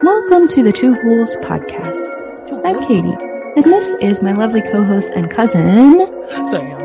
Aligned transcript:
Welcome 0.00 0.46
to 0.48 0.62
the 0.62 0.70
Two 0.72 0.94
Ghouls 1.02 1.36
podcast. 1.38 2.62
I'm 2.64 2.78
Katie, 2.86 3.16
and 3.56 3.64
this 3.64 4.00
is 4.02 4.22
my 4.22 4.32
lovely 4.32 4.62
co-host 4.62 5.08
and 5.16 5.28
cousin. 5.30 5.98
Sam. 6.46 6.78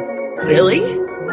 Really? 0.48 0.80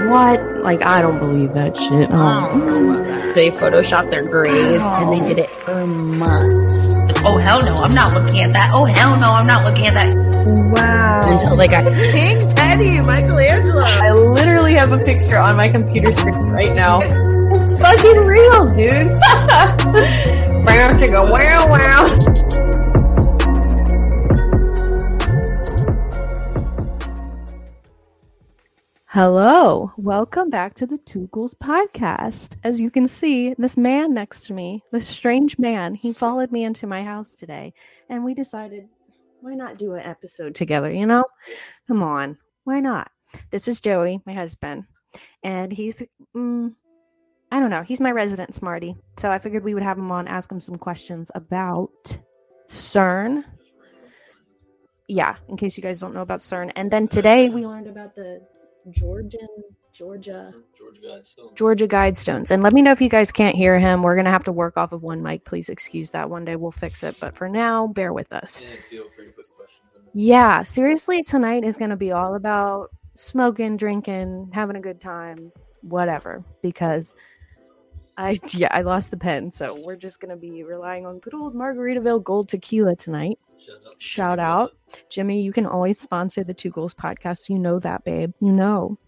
What? 0.08 0.40
Like, 0.62 0.85
I 0.85 1.01
don't 1.01 1.19
believe 1.19 1.54
that 1.54 1.77
shit. 1.77 2.11
Oh, 2.11 2.14
um, 2.14 2.45
I 2.45 2.51
Oh, 2.51 2.58
don't 2.58 3.08
know. 3.08 3.32
They 3.32 3.51
photoshopped 3.51 4.11
their 4.11 4.22
grave 4.24 4.80
and 4.80 5.12
they 5.12 5.24
did 5.27 5.38
it 5.38 5.48
for 5.51 5.87
months 5.87 6.88
Oh 7.24 7.38
hell 7.38 7.62
no, 7.62 7.74
I'm 7.76 7.94
not 7.94 8.12
looking 8.12 8.40
at 8.40 8.53
that. 8.54 8.72
Oh 8.74 8.85
hell 8.85 9.17
no, 9.19 9.31
I'm 9.31 9.47
not 9.47 9.65
looking 9.65 9.87
at 9.87 9.94
that. 9.94 10.15
wow. 10.17 11.21
until 11.33 11.56
they 11.56 11.69
got 11.69 11.85
King 11.85 12.37
Eddie, 12.58 13.01
Michelangelo. 13.06 13.83
I 13.85 14.10
literally 14.12 14.74
have 14.74 14.92
a 14.92 14.99
picture 14.99 15.38
on 15.38 15.56
my 15.56 15.69
computer 15.69 16.10
screen 16.12 16.34
right 16.51 16.74
now. 16.74 17.01
It's 17.02 17.80
fucking 17.80 18.20
real, 18.27 18.66
dude. 18.69 19.12
To 20.61 21.09
go 21.09 21.24
wow 21.30 21.70
wow. 21.70 22.05
Hello, 29.07 29.93
welcome 29.97 30.51
back 30.51 30.75
to 30.75 30.87
the 30.87 30.98
Two 30.98 31.29
Ghouls 31.33 31.55
podcast. 31.55 32.59
As 32.65 32.83
you 32.83 32.91
can 32.91 33.09
see, 33.09 33.55
this 33.57 33.79
man 33.79 34.12
next 34.12 34.47
to 34.47 34.53
me, 34.53 34.84
this 34.93 35.09
strange 35.09 35.59
man, 35.59 35.95
he 35.95 36.12
followed 36.12 36.53
me 36.53 36.65
into 36.65 36.87
my 36.87 37.03
house 37.03 37.34
today, 37.34 37.73
and 38.11 38.23
we 38.23 38.34
decided, 38.34 38.87
why 39.41 39.55
not 39.55 39.79
do 39.79 39.95
an 39.95 40.05
episode 40.05 40.55
together? 40.55 40.92
You 40.92 41.06
know, 41.06 41.25
come 41.89 42.03
on, 42.03 42.37
why 42.65 42.81
not? 42.81 43.11
This 43.51 43.67
is 43.69 43.81
Joey, 43.81 44.20
my 44.27 44.34
husband, 44.34 44.84
and 45.42 45.73
he's, 45.73 46.03
mm, 46.37 46.75
I 47.51 47.61
don't 47.61 47.71
know, 47.71 47.83
he's 47.83 48.01
my 48.01 48.11
resident 48.11 48.55
smarty. 48.55 48.97
So 49.17 49.31
I 49.31 49.39
figured 49.39 49.65
we 49.65 49.75
would 49.75 49.83
have 49.83 49.99
him 49.99 50.11
on, 50.13 50.29
ask 50.29 50.51
him 50.51 50.61
some 50.61 50.77
questions 50.77 51.31
about 51.35 52.19
CERN. 52.69 53.45
Yeah, 55.09 55.37
in 55.48 55.57
case 55.57 55.77
you 55.77 55.83
guys 55.83 56.01
don't 56.01 56.15
know 56.15 56.23
about 56.23 56.41
CERN, 56.41 56.70
and 56.77 56.91
then 56.91 57.09
today 57.09 57.48
we 57.48 57.67
learned 57.67 57.89
about 57.89 58.15
the 58.15 58.47
Georgian 58.91 59.48
Georgia 59.92 60.53
George 60.77 61.01
Guidestone. 61.01 61.55
Georgia 61.57 61.89
Guidestones. 61.89 62.51
And 62.51 62.62
let 62.62 62.73
me 62.73 62.83
know 62.83 62.92
if 62.92 63.01
you 63.01 63.09
guys 63.09 63.33
can't 63.33 63.57
hear 63.57 63.79
him. 63.79 64.03
We're 64.03 64.17
gonna 64.17 64.31
have 64.31 64.45
to 64.45 64.53
work 64.53 64.77
off 64.77 64.92
of 64.92 65.03
one 65.03 65.23
mic. 65.23 65.45
Please 65.45 65.69
excuse 65.69 66.12
that. 66.12 66.31
One 66.31 66.45
day 66.45 66.57
we'll 66.57 66.70
fix 66.70 67.03
it. 67.03 67.17
But 67.20 67.37
for 67.37 67.48
now, 67.48 67.89
bear 67.89 68.12
with 68.12 68.33
us. 68.33 68.61
And 68.61 68.79
feel 68.89 69.09
free 69.14 69.27
to 69.27 69.33
put 69.33 69.47
questions 69.57 69.87
in. 69.97 70.03
Yeah, 70.14 70.62
seriously, 70.62 71.23
tonight 71.23 71.64
is 71.64 71.77
gonna 71.77 71.97
be 71.97 72.12
all 72.12 72.35
about 72.35 72.91
smoking, 73.14 73.77
drinking, 73.77 74.51
having 74.53 74.77
a 74.77 74.81
good 74.81 75.01
time, 75.01 75.53
whatever. 75.83 76.45
Because 76.62 77.14
I 78.16 78.39
yeah, 78.50 78.69
I 78.70 78.83
lost 78.83 79.11
the 79.11 79.16
pen, 79.16 79.50
so 79.50 79.80
we're 79.84 79.97
just 79.97 80.20
gonna 80.20 80.36
be 80.36 80.62
relying 80.62 81.06
on 81.06 81.19
good 81.19 81.34
old 81.34 81.55
Margaritaville 81.55 82.22
Gold 82.22 82.48
Tequila 82.48 82.97
tonight. 82.97 83.39
Shout 83.98 84.39
out. 84.39 84.72
Jimmy, 85.11 85.42
you 85.42 85.52
can 85.52 85.67
always 85.67 86.00
sponsor 86.00 86.44
the 86.44 86.55
Two 86.55 86.70
Ghouls 86.70 86.94
podcast. 86.94 87.48
You 87.48 87.58
know 87.58 87.78
that, 87.80 88.05
babe. 88.05 88.33
You 88.41 88.52
know. 88.52 88.98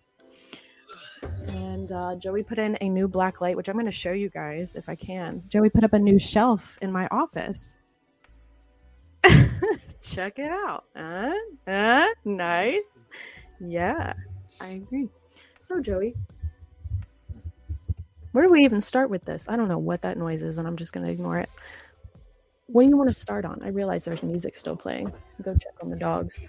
And 1.47 1.91
uh, 1.92 2.17
Joey 2.17 2.42
put 2.42 2.59
in 2.59 2.77
a 2.81 2.89
new 2.89 3.09
black 3.09 3.41
light, 3.41 3.56
which 3.56 3.69
I'm 3.69 3.75
going 3.75 3.86
to 3.86 3.92
show 3.92 4.12
you 4.12 4.28
guys 4.28 4.77
if 4.77 4.89
I 4.89 4.94
can. 4.94 5.42
Joey 5.48 5.70
put 5.70 5.84
up 5.84 5.92
a 5.92 5.98
new 5.98 6.19
shelf 6.19 6.78
in 6.83 6.91
my 6.92 7.06
office. 7.11 7.77
Check 10.03 10.39
it 10.39 10.50
out. 10.50 10.84
Huh? 10.97 11.33
Huh? 11.66 12.09
Nice. 12.25 13.06
Yeah, 13.61 14.14
I 14.61 14.69
agree. 14.69 15.09
So, 15.61 15.81
Joey, 15.81 16.14
where 18.33 18.44
do 18.44 18.50
we 18.50 18.64
even 18.64 18.80
start 18.80 19.11
with 19.11 19.25
this? 19.25 19.48
I 19.48 19.56
don't 19.56 19.69
know 19.69 19.78
what 19.78 20.02
that 20.02 20.16
noise 20.16 20.42
is, 20.42 20.58
and 20.58 20.66
I'm 20.66 20.77
just 20.77 20.92
going 20.92 21.06
to 21.06 21.12
ignore 21.12 21.38
it. 21.38 21.50
What 22.66 22.83
do 22.83 22.88
you 22.88 22.97
want 22.97 23.11
to 23.11 23.14
start 23.14 23.44
on? 23.44 23.61
I 23.62 23.69
realize 23.69 24.05
there's 24.05 24.22
music 24.22 24.56
still 24.56 24.77
playing. 24.77 25.12
Go 25.42 25.52
check 25.52 25.75
on 25.83 25.91
the 25.91 25.97
dogs. 25.97 26.41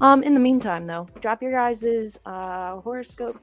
Um, 0.00 0.22
in 0.22 0.34
the 0.34 0.40
meantime, 0.40 0.86
though, 0.86 1.08
drop 1.20 1.42
your 1.42 1.52
guys' 1.52 2.18
uh, 2.26 2.80
horoscope, 2.80 3.40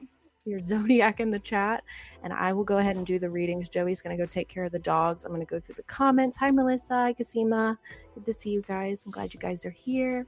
your 0.48 0.60
zodiac 0.64 1.20
in 1.20 1.30
the 1.30 1.38
chat, 1.38 1.84
and 2.22 2.32
I 2.32 2.52
will 2.52 2.64
go 2.64 2.78
ahead 2.78 2.96
and 2.96 3.06
do 3.06 3.18
the 3.18 3.30
readings. 3.30 3.68
Joey's 3.68 4.00
going 4.00 4.16
to 4.16 4.22
go 4.22 4.26
take 4.26 4.48
care 4.48 4.64
of 4.64 4.72
the 4.72 4.78
dogs. 4.78 5.24
I'm 5.24 5.32
going 5.32 5.44
to 5.44 5.50
go 5.50 5.60
through 5.60 5.76
the 5.76 5.82
comments. 5.84 6.36
Hi, 6.38 6.50
Melissa. 6.50 6.94
Hi, 6.94 7.12
Kasima. 7.12 7.78
Good 8.14 8.24
to 8.24 8.32
see 8.32 8.50
you 8.50 8.62
guys. 8.62 9.04
I'm 9.04 9.12
glad 9.12 9.32
you 9.34 9.40
guys 9.40 9.64
are 9.64 9.70
here. 9.70 10.26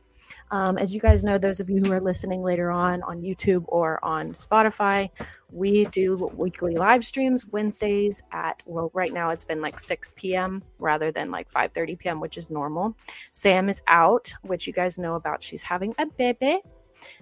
Um, 0.51 0.79
as 0.79 0.95
you 0.95 1.01
guys 1.01 1.25
know, 1.25 1.39
those 1.39 1.61
of 1.61 1.71
you 1.71 1.83
who 1.85 1.93
are 1.93 2.01
listening 2.01 2.43
later 2.43 2.71
on 2.71 3.03
on 3.03 3.23
YouTube 3.23 3.65
or 3.67 4.03
on 4.05 4.33
Spotify, 4.33 5.11
we 5.51 5.87
do 5.87 6.31
weekly 6.35 6.77
live 6.77 7.05
streams 7.05 7.47
Wednesdays 7.49 8.23
at 8.33 8.63
well, 8.67 8.91
right 8.95 9.13
now 9.13 9.31
it's 9.31 9.45
been 9.45 9.61
like 9.61 9.79
6 9.79 10.13
p.m. 10.17 10.63
rather 10.79 11.11
than 11.11 11.31
like 11.31 11.51
5:30 11.51 11.99
p.m., 11.99 12.21
which 12.21 12.37
is 12.37 12.51
normal. 12.51 12.97
Sam 13.33 13.69
is 13.69 13.83
out, 13.89 14.33
which 14.43 14.67
you 14.67 14.73
guys 14.73 14.99
know 14.99 15.15
about. 15.15 15.43
She's 15.43 15.63
having 15.63 15.95
a 15.99 16.07
baby 16.07 16.61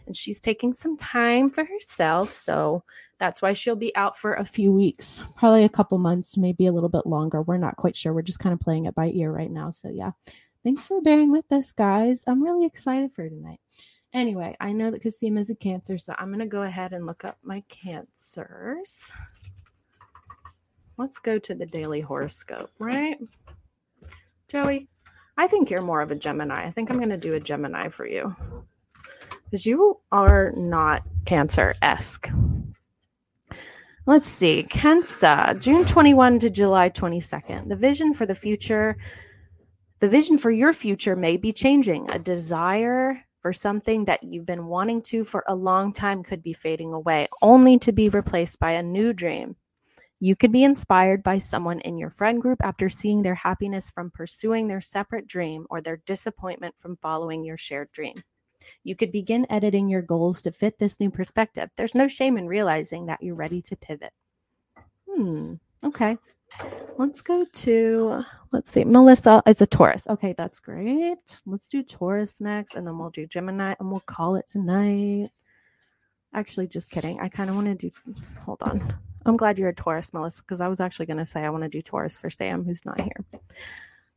and 0.06 0.16
she's 0.16 0.40
taking 0.40 0.72
some 0.72 0.96
time 0.96 1.50
for 1.50 1.64
herself. 1.64 2.32
So 2.32 2.84
that's 3.18 3.42
why 3.42 3.52
she'll 3.52 3.76
be 3.76 3.94
out 3.96 4.16
for 4.16 4.34
a 4.34 4.44
few 4.44 4.72
weeks, 4.72 5.20
probably 5.36 5.64
a 5.64 5.68
couple 5.68 5.98
months, 5.98 6.36
maybe 6.36 6.66
a 6.66 6.72
little 6.72 6.88
bit 6.88 7.06
longer. 7.06 7.42
We're 7.42 7.58
not 7.58 7.76
quite 7.76 7.96
sure. 7.96 8.12
We're 8.12 8.22
just 8.22 8.38
kind 8.38 8.52
of 8.52 8.60
playing 8.60 8.86
it 8.86 8.94
by 8.94 9.10
ear 9.10 9.32
right 9.32 9.50
now. 9.50 9.70
So 9.70 9.90
yeah, 9.90 10.12
thanks 10.62 10.86
for 10.86 11.00
bearing 11.02 11.32
with 11.32 11.50
us, 11.52 11.72
guys. 11.72 12.24
I'm 12.26 12.42
really 12.42 12.64
excited 12.64 13.12
for 13.12 13.28
tonight. 13.28 13.60
Anyway, 14.14 14.56
I 14.60 14.72
know 14.72 14.90
that 14.90 15.02
Kasima 15.02 15.40
is 15.40 15.50
a 15.50 15.54
cancer, 15.54 15.98
so 15.98 16.14
I'm 16.16 16.28
going 16.28 16.38
to 16.38 16.46
go 16.46 16.62
ahead 16.62 16.92
and 16.92 17.04
look 17.04 17.24
up 17.24 17.38
my 17.42 17.62
cancers. 17.68 19.10
Let's 20.96 21.18
go 21.18 21.38
to 21.38 21.54
the 21.54 21.66
daily 21.66 22.00
horoscope, 22.00 22.70
right? 22.78 23.18
Joey, 24.48 24.88
I 25.36 25.46
think 25.46 25.70
you're 25.70 25.82
more 25.82 26.00
of 26.00 26.10
a 26.10 26.16
Gemini. 26.16 26.66
I 26.66 26.70
think 26.70 26.90
I'm 26.90 26.96
going 26.96 27.10
to 27.10 27.18
do 27.18 27.34
a 27.34 27.40
Gemini 27.40 27.88
for 27.88 28.06
you 28.06 28.34
because 29.48 29.66
you 29.66 29.98
are 30.12 30.52
not 30.56 31.02
Cancer 31.24 31.74
esque. 31.82 32.30
Let's 34.06 34.26
see. 34.26 34.62
Cancer, 34.62 35.54
June 35.58 35.84
21 35.84 36.38
to 36.38 36.50
July 36.50 36.88
22nd. 36.88 37.68
The 37.68 37.76
vision 37.76 38.14
for 38.14 38.24
the 38.24 38.34
future, 38.34 38.96
the 39.98 40.08
vision 40.08 40.38
for 40.38 40.50
your 40.50 40.72
future 40.72 41.14
may 41.14 41.36
be 41.36 41.52
changing. 41.52 42.08
A 42.10 42.18
desire 42.18 43.22
for 43.42 43.52
something 43.52 44.06
that 44.06 44.22
you've 44.22 44.46
been 44.46 44.66
wanting 44.66 45.02
to 45.02 45.24
for 45.24 45.44
a 45.46 45.54
long 45.54 45.92
time 45.92 46.22
could 46.22 46.42
be 46.42 46.54
fading 46.54 46.92
away, 46.92 47.28
only 47.42 47.78
to 47.80 47.92
be 47.92 48.08
replaced 48.08 48.58
by 48.58 48.72
a 48.72 48.82
new 48.82 49.12
dream. 49.12 49.56
You 50.20 50.34
could 50.34 50.52
be 50.52 50.64
inspired 50.64 51.22
by 51.22 51.38
someone 51.38 51.80
in 51.80 51.98
your 51.98 52.10
friend 52.10 52.40
group 52.40 52.58
after 52.64 52.88
seeing 52.88 53.22
their 53.22 53.36
happiness 53.36 53.90
from 53.90 54.10
pursuing 54.10 54.68
their 54.68 54.80
separate 54.80 55.26
dream 55.26 55.66
or 55.70 55.80
their 55.80 55.98
disappointment 56.06 56.74
from 56.78 56.96
following 56.96 57.44
your 57.44 57.58
shared 57.58 57.92
dream. 57.92 58.22
You 58.84 58.96
could 58.96 59.12
begin 59.12 59.46
editing 59.50 59.88
your 59.88 60.02
goals 60.02 60.42
to 60.42 60.52
fit 60.52 60.78
this 60.78 61.00
new 61.00 61.10
perspective. 61.10 61.70
There's 61.76 61.94
no 61.94 62.08
shame 62.08 62.38
in 62.38 62.46
realizing 62.46 63.06
that 63.06 63.22
you're 63.22 63.34
ready 63.34 63.62
to 63.62 63.76
pivot. 63.76 64.12
Hmm. 65.10 65.54
Okay. 65.84 66.16
Let's 66.96 67.20
go 67.20 67.44
to, 67.44 68.24
let's 68.52 68.72
see, 68.72 68.84
Melissa 68.84 69.42
is 69.46 69.60
a 69.60 69.66
Taurus. 69.66 70.06
Okay, 70.08 70.34
that's 70.36 70.60
great. 70.60 71.40
Let's 71.46 71.68
do 71.68 71.82
Taurus 71.82 72.40
next, 72.40 72.74
and 72.74 72.86
then 72.86 72.98
we'll 72.98 73.10
do 73.10 73.26
Gemini, 73.26 73.74
and 73.78 73.90
we'll 73.90 74.00
call 74.00 74.36
it 74.36 74.48
tonight. 74.48 75.28
Actually, 76.34 76.66
just 76.66 76.90
kidding. 76.90 77.20
I 77.20 77.28
kind 77.28 77.50
of 77.50 77.56
want 77.56 77.66
to 77.66 77.74
do, 77.74 77.90
hold 78.44 78.62
on. 78.62 78.94
I'm 79.26 79.36
glad 79.36 79.58
you're 79.58 79.68
a 79.68 79.74
Taurus, 79.74 80.14
Melissa, 80.14 80.42
because 80.42 80.60
I 80.60 80.68
was 80.68 80.80
actually 80.80 81.06
going 81.06 81.18
to 81.18 81.24
say 81.24 81.40
I 81.40 81.50
want 81.50 81.64
to 81.64 81.68
do 81.68 81.82
Taurus 81.82 82.16
for 82.16 82.30
Sam, 82.30 82.64
who's 82.64 82.86
not 82.86 83.00
here. 83.00 83.24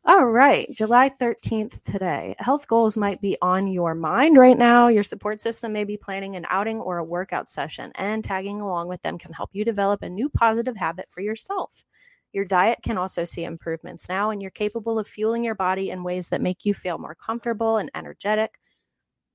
All 0.04 0.26
right, 0.26 0.68
July 0.72 1.10
13th 1.10 1.84
today. 1.84 2.34
Health 2.40 2.68
goals 2.68 2.98
might 2.98 3.22
be 3.22 3.38
on 3.40 3.68
your 3.68 3.94
mind 3.94 4.36
right 4.36 4.58
now. 4.58 4.88
Your 4.88 5.04
support 5.04 5.40
system 5.42 5.74
may 5.74 5.84
be 5.84 5.96
planning 5.96 6.36
an 6.36 6.48
outing 6.50 6.82
or 6.82 6.98
a 6.98 7.04
workout 7.04 7.48
session, 7.48 7.92
and 7.94 8.24
tagging 8.24 8.62
along 8.62 8.88
with 8.88 9.04
them 9.04 9.20
can 9.20 9.32
help 9.32 9.52
you 9.54 9.64
develop 9.64 10.02
a 10.02 10.10
new 10.10 10.28
positive 10.28 10.76
habit 10.76 11.08
for 11.08 11.22
yourself. 11.22 11.86
Your 12.34 12.46
diet 12.46 12.80
can 12.82 12.98
also 12.98 13.26
see 13.26 13.44
improvements 13.44 14.10
now, 14.10 14.32
and 14.32 14.42
you're 14.42 14.50
capable 14.50 14.98
of 14.98 15.08
fueling 15.08 15.44
your 15.44 15.54
body 15.54 15.92
in 15.92 16.04
ways 16.04 16.30
that 16.30 16.42
make 16.42 16.66
you 16.66 16.74
feel 16.74 16.98
more 16.98 17.14
comfortable 17.14 17.78
and 17.78 17.92
energetic. 17.94 18.58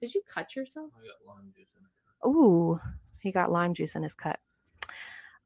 Did 0.01 0.17
you 0.17 0.23
cut 0.29 0.57
yourself? 0.57 0.91
I 0.99 1.07
got 1.07 1.33
lime 1.33 1.53
juice 1.55 1.69
in 1.79 1.85
it. 1.85 2.29
Ooh, 2.29 2.81
he 3.21 3.31
got 3.31 3.53
lime 3.53 3.73
juice 3.73 3.95
in 3.95 4.03
his 4.03 4.17
cut. 4.17 4.41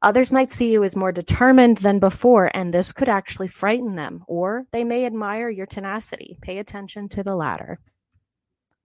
Others 0.03 0.31
might 0.31 0.51
see 0.51 0.71
you 0.71 0.83
as 0.83 0.95
more 0.95 1.11
determined 1.11 1.77
than 1.77 1.99
before, 1.99 2.49
and 2.55 2.73
this 2.73 2.91
could 2.91 3.09
actually 3.09 3.47
frighten 3.47 3.95
them, 3.95 4.23
or 4.27 4.65
they 4.71 4.83
may 4.83 5.05
admire 5.05 5.49
your 5.49 5.67
tenacity. 5.67 6.37
Pay 6.41 6.57
attention 6.57 7.07
to 7.09 7.23
the 7.23 7.35
latter. 7.35 7.79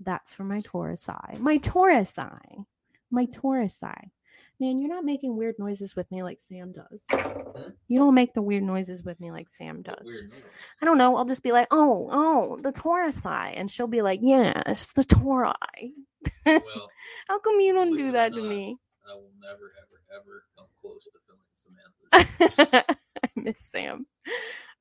That's 0.01 0.35
for 0.35 0.45
my 0.45 0.61
Taurus 0.63 1.09
eye. 1.09 1.35
My 1.41 1.57
Taurus 1.57 2.19
eye. 2.19 2.57
My 3.11 3.25
Taurus 3.27 3.79
eye. 3.83 4.11
Man, 4.61 4.79
you're 4.79 4.91
not 4.95 5.05
making 5.05 5.37
weird 5.37 5.55
noises 5.59 5.97
with 5.97 6.11
me 6.11 6.23
like 6.23 6.41
Sam 6.41 6.73
does. 6.73 7.01
You 7.89 7.99
don't 7.99 8.15
make 8.15 8.35
the 8.35 8.43
weird 8.43 8.63
noises 8.63 9.03
with 9.03 9.19
me 9.21 9.31
like 9.31 9.49
Sam 9.49 9.83
does. 9.83 10.21
I 10.81 10.85
don't 10.85 10.99
know. 10.99 11.17
I'll 11.17 11.25
just 11.27 11.43
be 11.43 11.53
like, 11.53 11.69
oh, 11.71 12.09
oh, 12.11 12.59
the 12.63 12.73
Taurus 12.73 13.25
eye. 13.25 13.55
And 13.57 13.71
she'll 13.71 13.87
be 13.87 14.03
like, 14.03 14.21
yes, 14.23 14.93
the 14.93 15.05
Taurus 15.05 15.55
eye. 15.63 15.91
Well, 16.47 16.61
How 17.29 17.39
come 17.39 17.61
you 17.61 17.73
don't 17.73 17.97
do 17.97 18.13
that 18.13 18.33
to 18.35 18.43
me? 18.43 18.77
I 19.11 19.15
will 19.15 19.33
never, 19.41 19.73
ever, 19.79 20.03
ever 20.15 20.45
come 20.57 20.67
close 20.81 21.05
to 21.05 21.19
filming 21.27 22.67
Samantha. 22.73 22.97
I 23.25 23.29
miss 23.37 23.61
Sam. 23.61 24.07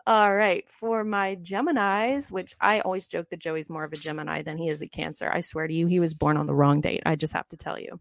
All 0.08 0.36
right, 0.36 0.64
for 0.70 1.04
my 1.04 1.36
Geminis, 1.38 2.32
which 2.32 2.54
I 2.62 2.82
always 2.82 3.08
joke 3.08 3.30
that 3.32 3.40
Joey's 3.40 3.70
more 3.70 3.84
of 3.84 3.92
a 3.94 3.96
Gemini 3.98 4.44
than 4.44 4.58
he 4.58 4.70
is 4.70 4.82
a 4.82 4.88
Cancer. 4.88 5.32
I 5.32 5.40
swear 5.40 5.68
to 5.68 5.74
you, 5.74 5.88
he 5.88 6.00
was 6.00 6.14
born 6.14 6.38
on 6.38 6.46
the 6.46 6.54
wrong 6.54 6.80
date. 6.82 7.02
I 7.06 7.16
just 7.16 7.34
have 7.34 7.50
to 7.50 7.58
tell 7.58 7.80
you. 7.80 8.00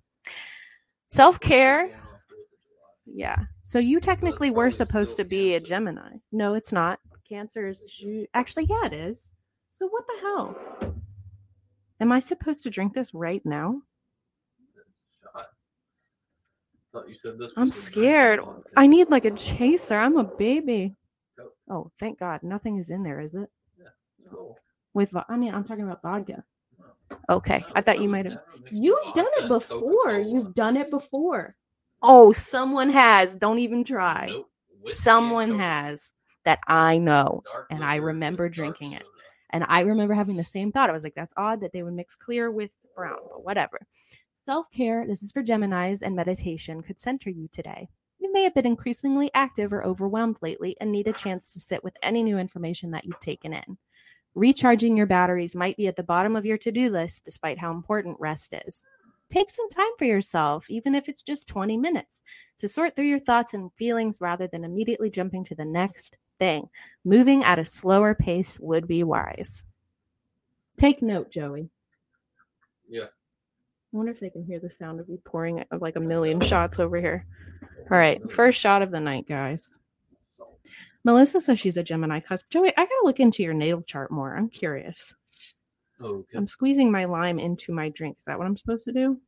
Self 1.09 1.41
care. 1.41 1.87
Born 1.87 1.93
on 1.93 1.99
Fourth 2.29 2.41
of 2.41 2.61
July. 2.63 3.07
Yeah. 3.07 3.45
So 3.63 3.79
you 3.79 4.01
technically 4.01 4.51
were 4.51 4.71
supposed 4.71 5.17
to 5.17 5.25
be 5.25 5.55
a 5.55 5.61
Gemini. 5.61 6.17
No, 6.31 6.55
it's 6.55 6.73
not. 6.73 7.01
Cancer 7.29 7.67
is 7.69 7.81
Ju- 7.81 8.27
actually, 8.35 8.65
yeah, 8.65 8.87
it 8.87 8.93
is. 8.93 9.33
So 9.71 9.89
what 9.89 10.05
the 10.07 10.21
hell? 10.21 10.57
Am 12.01 12.13
I 12.13 12.19
supposed 12.19 12.63
to 12.65 12.71
drink 12.71 12.93
this 12.93 13.15
right 13.15 13.45
now? 13.47 13.81
Shot. 15.23 15.33
Thought 15.35 15.47
you 15.47 15.59
said 16.47 16.65
this. 16.67 16.83
I'm 17.57 17.71
scared. 17.71 18.41
I 18.77 18.87
need 18.87 19.11
like 19.11 19.25
a 19.25 19.31
chaser. 19.31 19.97
I'm 19.97 20.17
a 20.17 20.25
baby. 20.25 20.95
Oh, 21.69 21.91
thank 21.99 22.19
God. 22.19 22.43
Nothing 22.43 22.79
is 22.79 22.91
in 22.91 23.03
there, 23.03 23.21
is 23.21 23.35
it? 23.35 23.49
With 24.93 25.11
vo- 25.11 25.25
I 25.29 25.37
mean, 25.37 25.55
I'm 25.55 25.65
talking 25.65 25.85
about 25.85 26.03
vodka. 26.03 26.45
Okay. 27.29 27.65
I 27.75 27.81
thought 27.81 28.01
you 28.01 28.09
might 28.09 28.27
have. 28.27 28.39
You've 28.71 29.15
done 29.15 29.27
it 29.39 29.49
before. 29.49 30.19
You've 30.19 30.55
done 30.55 30.77
it 30.77 30.91
before. 30.91 31.55
Oh, 32.03 32.33
someone 32.33 32.91
has. 32.91 33.35
Don't 33.35 33.59
even 33.59 33.85
try. 33.85 34.27
Nope. 34.29 34.51
Whiskey 34.69 34.91
and 34.91 34.97
Someone 34.97 35.59
has 35.59 36.13
that 36.45 36.61
I 36.67 36.99
know. 36.99 37.43
And 37.71 37.85
I 37.85 37.97
remember 37.97 38.49
drinking 38.49 38.93
it. 38.93 39.07
And 39.51 39.65
I 39.69 39.81
remember 39.81 40.15
having 40.15 40.37
the 40.37 40.45
same 40.45 40.73
thought. 40.73 40.91
I 40.91 40.93
was 40.93 41.05
like, 41.05 41.15
that's 41.15 41.33
odd 41.37 41.61
that 41.63 41.73
they 41.73 41.83
would 41.83 41.95
mix 41.95 42.15
clear 42.15 42.51
with 42.51 42.73
brown, 42.95 43.19
but 43.31 43.45
whatever. 43.45 43.81
Self 44.45 44.71
care, 44.71 45.07
this 45.07 45.23
is 45.23 45.33
for 45.33 45.43
Geminis, 45.43 46.03
and 46.03 46.15
meditation 46.15 46.83
could 46.83 47.01
center 47.01 47.31
you 47.31 47.49
today. 47.51 47.89
You 48.19 48.31
may 48.31 48.43
have 48.43 48.53
been 48.53 48.67
increasingly 48.67 49.31
active 49.33 49.73
or 49.73 49.83
overwhelmed 49.83 50.37
lately 50.43 50.77
and 50.83 50.93
need 50.93 51.09
a 51.09 51.15
chance 51.15 51.55
to 51.55 51.61
sit 51.61 51.83
with 51.83 51.97
any 52.03 52.23
new 52.23 52.37
information 52.37 52.91
that 52.91 53.07
you've 53.07 53.21
taken 53.21 53.55
in. 53.55 53.79
Recharging 54.35 54.99
your 54.99 55.07
batteries 55.07 55.57
might 55.57 55.79
be 55.79 55.87
at 55.87 55.97
the 55.97 56.03
bottom 56.03 56.37
of 56.37 56.45
your 56.45 56.59
to 56.59 56.71
do 56.71 56.91
list, 56.91 57.25
despite 57.25 57.59
how 57.59 57.71
important 57.71 58.21
rest 58.21 58.53
is. 58.67 58.85
Take 59.31 59.49
some 59.49 59.71
time 59.71 59.93
for 59.97 60.05
yourself, 60.05 60.69
even 60.69 60.95
if 60.95 61.09
it's 61.09 61.23
just 61.23 61.49
20 61.49 61.79
minutes, 61.79 62.21
to 62.59 62.69
sort 62.69 62.95
through 62.95 63.07
your 63.07 63.21
thoughts 63.21 63.55
and 63.55 63.73
feelings 63.79 64.19
rather 64.21 64.47
than 64.47 64.63
immediately 64.63 65.09
jumping 65.09 65.45
to 65.45 65.55
the 65.55 65.65
next 65.65 66.19
thing. 66.39 66.69
Moving 67.03 67.43
at 67.45 67.59
a 67.59 67.65
slower 67.65 68.15
pace 68.15 68.61
would 68.61 68.87
be 68.87 69.05
wise. 69.05 69.65
Take 70.77 71.01
note, 71.01 71.31
Joey. 71.31 71.71
Yeah. 72.87 73.07
I 73.95 73.97
wonder 73.97 74.11
if 74.11 74.19
they 74.19 74.31
can 74.31 74.43
hear 74.45 74.59
the 74.59 74.71
sound 74.71 74.99
of 74.99 75.09
you 75.09 75.21
pouring 75.25 75.61
uh, 75.61 75.79
like 75.81 75.95
a 75.95 76.01
million 76.01 76.41
shots 76.41 76.81
over 76.81 76.97
here. 76.97 77.25
All 77.93 77.97
right, 77.97 78.21
first 78.29 78.59
shot 78.59 78.83
of 78.83 78.91
the 78.91 78.99
night, 78.99 79.29
guys. 79.29 79.71
Melissa 81.05 81.41
says 81.41 81.61
she's 81.61 81.77
a 81.77 81.83
Gemini 81.83 82.19
cusp. 82.19 82.49
Joey, 82.51 82.71
I 82.71 82.83
gotta 82.83 83.01
look 83.05 83.21
into 83.21 83.45
your 83.45 83.55
natal 83.55 83.83
chart 83.83 84.11
more. 84.11 84.35
I'm 84.37 84.49
curious. 84.49 85.15
Okay. 86.03 86.37
I'm 86.37 86.49
squeezing 86.49 86.91
my 86.91 87.05
lime 87.05 87.39
into 87.39 87.73
my 87.73 87.91
drink. 87.91 88.17
Is 88.19 88.25
that 88.25 88.37
what 88.37 88.49
I'm 88.49 88.57
supposed 88.57 88.85
to 88.87 88.93
do? 88.93 89.21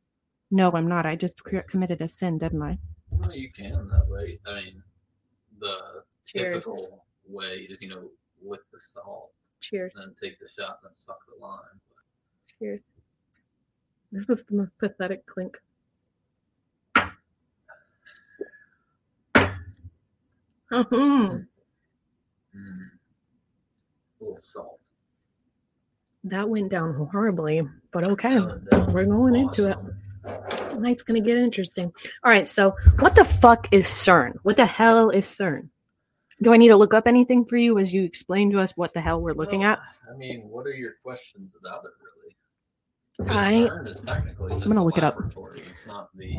No, 0.51 0.69
I'm 0.73 0.87
not. 0.87 1.05
I 1.05 1.15
just 1.15 1.41
committed 1.69 2.01
a 2.01 2.09
sin, 2.09 2.37
didn't 2.37 2.61
I? 2.61 2.77
Well, 3.09 3.33
you 3.33 3.51
can 3.51 3.87
that 3.89 4.07
way. 4.09 4.39
I 4.45 4.55
mean, 4.55 4.83
the 5.59 5.77
Cheers. 6.25 6.55
typical 6.55 7.05
way 7.25 7.67
is, 7.69 7.81
you 7.81 7.89
know, 7.89 8.09
with 8.41 8.61
the 8.73 8.79
salt, 8.93 9.31
Cheers. 9.61 9.93
then 9.95 10.13
take 10.21 10.39
the 10.39 10.47
shot 10.47 10.79
and 10.81 10.89
then 10.89 10.95
suck 10.95 11.19
the 11.27 11.41
lime. 11.41 11.59
Cheers. 12.59 12.81
This 14.11 14.27
was 14.27 14.43
the 14.43 14.55
most 14.55 14.77
pathetic 14.77 15.25
clink. 15.25 15.57
Mm. 20.71 21.47
A 24.19 24.23
little 24.23 24.39
salt. 24.41 24.79
That 26.23 26.49
went 26.49 26.71
down 26.71 26.93
horribly, 26.93 27.61
but 27.91 28.03
okay. 28.03 28.39
We're 28.89 29.05
going 29.05 29.35
into 29.35 29.69
it. 29.71 29.77
Tonight's 30.69 31.03
gonna 31.03 31.21
get 31.21 31.37
interesting. 31.37 31.93
All 32.23 32.31
right, 32.31 32.47
so 32.47 32.75
what 32.99 33.15
the 33.15 33.23
fuck 33.23 33.67
is 33.71 33.85
CERN? 33.87 34.33
What 34.43 34.57
the 34.57 34.65
hell 34.65 35.09
is 35.09 35.25
CERN? 35.25 35.69
Do 36.41 36.53
I 36.53 36.57
need 36.57 36.67
to 36.67 36.75
look 36.75 36.93
up 36.93 37.07
anything 37.07 37.45
for 37.45 37.57
you 37.57 37.79
as 37.79 37.93
you 37.93 38.03
explain 38.03 38.51
to 38.51 38.61
us 38.61 38.73
what 38.75 38.93
the 38.93 39.01
hell 39.01 39.21
we're 39.21 39.33
looking 39.33 39.61
Well, 39.61 39.71
at? 39.73 39.79
I 40.11 40.17
mean, 40.17 40.41
what 40.49 40.67
are 40.67 40.73
your 40.73 40.93
questions 41.03 41.53
about 41.59 41.85
it, 41.85 41.91
really? 42.01 42.16
I- 43.25 43.67
CERN 43.67 43.87
is 43.87 43.99
technically 44.01 44.53
just 44.55 44.67
gonna 44.67 44.83
look 44.83 44.97
it 44.97 45.03
up. 45.03 45.17
It's 45.55 45.87
not 45.87 46.09
the. 46.15 46.35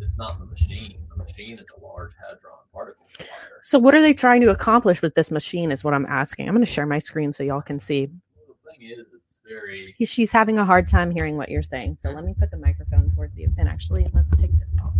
It's 0.00 0.16
not 0.16 0.38
the 0.38 0.46
machine. 0.46 0.98
The 1.10 1.16
machine 1.16 1.58
is 1.58 1.66
a 1.76 1.80
large 1.84 2.12
hadron 2.20 2.54
particle 2.72 3.06
collider. 3.06 3.58
So, 3.62 3.78
what 3.78 3.94
are 3.94 4.02
they 4.02 4.14
trying 4.14 4.40
to 4.40 4.50
accomplish 4.50 5.00
with 5.00 5.14
this 5.14 5.30
machine? 5.30 5.70
Is 5.70 5.84
what 5.84 5.94
I'm 5.94 6.06
asking. 6.06 6.48
I'm 6.48 6.54
going 6.54 6.64
to 6.64 6.70
share 6.70 6.86
my 6.86 6.98
screen 6.98 7.32
so 7.32 7.42
y'all 7.42 7.62
can 7.62 7.78
see. 7.78 8.08
Well, 8.34 8.56
the 8.64 8.72
thing 8.72 8.90
is, 8.90 9.06
it's 9.14 9.36
very. 9.46 9.94
She's 10.04 10.32
having 10.32 10.58
a 10.58 10.64
hard 10.64 10.88
time 10.88 11.10
hearing 11.10 11.36
what 11.36 11.50
you're 11.50 11.62
saying. 11.62 11.98
So, 12.02 12.10
let 12.10 12.24
me 12.24 12.34
put 12.38 12.50
the 12.50 12.56
microphone 12.56 13.12
towards 13.14 13.38
you. 13.38 13.52
And 13.58 13.68
actually, 13.68 14.06
let's 14.12 14.36
take 14.36 14.50
this 14.58 14.74
off. 14.82 14.94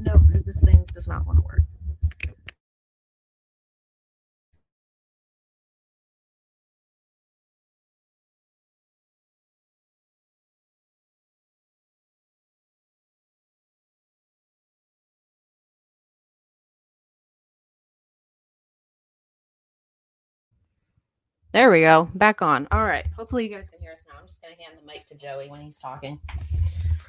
No, 0.00 0.18
because 0.18 0.44
this 0.44 0.60
thing 0.60 0.84
does 0.92 1.06
not 1.06 1.24
want 1.26 1.38
to 1.38 1.42
work. 1.42 1.62
There 21.52 21.70
we 21.70 21.80
go. 21.80 22.08
Back 22.14 22.42
on. 22.42 22.68
All 22.70 22.84
right. 22.84 23.06
Hopefully 23.16 23.48
you 23.48 23.54
guys 23.54 23.68
can 23.68 23.80
hear 23.80 23.92
us 23.92 24.04
now. 24.06 24.20
I'm 24.20 24.26
just 24.26 24.40
gonna 24.40 24.54
hand 24.54 24.78
the 24.80 24.86
mic 24.86 25.06
to 25.08 25.14
Joey 25.14 25.48
when 25.48 25.60
he's 25.60 25.78
talking. 25.78 26.20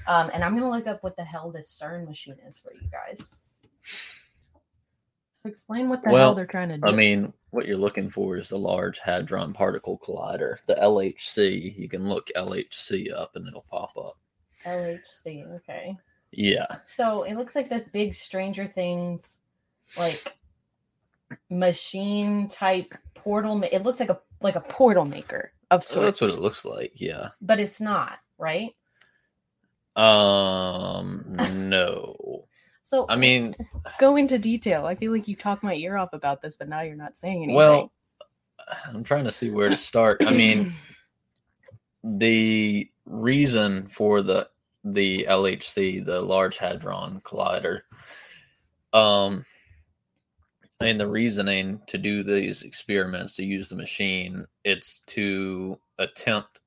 Um, 0.07 0.31
and 0.33 0.43
I'm 0.43 0.55
gonna 0.55 0.71
look 0.71 0.87
up 0.87 1.03
what 1.03 1.15
the 1.15 1.23
hell 1.23 1.51
this 1.51 1.79
CERN 1.79 2.07
machine 2.07 2.37
is 2.47 2.57
for 2.57 2.73
you 2.73 2.89
guys. 2.89 3.29
Explain 5.45 5.89
what 5.89 6.03
the 6.03 6.09
hell 6.09 6.33
they're 6.33 6.45
trying 6.45 6.69
to 6.69 6.77
do. 6.77 6.87
I 6.87 6.91
mean, 6.91 7.33
what 7.51 7.67
you're 7.67 7.77
looking 7.77 8.09
for 8.09 8.37
is 8.37 8.49
the 8.49 8.57
Large 8.57 8.99
Hadron 8.99 9.53
Particle 9.53 9.99
Collider, 9.99 10.57
the 10.67 10.75
LHC. 10.75 11.77
You 11.77 11.87
can 11.87 12.07
look 12.07 12.29
LHC 12.35 13.11
up 13.11 13.35
and 13.35 13.47
it'll 13.47 13.65
pop 13.69 13.95
up. 13.97 14.17
LHC. 14.65 15.47
Okay. 15.57 15.95
Yeah. 16.31 16.67
So 16.87 17.23
it 17.23 17.35
looks 17.35 17.55
like 17.55 17.69
this 17.69 17.87
big 17.87 18.13
Stranger 18.15 18.67
Things, 18.67 19.39
like 19.97 20.35
machine 21.49 22.47
type 22.47 22.93
portal. 23.15 23.61
It 23.63 23.83
looks 23.83 23.99
like 23.99 24.09
a 24.09 24.19
like 24.41 24.55
a 24.55 24.61
portal 24.61 25.05
maker 25.05 25.51
of 25.69 25.83
So 25.83 25.95
sorts. 25.95 26.05
that's 26.05 26.21
what 26.21 26.29
it 26.31 26.41
looks 26.41 26.65
like. 26.65 26.93
Yeah. 26.99 27.29
but 27.41 27.59
it's 27.59 27.79
not 27.81 28.19
right. 28.37 28.75
Um, 29.95 31.35
no. 31.55 32.45
So 32.83 33.05
I 33.07 33.15
mean, 33.15 33.55
go 33.99 34.15
into 34.15 34.37
detail. 34.39 34.85
I 34.85 34.95
feel 34.95 35.11
like 35.11 35.27
you 35.27 35.35
talked 35.35 35.63
my 35.63 35.75
ear 35.75 35.95
off 35.97 36.13
about 36.13 36.41
this, 36.41 36.57
but 36.57 36.67
now 36.67 36.81
you're 36.81 36.95
not 36.95 37.15
saying 37.15 37.37
anything. 37.43 37.55
well, 37.55 37.91
I'm 38.85 39.03
trying 39.03 39.25
to 39.25 39.31
see 39.31 39.49
where 39.49 39.69
to 39.69 39.75
start. 39.75 40.23
I 40.25 40.31
mean, 40.31 40.73
the 42.03 42.89
reason 43.05 43.87
for 43.87 44.21
the 44.21 44.47
the 44.83 45.25
LHC, 45.29 46.03
the 46.03 46.19
Large 46.21 46.57
Hadron 46.57 47.21
Collider, 47.21 47.81
um, 48.93 49.45
and 50.83 50.99
the 50.99 51.07
reasoning 51.07 51.81
to 51.87 51.97
do 51.97 52.23
these 52.23 52.63
experiments 52.63 53.35
to 53.35 53.45
use 53.45 53.69
the 53.69 53.75
machine, 53.75 54.45
it's 54.63 54.99
to 55.07 55.77
attempt 55.99 56.59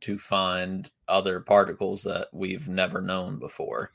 to 0.00 0.18
find 0.18 0.90
other 1.08 1.40
particles 1.40 2.02
that 2.02 2.28
we've 2.32 2.68
never 2.68 3.00
known 3.00 3.38
before. 3.38 3.92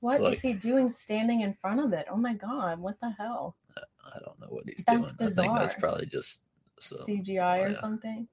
what 0.00 0.16
is 0.16 0.20
like- 0.20 0.38
he 0.40 0.52
doing 0.52 0.88
standing 0.88 1.42
in 1.42 1.54
front 1.54 1.80
of 1.80 1.92
it? 1.92 2.06
Oh 2.10 2.16
my 2.16 2.34
god, 2.34 2.78
what 2.78 2.98
the 3.00 3.10
hell? 3.10 3.56
I 4.04 4.18
don't 4.24 4.38
know 4.40 4.48
what 4.48 4.68
he's 4.68 4.84
That's 4.86 5.12
doing. 5.12 5.30
I 5.30 5.34
think 5.34 5.54
that's 5.54 5.74
probably 5.74 6.06
just 6.06 6.42
so. 6.78 6.96
CGI 6.96 7.70
or 7.70 7.74
something? 7.74 8.26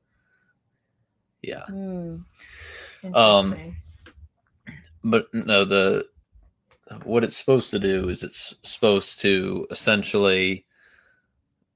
Yeah. 1.41 1.65
Hmm. 1.65 2.17
Um, 3.13 3.75
but 5.03 5.27
no 5.33 5.63
the 5.63 6.07
what 7.03 7.23
it's 7.23 7.37
supposed 7.37 7.71
to 7.71 7.79
do 7.79 8.09
is 8.09 8.23
it's 8.23 8.55
supposed 8.63 9.19
to 9.19 9.67
essentially 9.71 10.65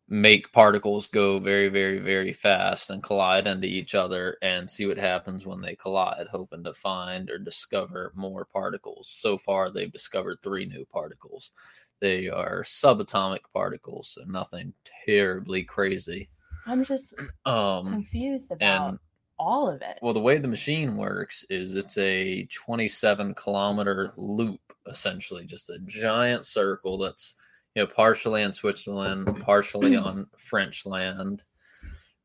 make 0.10 0.51
particles 0.51 1.08
go 1.08 1.39
very 1.39 1.70
very 1.70 1.98
very 1.98 2.34
fast 2.34 2.89
and 2.89 3.01
collide 3.01 3.48
into 3.48 3.65
each 3.67 3.96
other 3.96 4.38
and 4.41 4.70
see 4.70 4.86
what 4.86 4.98
happens 4.98 5.46
when 5.46 5.62
they 5.62 5.75
collide 5.75 6.27
hoping 6.29 6.63
to 6.63 6.74
find 6.74 7.29
or 7.29 7.38
discover 7.38 8.12
more 8.13 8.46
particles. 8.46 9.08
So 9.08 9.38
far 9.38 9.72
they've 9.72 9.91
discovered 9.91 10.39
three 10.43 10.65
new 10.65 10.86
particles. 10.86 11.51
They 12.00 12.27
are 12.27 12.63
subatomic 12.63 13.39
particles 13.53 14.10
so 14.10 14.24
nothing 14.27 14.74
terribly 15.05 15.63
crazy. 15.63 16.29
I'm 16.67 16.84
just 16.84 17.15
um 17.46 17.89
confused 17.89 18.51
about 18.51 19.00
all 19.40 19.68
of 19.70 19.82
it. 19.82 20.00
well, 20.02 20.13
the 20.13 20.20
way 20.20 20.38
the 20.38 20.48
machine 20.48 20.96
works 20.96 21.44
is 21.50 21.75
it's 21.75 21.98
a 21.98 22.46
27 22.46 23.34
kilometer 23.36 24.13
loop, 24.18 24.62
essentially, 24.88 25.46
just 25.46 25.70
a 25.70 25.80
giant 25.86 26.46
circle 26.46 26.98
that's 26.98 27.36
you 27.75 27.82
know, 27.82 27.88
partially 27.88 28.44
in 28.44 28.54
Switzerland, 28.54 29.42
partially 29.42 29.96
on 29.98 30.28
French 30.38 30.86
land, 30.86 31.44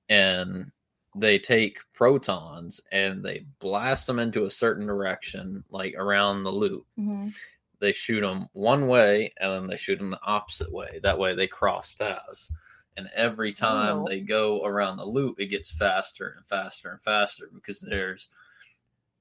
and 0.08 0.70
they 1.16 1.38
take 1.38 1.78
protons 1.94 2.80
and 2.92 3.24
they 3.24 3.46
blast 3.58 4.06
them 4.06 4.18
into 4.18 4.44
a 4.44 4.50
certain 4.50 4.86
direction, 4.86 5.64
like 5.70 5.94
around 5.96 6.42
the 6.42 6.50
loop. 6.50 6.86
Mhm. 6.98 7.32
They 7.80 7.92
shoot 7.92 8.20
them 8.20 8.48
one 8.52 8.88
way 8.88 9.32
and 9.40 9.52
then 9.52 9.66
they 9.68 9.76
shoot 9.76 9.98
them 9.98 10.10
the 10.10 10.20
opposite 10.22 10.70
way. 10.72 11.00
That 11.02 11.18
way 11.18 11.34
they 11.34 11.46
cross 11.46 11.92
paths. 11.92 12.52
And 12.98 13.08
every 13.14 13.52
time 13.52 13.98
Oh. 13.98 14.08
they 14.08 14.18
go 14.20 14.64
around 14.64 14.96
the 14.96 15.06
loop, 15.06 15.38
it 15.38 15.46
gets 15.46 15.70
faster 15.70 16.34
and 16.36 16.44
faster 16.48 16.90
and 16.90 17.00
faster 17.00 17.48
because 17.54 17.78
there's 17.78 18.26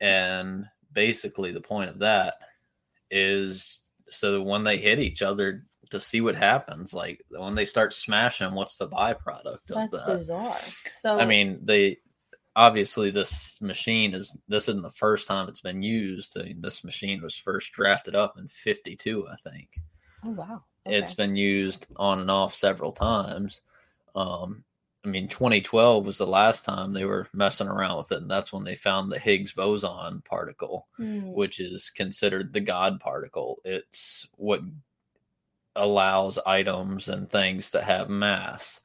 And 0.00 0.64
basically, 0.92 1.52
the 1.52 1.60
point 1.60 1.90
of 1.90 1.98
that 1.98 2.38
is 3.10 3.80
so 4.10 4.42
when 4.42 4.64
they 4.64 4.76
hit 4.78 4.98
each 4.98 5.22
other 5.22 5.64
to 5.90 5.98
see 6.00 6.20
what 6.20 6.36
happens, 6.36 6.92
like 6.94 7.24
when 7.30 7.54
they 7.54 7.64
start 7.64 7.92
smashing, 7.92 8.54
what's 8.54 8.76
the 8.76 8.88
byproduct 8.88 9.46
of 9.46 9.90
that? 9.90 9.90
That's 9.90 10.06
bizarre. 10.06 10.58
So 10.90 11.18
I 11.18 11.24
mean, 11.24 11.60
they 11.64 11.98
obviously 12.56 13.10
this 13.10 13.60
machine 13.60 14.12
is 14.14 14.36
this 14.48 14.68
isn't 14.68 14.82
the 14.82 14.90
first 14.90 15.26
time 15.26 15.48
it's 15.48 15.60
been 15.60 15.82
used. 15.82 16.36
I 16.38 16.42
mean, 16.44 16.60
this 16.60 16.84
machine 16.84 17.22
was 17.22 17.34
first 17.36 17.72
drafted 17.72 18.14
up 18.14 18.36
in 18.38 18.48
52, 18.48 19.26
I 19.28 19.50
think 19.50 19.68
oh 20.24 20.30
wow. 20.30 20.62
it's 20.86 21.12
Okay. 21.12 21.24
been 21.24 21.36
used 21.36 21.86
on 21.96 22.20
and 22.20 22.30
off 22.30 22.54
several 22.54 22.92
times. 22.92 23.62
Um, 24.14 24.64
I 25.04 25.08
mean, 25.08 25.28
2012 25.28 26.04
was 26.04 26.18
the 26.18 26.26
last 26.26 26.64
time 26.64 26.92
they 26.92 27.06
were 27.06 27.26
messing 27.32 27.68
around 27.68 27.96
with 27.96 28.12
it, 28.12 28.20
and 28.20 28.30
that's 28.30 28.52
when 28.52 28.64
they 28.64 28.74
found 28.74 29.10
the 29.10 29.18
Higgs 29.18 29.52
boson 29.52 30.22
particle, 30.22 30.88
Hmm. 30.96 31.32
which 31.32 31.58
is 31.58 31.88
considered 31.90 32.52
the 32.52 32.60
God 32.60 33.00
particle. 33.00 33.60
It's 33.64 34.26
what 34.36 34.60
allows 35.76 36.38
items 36.44 37.08
and 37.08 37.30
things 37.30 37.70
to 37.70 37.80
have 37.80 38.08
mass. 38.10 38.80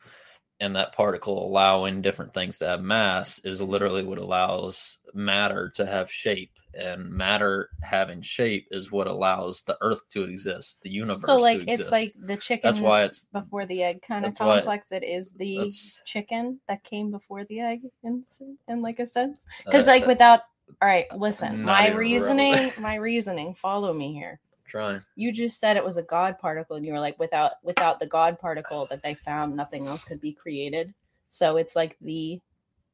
And 0.61 0.75
that 0.77 0.93
particle 0.93 1.45
allowing 1.45 2.01
different 2.01 2.33
things 2.33 2.59
to 2.59 2.67
have 2.67 2.81
mass 2.81 3.39
is 3.39 3.59
literally 3.59 4.03
what 4.03 4.17
allows 4.19 4.99
matter 5.13 5.69
to 5.75 5.85
have 5.85 6.09
shape. 6.09 6.51
And 6.75 7.09
matter 7.09 7.69
having 7.83 8.21
shape 8.21 8.67
is 8.69 8.91
what 8.91 9.07
allows 9.07 9.61
the 9.61 9.77
earth 9.81 10.07
to 10.09 10.23
exist, 10.23 10.81
the 10.81 10.89
universe 10.89 11.23
So 11.23 11.37
like 11.37 11.63
it's 11.67 11.89
like 11.89 12.13
the 12.19 12.35
chicken 12.35 12.73
that's 12.73 12.81
why 12.81 13.03
it's 13.03 13.25
before 13.25 13.65
the 13.65 13.81
egg 13.81 14.01
kind 14.01 14.25
of 14.25 14.35
complex. 14.35 14.91
It 14.91 15.03
is 15.03 15.31
the 15.31 15.71
chicken 16.03 16.59
that 16.67 16.83
came 16.83 17.11
before 17.11 17.45
the 17.45 17.61
egg 17.61 17.81
in 18.03 18.25
in 18.67 18.81
like 18.81 18.99
a 18.99 19.07
sense. 19.07 19.45
Because 19.63 19.85
uh, 19.85 19.91
like 19.91 20.05
without 20.05 20.41
all 20.81 20.87
right, 20.87 21.05
listen, 21.15 21.61
my 21.63 21.89
reasoning, 21.89 22.73
my 22.79 22.95
reasoning, 22.95 23.53
follow 23.53 23.93
me 23.93 24.13
here. 24.13 24.39
trying. 24.65 25.01
You 25.15 25.31
just 25.31 25.59
said 25.59 25.77
it 25.77 25.85
was 25.85 25.97
a 25.97 26.03
God 26.03 26.37
particle, 26.39 26.75
and 26.75 26.85
you 26.85 26.91
were 26.91 26.99
like, 26.99 27.17
without 27.19 27.53
without 27.63 27.99
the 27.99 28.07
God 28.07 28.37
particle 28.39 28.85
that 28.89 29.01
they 29.01 29.13
found, 29.13 29.55
nothing 29.55 29.85
else 29.85 30.03
could 30.03 30.19
be 30.19 30.33
created. 30.33 30.93
So 31.29 31.57
it's 31.57 31.75
like 31.75 31.97
the, 32.01 32.41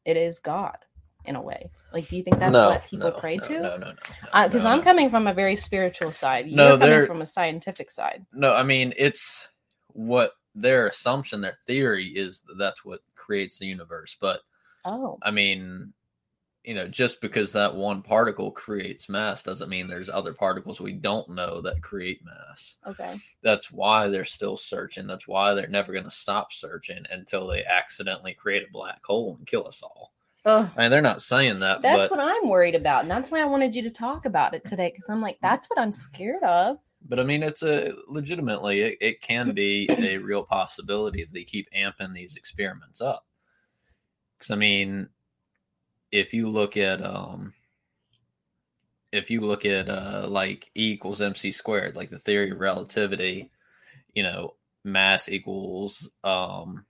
it 0.05 0.17
is 0.17 0.39
God 0.39 0.77
in 1.25 1.35
a 1.35 1.41
way. 1.41 1.69
Like, 1.93 2.07
do 2.07 2.17
you 2.17 2.23
think 2.23 2.39
that's 2.39 2.53
no, 2.53 2.69
what 2.71 2.85
people 2.85 3.09
no, 3.11 3.17
pray 3.19 3.37
no, 3.37 3.43
to? 3.43 3.59
No, 3.59 3.77
no, 3.77 3.87
no. 3.87 3.93
Uh, 4.33 4.47
because 4.47 4.63
no, 4.63 4.69
I'm 4.69 4.81
coming 4.81 5.09
from 5.09 5.27
a 5.27 5.33
very 5.33 5.55
spiritual 5.55 6.11
side. 6.11 6.47
You're 6.47 6.55
No, 6.57 6.77
coming 6.77 7.05
from 7.05 7.21
a 7.21 7.25
scientific 7.25 7.91
side. 7.91 8.25
No, 8.33 8.53
I 8.53 8.63
mean 8.63 8.93
it's 8.97 9.49
what 9.87 10.33
their 10.55 10.87
assumption, 10.87 11.41
their 11.41 11.57
theory 11.65 12.07
is 12.09 12.41
that 12.41 12.57
that's 12.57 12.83
what 12.83 13.01
creates 13.15 13.59
the 13.59 13.65
universe. 13.67 14.17
But 14.19 14.41
Oh, 14.83 15.17
I 15.21 15.31
mean, 15.31 15.93
you 16.63 16.75
know, 16.75 16.87
just 16.87 17.21
because 17.21 17.53
that 17.53 17.75
one 17.75 18.01
particle 18.01 18.51
creates 18.51 19.09
mass 19.09 19.43
doesn't 19.43 19.69
mean 19.69 19.87
there's 19.87 20.09
other 20.09 20.33
particles 20.33 20.79
we 20.79 20.93
don't 20.93 21.29
know 21.29 21.61
that 21.61 21.81
create 21.81 22.21
mass. 22.23 22.77
okay. 22.85 23.15
That's 23.41 23.71
why 23.71 24.07
they're 24.09 24.25
still 24.25 24.57
searching. 24.57 25.07
That's 25.07 25.27
why 25.27 25.53
they're 25.53 25.67
never 25.67 25.91
going 25.91 26.03
to 26.05 26.11
stop 26.11 26.53
searching 26.53 27.03
until 27.11 27.47
they 27.47 27.63
accidentally 27.65 28.33
create 28.33 28.63
a 28.63 28.71
black 28.71 29.03
hole 29.05 29.35
and 29.37 29.47
kill 29.47 29.67
us 29.67 29.81
all. 29.81 30.13
Ugh. 30.45 30.69
I 30.75 30.81
mean, 30.81 30.91
they're 30.91 31.01
not 31.01 31.21
saying 31.21 31.59
that, 31.59 31.81
That's 31.81 32.09
but 32.09 32.17
what 32.17 32.25
I'm 32.25 32.49
worried 32.49 32.75
about, 32.75 33.01
and 33.01 33.11
that's 33.11 33.29
why 33.29 33.41
I 33.41 33.45
wanted 33.45 33.75
you 33.75 33.83
to 33.83 33.91
talk 33.91 34.25
about 34.25 34.53
it 34.55 34.65
today. 34.65 34.89
Because 34.89 35.09
I'm 35.09 35.21
like, 35.21 35.37
that's 35.41 35.69
what 35.69 35.77
I'm 35.79 35.91
scared 35.91 36.43
of. 36.43 36.77
but 37.07 37.19
I 37.19 37.23
mean, 37.23 37.43
it's 37.43 37.61
a 37.63 37.93
legitimately 38.07 38.81
it, 38.81 38.97
it 39.01 39.21
can 39.21 39.51
be 39.53 39.87
a 39.89 40.17
real 40.29 40.43
possibility 40.43 41.21
if 41.21 41.29
they 41.31 41.43
keep 41.43 41.67
amping 41.77 42.13
these 42.13 42.35
experiments 42.35 43.01
up. 43.01 43.25
Because 44.37 44.51
I 44.51 44.55
mean, 44.55 45.09
if 46.11 46.33
you 46.33 46.49
look 46.49 46.75
at 46.77 47.03
um, 47.05 47.53
if 49.11 49.29
you 49.29 49.41
look 49.41 49.65
at 49.65 49.89
uh, 49.89 50.25
like 50.27 50.71
E 50.75 50.93
equals 50.93 51.21
mc 51.21 51.51
squared, 51.51 51.95
like 51.95 52.09
the 52.09 52.19
theory 52.19 52.51
of 52.51 52.59
relativity, 52.59 53.51
you 54.13 54.23
know, 54.23 54.55
mass 54.83 55.29
equals 55.29 56.11
um, 56.23 56.85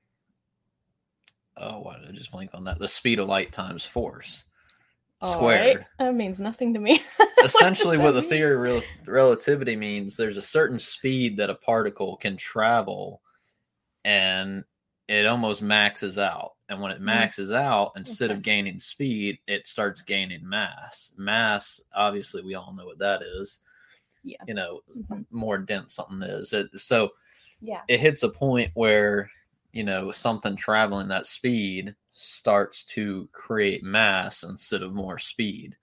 oh, 1.57 1.79
why 1.81 1.99
did 1.99 2.09
I 2.09 2.11
just 2.11 2.31
blank 2.31 2.51
on 2.53 2.63
that? 2.65 2.79
The 2.79 2.87
speed 2.87 3.19
of 3.19 3.27
light 3.27 3.51
times 3.51 3.83
force 3.85 4.43
All 5.21 5.33
squared 5.33 5.77
right. 5.77 5.85
That 5.99 6.15
means 6.15 6.39
nothing 6.39 6.73
to 6.73 6.79
me. 6.79 7.01
essentially 7.43 7.97
does 7.97 8.03
what 8.03 8.11
the 8.13 8.21
mean? 8.21 8.29
theory 8.29 8.55
of 8.55 8.61
rel- 8.61 8.83
relativity 9.05 9.75
means 9.75 10.15
there's 10.15 10.37
a 10.37 10.41
certain 10.41 10.79
speed 10.79 11.37
that 11.37 11.49
a 11.49 11.55
particle 11.55 12.15
can 12.17 12.37
travel 12.37 13.21
and 14.05 14.63
it 15.07 15.25
almost 15.25 15.61
maxes 15.61 16.17
out 16.17 16.53
and 16.69 16.79
when 16.79 16.91
it 16.91 17.01
maxes 17.01 17.51
out 17.51 17.91
instead 17.95 18.29
Mm. 18.29 18.33
Okay. 18.33 18.37
of 18.37 18.41
gaining 18.43 18.79
speed 18.79 19.39
it 19.47 19.67
starts 19.67 20.01
gaining 20.01 20.47
mass 20.47 21.13
mass 21.17 21.81
obviously 21.93 22.41
we 22.41 22.55
all 22.55 22.73
know 22.73 22.85
what 22.85 22.99
that 22.99 23.21
is 23.21 23.59
Yeah. 24.23 24.37
you 24.47 24.53
know 24.53 24.81
Mhm. 24.95 25.25
more 25.31 25.57
dense 25.57 25.95
something 25.95 26.21
is 26.23 26.53
it 26.53 26.67
so 26.79 27.09
Yeah. 27.59 27.81
it 27.87 27.99
hits 27.99 28.23
a 28.23 28.29
point 28.29 28.71
where 28.73 29.29
you 29.73 29.83
know 29.83 30.11
something 30.11 30.55
traveling 30.55 31.07
that 31.07 31.25
speed 31.27 31.95
starts 32.13 32.83
to 32.85 33.29
create 33.31 33.83
mass 33.83 34.43
instead 34.43 34.81
of 34.83 34.93
more 34.93 35.17
speed 35.17 35.75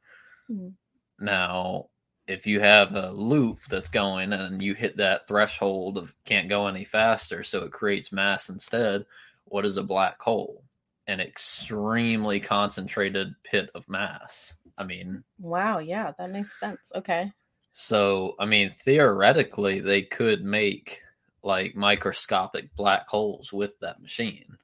Mhm. 0.51 0.75
now 1.19 1.89
if 2.27 2.47
you 2.47 2.61
have 2.61 2.95
a 2.95 3.11
loop 3.13 3.59
that's 3.71 3.89
going 3.89 4.33
and 4.33 4.63
you 4.63 4.75
hit 4.75 4.97
that 4.99 5.27
threshold 5.27 5.97
of 5.97 6.15
can't 6.25 6.49
go 6.49 6.67
any 6.67 6.85
faster 6.85 7.43
so 7.43 7.65
it 7.65 7.73
creates 7.73 8.13
mass 8.13 8.51
instead 8.51 9.05
what 9.47 9.65
is 9.65 9.77
a 9.77 9.83
black 9.83 10.21
hole 10.21 10.63
an 11.07 11.21
extremely 11.21 12.39
concentrated 12.39 13.35
pit 13.45 13.71
of 13.75 13.89
mass 13.89 14.57
i 14.77 14.85
mean 14.85 15.25
Wow. 15.41 15.79
Yeah, 15.79 16.13
that 16.19 16.31
makes 16.31 16.59
sense. 16.59 16.91
Okay. 16.95 17.33
so, 17.73 18.35
I 18.41 18.45
mean, 18.45 18.71
theoretically, 18.71 19.81
they 19.81 20.03
could 20.03 20.45
make 20.45 21.03
like 21.49 21.75
microscopic 21.75 22.69
black 22.77 23.09
holes 23.09 23.53
with 23.53 23.81
that 23.81 24.01
machine. 24.01 24.59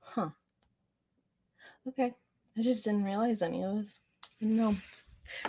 Huh. 0.00 0.28
Okay. 1.88 2.14
I 2.56 2.62
just 2.62 2.84
didn't 2.84 3.04
realize 3.04 3.40
any 3.40 3.64
of 3.64 3.76
this. 3.76 3.98
Didn't. 4.38 4.76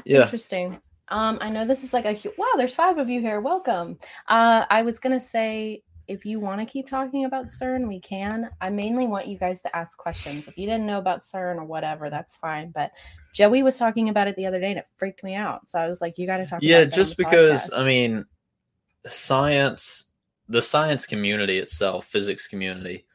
Yeah. 0.06 0.22
Interesting. 0.22 0.80
Um, 1.10 1.38
I 1.42 1.50
know 1.50 1.68
this 1.68 1.84
is 1.84 1.92
like 1.92 2.06
a 2.06 2.14
hu- 2.14 2.32
wow. 2.38 2.54
There's 2.56 2.74
five 2.74 2.98
of 2.98 3.10
you 3.10 3.20
here. 3.20 3.42
Welcome. 3.42 4.00
Uh, 4.30 4.66
I 4.70 4.84
was 4.84 5.00
gonna 5.00 5.20
say 5.20 5.84
if 6.08 6.26
you 6.26 6.40
want 6.40 6.62
to 6.62 6.66
keep 6.66 6.90
talking 6.90 7.26
about 7.26 7.48
CERN, 7.48 7.88
we 7.88 8.00
can. 8.00 8.50
I 8.62 8.70
mainly 8.70 9.06
want 9.06 9.28
you 9.28 9.38
guys 9.38 9.62
to 9.64 9.76
ask 9.76 9.98
questions. 9.98 10.48
If 10.48 10.58
you 10.58 10.66
didn't 10.66 10.86
know 10.86 10.98
about 10.98 11.22
CERN 11.22 11.58
or 11.58 11.66
whatever, 11.66 12.10
that's 12.10 12.38
fine. 12.38 12.72
But 12.72 12.92
Joey 13.34 13.64
was 13.64 13.76
talking 13.76 14.08
about 14.08 14.28
it 14.30 14.38
the 14.38 14.46
other 14.46 14.62
day, 14.62 14.70
and 14.70 14.80
it 14.80 14.88
freaked 14.96 15.24
me 15.24 15.36
out. 15.36 15.70
So 15.70 15.80
I 15.80 15.88
was 15.88 16.00
like, 16.00 16.18
you 16.18 16.26
got 16.26 16.38
to 16.38 16.46
talk. 16.46 16.62
Yeah, 16.62 16.86
just 16.86 17.18
because, 17.18 17.70
podcast. 17.70 17.80
I 17.80 17.86
mean, 17.86 18.26
science, 19.06 20.10
the 20.50 20.62
science 20.62 21.06
community 21.06 21.60
itself, 21.60 22.06
physics 22.08 22.48
community, 22.48 23.06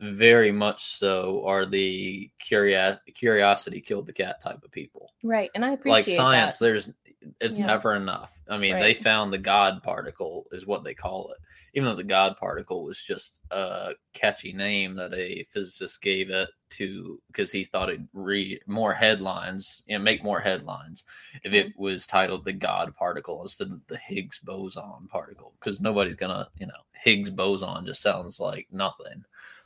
very 0.00 0.52
much 0.52 0.84
so 0.84 1.42
are 1.46 1.64
the 1.64 2.30
curio- 2.38 2.98
curiosity 3.14 3.80
killed 3.80 4.06
the 4.06 4.12
cat 4.12 4.40
type 4.40 4.62
of 4.62 4.70
people. 4.70 5.10
right, 5.22 5.50
and 5.54 5.64
I 5.64 5.72
appreciate 5.72 6.04
that. 6.04 6.10
like 6.10 6.16
science, 6.16 6.58
that. 6.58 6.64
there's 6.66 6.92
it's 7.40 7.58
Yeah. 7.58 7.66
never 7.66 7.94
enough. 7.94 8.32
I 8.48 8.58
mean, 8.58 8.78
they 8.78 8.94
found 8.94 9.32
the 9.32 9.38
God 9.38 9.82
particle 9.82 10.46
is 10.52 10.66
what 10.66 10.84
they 10.84 10.94
call 10.94 11.30
it. 11.32 11.38
Even 11.74 11.88
though 11.88 11.96
the 11.96 12.04
God 12.04 12.36
particle 12.36 12.84
was 12.84 13.02
just 13.02 13.40
a 13.50 13.94
catchy 14.12 14.52
name 14.52 14.94
that 14.96 15.12
a 15.14 15.44
physicist 15.50 16.00
gave 16.00 16.30
it 16.30 16.48
to 16.70 17.20
because 17.28 17.50
he 17.50 17.64
thought 17.64 17.88
it'd 17.88 18.08
read 18.12 18.60
more 18.66 18.92
headlines, 18.92 19.82
you 19.86 19.98
know, 19.98 20.04
make 20.04 20.22
more 20.22 20.40
headlines 20.40 21.04
if 21.42 21.52
it 21.52 21.68
mm-hmm. 21.68 21.82
was 21.82 22.06
titled 22.06 22.44
the 22.44 22.52
God 22.52 22.94
particle 22.94 23.42
instead 23.42 23.68
of 23.68 23.86
the 23.88 23.98
Higgs 23.98 24.38
boson 24.38 25.08
particle. 25.08 25.54
Because 25.58 25.80
nobody's 25.80 26.16
gonna, 26.16 26.48
you 26.58 26.66
know, 26.66 26.72
Higgs 26.92 27.30
boson 27.30 27.86
just 27.86 28.02
sounds 28.02 28.38
like 28.40 28.66
nothing. 28.70 29.24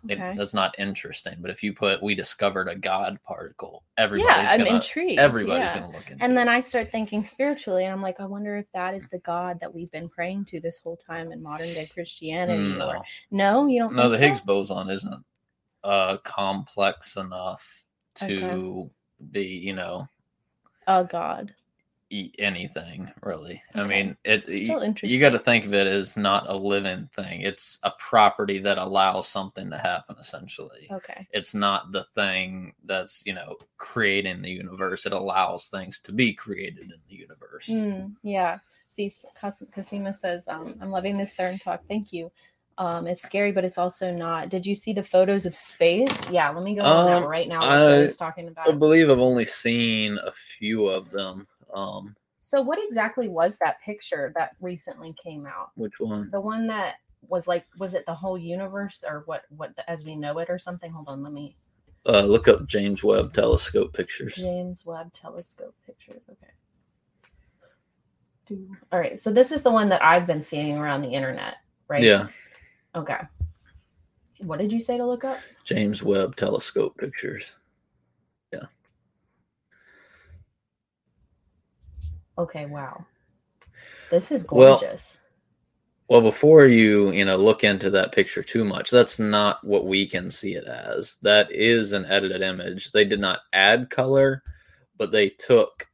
It- 0.09 0.37
that's 0.37 0.55
not 0.55 0.75
interesting. 0.79 1.37
But 1.41 1.51
if 1.51 1.63
you 1.63 1.75
put 1.75 2.03
we 2.03 2.15
discovered 2.15 2.69
a 2.69 2.75
God 2.75 3.19
particle, 3.23 3.85
everybody's 3.99 4.33
yeah, 4.35 4.51
I'm 4.51 4.59
gonna 4.65 4.77
intrigued. 4.77 5.19
everybody's 5.21 5.65
yeah. 5.69 5.81
gonna 5.81 5.93
look 5.93 6.11
into 6.11 6.23
And 6.25 6.33
it. 6.33 6.37
then 6.37 6.49
I 6.49 6.61
start 6.61 6.89
thinking 6.89 7.23
spiritually, 7.23 7.85
and 7.85 7.93
I'm 7.93 8.01
like, 8.03 8.19
I 8.21 8.25
wonder 8.27 8.57
if 8.57 8.71
that 8.73 8.95
is 8.95 9.07
the 9.09 9.19
God 9.19 9.59
that 9.61 9.75
we've 9.75 9.91
been 9.91 10.09
praying 10.09 10.47
to 10.47 10.61
this 10.61 10.79
whole 10.79 10.97
time 10.97 11.33
in 11.33 11.43
modern 11.43 11.69
day 11.69 11.87
Christianity. 11.93 12.79
No. 12.79 12.89
Or 12.89 13.03
no, 13.31 13.67
you 13.67 13.81
don't. 13.81 13.95
No, 13.95 14.09
the 14.09 14.17
so? 14.17 14.23
Higgs 14.23 14.41
boson 14.41 14.89
isn't 14.89 15.25
uh 15.85 16.17
complex 16.19 17.17
enough 17.17 17.85
to 18.17 18.91
be, 19.31 19.43
you 19.45 19.75
know, 19.75 20.09
a 20.87 21.05
God. 21.05 21.55
Eat 22.11 22.35
anything 22.39 23.11
really. 23.23 23.63
I 23.75 23.85
mean, 23.85 24.17
it 24.25 24.45
Still 24.45 24.85
you, 25.03 25.21
got 25.21 25.31
to 25.31 25.39
think 25.39 25.65
of 25.65 25.73
it 25.73 25.87
as 25.87 26.17
not 26.17 26.49
a 26.49 26.57
living 26.57 27.09
thing. 27.15 27.41
It's 27.43 27.79
a 27.85 27.93
property 27.99 28.59
that 28.59 28.79
allows 28.79 29.29
something 29.29 29.71
to 29.71 29.79
happen 29.79 30.17
essentially. 30.21 30.89
Okay. 30.91 31.27
It's 31.33 31.55
not 31.55 31.93
the 31.93 32.05
thing 32.15 32.75
that's, 32.85 33.23
you 33.25 33.33
know, 33.35 33.57
creating 33.79 34.43
the 34.43 34.51
universe. 34.51 35.07
It 35.07 35.13
allows 35.13 35.69
things 35.69 36.01
to 36.01 36.13
be 36.13 36.35
created 36.35 36.85
in 36.85 37.01
the 37.09 37.15
universe. 37.15 37.69
Mm, 37.71 38.15
yeah. 38.23 38.59
See, 38.89 39.11
Kasima 39.73 40.13
says, 40.13 40.49
um, 40.49 40.75
"I'm 40.81 40.91
loving 40.91 41.17
this 41.17 41.37
CERN 41.37 41.63
talk. 41.63 41.83
Thank 41.87 42.13
you. 42.13 42.31
Um, 42.77 43.07
it's 43.07 43.23
scary, 43.23 43.53
but 43.53 43.65
it's 43.65 43.79
also 43.79 44.11
not. 44.11 44.49
Did 44.49 44.67
you 44.67 44.75
see 44.75 44.93
the 44.93 45.03
photos 45.03 45.45
of 45.47 45.55
space? 45.55 46.11
Yeah, 46.31 46.49
let 46.51 46.65
me 46.65 46.75
go 46.75 46.83
on 46.83 47.07
Um, 47.13 47.23
that 47.23 47.29
right 47.29 47.47
now. 47.47 47.63
I- 47.63 47.85
Joe's 47.85 48.17
talking 48.17 48.49
about. 48.49 48.69
I 48.69 48.73
believe 48.73 49.11
I've 49.11 49.19
only 49.19 49.45
seen 49.45 50.19
a 50.25 50.33
few 50.33 50.87
of 50.87 51.11
them. 51.11 51.47
Um, 51.75 52.15
So, 52.41 52.61
what 52.63 52.79
exactly 52.89 53.29
was 53.29 53.57
that 53.59 53.81
picture 53.83 54.33
that 54.37 54.51
recently 54.61 55.15
came 55.23 55.47
out? 55.47 55.71
which 55.75 56.01
one? 56.01 56.31
The 56.31 56.41
one 56.41 56.67
that 56.69 56.97
was 57.29 57.47
like, 57.47 57.67
was 57.79 57.95
it 57.95 58.05
the 58.07 58.15
whole 58.15 58.39
universe 58.39 59.03
or 59.07 59.23
what? 59.27 59.43
What 59.51 59.73
as 59.89 60.05
we 60.05 60.17
know 60.17 60.39
it 60.39 60.49
or 60.51 60.59
something? 60.59 60.91
Hold 60.91 61.09
on, 61.09 61.23
let 61.23 61.33
me. 61.33 61.57
Uh, 62.07 62.23
look 62.23 62.49
up 62.49 62.67
James 62.67 63.05
Webb 63.05 63.35
Telescope 63.35 63.93
pictures. 63.93 64.35
James 64.35 64.87
Webb 64.87 65.13
Telescope 65.13 65.75
pictures. 65.85 66.23
Okay. 66.31 66.51
All 68.91 68.99
right. 68.99 69.21
So 69.21 69.31
this 69.31 69.53
is 69.53 69.63
the 69.63 69.71
one 69.71 69.89
that 69.91 70.03
I've 70.03 70.27
been 70.27 70.43
seeing 70.43 70.77
around 70.79 71.03
the 71.03 71.11
internet, 71.11 71.57
right? 71.89 72.03
Yeah, 72.03 72.29
Okay. 72.95 73.19
What 74.41 74.59
did 74.59 74.73
you 74.73 74.81
say 74.81 74.97
to 74.97 75.05
look 75.07 75.25
up? 75.25 75.39
James 75.65 76.03
Webb 76.03 76.35
Telescope 76.35 76.97
pictures. 76.97 77.57
Okay. 82.39 82.67
Wow. 82.67 83.07
This 84.11 84.33
is 84.33 84.45
gorgeous. 84.45 85.19
Well, 86.09 86.21
before 86.23 86.67
you, 86.67 87.13
you 87.13 87.25
know, 87.25 87.37
look 87.37 87.63
into 87.65 87.91
that 87.91 88.13
picture 88.13 88.43
too 88.43 88.65
much, 88.65 88.91
that's 88.91 89.19
not 89.21 89.65
what 89.65 89.87
we 89.87 90.07
can 90.07 90.31
see 90.31 90.55
it 90.55 90.65
as. 90.65 91.17
That 91.23 91.53
is 91.53 91.93
an 91.93 92.05
edited 92.07 92.43
image. 92.43 92.91
They 92.93 93.05
did 93.05 93.21
not 93.21 93.41
add 93.53 93.91
color, 93.91 94.43
but 94.97 95.13
they 95.13 95.31
took 95.31 95.87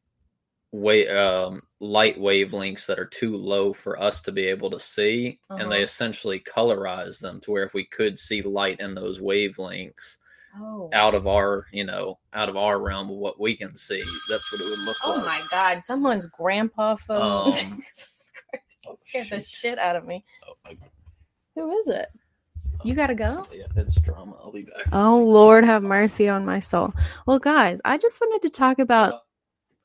way 0.73 1.09
um, 1.09 1.63
light 1.81 2.19
wavelengths 2.19 2.87
that 2.87 2.99
are 2.99 3.07
too 3.07 3.37
low 3.37 3.73
for 3.73 4.01
us 4.01 4.21
to 4.23 4.33
be 4.33 4.47
able 4.47 4.71
to 4.71 4.81
see, 4.81 5.39
and 5.59 5.71
they 5.71 5.77
Uh-huh. 5.77 5.85
essentially 5.85 6.41
colorized 6.41 7.21
them 7.21 7.41
to 7.43 7.51
where 7.53 7.65
if 7.65 7.75
we 7.75 7.85
could 7.85 8.19
see 8.19 8.43
light 8.43 8.81
in 8.81 8.95
those 8.95 9.21
wavelengths 9.21 10.17
oh. 10.61 10.91
out 10.93 11.15
of 11.15 11.27
our, 11.27 11.67
you 11.73 11.85
know, 11.85 12.19
out 12.33 12.49
of 12.49 12.57
our 12.57 12.81
realm 12.81 13.11
of 13.11 13.17
what 13.17 13.41
we 13.41 13.57
can 13.57 13.75
see, 13.77 13.99
that's 13.99 14.53
what 14.53 14.61
it 14.61 14.65
would 14.65 14.87
look 14.87 14.97
Oh 15.05 15.11
like. 15.11 15.23
Oh 15.23 15.27
my 15.27 15.43
God! 15.51 15.85
Someone's 15.85 16.27
grandpa 16.27 16.95
phone. 16.97 17.49
Um, 17.49 17.53
Jesus 17.53 18.33
oh, 18.87 18.99
scared 19.03 19.31
the 19.31 19.41
shit 19.41 19.79
out 19.79 19.97
of 19.97 20.07
me. 20.07 20.25
Oh, 20.49 20.73
Who 21.55 21.79
is 21.79 21.89
it? 21.89 22.09
You 22.85 22.95
gotta 22.95 23.15
go. 23.15 23.47
yeah, 23.53 23.67
it's 23.77 24.01
drama. 24.01 24.37
I'll 24.41 24.53
be 24.53 24.63
back. 24.63 24.87
Oh 24.93 25.19
Lord, 25.19 25.65
have 25.65 25.83
mercy 25.83 26.29
on 26.29 26.45
my 26.45 26.61
soul. 26.61 26.93
Well, 27.27 27.39
guys, 27.39 27.81
I 27.85 27.99
just 27.99 28.21
wanted 28.21 28.43
to 28.43 28.51
talk 28.51 28.79
about 28.79 29.23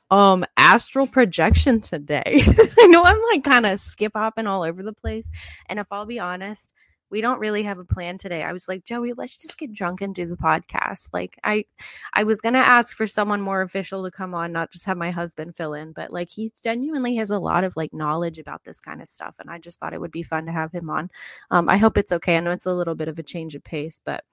um 0.10 0.46
astral 0.58 1.08
projection 1.08 1.82
today. 1.82 2.44
I 2.80 2.88
know 2.88 3.04
I'm 3.04 3.22
like 3.32 3.44
kind 3.44 3.66
of 3.66 3.80
skip 3.80 4.12
hopping 4.16 4.48
all 4.48 4.64
over 4.64 4.84
the 4.84 4.94
place, 4.94 5.32
and 5.68 5.80
if 5.80 5.88
I'll 5.92 6.06
be 6.06 6.20
honest, 6.20 6.74
we 7.12 7.22
don't 7.22 7.40
really 7.40 7.64
have 7.64 7.78
a 7.78 7.84
plan 7.84 8.18
today. 8.18 8.42
I 8.42 8.54
was 8.54 8.68
like, 8.68 8.86
Joey, 8.86 9.14
let's 9.14 9.36
just 9.36 9.58
get 9.58 9.74
drunk 9.74 10.02
and 10.02 10.16
do 10.16 10.26
the 10.26 10.38
podcast. 10.38 11.10
Like 11.14 11.38
I 11.44 11.66
I 12.14 12.24
was 12.24 12.40
going 12.40 12.54
to 12.54 12.60
ask 12.60 12.96
for 12.96 13.06
someone 13.06 13.42
more 13.42 13.62
official 13.62 14.04
to 14.04 14.12
come 14.12 14.34
on, 14.34 14.52
not 14.52 14.72
just 14.72 14.86
have 14.86 14.98
my 14.98 15.12
husband 15.12 15.56
fill 15.56 15.74
in, 15.74 15.92
but 15.92 16.12
like 16.12 16.30
he 16.30 16.52
genuinely 16.64 17.16
has 17.18 17.30
a 17.30 17.40
lot 17.40 17.64
of 17.64 17.76
like 17.76 17.94
knowledge 17.94 18.40
about 18.40 18.64
this 18.64 18.80
kind 18.80 19.02
of 19.02 19.08
stuff 19.08 19.36
and 19.40 19.50
I 19.50 19.60
just 19.60 19.80
thought 19.80 19.94
it 19.94 20.02
would 20.02 20.12
be 20.12 20.24
fun 20.24 20.46
to 20.46 20.52
have 20.52 20.72
him 20.72 20.90
on. 20.90 21.10
Um 21.52 21.70
I 21.70 21.78
hope 21.78 21.98
it's 21.98 22.14
okay. 22.14 22.38
I 22.38 22.40
know 22.40 22.52
it's 22.52 22.66
a 22.66 22.74
little 22.74 22.96
bit 22.96 23.10
of 23.10 23.20
a 23.20 23.24
change 23.24 23.56
of 23.56 23.64
pace, 23.64 24.00
but 24.04 24.24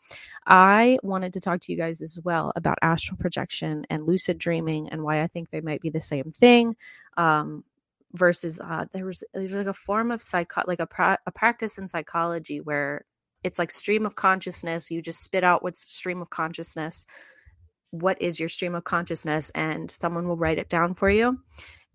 I 0.47 0.99
wanted 1.03 1.33
to 1.35 1.41
talk 1.41 1.61
to 1.63 1.73
you 1.73 1.79
guys 1.79 2.01
as 2.01 2.19
well 2.23 2.53
about 2.55 2.79
astral 2.81 3.19
projection 3.19 3.85
and 3.91 4.05
lucid 4.05 4.39
dreaming 4.39 4.89
and 4.91 5.03
why 5.03 5.23
I 5.23 5.27
think 5.27 5.51
they 5.51 5.61
might 5.61 5.81
be 5.81 5.91
the 5.91 6.01
same 6.01 6.31
thing. 6.31 6.77
Um, 7.17 7.65
versus 8.15 8.61
uh, 8.61 8.87
there 8.93 9.05
was 9.05 9.23
there's 9.35 9.55
like 9.55 9.67
a 9.67 9.73
form 9.73 10.11
of 10.11 10.23
psycho 10.23 10.63
like 10.67 10.81
a 10.81 10.87
pra- 10.87 11.19
a 11.27 11.33
practice 11.33 11.79
in 11.79 11.89
psychology 11.89 12.61
where 12.61 13.05
it's 13.45 13.59
like 13.59 13.71
stream 13.71 14.07
of 14.07 14.17
consciousness. 14.17 14.91
You 14.91 15.01
just 15.03 15.23
spit 15.23 15.45
out 15.45 15.63
what's 15.63 15.81
stream 15.81 16.21
of 16.21 16.31
consciousness. 16.31 17.07
What 17.91 18.21
is 18.21 18.41
your 18.41 18.49
stream 18.49 18.75
of 18.75 18.85
consciousness? 18.85 19.51
And 19.51 19.91
someone 19.91 20.27
will 20.27 20.37
write 20.37 20.59
it 20.59 20.69
down 20.69 20.95
for 20.95 21.09
you. 21.09 21.39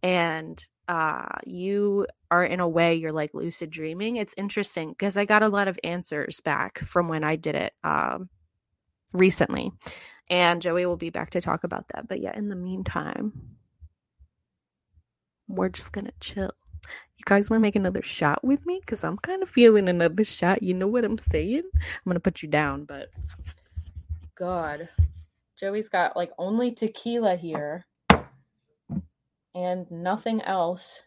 And 0.02 0.64
uh 0.88 1.26
you 1.46 2.06
are 2.30 2.44
in 2.44 2.60
a 2.60 2.68
way 2.68 2.96
you're 2.96 3.14
like 3.14 3.34
lucid 3.34 3.70
dreaming 3.70 4.18
it's 4.18 4.34
interesting 4.38 4.90
because 4.90 5.16
i 5.16 5.24
got 5.24 5.42
a 5.42 5.48
lot 5.48 5.70
of 5.70 5.80
answers 5.84 6.42
back 6.42 6.80
from 6.80 7.08
when 7.08 7.24
i 7.24 7.38
did 7.38 7.56
it 7.56 7.74
um 7.86 8.28
recently 9.14 9.72
and 10.30 10.62
joey 10.62 10.86
will 10.86 10.98
be 10.98 11.10
back 11.10 11.30
to 11.30 11.40
talk 11.40 11.64
about 11.64 11.88
that 11.90 12.06
but 12.08 12.20
yeah 12.20 12.36
in 12.38 12.50
the 12.50 12.56
meantime 12.56 13.32
we're 15.56 15.70
just 15.70 15.92
gonna 15.92 16.12
chill 16.20 16.52
you 17.18 17.24
guys 17.26 17.50
want 17.50 17.60
to 17.60 17.62
make 17.62 17.76
another 17.76 18.02
shot 18.02 18.44
with 18.44 18.66
me 18.66 18.80
because 18.80 19.04
i'm 19.04 19.18
kind 19.18 19.42
of 19.42 19.50
feeling 19.50 19.88
another 19.90 20.26
shot 20.26 20.62
you 20.62 20.74
know 20.74 20.88
what 20.88 21.06
i'm 21.06 21.18
saying 21.18 21.64
i'm 21.76 22.10
gonna 22.10 22.20
put 22.20 22.42
you 22.42 22.50
down 22.50 22.84
but 22.86 23.10
God, 24.36 24.90
Joey's 25.60 25.90
got 25.90 26.18
like 26.18 26.32
only 26.38 26.72
tequila 26.72 27.36
here 27.36 27.86
and 29.56 29.90
nothing 29.92 30.42
else 30.42 31.04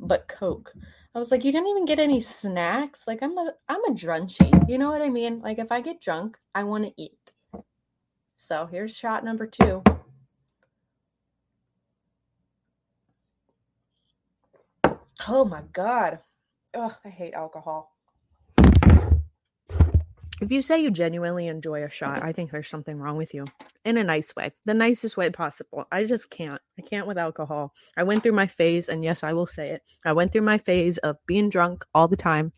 but 0.00 0.26
Coke. 0.28 0.72
I 1.14 1.18
was 1.18 1.30
like, 1.30 1.44
you 1.44 1.52
didn't 1.52 1.68
even 1.68 1.84
get 1.84 2.00
any 2.00 2.20
snacks. 2.20 3.04
Like 3.06 3.22
I'm 3.22 3.36
a 3.38 3.52
I'm 3.68 3.84
a 3.84 3.92
drunchy. 3.92 4.68
You 4.68 4.78
know 4.78 4.90
what 4.90 5.02
I 5.02 5.08
mean? 5.08 5.40
Like 5.40 5.58
if 5.58 5.70
I 5.70 5.80
get 5.80 6.00
drunk, 6.00 6.36
I 6.54 6.64
want 6.64 6.84
to 6.84 6.92
eat. 6.96 7.32
So 8.34 8.66
here's 8.70 8.96
shot 8.96 9.24
number 9.24 9.46
two. 9.46 9.82
Oh 15.26 15.44
my 15.44 15.62
god. 15.72 16.20
Oh, 16.74 16.94
I 17.04 17.08
hate 17.08 17.34
alcohol. 17.34 17.92
if 20.40 20.52
you 20.52 20.62
say 20.62 20.78
you 20.80 20.90
genuinely 20.90 21.48
enjoy 21.48 21.82
a 21.82 21.90
shot 21.90 22.22
i 22.22 22.30
think 22.30 22.50
there's 22.50 22.68
something 22.68 22.96
wrong 22.98 23.16
with 23.16 23.34
you 23.34 23.44
in 23.84 23.96
a 23.96 24.04
nice 24.04 24.34
way 24.36 24.52
the 24.66 24.74
nicest 24.74 25.16
way 25.16 25.28
possible 25.30 25.84
i 25.90 26.04
just 26.04 26.30
can't 26.30 26.60
i 26.78 26.82
can't 26.82 27.08
with 27.08 27.18
alcohol 27.18 27.72
i 27.96 28.04
went 28.04 28.22
through 28.22 28.32
my 28.32 28.46
phase 28.46 28.88
and 28.88 29.02
yes 29.02 29.24
i 29.24 29.32
will 29.32 29.46
say 29.46 29.70
it 29.70 29.82
i 30.04 30.12
went 30.12 30.30
through 30.30 30.42
my 30.42 30.56
phase 30.58 30.98
of 30.98 31.16
being 31.26 31.48
drunk 31.48 31.84
all 31.92 32.06
the 32.06 32.16
time 32.16 32.52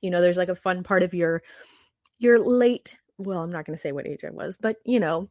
you 0.00 0.10
know 0.10 0.20
there's 0.20 0.36
like 0.36 0.48
a 0.48 0.54
fun 0.54 0.84
part 0.84 1.02
of 1.02 1.12
your 1.12 1.42
your 2.20 2.38
late 2.38 2.96
well 3.18 3.40
i'm 3.40 3.50
not 3.50 3.64
going 3.64 3.74
to 3.76 3.80
say 3.80 3.90
what 3.90 4.06
age 4.06 4.24
i 4.24 4.30
was 4.30 4.56
but 4.56 4.76
you 4.84 5.00
know 5.00 5.28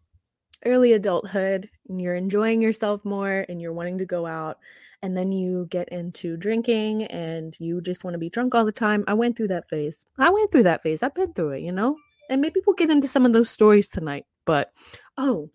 early 0.66 0.92
adulthood 0.92 1.70
and 1.88 2.02
you're 2.02 2.16
enjoying 2.16 2.62
yourself 2.62 3.06
more 3.06 3.46
and 3.48 3.62
you're 3.62 3.72
wanting 3.72 4.00
to 4.00 4.06
go 4.06 4.26
out 4.26 4.58
and 5.02 5.16
then 5.16 5.32
you 5.32 5.68
get 5.70 5.90
into 5.90 6.38
drinking 6.38 7.04
and 7.06 7.56
you 7.60 7.82
just 7.82 8.04
want 8.04 8.14
to 8.14 8.20
be 8.20 8.30
drunk 8.30 8.54
all 8.54 8.66
the 8.66 8.72
time. 8.72 9.04
I 9.08 9.14
went 9.14 9.38
through 9.38 9.48
that 9.50 9.70
phase. 9.70 10.06
I 10.18 10.30
went 10.30 10.52
through 10.52 10.64
that 10.64 10.82
phase. 10.82 11.04
I've 11.04 11.16
been 11.16 11.34
through 11.34 11.52
it 11.52 11.62
you 11.62 11.72
know? 11.72 11.96
And 12.30 12.42
maybe 12.42 12.62
we'll 12.66 12.76
get 12.76 12.92
into 12.92 13.08
some 13.08 13.26
of 13.26 13.34
those 13.34 13.50
stories 13.50 13.90
tonight 13.90 14.26
but 14.50 14.72
oh 15.16 15.48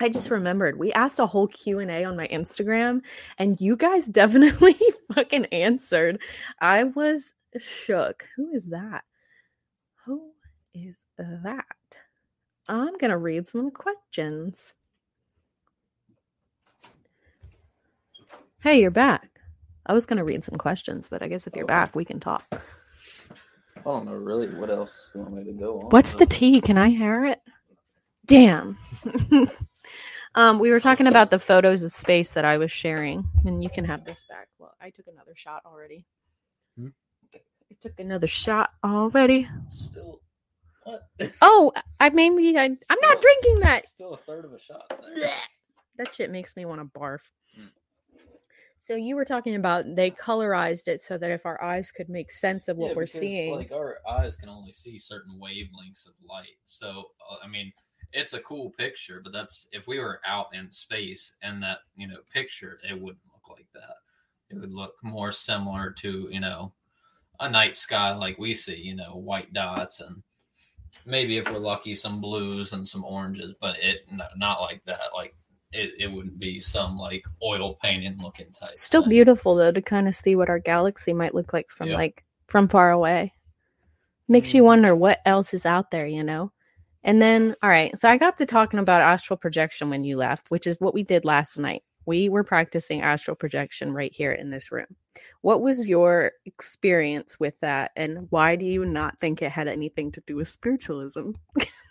i 0.00 0.08
just 0.08 0.30
remembered. 0.30 0.78
We 0.78 0.92
asked 0.92 1.18
a 1.18 1.26
whole 1.26 1.48
q&a 1.48 2.04
on 2.04 2.16
my 2.16 2.28
instagram 2.28 3.02
and 3.38 3.60
you 3.60 3.76
guys 3.76 4.06
definitely 4.20 4.76
fucking 5.12 5.46
answered. 5.46 6.22
I 6.60 6.84
was 6.84 7.32
shook. 7.58 8.28
Who 8.36 8.48
is 8.52 8.68
that? 8.68 9.02
Who 10.06 10.30
is 10.72 11.04
that? 11.18 11.66
I'm 12.68 12.96
gonna 12.98 13.18
read 13.18 13.48
some 13.48 13.62
of 13.62 13.64
the 13.66 13.72
questions 13.72 14.74
Hey, 18.62 18.80
you're 18.80 18.90
back. 18.90 19.40
I 19.86 19.94
was 19.94 20.06
going 20.06 20.18
to 20.18 20.24
read 20.24 20.44
some 20.44 20.56
questions, 20.56 21.08
but 21.08 21.22
I 21.22 21.28
guess 21.28 21.46
if 21.46 21.56
you're 21.56 21.64
Okay. 21.64 21.72
back, 21.74 21.96
we 21.96 22.04
can 22.04 22.20
talk. 22.20 22.44
I 22.52 23.82
don't 23.84 24.04
know 24.04 24.12
really 24.14 24.48
what 24.48 24.70
else 24.70 25.10
you 25.14 25.22
want 25.22 25.34
me 25.34 25.44
to 25.44 25.52
go 25.52 25.80
on. 25.80 25.88
What's 25.88 26.14
the 26.14 26.26
tea? 26.26 26.60
Can 26.60 26.76
I 26.76 26.90
hear 26.90 27.24
it? 27.24 27.40
Damn. 28.26 28.76
um, 30.34 30.58
we 30.58 30.70
were 30.70 30.80
talking 30.80 31.06
about 31.06 31.30
the 31.30 31.38
photos 31.38 31.82
of 31.82 31.90
space 31.90 32.32
that 32.32 32.44
I 32.44 32.58
was 32.58 32.70
sharing, 32.70 33.24
and 33.46 33.64
you 33.64 33.70
can 33.70 33.86
have 33.86 34.04
this 34.04 34.26
back. 34.28 34.48
Well, 34.58 34.74
I 34.80 34.90
took 34.90 35.06
another 35.06 35.34
shot 35.34 35.62
already. 35.64 36.04
Hmm? 36.78 36.88
I 37.34 37.76
took 37.80 37.98
another 37.98 38.26
shot 38.26 38.70
already. 38.84 39.48
Still, 39.68 40.20
what? 40.84 41.08
Oh, 41.40 41.72
I 41.98 42.10
maybe 42.10 42.56
I, 42.58 42.64
I'm 42.64 43.00
not 43.00 43.22
drinking 43.22 43.60
that. 43.60 43.86
Still 43.86 44.12
a 44.12 44.18
third 44.18 44.44
of 44.44 44.52
a 44.52 44.58
shot. 44.58 44.92
there. 45.14 45.30
That 45.96 46.14
shit 46.14 46.30
makes 46.30 46.54
me 46.56 46.66
want 46.66 46.80
to 46.82 46.98
barf. 46.98 47.20
Mm. 47.58 47.70
So 48.80 48.96
you 48.96 49.14
were 49.14 49.26
talking 49.26 49.56
about 49.56 49.94
they 49.94 50.10
colorized 50.10 50.88
it 50.88 51.02
so 51.02 51.18
that 51.18 51.30
if 51.30 51.44
our 51.44 51.62
eyes 51.62 51.92
could 51.92 52.08
make 52.08 52.32
sense 52.32 52.66
of 52.66 52.78
what 52.78 52.88
Yeah, 52.88 52.94
we're 52.96 53.02
because, 53.02 53.20
seeing. 53.20 53.54
Like 53.54 53.72
our 53.72 53.98
eyes 54.08 54.36
can 54.36 54.48
only 54.48 54.72
see 54.72 54.96
certain 54.96 55.38
wavelengths 55.38 56.08
of 56.08 56.14
light. 56.26 56.56
So 56.64 57.10
uh, 57.30 57.36
I 57.44 57.46
mean, 57.46 57.72
it's 58.14 58.32
a 58.32 58.40
cool 58.40 58.70
picture, 58.70 59.20
but 59.22 59.34
that's 59.34 59.68
if 59.72 59.86
we 59.86 59.98
were 59.98 60.20
out 60.26 60.46
in 60.54 60.72
space 60.72 61.36
and 61.42 61.62
that 61.62 61.80
you 61.94 62.08
know 62.08 62.20
picture, 62.32 62.78
it 62.82 62.94
wouldn't 62.94 63.20
look 63.32 63.50
like 63.50 63.66
that. 63.74 63.96
It 64.48 64.58
would 64.58 64.72
look 64.72 64.94
more 65.02 65.30
similar 65.30 65.90
to 65.98 66.28
you 66.30 66.40
know 66.40 66.72
a 67.40 67.50
night 67.50 67.76
sky 67.76 68.14
like 68.14 68.38
we 68.38 68.54
see, 68.54 68.76
you 68.76 68.96
know, 68.96 69.14
white 69.16 69.52
dots 69.52 70.00
and 70.00 70.22
maybe 71.04 71.36
if 71.36 71.50
we're 71.52 71.58
lucky, 71.58 71.94
some 71.94 72.20
blues 72.20 72.72
and 72.72 72.88
some 72.88 73.04
oranges, 73.04 73.54
but 73.60 73.78
it 73.78 74.06
not 74.36 74.60
like 74.60 74.82
that. 74.86 75.00
Like 75.14 75.34
it, 75.72 75.90
it 75.98 76.06
wouldn't 76.10 76.38
be 76.38 76.58
some 76.60 76.98
like 76.98 77.24
oil 77.42 77.76
painting 77.82 78.18
looking 78.20 78.50
type. 78.52 78.76
Still 78.76 79.02
thing. 79.02 79.10
beautiful 79.10 79.54
though 79.54 79.72
to 79.72 79.80
kind 79.82 80.08
of 80.08 80.14
see 80.14 80.34
what 80.36 80.48
our 80.48 80.58
galaxy 80.58 81.12
might 81.12 81.34
look 81.34 81.52
like 81.52 81.70
from 81.70 81.88
Yeah. 81.90 81.96
like 81.96 82.24
from 82.48 82.66
far 82.68 82.90
away. 82.90 83.32
Makes 84.28 84.54
you 84.54 84.62
Mhm. 84.62 84.66
wonder 84.66 84.94
what 84.96 85.20
else 85.26 85.54
is 85.54 85.66
out 85.66 85.90
there, 85.90 86.06
you 86.06 86.24
know? 86.24 86.52
And 87.04 87.20
then 87.22 87.54
all 87.62 87.70
right, 87.70 87.96
so 87.98 88.08
I 88.08 88.16
got 88.16 88.36
to 88.38 88.46
talking 88.46 88.80
about 88.80 89.02
astral 89.02 89.36
projection 89.36 89.90
when 89.90 90.04
you 90.04 90.16
left, 90.16 90.50
which 90.50 90.66
is 90.66 90.80
what 90.80 90.94
we 90.94 91.02
did 91.02 91.24
last 91.24 91.58
night. 91.58 91.82
We 92.06 92.28
were 92.28 92.44
practicing 92.44 93.02
astral 93.02 93.36
projection 93.36 93.92
right 93.92 94.14
here 94.14 94.32
in 94.32 94.50
this 94.50 94.72
room. 94.72 94.86
What 95.42 95.60
was 95.62 95.86
your 95.88 96.32
experience 96.46 97.38
with 97.38 97.58
that 97.60 97.92
and 97.96 98.26
why 98.30 98.56
do 98.56 98.64
you 98.64 98.84
not 98.84 99.18
think 99.20 99.42
it 99.42 99.50
had 99.52 99.68
anything 99.68 100.10
to 100.12 100.22
do 100.26 100.36
with 100.36 100.48
spiritualism? 100.48 101.30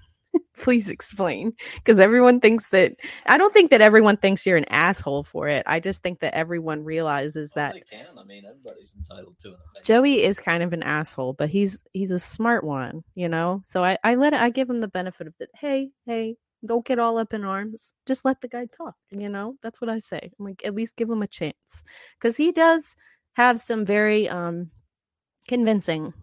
Please 0.60 0.90
explain 0.90 1.54
because 1.76 2.00
everyone 2.00 2.40
thinks 2.40 2.70
that 2.70 2.96
I 3.26 3.38
don't 3.38 3.54
think 3.54 3.72
that 3.72 3.82
everyone 3.82 4.18
thinks 4.18 4.46
you're 4.46 4.58
an 4.58 4.66
asshole 4.70 5.24
for 5.24 5.48
it. 5.48 5.64
I 5.66 5.80
just 5.80 6.04
think 6.04 6.20
that 6.20 6.36
everyone 6.36 6.84
realizes 6.84 7.54
Well, 7.56 7.66
that 7.66 7.76
can. 7.90 8.06
I 8.20 8.24
mean, 8.26 8.44
everybody's 8.46 8.94
entitled 8.96 9.36
to 9.40 9.50
an. 9.50 9.56
Joey 9.84 10.24
is 10.24 10.40
kind 10.40 10.62
of 10.62 10.74
an 10.74 10.84
asshole, 10.84 11.34
but 11.34 11.50
he's 11.50 11.82
he's 11.94 12.12
a 12.12 12.20
smart 12.20 12.64
one, 12.64 13.04
you 13.16 13.30
know. 13.30 13.62
So 13.64 13.84
I 13.84 13.98
I 14.04 14.16
let 14.16 14.34
it, 14.34 14.42
I 14.42 14.50
give 14.50 14.70
him 14.70 14.82
the 14.82 14.88
benefit 14.90 15.28
of 15.28 15.34
that. 15.40 15.50
Hey, 15.56 15.92
hey, 16.06 16.36
don't 16.66 16.86
get 16.86 17.00
all 17.00 17.18
up 17.18 17.34
in 17.34 17.46
arms. 17.46 17.94
Just 18.06 18.26
let 18.26 18.42
the 18.42 18.50
guy 18.50 18.66
talk. 18.66 18.96
You 19.12 19.30
know, 19.30 19.56
that's 19.62 19.80
what 19.80 19.90
I 19.90 20.00
say. 20.00 20.32
I'm 20.38 20.46
like, 20.46 20.62
at 20.66 20.76
least 20.76 20.98
give 20.98 21.10
him 21.10 21.22
a 21.22 21.28
chance 21.28 21.84
because 22.20 22.36
he 22.36 22.52
does 22.52 22.96
have 23.34 23.60
some 23.60 23.86
very 23.86 24.28
um 24.28 24.72
convincing 25.48 26.14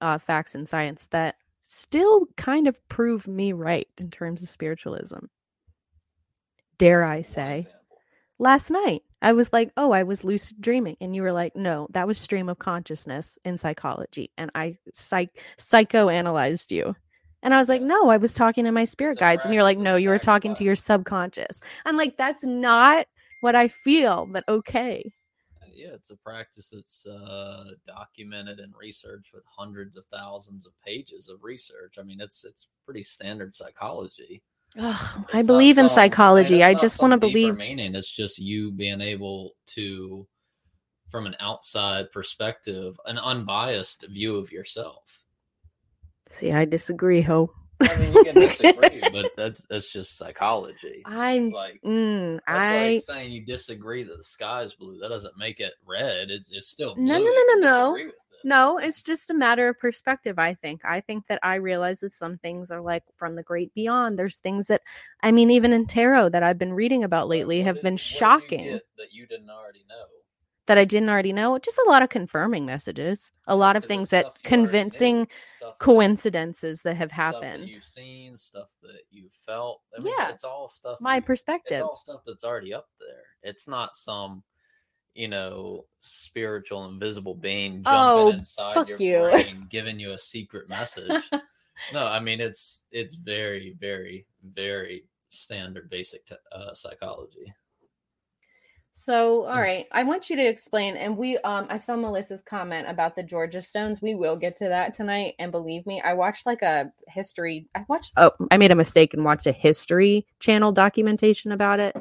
uh 0.00 0.18
facts 0.18 0.54
and 0.54 0.68
science 0.68 1.06
that 1.08 1.36
still 1.66 2.26
kind 2.36 2.66
of 2.66 2.80
prove 2.88 3.28
me 3.28 3.52
right 3.52 3.88
in 3.98 4.10
terms 4.10 4.42
of 4.42 4.48
spiritualism. 4.48 5.26
Dare 6.78 7.04
I 7.04 7.22
say? 7.22 7.66
last 8.38 8.70
night 8.70 9.02
i 9.22 9.32
was 9.32 9.52
like 9.52 9.70
oh 9.76 9.92
i 9.92 10.02
was 10.02 10.24
lucid 10.24 10.60
dreaming 10.60 10.96
and 11.00 11.16
you 11.16 11.22
were 11.22 11.32
like 11.32 11.56
no 11.56 11.86
that 11.90 12.06
was 12.06 12.18
stream 12.18 12.48
of 12.48 12.58
consciousness 12.58 13.38
in 13.44 13.56
psychology 13.56 14.30
and 14.36 14.50
i 14.54 14.76
psych 14.92 15.30
psychoanalyzed 15.58 16.70
you. 16.70 16.94
And 17.42 17.54
i 17.54 17.58
was 17.58 17.68
like 17.68 17.82
no 17.82 18.10
i 18.10 18.16
was 18.16 18.34
talking 18.34 18.64
to 18.64 18.72
my 18.72 18.84
spirit 18.84 19.18
guides 19.18 19.44
and 19.44 19.54
you're 19.54 19.62
like 19.62 19.78
no 19.78 19.96
you 19.96 20.08
were 20.08 20.18
talking 20.18 20.54
to 20.54 20.64
your 20.64 20.74
subconscious. 20.74 21.60
I'm 21.84 21.96
like 21.96 22.16
that's 22.16 22.44
not 22.44 23.06
what 23.40 23.54
i 23.54 23.68
feel 23.68 24.26
but 24.26 24.44
okay 24.48 25.12
Yeah, 25.76 25.94
it's 25.94 26.10
a 26.10 26.16
practice 26.16 26.70
that's 26.74 27.06
uh, 27.06 27.72
documented 27.86 28.60
and 28.60 28.72
researched 28.80 29.32
with 29.34 29.44
hundreds 29.46 29.96
of 29.96 30.06
thousands 30.06 30.66
of 30.66 30.72
pages 30.84 31.28
of 31.28 31.44
research. 31.44 31.96
I 31.98 32.02
mean, 32.02 32.20
it's 32.20 32.44
it's 32.44 32.68
pretty 32.84 33.02
standard 33.02 33.54
psychology. 33.54 34.42
I 34.78 35.42
believe 35.46 35.78
in 35.78 35.88
some- 35.88 35.94
psychology 35.94 36.62
i 36.62 36.74
just 36.74 37.00
want 37.00 37.12
to 37.12 37.18
believe 37.18 37.56
meaning. 37.56 37.94
It's 37.94 38.10
just 38.10 38.38
you 38.38 38.72
being 38.72 39.00
able 39.00 39.52
to, 39.68 40.26
from 41.08 41.26
an 41.26 41.36
outside 41.40 42.10
perspective, 42.10 42.98
an 43.06 43.16
unbiased 43.18 44.06
view 44.08 44.36
of 44.36 44.52
yourself. 44.52 45.24
see 46.28 46.52
i 46.52 46.64
disagree 46.64 47.22
ho 47.22 47.50
I 47.80 47.98
mean, 47.98 48.12
you 48.12 48.24
can 48.24 48.34
disagree, 48.34 49.02
but 49.12 49.32
that's 49.36 49.66
that's 49.66 49.92
just 49.92 50.16
psychology. 50.16 51.02
i'm 51.04 51.50
Like 51.50 51.80
mm, 51.84 52.38
That's 52.46 52.58
i 52.58 52.92
like 52.92 53.02
saying 53.02 53.32
you 53.32 53.44
disagree 53.44 54.02
that 54.02 54.16
the 54.16 54.24
sky 54.24 54.62
is 54.62 54.74
blue. 54.74 54.98
That 54.98 55.08
doesn't 55.08 55.36
make 55.36 55.60
it 55.60 55.74
red. 55.84 56.30
It's, 56.30 56.50
it's 56.50 56.68
still 56.68 56.94
blue. 56.94 57.04
No, 57.04 57.18
no, 57.18 57.24
no, 57.24 57.30
no, 57.30 57.54
no. 57.54 57.84
disagree 57.92 58.06
with 58.06 58.14
it. 58.14 58.20
No, 58.44 58.78
it's 58.78 59.02
just 59.02 59.30
a 59.30 59.34
matter 59.34 59.68
of 59.68 59.78
perspective, 59.78 60.38
I 60.38 60.54
think. 60.54 60.84
I 60.84 61.00
think 61.00 61.26
that 61.28 61.40
I 61.42 61.56
realize 61.56 62.00
that 62.00 62.14
some 62.14 62.36
things 62.36 62.70
are 62.70 62.80
like 62.80 63.02
from 63.16 63.34
the 63.34 63.42
great 63.42 63.74
beyond. 63.74 64.18
There's 64.18 64.36
things 64.36 64.68
that 64.68 64.82
I 65.22 65.32
mean 65.32 65.50
even 65.50 65.72
in 65.72 65.86
tarot 65.86 66.30
that 66.30 66.42
I've 66.42 66.58
been 66.58 66.72
reading 66.72 67.04
about 67.04 67.28
lately 67.28 67.58
what 67.58 67.66
have 67.66 67.82
been 67.82 67.94
you 67.94 67.98
shocking 67.98 68.64
get 68.64 68.82
that 68.98 69.12
you 69.12 69.26
didn't 69.26 69.50
already 69.50 69.84
know. 69.88 70.04
That 70.66 70.78
I 70.78 70.84
didn't 70.84 71.08
already 71.08 71.32
know. 71.32 71.58
Just 71.58 71.78
a 71.78 71.88
lot 71.88 72.02
of 72.02 72.08
confirming 72.08 72.66
messages, 72.66 73.30
a 73.46 73.54
lot 73.56 73.76
of 73.76 73.84
things 73.84 74.10
that 74.10 74.26
stuff 74.26 74.34
you 74.44 74.50
already 74.50 74.56
knew? 74.62 74.66
convincing 74.68 75.28
coincidences 75.78 76.82
that 76.82 76.96
have 76.96 77.10
stuff 77.10 77.34
that 77.34 77.44
happened. 77.44 77.68
you've 77.68 77.84
seen, 77.84 78.36
stuff 78.36 78.74
that 78.82 79.02
you 79.10 79.28
felt. 79.30 79.82
I 79.96 80.00
mean, 80.02 80.14
Yeah. 80.18 80.30
it's 80.30 80.44
all 80.44 80.68
stuff. 80.68 80.98
My 81.00 81.16
you- 81.16 81.22
perspective. 81.22 81.78
It's 81.78 81.82
all 81.82 81.96
stuff 81.96 82.22
that's 82.26 82.44
already 82.44 82.74
up 82.74 82.88
there. 82.98 83.22
It's 83.42 83.68
not 83.68 83.96
some, 83.96 84.42
you 85.14 85.28
know, 85.28 85.86
spiritual 85.98 86.86
invisible 86.86 87.34
being 87.34 87.82
jumping 87.82 87.84
Oh, 87.94 88.28
inside 88.30 88.88
your 88.88 88.98
you. 89.00 89.20
brain, 89.30 89.66
giving 89.70 89.98
you 90.00 90.12
a 90.12 90.18
secret 90.18 90.68
message. 90.68 91.22
no, 91.92 92.04
I 92.06 92.18
mean 92.20 92.40
it's 92.40 92.86
it's 92.90 93.14
very, 93.14 93.76
very, 93.78 94.26
very 94.42 95.06
standard 95.28 95.88
basic 95.90 96.24
t- 96.26 96.34
uh, 96.52 96.72
psychology. 96.74 97.54
So, 98.98 99.42
all 99.42 99.58
right, 99.58 99.86
I 99.92 100.04
want 100.04 100.30
you 100.30 100.36
to 100.36 100.42
explain. 100.42 100.96
And 100.96 101.18
we, 101.18 101.36
um, 101.38 101.66
I 101.68 101.76
saw 101.76 101.96
Melissa's 101.96 102.40
comment 102.40 102.88
about 102.88 103.14
the 103.14 103.22
Georgia 103.22 103.60
Stones. 103.60 104.00
We 104.00 104.14
will 104.14 104.36
get 104.38 104.56
to 104.56 104.68
that 104.68 104.94
tonight. 104.94 105.34
And 105.38 105.52
believe 105.52 105.84
me, 105.86 106.00
I 106.00 106.14
watched 106.14 106.46
like 106.46 106.62
a 106.62 106.90
history. 107.06 107.68
I 107.74 107.84
watched. 107.88 108.14
Oh, 108.16 108.32
I 108.50 108.56
made 108.56 108.72
a 108.72 108.74
mistake 108.74 109.12
and 109.12 109.22
watched 109.22 109.46
a 109.46 109.52
History 109.52 110.26
Channel 110.40 110.72
documentation 110.72 111.52
about 111.52 111.78
it, 111.78 111.94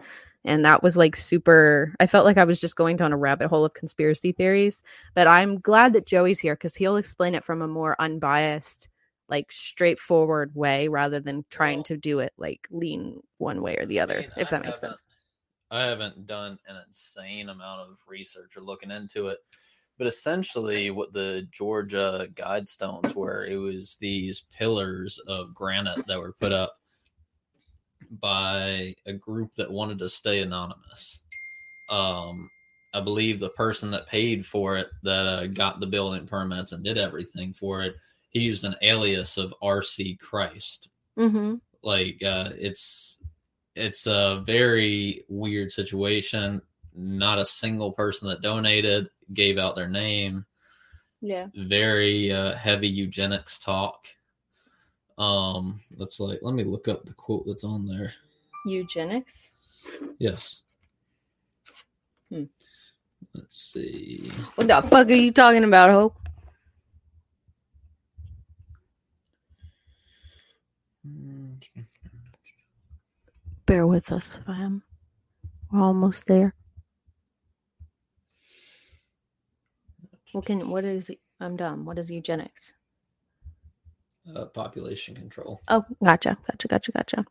and 0.45 0.63
that 0.63 0.83
was 0.83 0.95
like 0.95 1.17
super. 1.17 1.93
I 1.99 2.07
felt 2.07 2.23
like 2.23 2.37
I 2.37 2.45
was 2.45 2.61
just 2.61 2.77
going 2.77 2.95
down 2.95 3.11
a 3.11 3.17
rabbit 3.17 3.49
hole 3.49 3.65
of 3.65 3.73
conspiracy 3.73 4.31
theories. 4.31 4.81
But 5.13 5.27
I'm 5.27 5.59
glad 5.59 5.91
that 5.93 6.07
Joey's 6.07 6.39
here 6.39 6.55
because 6.55 6.75
he'll 6.75 6.95
explain 6.95 7.35
it 7.35 7.43
from 7.43 7.61
a 7.61 7.67
more 7.67 7.97
unbiased, 7.99 8.87
like 9.27 9.51
straightforward 9.51 10.55
way, 10.55 10.87
rather 10.87 11.19
than 11.19 11.43
trying 11.49 11.83
to 11.83 11.97
do 11.97 12.19
it 12.19 12.31
like 12.37 12.69
lean 12.71 13.19
one 13.37 13.61
way 13.61 13.75
or 13.75 13.85
the 13.85 13.99
other. 13.99 14.19
I 14.19 14.21
mean, 14.21 14.31
if 14.37 14.49
that 14.51 14.63
makes 14.63 14.79
sense. 14.79 15.01
I 15.71 15.83
haven't 15.83 16.27
done 16.27 16.57
an 16.67 16.77
insane 16.87 17.49
amount 17.49 17.81
of 17.81 17.99
research 18.07 18.55
or 18.55 18.61
looking 18.61 18.91
into 18.91 19.27
it, 19.27 19.39
but 19.97 20.07
essentially, 20.07 20.91
what 20.91 21.13
the 21.13 21.47
Georgia 21.51 22.27
Guidestones 22.33 23.15
were, 23.15 23.45
it 23.45 23.57
was 23.57 23.95
these 23.99 24.45
pillars 24.57 25.19
of 25.27 25.53
granite 25.53 26.05
that 26.07 26.19
were 26.19 26.33
put 26.39 26.51
up 26.51 26.77
by 28.09 28.95
a 29.05 29.13
group 29.13 29.53
that 29.53 29.71
wanted 29.71 29.99
to 29.99 30.09
stay 30.09 30.41
anonymous. 30.41 31.23
Um, 31.89 32.49
I 32.93 33.01
believe 33.01 33.39
the 33.39 33.49
person 33.49 33.91
that 33.91 34.07
paid 34.07 34.45
for 34.45 34.77
it, 34.77 34.87
that 35.03 35.25
uh, 35.27 35.47
got 35.47 35.79
the 35.79 35.87
building 35.87 36.25
permits 36.25 36.71
and 36.71 36.83
did 36.83 36.97
everything 36.97 37.53
for 37.53 37.81
it, 37.81 37.95
he 38.29 38.41
used 38.41 38.63
an 38.63 38.75
alias 38.81 39.37
of 39.37 39.53
R.C. 39.61 40.17
Christ 40.21 40.89
Mm-hmm. 41.17 41.55
like 41.81 42.21
uh 42.23 42.49
it's 42.57 43.19
it's 43.75 44.07
a 44.07 44.41
very 44.45 45.21
weird 45.27 45.71
situation 45.71 46.61
not 46.95 47.37
a 47.39 47.45
single 47.45 47.91
person 47.91 48.27
that 48.29 48.41
donated 48.41 49.09
gave 49.33 49.57
out 49.57 49.75
their 49.75 49.89
name 49.89 50.45
Yeah. 51.21 51.47
very 51.55 52.31
uh 52.31 52.53
heavy 52.53 52.87
eugenics 52.87 53.59
talk 53.59 54.07
um 55.17 55.81
let's 55.97 56.19
like 56.19 56.39
let 56.41 56.55
me 56.55 56.63
look 56.63 56.87
up 56.87 57.05
the 57.05 57.13
quote 57.13 57.45
that's 57.47 57.63
on 57.63 57.85
there 57.87 58.13
Eugenics. 58.65 59.51
yes 60.19 60.61
Hmm. 62.31 62.45
let's 63.35 63.73
see 63.73 64.31
What 64.55 64.67
the 64.67 64.81
fuck 64.81 65.07
are 65.07 65.13
you 65.13 65.31
talking 65.31 65.63
about, 65.63 65.91
Hope? 65.91 66.15
Bear 73.65 73.87
with 73.87 74.11
us, 74.11 74.39
fam. 74.45 74.83
We're 75.71 75.81
almost 75.81 76.27
there. 76.27 76.53
What 80.33 80.45
can 80.45 80.69
what 80.69 80.83
is 80.83 81.09
I'm 81.39 81.55
dumb. 81.55 81.85
What 81.85 81.97
is 81.97 82.11
eugenics? 82.11 82.73
uh, 84.33 84.45
population 84.45 85.15
control. 85.15 85.61
Oh, 85.67 85.83
gotcha, 86.03 86.37
gotcha, 86.49 86.67
gotcha, 86.67 86.91
gotcha. 86.91 87.25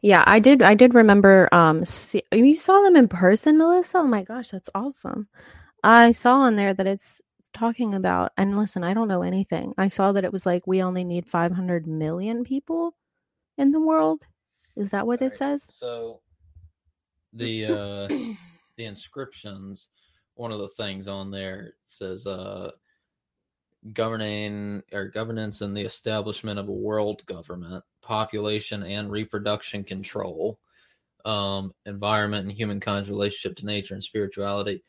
Yeah, 0.00 0.24
I 0.26 0.38
did. 0.40 0.62
I 0.62 0.74
did 0.74 0.94
remember. 0.94 1.48
Um, 1.52 1.84
see, 1.84 2.22
you 2.32 2.56
saw 2.56 2.80
them 2.82 2.96
in 2.96 3.08
person, 3.08 3.58
Melissa. 3.58 3.98
Oh 3.98 4.04
my 4.04 4.22
gosh, 4.22 4.50
that's 4.50 4.70
awesome. 4.74 5.28
I 5.82 6.12
saw 6.12 6.40
on 6.40 6.56
there 6.56 6.74
that 6.74 6.86
it's 6.86 7.20
it's 7.38 7.50
talking 7.52 7.94
about. 7.94 8.32
And 8.36 8.56
listen, 8.58 8.84
I 8.84 8.94
don't 8.94 9.08
know 9.08 9.22
anything. 9.22 9.74
I 9.78 9.88
saw 9.88 10.12
that 10.12 10.24
it 10.24 10.32
was 10.32 10.46
like 10.46 10.66
we 10.66 10.82
only 10.82 11.04
need 11.04 11.26
500 11.26 11.86
million 11.86 12.44
people 12.44 12.94
in 13.56 13.72
the 13.72 13.80
world. 13.80 14.22
Is 14.78 14.92
that 14.92 15.06
what 15.06 15.20
it 15.20 15.32
says? 15.32 15.66
So 15.70 16.20
the 17.32 17.66
uh 17.66 18.08
the 18.76 18.84
inscriptions, 18.84 19.88
one 20.34 20.52
of 20.52 20.60
the 20.60 20.68
things 20.68 21.08
on 21.08 21.32
there 21.32 21.74
says 21.88 22.26
uh 22.28 22.70
governing 23.92 24.82
or 24.92 25.08
governance 25.08 25.62
and 25.62 25.76
the 25.76 25.82
establishment 25.82 26.60
of 26.60 26.68
a 26.68 26.72
world 26.72 27.26
government, 27.26 27.82
population 28.02 28.84
and 28.84 29.10
reproduction 29.10 29.82
control, 29.82 30.60
um, 31.24 31.72
environment 31.84 32.46
and 32.46 32.56
humankind's 32.56 33.10
relationship 33.10 33.56
to 33.56 33.66
nature 33.66 33.94
and 33.94 34.02
spirituality. 34.02 34.82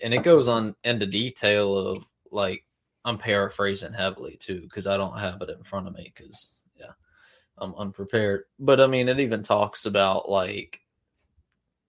And 0.00 0.14
it 0.14 0.22
goes 0.22 0.48
on 0.48 0.74
into 0.84 1.06
detail 1.06 1.76
of 1.76 2.08
like 2.30 2.64
I'm 3.04 3.18
paraphrasing 3.18 3.92
heavily 3.92 4.38
too 4.40 4.62
because 4.62 4.86
I 4.86 4.96
don't 4.96 5.18
have 5.18 5.42
it 5.42 5.50
in 5.50 5.62
front 5.62 5.88
of 5.88 5.94
me 5.94 6.10
because 6.14 6.55
I'm 7.58 7.74
unprepared. 7.76 8.44
But 8.58 8.80
I 8.80 8.86
mean, 8.86 9.08
it 9.08 9.20
even 9.20 9.42
talks 9.42 9.86
about 9.86 10.28
like 10.28 10.80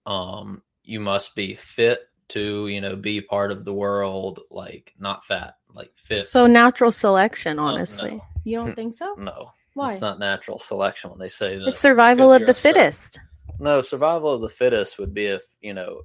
um 0.05 0.61
you 0.83 0.99
must 0.99 1.35
be 1.35 1.53
fit 1.53 2.09
to 2.29 2.67
you 2.67 2.81
know 2.81 2.95
be 2.95 3.21
part 3.21 3.51
of 3.51 3.63
the 3.65 3.73
world 3.73 4.41
like 4.49 4.93
not 4.99 5.23
fat 5.25 5.55
like 5.73 5.91
fit 5.95 6.27
So 6.27 6.47
natural 6.47 6.91
selection, 6.91 7.59
honestly. 7.59 8.15
no. 8.15 8.23
You 8.43 8.57
don't 8.57 8.75
think 8.75 8.95
so? 8.95 9.15
no 9.17 9.51
Why? 9.73 9.91
it's 9.91 10.01
not 10.01 10.19
natural 10.19 10.59
selection 10.59 11.09
when 11.09 11.19
they 11.19 11.27
say 11.27 11.57
that 11.57 11.67
It's 11.67 11.79
survival 11.79 12.31
of 12.33 12.45
the 12.45 12.53
fittest. 12.53 13.19
no 13.59 13.81
survival 13.81 14.33
of 14.33 14.41
the 14.41 14.49
fittest 14.49 14.97
would 14.99 15.13
be 15.13 15.25
if 15.25 15.43
you 15.61 15.73
know 15.73 16.01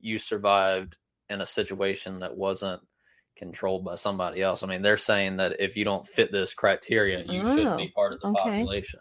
you 0.00 0.18
survived 0.18 0.96
in 1.28 1.40
a 1.40 1.46
situation 1.46 2.18
that 2.20 2.36
wasn't 2.36 2.82
controlled 3.36 3.84
by 3.84 3.94
somebody 3.94 4.42
else. 4.42 4.62
I 4.62 4.66
mean 4.66 4.82
they're 4.82 4.96
saying 4.96 5.36
that 5.38 5.56
if 5.60 5.76
you 5.76 5.84
don't 5.84 6.06
fit 6.06 6.30
this 6.32 6.54
criteria 6.54 7.24
you 7.24 7.44
shouldn't 7.44 7.76
be 7.76 7.88
Oh, 7.88 7.92
part 7.94 8.12
of 8.12 8.20
the 8.20 8.28
okay. 8.28 8.38
population. 8.38 9.00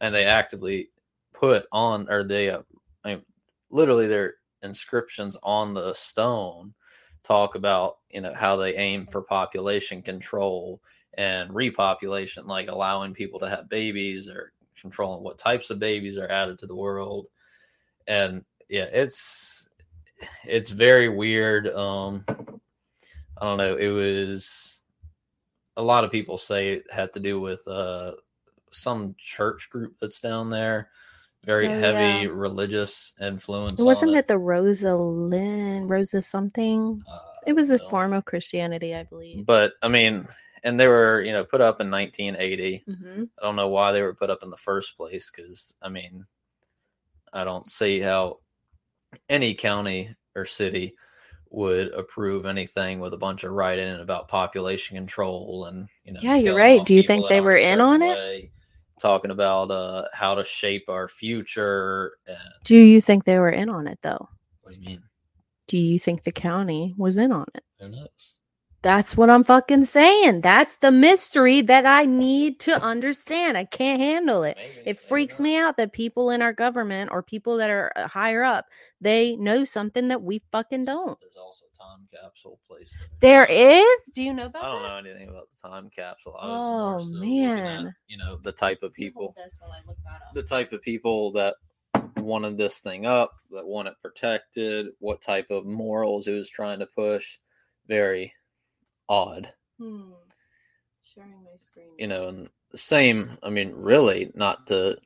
And 0.00 0.14
they 0.14 0.24
actively 0.24 0.90
put 1.32 1.66
on 1.72 2.08
or 2.10 2.24
they 2.24 2.50
uh, 2.50 2.62
I 3.04 3.14
mean, 3.14 3.22
literally 3.70 4.06
their 4.06 4.34
inscriptions 4.62 5.36
on 5.42 5.74
the 5.74 5.92
stone 5.94 6.74
talk 7.22 7.54
about 7.54 7.98
you 8.10 8.20
know 8.20 8.34
how 8.34 8.56
they 8.56 8.76
aim 8.76 9.06
for 9.06 9.22
population 9.22 10.02
control 10.02 10.82
and 11.14 11.50
repopulation 11.50 12.46
like 12.46 12.68
allowing 12.68 13.12
people 13.14 13.40
to 13.40 13.48
have 13.48 13.68
babies 13.68 14.28
or 14.28 14.52
controlling 14.80 15.22
what 15.22 15.36
types 15.38 15.70
of 15.70 15.78
babies 15.78 16.16
are 16.16 16.30
added 16.30 16.58
to 16.58 16.66
the 16.66 16.74
world. 16.74 17.26
And 18.06 18.44
yeah 18.68 18.84
it's 18.84 19.68
it's 20.44 20.70
very 20.70 21.08
weird 21.08 21.68
um 21.68 22.24
i 23.40 23.44
don't 23.44 23.58
know 23.58 23.76
it 23.76 23.88
was 23.88 24.82
a 25.76 25.82
lot 25.82 26.04
of 26.04 26.10
people 26.10 26.36
say 26.36 26.74
it 26.74 26.84
had 26.90 27.12
to 27.12 27.20
do 27.20 27.40
with 27.40 27.66
uh 27.68 28.12
some 28.70 29.14
church 29.18 29.68
group 29.70 29.94
that's 30.00 30.20
down 30.20 30.50
there 30.50 30.88
very 31.44 31.68
Oh, 31.68 31.80
heavy 31.80 32.22
yeah. 32.24 32.28
religious 32.30 33.14
influence 33.20 33.80
Wasn't 33.80 34.10
on 34.10 34.16
it 34.16 34.28
the 34.28 34.36
Rosalind, 34.36 35.88
Rosa 35.88 36.20
something? 36.20 37.02
Uh, 37.10 37.18
It 37.46 37.54
was 37.54 37.70
a 37.70 37.78
no. 37.78 37.88
form 37.88 38.12
of 38.12 38.26
Christianity, 38.26 38.94
I 38.94 39.04
believe. 39.04 39.46
but 39.46 39.72
i 39.82 39.88
mean 39.88 40.26
and 40.64 40.78
they 40.78 40.86
were 40.86 41.22
you 41.22 41.32
know 41.32 41.44
put 41.44 41.62
up 41.62 41.80
in 41.80 41.90
1980 41.90 42.84
hmm 42.86 43.24
I 43.38 43.46
don't 43.46 43.56
know 43.56 43.68
why 43.68 43.92
they 43.92 44.02
were 44.02 44.14
put 44.14 44.28
up 44.28 44.42
in 44.42 44.50
the 44.50 44.56
first 44.58 44.98
place 44.98 45.30
because 45.30 45.74
I 45.80 45.88
mean, 45.88 46.26
I 47.32 47.42
don't 47.44 47.70
see 47.70 48.00
how 48.00 48.40
any 49.30 49.54
county 49.54 50.14
or 50.36 50.44
city 50.44 50.94
would 51.50 51.88
approve 51.94 52.46
anything 52.46 53.00
with 53.00 53.12
a 53.12 53.16
bunch 53.18 53.44
of 53.44 53.52
writing 53.52 54.00
about 54.00 54.28
population 54.28 54.96
control 54.96 55.64
and 55.66 55.88
you 56.04 56.12
know. 56.12 56.20
Yeah, 56.22 56.36
you're 56.36 56.56
right. 56.56 56.84
Do 56.84 56.94
you 56.94 57.02
think 57.02 57.28
they 57.28 57.40
were 57.40 57.56
in 57.56 57.80
on 57.80 58.02
it? 58.02 58.14
way, 58.14 58.50
Talking 59.00 59.30
about 59.30 59.70
uh, 59.70 60.04
how 60.12 60.34
to 60.34 60.44
shape 60.44 60.84
our 60.88 61.08
future 61.08 62.12
and 62.26 62.38
Do 62.64 62.76
you 62.76 63.00
think 63.00 63.24
they 63.24 63.38
were 63.38 63.50
in 63.50 63.68
on 63.68 63.86
it, 63.86 63.98
though? 64.02 64.28
what 64.62 64.74
do 64.74 64.80
you 64.80 64.86
mean? 64.86 65.02
Do 65.68 65.78
you 65.78 65.98
think 65.98 66.24
the 66.24 66.32
county 66.32 66.94
was 66.98 67.16
in 67.16 67.32
on 67.32 67.46
it? 67.54 67.64
Who 67.80 67.88
knows? 67.88 68.36
That's 68.82 69.14
what 69.14 69.28
I'm 69.28 69.44
fucking 69.44 69.84
saying. 69.84 70.40
That's 70.40 70.76
the 70.78 70.90
mystery 70.90 71.60
that 71.62 71.84
I 71.84 72.06
need 72.06 72.60
to 72.60 72.82
understand. 72.82 73.58
I 73.58 73.66
can't 73.66 74.00
handle 74.00 74.42
it. 74.42 74.56
Maybe, 74.56 74.88
It 74.88 74.98
freaks 74.98 75.38
not. 75.38 75.44
me 75.44 75.56
out 75.58 75.76
that 75.76 75.92
people 75.92 76.30
in 76.30 76.40
our 76.40 76.54
government 76.54 77.10
or 77.12 77.22
people 77.22 77.58
that 77.58 77.68
are 77.68 77.92
uh, 77.94 78.08
higher 78.08 78.42
up, 78.42 78.66
they 79.00 79.36
know 79.36 79.64
something 79.64 80.08
that 80.08 80.22
we 80.22 80.40
fucking 80.50 80.86
don't. 80.86 81.18
There's 81.20 81.36
also 81.36 81.66
time 81.78 82.08
capsule 82.10 82.58
place. 82.66 82.96
There 83.20 83.44
is? 83.44 84.10
Do 84.14 84.22
you 84.22 84.32
know 84.32 84.46
about 84.46 84.64
I 84.64 84.66
don't 84.72 84.82
that? 84.82 84.88
know 84.88 85.10
anything 85.10 85.28
about 85.28 85.46
the 85.50 85.68
time 85.68 85.90
capsule. 85.94 86.36
I 86.40 86.46
was 86.46 86.64
Oh, 86.64 86.90
more 86.90 87.00
so 87.00 87.06
looking 87.16 87.44
at, 87.44 87.54
man. 87.82 87.94
you 88.06 88.16
know, 88.16 88.38
the 88.42 88.52
type 88.52 88.82
of 88.82 88.94
You 88.96 89.12
hold 89.14 89.34
people, 89.34 89.34
this 89.36 89.58
while 89.60 89.72
I 89.72 89.86
look 89.86 89.98
that 90.04 90.22
up. 90.26 90.34
the 90.34 90.42
type 90.42 90.72
of 90.72 90.80
people 90.80 91.32
that 91.32 91.54
wanted 92.16 92.56
this 92.56 92.78
thing 92.80 93.04
up, 93.04 93.32
that 93.50 93.66
want 93.66 93.88
it 93.88 93.94
protected, 94.02 94.86
what 95.00 95.20
type 95.20 95.50
of 95.50 95.66
morals 95.66 96.26
it 96.28 96.32
was 96.32 96.48
trying 96.48 96.78
to 96.78 96.86
push. 96.94 97.36
Very 97.86 98.32
odd, 99.10 99.52
Hmm. 99.78 100.12
Sharing 101.14 101.42
my 101.44 101.56
screen. 101.56 101.88
you 101.98 102.06
know, 102.06 102.28
and 102.28 102.48
same, 102.74 103.36
I 103.42 103.50
mean, 103.50 103.72
really, 103.74 104.30
not 104.34 104.66
to 104.68 104.96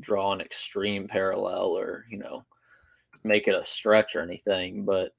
draw 0.00 0.32
an 0.32 0.40
extreme 0.40 1.08
parallel 1.08 1.78
or, 1.78 2.04
you 2.10 2.18
know, 2.18 2.44
make 3.24 3.48
it 3.48 3.54
a 3.54 3.64
stretch 3.66 4.16
or 4.16 4.22
anything, 4.22 4.84
but 4.84 5.12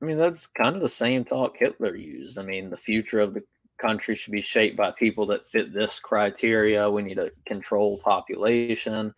I 0.00 0.06
mean, 0.06 0.16
that's 0.18 0.46
kind 0.46 0.76
of 0.76 0.82
the 0.82 0.88
same 0.88 1.24
talk 1.24 1.56
Hitler 1.58 1.96
used. 1.96 2.38
I 2.38 2.42
mean, 2.42 2.70
the 2.70 2.76
future 2.76 3.20
of 3.20 3.34
the 3.34 3.42
country 3.78 4.14
should 4.14 4.32
be 4.32 4.40
shaped 4.40 4.76
by 4.76 4.92
people 4.92 5.26
that 5.26 5.46
fit 5.46 5.72
this 5.72 5.98
criteria. 6.00 6.90
We 6.90 7.02
need 7.02 7.16
to 7.16 7.32
control 7.46 7.98
population. 7.98 9.14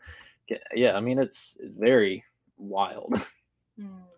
Yeah, 0.48 0.58
Yeah, 0.74 0.96
I 0.96 1.00
mean, 1.00 1.18
it's, 1.18 1.56
it's 1.60 1.76
very 1.78 2.24
wild. 2.58 3.14
Hmm. 3.78 4.09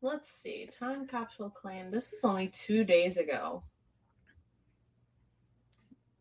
Let's 0.00 0.30
see. 0.30 0.68
Time 0.72 1.06
capsule 1.06 1.50
claim. 1.50 1.90
This 1.90 2.12
was 2.12 2.24
only 2.24 2.48
two 2.48 2.84
days 2.84 3.16
ago. 3.16 3.62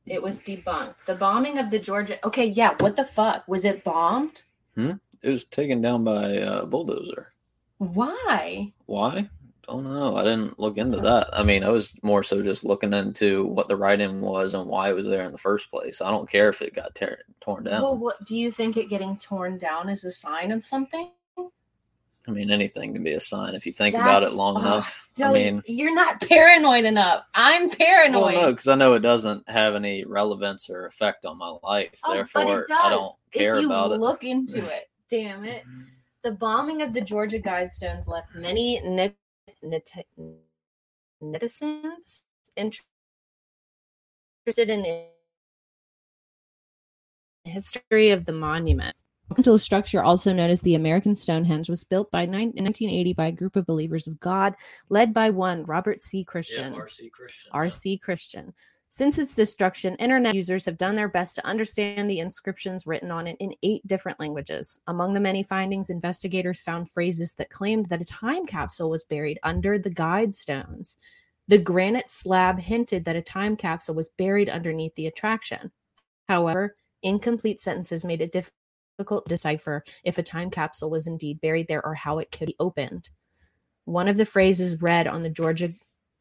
It 0.05 0.21
was 0.21 0.41
debunked. 0.41 1.05
The 1.05 1.15
bombing 1.15 1.59
of 1.59 1.69
the 1.69 1.79
Georgia. 1.79 2.25
Okay, 2.25 2.45
yeah. 2.45 2.75
What 2.79 2.95
the 2.95 3.05
fuck? 3.05 3.47
Was 3.47 3.65
it 3.65 3.83
bombed? 3.83 4.43
Hmm? 4.75 4.93
It 5.21 5.29
was 5.29 5.43
taken 5.45 5.81
down 5.81 6.03
by 6.03 6.29
a 6.29 6.65
bulldozer. 6.65 7.33
Why? 7.77 8.71
Why? 8.85 9.29
Don't 9.67 9.83
know. 9.83 10.15
I 10.15 10.23
didn't 10.23 10.57
look 10.57 10.77
into 10.77 10.97
that. 11.01 11.29
I 11.33 11.43
mean, 11.43 11.63
I 11.63 11.69
was 11.69 11.93
more 12.01 12.23
so 12.23 12.41
just 12.41 12.63
looking 12.63 12.93
into 12.93 13.45
what 13.47 13.67
the 13.67 13.75
writing 13.75 14.21
was 14.21 14.53
and 14.53 14.65
why 14.65 14.89
it 14.89 14.95
was 14.95 15.07
there 15.07 15.25
in 15.25 15.33
the 15.33 15.37
first 15.37 15.69
place. 15.69 15.99
I 15.99 16.09
don't 16.09 16.29
care 16.29 16.47
if 16.47 16.61
it 16.61 16.73
got 16.73 16.95
tear- 16.95 17.23
torn 17.41 17.65
down. 17.65 17.81
Well, 17.81 17.97
what 17.97 18.23
do 18.25 18.37
you 18.37 18.49
think 18.49 18.77
it 18.77 18.89
getting 18.89 19.17
torn 19.17 19.57
down 19.57 19.89
is 19.89 20.05
a 20.05 20.11
sign 20.11 20.51
of 20.51 20.65
something? 20.65 21.11
I 22.27 22.31
mean, 22.31 22.51
anything 22.51 22.93
can 22.93 23.03
be 23.03 23.13
a 23.13 23.19
sign 23.21 23.55
if 23.55 23.65
you 23.65 23.71
think 23.71 23.95
about 23.95 24.21
it 24.23 24.33
long 24.33 24.57
ugh, 24.57 24.63
enough. 24.63 25.09
I 25.23 25.31
mean, 25.31 25.63
you're 25.65 25.95
not 25.95 26.19
paranoid 26.27 26.83
enough. 26.83 27.23
I'm 27.33 27.69
paranoid. 27.69 28.33
well, 28.33 28.41
no, 28.41 28.51
because 28.51 28.67
I 28.67 28.75
know 28.75 28.93
it 28.93 28.99
doesn't 28.99 29.49
have 29.49 29.75
any 29.75 30.03
relevance 30.03 30.69
or 30.69 30.87
effect 30.87 31.25
on 31.25 31.37
my 31.37 31.55
life. 31.63 31.99
Oh, 32.05 32.13
Therefore, 32.13 32.43
but 32.43 32.59
it 32.59 32.67
does. 32.67 32.79
I 32.83 32.89
don't 32.89 33.15
care 33.31 33.55
if 33.55 33.61
you 33.61 33.67
about 33.67 33.91
it. 33.91 33.99
look 33.99 34.25
into 34.25 34.57
it. 34.57 34.85
Damn 35.09 35.45
it. 35.45 35.63
The 36.23 36.31
bombing 36.31 36.81
of 36.81 36.93
the 36.93 36.99
Georgia 36.99 37.39
Guidestones 37.39 38.07
left 38.07 38.35
many 38.35 38.81
net, 38.81 39.15
net, 39.63 39.89
netizens 41.23 42.23
interested 42.57 42.85
in 44.69 44.81
the 44.81 45.05
history 47.45 48.09
of 48.09 48.25
the 48.25 48.33
monument. 48.33 48.95
The 49.35 49.59
structure, 49.59 50.01
also 50.01 50.31
known 50.31 50.49
as 50.49 50.61
the 50.61 50.75
American 50.75 51.13
Stonehenge, 51.13 51.69
was 51.69 51.83
built 51.83 52.09
by 52.11 52.23
in 52.23 52.31
1980 52.31 53.13
by 53.13 53.27
a 53.27 53.31
group 53.31 53.55
of 53.55 53.65
believers 53.65 54.07
of 54.07 54.19
God, 54.19 54.55
led 54.89 55.13
by 55.13 55.29
one 55.29 55.63
Robert 55.65 56.01
C. 56.01 56.19
Yeah, 56.19 56.23
Christian. 56.23 56.73
RC 56.73 57.11
Christian. 57.11 57.51
yeah. 57.53 57.59
RC 57.59 58.01
Christian. 58.01 58.53
Since 58.89 59.19
its 59.19 59.35
destruction, 59.35 59.95
internet 59.95 60.33
users 60.33 60.65
have 60.65 60.77
done 60.77 60.95
their 60.95 61.09
best 61.09 61.35
to 61.35 61.45
understand 61.45 62.09
the 62.09 62.19
inscriptions 62.19 62.87
written 62.87 63.11
on 63.11 63.27
it 63.27 63.35
in 63.39 63.53
eight 63.61 63.85
different 63.85 64.17
languages. 64.19 64.79
Among 64.87 65.11
the 65.11 65.19
many 65.19 65.43
findings, 65.43 65.89
investigators 65.89 66.61
found 66.61 66.89
phrases 66.89 67.33
that 67.33 67.49
claimed 67.49 67.87
that 67.87 68.01
a 68.01 68.05
time 68.05 68.45
capsule 68.45 68.89
was 68.89 69.03
buried 69.03 69.39
under 69.43 69.77
the 69.77 69.89
guide 69.89 70.33
stones. 70.33 70.97
The 71.49 71.57
granite 71.57 72.09
slab 72.09 72.59
hinted 72.59 73.03
that 73.05 73.17
a 73.17 73.21
time 73.21 73.57
capsule 73.57 73.95
was 73.95 74.09
buried 74.17 74.49
underneath 74.49 74.95
the 74.95 75.07
attraction. 75.07 75.71
However, 76.29 76.77
incomplete 77.03 77.59
sentences 77.59 78.05
made 78.05 78.21
it 78.21 78.31
difficult 78.31 78.56
to 79.05 79.21
decipher 79.27 79.83
if 80.03 80.17
a 80.17 80.23
time 80.23 80.49
capsule 80.49 80.89
was 80.89 81.07
indeed 81.07 81.39
buried 81.41 81.67
there 81.67 81.85
or 81.85 81.93
how 81.93 82.19
it 82.19 82.31
could 82.31 82.47
be 82.47 82.55
opened. 82.59 83.09
One 83.85 84.07
of 84.07 84.17
the 84.17 84.25
phrases 84.25 84.81
read 84.81 85.07
on 85.07 85.21
the 85.21 85.29
Georgia 85.29 85.71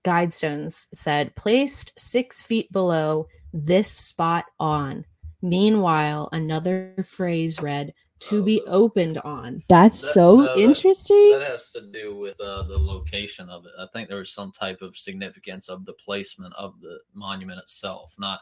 Guidestones 0.04 0.86
said, 0.94 1.34
placed 1.34 1.98
six 1.98 2.40
feet 2.42 2.70
below 2.70 3.26
this 3.52 3.90
spot 3.90 4.44
on. 4.60 5.04
Meanwhile, 5.42 6.28
another 6.32 6.94
phrase 7.04 7.60
read, 7.60 7.92
to 8.18 8.40
Oh, 8.40 8.42
be 8.44 8.62
opened 8.66 9.18
on. 9.18 9.62
That's 9.68 10.00
That- 10.00 10.12
so 10.14 10.36
no, 10.36 10.42
that- 10.46 10.58
interesting. 10.58 11.32
That 11.32 11.46
has 11.48 11.70
to 11.72 11.82
do 11.82 12.16
with 12.16 12.40
uh, 12.40 12.62
the 12.62 12.78
location 12.78 13.50
of 13.50 13.66
it. 13.66 13.72
I 13.78 13.86
think 13.92 14.08
there 14.08 14.18
was 14.18 14.32
some 14.32 14.52
type 14.52 14.80
of 14.80 14.96
significance 14.96 15.68
of 15.68 15.84
the 15.84 15.92
placement 15.94 16.54
of 16.54 16.80
the 16.80 16.98
monument 17.12 17.58
itself, 17.60 18.14
not 18.18 18.40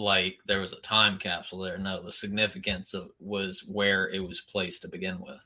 like 0.00 0.38
there 0.46 0.60
was 0.60 0.72
a 0.72 0.80
time 0.80 1.18
capsule 1.18 1.60
there. 1.60 1.78
No, 1.78 2.02
the 2.02 2.12
significance 2.12 2.94
of 2.94 3.10
was 3.18 3.64
where 3.66 4.08
it 4.08 4.20
was 4.20 4.40
placed 4.40 4.82
to 4.82 4.88
begin 4.88 5.20
with. 5.20 5.44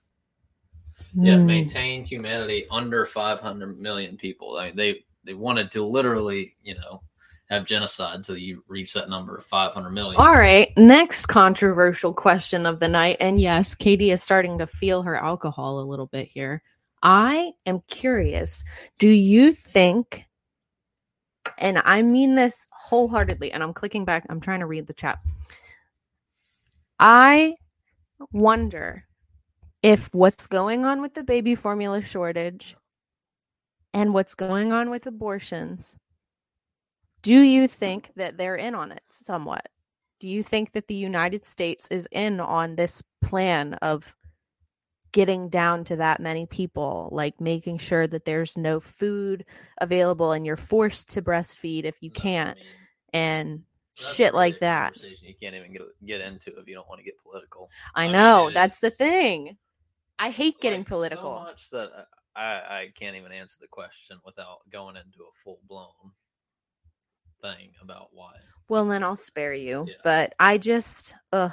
Yeah, 1.14 1.36
Hmm. 1.36 1.46
maintain 1.46 2.04
humanity 2.04 2.66
under 2.70 3.04
500 3.04 3.78
million 3.80 4.16
people. 4.16 4.56
I 4.58 4.66
mean, 4.66 4.76
they 4.76 5.04
they 5.24 5.34
wanted 5.34 5.70
to 5.72 5.82
literally, 5.82 6.54
you 6.62 6.74
know, 6.74 7.02
have 7.48 7.64
genocide 7.64 8.16
until 8.16 8.36
you 8.36 8.62
reach 8.68 8.92
that 8.92 9.08
number 9.08 9.36
of 9.36 9.44
500 9.44 9.90
million. 9.90 10.16
All 10.20 10.32
right. 10.32 10.70
Next 10.76 11.26
controversial 11.26 12.12
question 12.12 12.66
of 12.66 12.78
the 12.78 12.88
night. 12.88 13.16
And 13.20 13.40
yes, 13.40 13.74
Katie 13.74 14.10
is 14.10 14.22
starting 14.22 14.58
to 14.58 14.66
feel 14.66 15.02
her 15.02 15.16
alcohol 15.16 15.80
a 15.80 15.88
little 15.88 16.06
bit 16.06 16.28
here. 16.28 16.62
I 17.02 17.52
am 17.66 17.80
curious. 17.88 18.64
Do 18.98 19.08
you 19.08 19.52
think, 19.52 20.26
and 21.58 21.80
I 21.84 22.02
mean 22.02 22.34
this 22.34 22.66
wholeheartedly, 22.72 23.52
and 23.52 23.62
I'm 23.62 23.72
clicking 23.72 24.04
back, 24.04 24.24
I'm 24.28 24.40
trying 24.40 24.60
to 24.60 24.66
read 24.66 24.86
the 24.86 24.94
chat. 24.94 25.18
I 26.98 27.56
wonder 28.32 29.04
if 29.82 30.14
what's 30.14 30.46
going 30.46 30.84
on 30.84 31.02
with 31.02 31.14
the 31.14 31.24
baby 31.24 31.54
formula 31.54 32.00
shortage 32.00 32.76
and 33.92 34.14
what's 34.14 34.34
going 34.34 34.72
on 34.72 34.90
with 34.90 35.06
abortions 35.06 35.96
do 37.24 37.40
you 37.40 37.66
think 37.66 38.10
that 38.16 38.36
they're 38.36 38.54
in 38.54 38.74
on 38.74 38.92
it 38.92 39.02
somewhat? 39.10 39.66
Do 40.20 40.28
you 40.28 40.42
think 40.42 40.72
that 40.72 40.86
the 40.88 40.94
United 40.94 41.46
States 41.46 41.88
is 41.90 42.06
in 42.12 42.38
on 42.38 42.76
this 42.76 43.02
plan 43.22 43.74
of 43.80 44.14
getting 45.14 45.48
down 45.48 45.84
to 45.84 45.96
that 45.96 46.18
many 46.18 46.44
people, 46.44 47.08
like 47.12 47.40
making 47.40 47.78
sure 47.78 48.04
that 48.04 48.24
there's 48.24 48.58
no 48.58 48.80
food 48.80 49.46
available 49.80 50.32
and 50.32 50.44
you're 50.44 50.56
forced 50.56 51.12
to 51.12 51.22
breastfeed 51.22 51.84
if 51.84 52.02
you 52.02 52.10
can't 52.10 52.58
mean, 52.58 52.66
and 53.12 53.62
that's 53.96 54.14
shit 54.16 54.34
like 54.34 54.58
that? 54.58 55.00
You 55.22 55.34
can't 55.40 55.54
even 55.54 55.72
get 55.72 55.82
get 56.04 56.20
into 56.20 56.50
if 56.58 56.66
you 56.66 56.74
don't 56.74 56.88
want 56.88 56.98
to 56.98 57.04
get 57.04 57.14
political. 57.22 57.70
I 57.94 58.02
I 58.02 58.06
mean, 58.06 58.12
know, 58.14 58.48
it 58.48 58.54
that's 58.54 58.80
the 58.80 58.90
thing. 58.90 59.56
I 60.18 60.30
hate 60.30 60.60
getting 60.60 60.80
like, 60.80 60.88
political. 60.88 61.38
So 61.38 61.44
much 61.44 61.70
that 61.70 62.06
I, 62.34 62.42
I 62.42 62.92
can't 62.98 63.14
even 63.14 63.30
answer 63.30 63.58
the 63.60 63.68
question 63.68 64.18
without 64.26 64.58
going 64.70 64.96
into 64.96 65.20
a 65.20 65.32
full 65.44 65.60
blown 65.68 66.12
thing 67.40 67.70
about 67.80 68.08
why. 68.12 68.32
Well, 68.68 68.86
then 68.86 69.04
I'll 69.04 69.14
spare 69.14 69.54
you. 69.54 69.86
Yeah. 69.86 69.94
But 70.02 70.34
I 70.40 70.58
just, 70.58 71.14
ugh, 71.32 71.52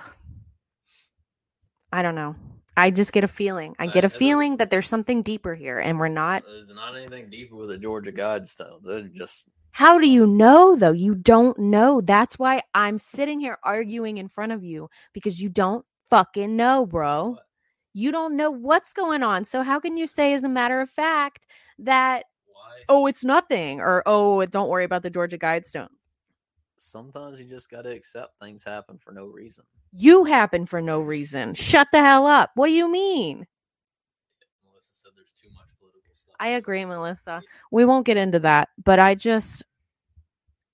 I 1.92 2.02
don't 2.02 2.16
know. 2.16 2.36
I 2.78 2.92
just 2.92 3.12
get 3.12 3.24
a 3.24 3.28
feeling. 3.28 3.76
I 3.80 3.88
get 3.88 4.06
a 4.06 4.10
feeling 4.10 4.58
that 4.58 4.70
there's 4.70 4.88
something 4.88 5.22
deeper 5.22 5.54
here, 5.54 5.80
and 5.80 6.00
we're 6.00 6.08
not. 6.08 6.44
There's 6.46 6.70
not 6.70 6.96
anything 6.96 7.30
deeper 7.30 7.56
with 7.56 7.70
the 7.70 7.78
Georgia 7.78 8.12
Guidestones. 8.12 8.84
They're 8.84 9.02
just 9.02 9.50
How 9.72 10.00
do 10.00 10.08
you 10.08 10.26
know, 10.26 10.76
though? 10.76 10.92
You 10.92 11.16
don't 11.16 11.58
know. 11.60 12.02
That's 12.02 12.40
why 12.40 12.64
I'm 12.74 12.98
sitting 12.98 13.40
here 13.40 13.58
arguing 13.64 14.18
in 14.18 14.30
front 14.30 14.54
of 14.54 14.64
you 14.64 14.90
because 15.14 15.42
you 15.42 15.50
don't 15.50 15.86
fucking 16.10 16.56
know, 16.56 16.86
bro. 16.86 17.32
what? 17.32 17.46
You 17.94 18.12
don't 18.12 18.38
know 18.38 18.52
what's 18.52 18.94
going 18.94 19.22
on. 19.22 19.44
So, 19.44 19.64
how 19.64 19.80
can 19.82 19.98
you 19.98 20.08
say, 20.08 20.34
as 20.34 20.46
a 20.46 20.50
matter 20.50 20.80
of 20.80 20.90
fact, 20.90 21.46
that, 21.80 22.24
why. 22.46 22.82
oh, 22.88 23.06
it's 23.06 23.26
nothing, 23.26 23.82
or 23.82 24.02
oh, 24.06 24.46
don't 24.46 24.70
worry 24.70 24.86
about 24.86 25.02
the 25.02 25.10
Georgia 25.10 25.38
Guidestone? 25.38 25.90
Sometimes 26.82 27.40
you 27.40 27.46
just 27.46 27.70
got 27.70 27.84
to 27.84 27.92
accept 27.92 28.40
things 28.40 28.64
happen 28.64 28.98
for 28.98 29.12
no 29.12 29.28
reason. 29.28 29.64
You 29.94 30.24
happen 30.26 30.66
for 30.66 30.82
no 30.82 31.00
reason. 31.00 31.54
Shut 31.54 31.88
the 31.92 32.00
hell 32.00 32.26
up. 32.26 32.50
What 32.56 32.68
do 32.68 32.74
you 32.74 32.92
mean? 32.92 33.46
Melissa 34.66 34.90
said 34.92 35.12
there's 35.16 35.32
too 35.40 35.50
much 35.54 35.68
political 35.80 36.16
stuff. 36.16 36.34
I 36.40 36.50
agree, 36.50 36.84
Melissa. 36.84 37.44
We 37.72 37.86
won't 37.86 38.08
get 38.08 38.18
into 38.18 38.40
that, 38.40 38.70
but 38.84 38.98
I 38.98 39.14
just 39.14 39.64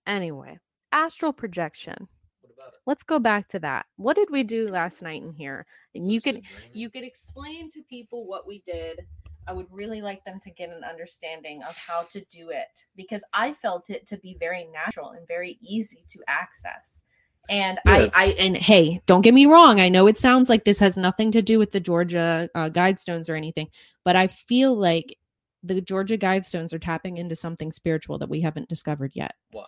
anyway, 0.06 0.60
astral 0.94 1.34
projection. 1.34 2.08
What 2.40 2.54
about 2.54 2.74
it? 2.74 2.80
Let's 2.86 3.04
go 3.04 3.20
back 3.20 3.50
to 3.50 3.60
that. 3.60 3.86
What 3.98 4.16
did 4.16 4.30
we 4.32 4.44
do 4.44 4.72
last 4.72 5.02
night 5.02 5.22
in 5.22 5.34
here? 5.34 5.66
And 5.94 6.10
you 6.10 6.22
could 6.22 6.42
you 6.72 6.90
could 6.90 7.04
explain 7.04 7.70
to 7.72 7.84
people 7.84 8.26
what 8.26 8.48
we 8.48 8.60
did. 8.60 9.06
I 9.48 9.54
would 9.54 9.68
really 9.72 10.02
like 10.02 10.26
them 10.26 10.40
to 10.42 10.50
get 10.52 10.70
an 10.70 10.84
understanding 10.84 11.64
of 11.64 11.76
how 11.78 12.04
to 12.12 12.22
do 12.30 12.50
it 12.50 12.68
because 12.96 13.24
I 13.34 13.54
felt 13.54 13.90
it 13.90 14.06
to 14.08 14.18
be 14.18 14.36
very 14.40 14.66
natural 14.74 15.12
and 15.12 15.28
very 15.28 15.58
easy 15.62 16.04
to 16.10 16.20
access. 16.28 17.06
And 17.50 17.80
Yes. 17.86 18.12
I, 18.14 18.26
I 18.26 18.36
and 18.40 18.58
hey, 18.58 19.02
don't 19.06 19.22
get 19.22 19.34
me 19.34 19.46
wrong. 19.46 19.80
I 19.80 19.88
know 19.88 20.08
it 20.08 20.18
sounds 20.18 20.50
like 20.50 20.66
this 20.66 20.80
has 20.80 20.98
nothing 20.98 21.32
to 21.32 21.42
do 21.42 21.60
with 21.60 21.72
the 21.72 21.80
Georgia 21.80 22.50
uh, 22.54 22.68
Guidestones 22.70 23.30
or 23.30 23.36
anything, 23.36 23.70
but 24.04 24.16
I 24.18 24.28
feel 24.28 24.76
like 24.78 25.18
the 25.64 25.80
Georgia 25.80 26.18
Guidestones 26.18 26.74
are 26.74 26.80
tapping 26.80 27.18
into 27.18 27.36
something 27.36 27.72
spiritual 27.72 28.18
that 28.18 28.30
we 28.30 28.42
haven't 28.42 28.68
discovered 28.68 29.12
yet. 29.16 29.34
Why? 29.52 29.66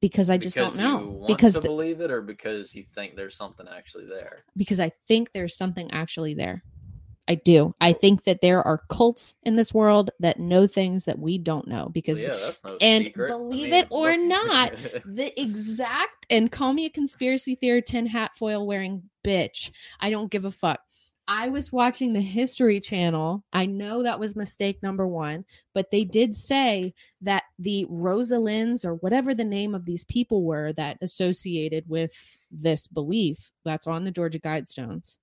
Because 0.00 0.30
I 0.30 0.38
just 0.38 0.56
because 0.56 0.76
don't 0.76 0.82
know. 0.84 1.00
You 1.00 1.08
want 1.10 1.26
Because 1.28 1.52
to 1.54 1.60
the- 1.60 1.68
believe 1.68 2.00
it, 2.00 2.10
or 2.10 2.22
because 2.22 2.74
you 2.74 2.82
think 2.82 3.14
there's 3.16 3.36
something 3.36 3.66
actually 3.68 4.06
there. 4.06 4.44
because 4.56 4.80
I 4.80 4.88
think 5.06 5.30
there's 5.32 5.56
something 5.56 5.90
actually 5.92 6.34
there. 6.34 6.64
I 7.28 7.36
do. 7.36 7.74
I 7.80 7.92
think 7.92 8.24
that 8.24 8.40
there 8.40 8.66
are 8.66 8.80
cults 8.88 9.36
in 9.44 9.56
this 9.56 9.72
world 9.72 10.10
that 10.20 10.40
know 10.40 10.66
things 10.66 11.04
that 11.04 11.18
we 11.18 11.38
don't 11.38 11.68
know 11.68 11.88
because 11.88 12.20
Well, 12.20 12.36
yeah, 12.38 12.50
no 12.64 12.76
and 12.80 13.04
secret. 13.04 13.26
I 13.26 13.28
believe 13.28 13.70
mean, 13.70 13.74
it 13.74 13.86
or 13.90 14.16
not, 14.16 14.72
the 15.04 15.40
exact 15.40 16.26
and 16.30 16.50
call 16.50 16.72
me 16.72 16.86
a 16.86 16.90
conspiracy 16.90 17.54
theory 17.54 17.82
tin 17.82 18.06
hat 18.06 18.34
foil 18.34 18.66
wearing 18.66 19.04
bitch. 19.24 19.70
I 20.00 20.10
don't 20.10 20.30
give 20.30 20.44
a 20.44 20.50
fuck. 20.50 20.80
I 21.28 21.48
was 21.48 21.70
watching 21.70 22.12
the 22.12 22.20
History 22.20 22.80
Channel. 22.80 23.44
I 23.52 23.66
know 23.66 24.02
that 24.02 24.18
was 24.18 24.34
mistake 24.34 24.82
number 24.82 25.06
one, 25.06 25.44
but 25.72 25.92
they 25.92 26.02
did 26.02 26.34
say 26.34 26.94
that 27.20 27.44
the 27.60 27.86
Rosalinds 27.88 28.84
or 28.84 28.96
whatever 28.96 29.32
the 29.32 29.44
name 29.44 29.74
of 29.74 29.84
these 29.84 30.04
people 30.04 30.42
were 30.42 30.72
that 30.72 30.98
associated 31.00 31.84
with 31.88 32.12
this 32.50 32.88
belief 32.88 33.52
that's 33.64 33.86
on 33.86 34.02
the 34.02 34.10
Georgia 34.10 34.40
Guidestones, 34.40 35.18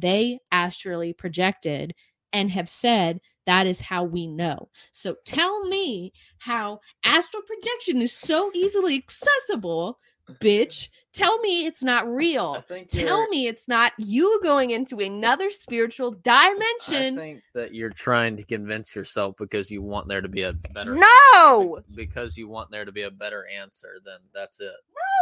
they 0.00 0.40
astrally 0.52 1.12
projected 1.12 1.94
and 2.32 2.50
have 2.50 2.68
said 2.68 3.20
that 3.46 3.66
is 3.66 3.80
how 3.80 4.04
we 4.04 4.26
know. 4.26 4.68
So 4.90 5.16
tell 5.24 5.64
me 5.66 6.12
how 6.38 6.80
astral 7.04 7.42
projection 7.42 8.00
is 8.02 8.12
so 8.12 8.50
easily 8.54 8.96
accessible, 8.96 9.98
bitch. 10.40 10.88
Tell 11.12 11.38
me 11.40 11.66
it's 11.66 11.82
not 11.84 12.08
real. 12.08 12.64
Tell 12.90 13.28
me 13.28 13.46
it's 13.46 13.68
not 13.68 13.92
you 13.98 14.40
going 14.42 14.70
into 14.70 14.98
another 14.98 15.50
spiritual 15.50 16.16
I 16.26 16.54
dimension. 16.88 17.16
think 17.16 17.42
that 17.54 17.74
you're 17.74 17.90
trying 17.90 18.36
to 18.38 18.42
convince 18.42 18.96
yourself 18.96 19.36
because 19.38 19.70
you 19.70 19.82
want 19.82 20.08
there 20.08 20.22
to 20.22 20.28
be 20.28 20.42
a 20.42 20.54
better 20.54 20.94
No! 20.94 21.80
because 21.94 22.36
you 22.36 22.48
want 22.48 22.70
there 22.70 22.84
to 22.84 22.92
be 22.92 23.02
a 23.02 23.10
better 23.10 23.46
answer. 23.46 23.98
Then 24.04 24.18
that's 24.34 24.60
it. 24.60 24.72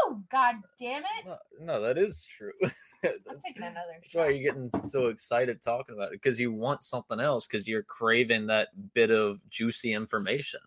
No, 0.08 0.22
god 0.30 0.56
damn 0.78 1.02
it. 1.02 1.26
No, 1.26 1.36
no 1.60 1.80
that 1.82 1.98
is 1.98 2.24
true. 2.24 2.52
I'm 3.04 3.38
taking 3.44 3.62
another 3.62 3.92
That's 4.00 4.14
why 4.14 4.28
you're 4.30 4.52
getting 4.52 4.70
so 4.80 5.08
excited 5.08 5.62
talking 5.62 5.94
about 5.94 6.08
it 6.12 6.20
because 6.22 6.40
you 6.40 6.52
want 6.52 6.84
something 6.84 7.20
else 7.20 7.46
because 7.46 7.66
you're 7.66 7.82
craving 7.82 8.46
that 8.48 8.68
bit 8.94 9.10
of 9.10 9.38
juicy 9.50 9.92
information, 9.92 10.60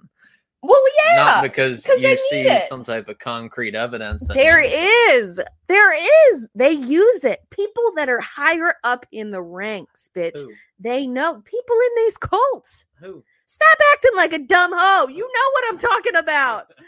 Well, 0.62 0.82
yeah. 1.06 1.16
not 1.16 1.44
because 1.44 1.88
you 1.88 2.18
see 2.30 2.42
it. 2.42 2.64
some 2.64 2.84
type 2.84 3.08
of 3.08 3.20
concrete 3.20 3.76
evidence. 3.76 4.28
There 4.28 4.62
is. 4.62 5.40
There 5.68 6.32
is. 6.34 6.48
They 6.56 6.72
use 6.72 7.24
it. 7.26 7.40
People 7.52 7.84
that 7.96 8.10
are 8.10 8.22
higher 8.22 8.76
up 8.84 9.06
in 9.12 9.32
the 9.32 9.42
ranks, 9.42 10.10
bitch. 10.16 10.40
Who? 10.40 10.52
They 10.80 11.08
know. 11.08 11.42
People 11.42 11.76
in 11.76 12.04
these 12.04 12.18
cults. 12.18 12.86
Who? 13.00 13.24
Stop 13.46 13.78
acting 13.94 14.12
like 14.16 14.34
a 14.34 14.40
dumb 14.40 14.72
hoe. 14.76 15.08
You 15.08 15.22
know 15.22 15.50
what 15.54 15.66
I'm 15.70 15.78
talking 15.78 16.16
about. 16.16 16.72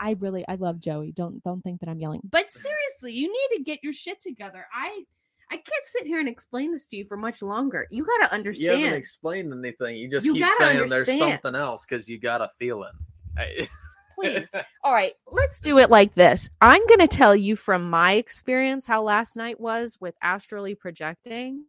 I 0.00 0.16
really 0.18 0.44
I 0.48 0.54
love 0.54 0.80
Joey. 0.80 1.12
Don't 1.12 1.42
don't 1.44 1.60
think 1.60 1.80
that 1.80 1.88
I'm 1.88 2.00
yelling. 2.00 2.22
But 2.24 2.50
seriously, 2.50 3.12
you 3.12 3.28
need 3.28 3.58
to 3.58 3.62
get 3.62 3.84
your 3.84 3.92
shit 3.92 4.20
together. 4.22 4.66
I 4.72 5.04
I 5.50 5.56
can't 5.56 5.84
sit 5.84 6.06
here 6.06 6.18
and 6.18 6.28
explain 6.28 6.72
this 6.72 6.86
to 6.88 6.96
you 6.96 7.04
for 7.04 7.16
much 7.16 7.42
longer. 7.42 7.86
You 7.90 8.04
got 8.04 8.28
to 8.28 8.34
understand. 8.34 8.78
You 8.78 8.84
haven't 8.86 8.98
explained 8.98 9.52
anything. 9.52 9.96
You 9.96 10.08
just 10.08 10.24
You 10.24 10.34
keep 10.34 10.42
gotta 10.42 10.56
saying 10.58 10.88
there's 10.88 11.18
something 11.18 11.54
else 11.54 11.84
because 11.84 12.08
you 12.08 12.18
got 12.18 12.40
a 12.40 12.48
feeling. 12.48 12.92
Hey. 13.36 13.68
Please. 14.20 14.50
All 14.84 14.92
right, 14.92 15.14
let's 15.30 15.60
do 15.60 15.78
it 15.78 15.88
like 15.90 16.14
this. 16.14 16.50
I'm 16.60 16.86
going 16.88 17.00
to 17.00 17.08
tell 17.08 17.34
you 17.34 17.56
from 17.56 17.88
my 17.88 18.12
experience 18.12 18.86
how 18.86 19.02
last 19.02 19.34
night 19.34 19.58
was 19.58 19.96
with 19.98 20.14
astrally 20.22 20.74
projecting. 20.74 21.64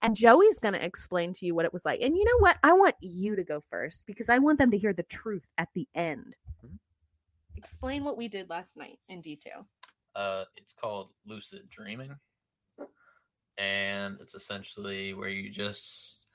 And 0.00 0.16
Joey's 0.16 0.58
going 0.58 0.74
to 0.74 0.84
explain 0.84 1.34
to 1.34 1.46
you 1.46 1.54
what 1.54 1.66
it 1.66 1.72
was 1.74 1.84
like. 1.84 2.00
And 2.00 2.16
you 2.16 2.24
know 2.24 2.38
what? 2.38 2.56
I 2.62 2.72
want 2.72 2.94
you 3.00 3.36
to 3.36 3.44
go 3.44 3.60
first 3.60 4.06
because 4.06 4.30
I 4.30 4.38
want 4.38 4.58
them 4.58 4.70
to 4.70 4.78
hear 4.78 4.94
the 4.94 5.02
truth 5.02 5.48
at 5.58 5.68
the 5.74 5.86
end. 5.94 6.34
Explain 7.56 8.04
what 8.04 8.16
we 8.16 8.28
did 8.28 8.50
last 8.50 8.76
night 8.76 8.98
in 9.08 9.20
detail. 9.20 9.66
uh, 10.16 10.44
it's 10.56 10.72
called 10.72 11.10
lucid 11.26 11.68
dreaming, 11.68 12.14
and 13.58 14.16
it's 14.20 14.34
essentially 14.34 15.14
where 15.14 15.28
you 15.28 15.50
just 15.50 16.28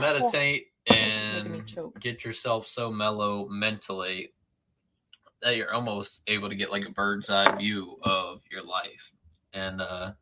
meditate 0.00 0.66
Oh, 0.90 0.94
this 0.94 1.14
is 1.16 1.22
making 1.32 1.52
me 1.52 1.58
and 1.58 2.00
get 2.00 2.24
yourself 2.24 2.66
so 2.66 2.90
mellow 2.90 3.48
mentally 3.48 4.32
that 5.42 5.56
you're 5.56 5.72
almost 5.72 6.22
able 6.26 6.48
to 6.48 6.54
get 6.54 6.70
like 6.70 6.86
a 6.86 6.90
bird's 6.90 7.30
eye 7.30 7.54
view 7.56 7.96
of 8.02 8.42
your 8.50 8.62
life, 8.62 9.12
and 9.52 9.80
uh, 9.80 10.12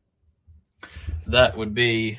that 1.26 1.56
would 1.56 1.74
be 1.74 2.18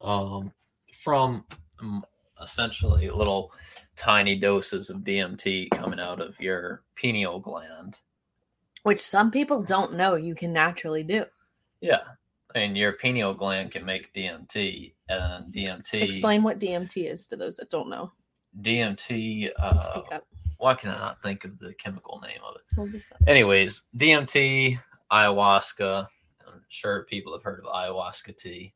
um, 0.00 0.52
from 0.92 1.44
um, 1.80 2.04
essentially 2.40 3.10
little 3.10 3.52
tiny 4.00 4.34
doses 4.34 4.88
of 4.88 4.98
DMT 5.02 5.68
coming 5.72 6.00
out 6.00 6.20
of 6.20 6.40
your 6.40 6.82
pineal 6.96 7.38
gland. 7.38 8.00
Which 8.82 9.00
some 9.00 9.30
people 9.30 9.62
don't 9.62 9.92
know 9.92 10.14
you 10.14 10.34
can 10.34 10.54
naturally 10.54 11.02
do. 11.02 11.26
Yeah, 11.82 12.00
and 12.54 12.78
your 12.78 12.94
pineal 12.94 13.34
gland 13.34 13.72
can 13.72 13.84
make 13.84 14.12
DMT, 14.14 14.94
and 15.10 15.52
DMT. 15.52 16.02
Explain 16.02 16.42
what 16.42 16.58
DMT 16.58 17.10
is 17.10 17.26
to 17.26 17.36
those 17.36 17.58
that 17.58 17.68
don't 17.68 17.90
know. 17.90 18.10
DMT. 18.62 19.50
Uh, 19.58 20.20
why 20.56 20.74
can 20.74 20.90
I 20.90 20.98
not 20.98 21.22
think 21.22 21.44
of 21.44 21.58
the 21.58 21.74
chemical 21.74 22.20
name 22.20 22.40
of 22.42 22.56
it? 22.56 22.62
Hold 22.76 22.92
this 22.92 23.12
up. 23.12 23.18
Anyways, 23.26 23.82
DMT, 23.98 24.78
ayahuasca. 25.12 26.06
I'm 26.46 26.62
sure 26.68 27.04
people 27.04 27.34
have 27.34 27.42
heard 27.42 27.60
of 27.60 27.66
ayahuasca 27.66 28.34
tea. 28.36 28.72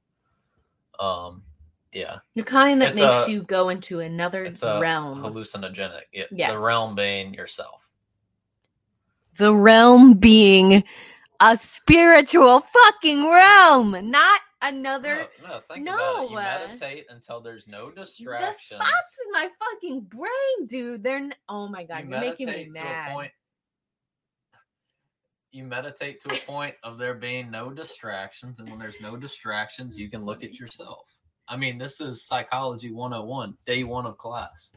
Um, 1.00 1.42
yeah, 1.94 2.18
The 2.34 2.42
kind 2.42 2.82
that 2.82 2.92
It's 2.92 3.00
makes 3.00 3.28
a- 3.28 3.30
you 3.30 3.42
go 3.42 3.68
into 3.70 4.00
another 4.00 4.44
it's 4.44 4.62
a 4.62 4.80
realm. 4.80 5.22
hallucinogenic. 5.22 6.02
Yeah, 6.12 6.24
Yes. 6.30 6.58
the 6.58 6.64
realm 6.64 6.94
being 6.94 7.32
yourself. 7.34 7.88
the 9.36 9.54
realm 9.54 10.14
being 10.14 10.84
a 11.40 11.56
spiritual 11.56 12.60
fucking 12.60 13.28
realm, 13.28 14.10
not 14.10 14.40
another. 14.62 15.28
No, 15.42 15.48
no, 15.48 15.60
think 15.72 15.88
about 15.88 16.24
it. 16.24 16.30
You 16.30 16.36
meditate 16.36 17.06
until 17.10 17.40
there's 17.40 17.66
no 17.66 17.90
distractions. 17.90 18.68
The 18.68 18.76
spots 18.76 19.20
in 19.26 19.32
my 19.32 19.48
fucking 19.58 20.00
brain, 20.02 20.66
dude. 20.66 21.02
They're. 21.02 21.16
N- 21.16 21.34
oh 21.48 21.66
my 21.68 21.84
god, 21.84 22.08
you 22.08 22.14
are 22.14 22.20
making 22.20 22.46
me 22.46 22.68
meditate 22.68 22.74
to 22.74 22.80
a 22.80 22.84
mad. 22.84 23.12
point. 23.12 23.32
You 25.50 25.64
meditate 25.64 26.20
to 26.22 26.32
a 26.34 26.38
point 26.46 26.74
of 26.82 26.98
there 26.98 27.14
being 27.14 27.50
no 27.50 27.70
distractions, 27.70 28.58
and 28.60 28.68
when 28.70 28.78
there's 28.78 29.00
no 29.00 29.16
distractions, 29.16 29.98
you 29.98 30.08
can 30.10 30.24
look 30.24 30.42
at 30.42 30.58
yourself. 30.58 31.13
I 31.46 31.56
mean, 31.56 31.76
this 31.78 32.00
is 32.00 32.24
psychology 32.24 32.90
101, 32.90 33.56
day 33.66 33.84
one 33.84 34.06
of 34.06 34.16
class. 34.16 34.72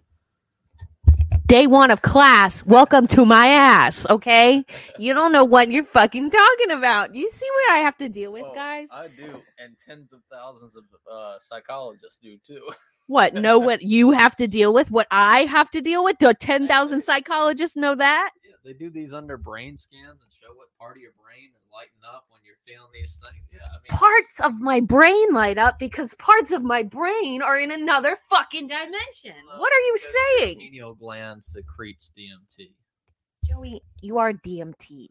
Day 1.47 1.65
one 1.65 1.91
of 1.91 2.01
class. 2.01 2.65
Welcome 2.65 3.07
to 3.07 3.25
my 3.25 3.47
ass. 3.47 4.05
Okay, 4.09 4.65
you 4.99 5.13
don't 5.13 5.31
know 5.31 5.45
what 5.45 5.71
you're 5.71 5.85
fucking 5.85 6.29
talking 6.29 6.71
about. 6.71 7.15
You 7.15 7.29
see 7.29 7.47
what 7.53 7.71
I 7.71 7.77
have 7.77 7.95
to 7.99 8.09
deal 8.09 8.33
with, 8.33 8.41
Well, 8.41 8.53
guys? 8.53 8.89
I 8.93 9.07
do, 9.07 9.41
and 9.57 9.77
tens 9.87 10.11
of 10.11 10.19
thousands 10.29 10.75
of 10.75 10.83
uh, 11.09 11.35
psychologists 11.39 12.19
do 12.21 12.37
too. 12.45 12.61
What? 13.09 13.33
Know 13.33 13.57
what 13.57 13.83
you 13.83 14.11
have 14.11 14.35
to 14.35 14.49
deal 14.49 14.73
with? 14.73 14.91
What 14.91 15.07
I 15.09 15.43
have 15.43 15.71
to 15.71 15.79
deal 15.79 16.03
with? 16.03 16.17
Do 16.17 16.33
ten 16.33 16.67
thousand 16.67 17.01
psychologists 17.03 17.77
know 17.77 17.95
that? 17.95 18.31
yeah, 18.43 18.55
they 18.65 18.73
do 18.73 18.89
these 18.89 19.13
under 19.13 19.37
brain 19.37 19.77
scans 19.77 20.21
and 20.21 20.29
show 20.29 20.53
what 20.53 20.67
part 20.77 20.97
of 20.97 21.01
your 21.01 21.13
brain 21.23 21.51
are 21.77 21.81
lighting 21.81 22.15
up 22.15 22.25
when 22.29 22.41
you're 22.45 22.55
feeling 22.65 22.89
these 22.93 23.19
things. 23.21 23.45
Yeah, 23.51 23.59
I 23.65 23.77
mean, 23.81 23.97
parts 23.97 24.39
of 24.39 24.61
my 24.61 24.79
brain 24.79 25.33
light 25.33 25.57
up 25.57 25.79
because 25.79 26.13
parts 26.15 26.51
of 26.51 26.63
my 26.63 26.83
brain 26.83 27.41
are 27.41 27.57
in 27.57 27.71
another 27.71 28.17
fucking 28.29 28.67
dimension. 28.67 29.35
What 29.57 29.71
are 29.71 29.79
you 29.79 29.97
saying? 29.97 30.59
Pineal 30.59 30.95
gland 30.95 31.43
secretes 31.43 32.11
DMT. 32.17 32.73
Joey, 33.45 33.81
you 34.01 34.17
are 34.17 34.33
DMT. 34.33 35.07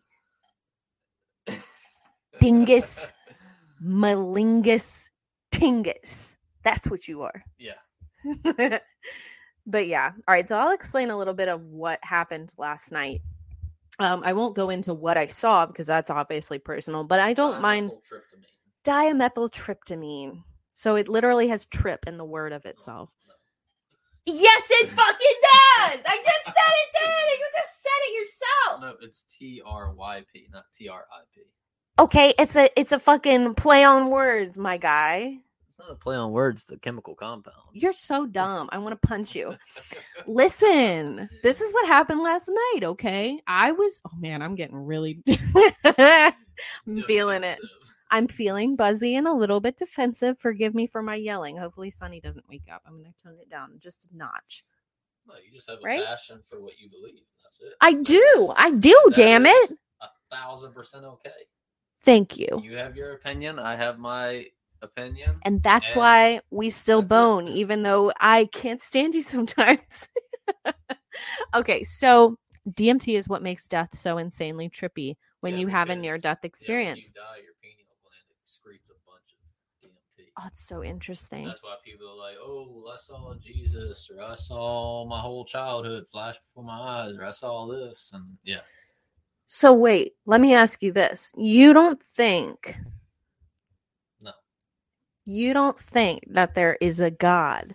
Dingus. 2.41 3.13
Malingus 3.83 5.09
tingus. 5.53 6.37
That's 6.65 6.89
what 6.89 7.07
you 7.07 7.23
are. 7.23 7.45
Yeah. 7.59 7.79
but 9.67 9.87
yeah. 9.87 10.13
All 10.27 10.35
right. 10.35 10.49
So 10.49 10.59
I'll 10.59 10.73
explain 10.73 11.11
a 11.11 11.17
little 11.17 11.35
bit 11.35 11.49
of 11.49 11.63
what 11.63 11.99
happened 12.03 12.53
last 12.59 12.91
night. 12.91 13.21
Um, 13.99 14.23
I 14.25 14.35
won't 14.35 14.55
go 14.55 14.69
into 14.71 14.93
what 14.93 15.17
I 15.17 15.27
saw 15.27 15.65
because 15.65 15.87
that's 15.87 16.11
obviously 16.11 16.59
personal, 16.59 17.05
but 17.05 17.19
I 17.19 17.33
don't 17.33 17.63
mind 17.63 17.93
Dimethyltryptamine. 18.85 20.43
So 20.75 20.97
it 20.97 21.09
literally 21.09 21.49
has 21.49 21.65
trip 21.65 22.07
in 22.07 22.19
the 22.19 22.25
word 22.25 22.53
of 22.53 22.67
itself. 22.67 23.09
No. 23.27 23.33
Yes, 24.27 24.69
it 24.71 24.89
fucking 24.89 25.17
does. 25.17 26.01
I 26.05 26.23
just 26.23 26.45
said 26.45 26.53
it 26.55 26.91
did. 26.99 27.39
You 27.39 27.47
just 27.57 27.83
said 27.83 28.01
it 28.03 28.15
yourself. 28.21 28.81
No, 28.83 29.07
it's 29.07 29.25
T 29.39 29.63
R 29.65 29.95
Y 29.95 30.23
P, 30.31 30.49
not 30.53 30.65
T 30.77 30.89
R 30.89 31.07
I 31.11 31.23
P. 31.35 31.43
Okay, 31.99 32.35
it's 32.39 32.57
a 32.57 32.69
it's 32.79 32.93
a 32.93 32.99
fucking 32.99 33.55
play 33.55 33.83
on 33.83 34.11
words, 34.11 34.59
my 34.59 34.77
guy. 34.77 35.39
It's 35.79 35.87
not 35.87 35.93
a 35.93 35.99
play 35.99 36.17
on 36.17 36.33
words, 36.33 36.63
it's 36.63 36.73
a 36.73 36.79
chemical 36.79 37.15
compound. 37.15 37.57
You're 37.75 37.93
so 37.93 38.25
dumb. 38.27 38.71
I 38.73 38.79
want 38.79 39.01
to 39.01 39.07
punch 39.09 39.35
you. 39.37 39.55
Listen, 40.27 41.29
this 41.43 41.61
is 41.61 41.73
what 41.75 41.87
happened 41.87 42.23
last 42.23 42.49
night, 42.49 42.81
okay? 42.85 43.41
I 43.47 43.73
was 43.73 44.01
oh 44.07 44.17
man, 44.19 44.41
I'm 44.41 44.55
getting 44.55 44.77
really 44.77 45.23
I'm 45.85 47.03
feeling 47.07 47.45
it. 47.45 47.59
I'm 48.11 48.27
feeling 48.29 48.77
buzzy 48.77 49.17
and 49.17 49.27
a 49.29 49.33
little 49.35 49.61
bit 49.61 49.77
defensive. 49.77 50.39
Forgive 50.39 50.75
me 50.75 50.87
for 50.87 51.03
my 51.03 51.17
yelling. 51.17 51.57
Hopefully 51.59 51.91
Sunny 51.91 52.21
doesn't 52.21 52.49
wake 52.49 52.63
up. 52.73 52.83
I'm 52.87 52.97
gonna 52.97 53.13
tone 53.23 53.37
it 53.41 53.51
down 53.51 53.73
just 53.79 54.09
a 54.11 54.17
notch. 54.17 54.65
No, 55.27 55.35
you 55.45 55.53
just 55.53 55.69
have 55.69 55.81
a 55.81 55.83
Right? 55.83 56.05
passion 56.07 56.41
for 56.49 56.63
what 56.63 56.79
you 56.79 56.89
believe. 56.89 57.21
That's 57.43 57.61
it. 57.61 57.75
I 57.81 57.93
That 57.93 58.05
do. 58.05 58.47
is- 58.49 58.55
I 58.57 58.71
do, 58.71 59.11
damn 59.13 59.45
it. 59.45 59.73
A 60.01 60.07
thousand 60.31 60.73
percent 60.73 61.05
okay. 61.05 61.31
Thank 62.03 62.39
you. 62.39 62.47
You 62.63 62.77
have 62.77 62.97
your 62.97 63.13
opinion. 63.15 63.59
I 63.59 63.75
have 63.77 63.99
my 63.99 64.47
opinion. 64.83 65.41
And 65.45 65.63
that's 65.63 65.95
And 65.95 66.01
why 66.01 66.41
we 66.51 66.71
still 66.71 67.03
it. 67.03 67.09
bone, 67.09 67.49
even 67.49 67.83
though 67.83 68.13
I 68.21 68.47
can't 68.53 68.83
stand 68.83 69.15
you 69.15 69.23
sometimes. 69.35 70.09
okay, 71.55 71.83
so 71.85 72.37
DMT 72.73 73.17
is 73.17 73.29
what 73.29 73.43
makes 73.43 73.69
death 73.69 73.97
so 73.97 74.19
insanely 74.19 74.69
trippy 74.69 75.17
when 75.41 75.55
Yeah, 75.55 75.61
you 75.61 75.67
have 75.69 75.91
a 75.91 75.97
near 75.97 76.19
death 76.19 76.39
yeah, 76.43 76.47
experience. 76.49 77.13
you 77.15 77.23
die, 77.23 77.43
your 77.45 77.55
pineal 77.63 77.97
gland 78.03 78.27
excretes 78.43 78.91
a 78.91 78.99
bunch 79.07 79.35
of 79.35 79.39
DMT. 79.83 80.31
Oh, 80.39 80.45
it's 80.49 80.61
so 80.67 80.83
interesting. 80.83 81.47
That's 81.47 81.63
why 81.63 81.77
people 81.85 82.09
are 82.09 82.17
like, 82.17 82.37
"Oh, 82.41 82.91
I 82.93 82.97
saw 82.97 83.35
Jesus," 83.41 84.11
or 84.11 84.23
"I 84.23 84.35
saw 84.35 85.05
my 85.07 85.21
whole 85.21 85.45
childhood 85.45 86.07
flash 86.09 86.39
before 86.39 86.65
my 86.65 86.79
eyes," 86.79 87.15
or 87.17 87.25
"I 87.25 87.31
saw 87.31 87.67
this," 87.67 88.11
and 88.13 88.37
yeah, 88.45 88.61
So, 89.47 89.73
wait, 89.73 90.15
let 90.27 90.41
me 90.41 90.55
ask 90.55 90.83
you 90.83 90.93
this. 90.93 91.33
You 91.37 91.73
don't 91.73 92.03
think, 92.03 92.77
you 95.27 95.53
don't 95.53 95.79
think 95.79 96.23
that 96.29 96.55
there 96.55 96.79
is 96.81 97.01
a 97.01 97.11
God? 97.11 97.75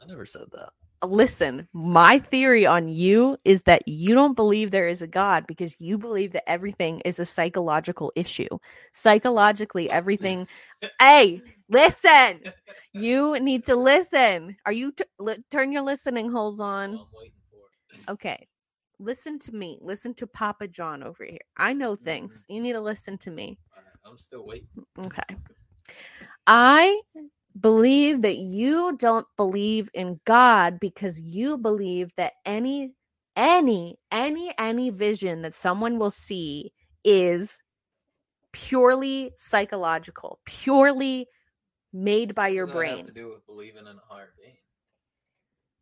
I 0.00 0.06
never 0.06 0.24
said 0.24 0.46
that. 0.52 0.70
Listen, 1.04 1.68
my 1.72 2.18
theory 2.18 2.64
on 2.64 2.88
you 2.88 3.36
is 3.44 3.64
that 3.64 3.86
you 3.86 4.14
don't 4.14 4.34
believe 4.34 4.70
there 4.70 4.88
is 4.88 5.02
a 5.02 5.06
God 5.06 5.46
because 5.46 5.76
you 5.78 5.98
believe 5.98 6.32
that 6.32 6.48
everything 6.48 7.00
is 7.00 7.18
a 7.20 7.24
psychological 7.24 8.12
issue. 8.16 8.48
Psychologically, 8.92 9.90
everything. 9.90 10.48
hey, 11.00 11.42
listen. 11.68 12.40
You 12.92 13.38
need 13.40 13.64
to 13.64 13.76
listen. 13.76 14.56
Are 14.64 14.72
you 14.72 14.92
t- 14.92 15.04
li- 15.18 15.44
turn 15.50 15.70
your 15.70 15.82
listening 15.82 16.30
holes 16.30 16.60
on? 16.60 16.92
Well, 16.92 17.08
I'm 17.12 17.18
waiting 17.18 17.32
for 17.50 18.10
it. 18.10 18.12
Okay. 18.12 18.48
Listen 18.98 19.38
to 19.40 19.54
me. 19.54 19.78
Listen 19.82 20.14
to 20.14 20.26
Papa 20.26 20.68
John 20.68 21.02
over 21.02 21.24
here. 21.24 21.38
I 21.56 21.74
know 21.74 21.92
mm-hmm. 21.92 22.04
things. 22.04 22.46
You 22.48 22.62
need 22.62 22.72
to 22.72 22.80
listen 22.80 23.18
to 23.18 23.30
me. 23.30 23.58
I'm 24.04 24.18
still 24.18 24.46
waiting. 24.46 24.68
Okay. 24.98 25.36
I 26.46 27.00
believe 27.58 28.22
that 28.22 28.36
you 28.36 28.96
don't 28.98 29.26
believe 29.36 29.88
in 29.94 30.20
God 30.24 30.78
because 30.80 31.20
you 31.20 31.56
believe 31.58 32.14
that 32.16 32.34
any 32.44 32.92
any 33.36 33.98
any 34.10 34.52
any 34.58 34.90
vision 34.90 35.42
that 35.42 35.54
someone 35.54 35.98
will 35.98 36.10
see 36.10 36.72
is 37.04 37.62
purely 38.52 39.32
psychological, 39.36 40.40
purely 40.44 41.26
made 41.92 42.34
by 42.34 42.48
your 42.48 42.66
What 42.66 42.74
does 42.74 42.82
that 42.82 42.86
have 42.88 42.96
brain 42.96 43.06
to 43.06 43.12
do 43.12 43.28
with 43.28 43.46
believing 43.46 43.86
in 43.86 43.96
a 43.96 44.00
higher 44.14 44.32
being. 44.38 44.54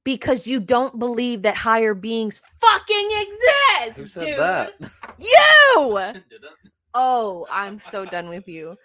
because 0.04 0.46
you 0.46 0.60
don't 0.60 0.98
believe 0.98 1.42
that 1.42 1.56
higher 1.56 1.94
beings 1.94 2.40
fucking 2.60 3.10
exist. 3.12 3.96
Who 3.98 4.06
said 4.06 4.26
dude. 4.26 4.38
that? 4.38 4.72
You. 5.18 6.12
Oh, 6.94 7.46
I'm 7.50 7.78
so 7.78 8.04
done 8.04 8.28
with 8.28 8.46
you. 8.48 8.76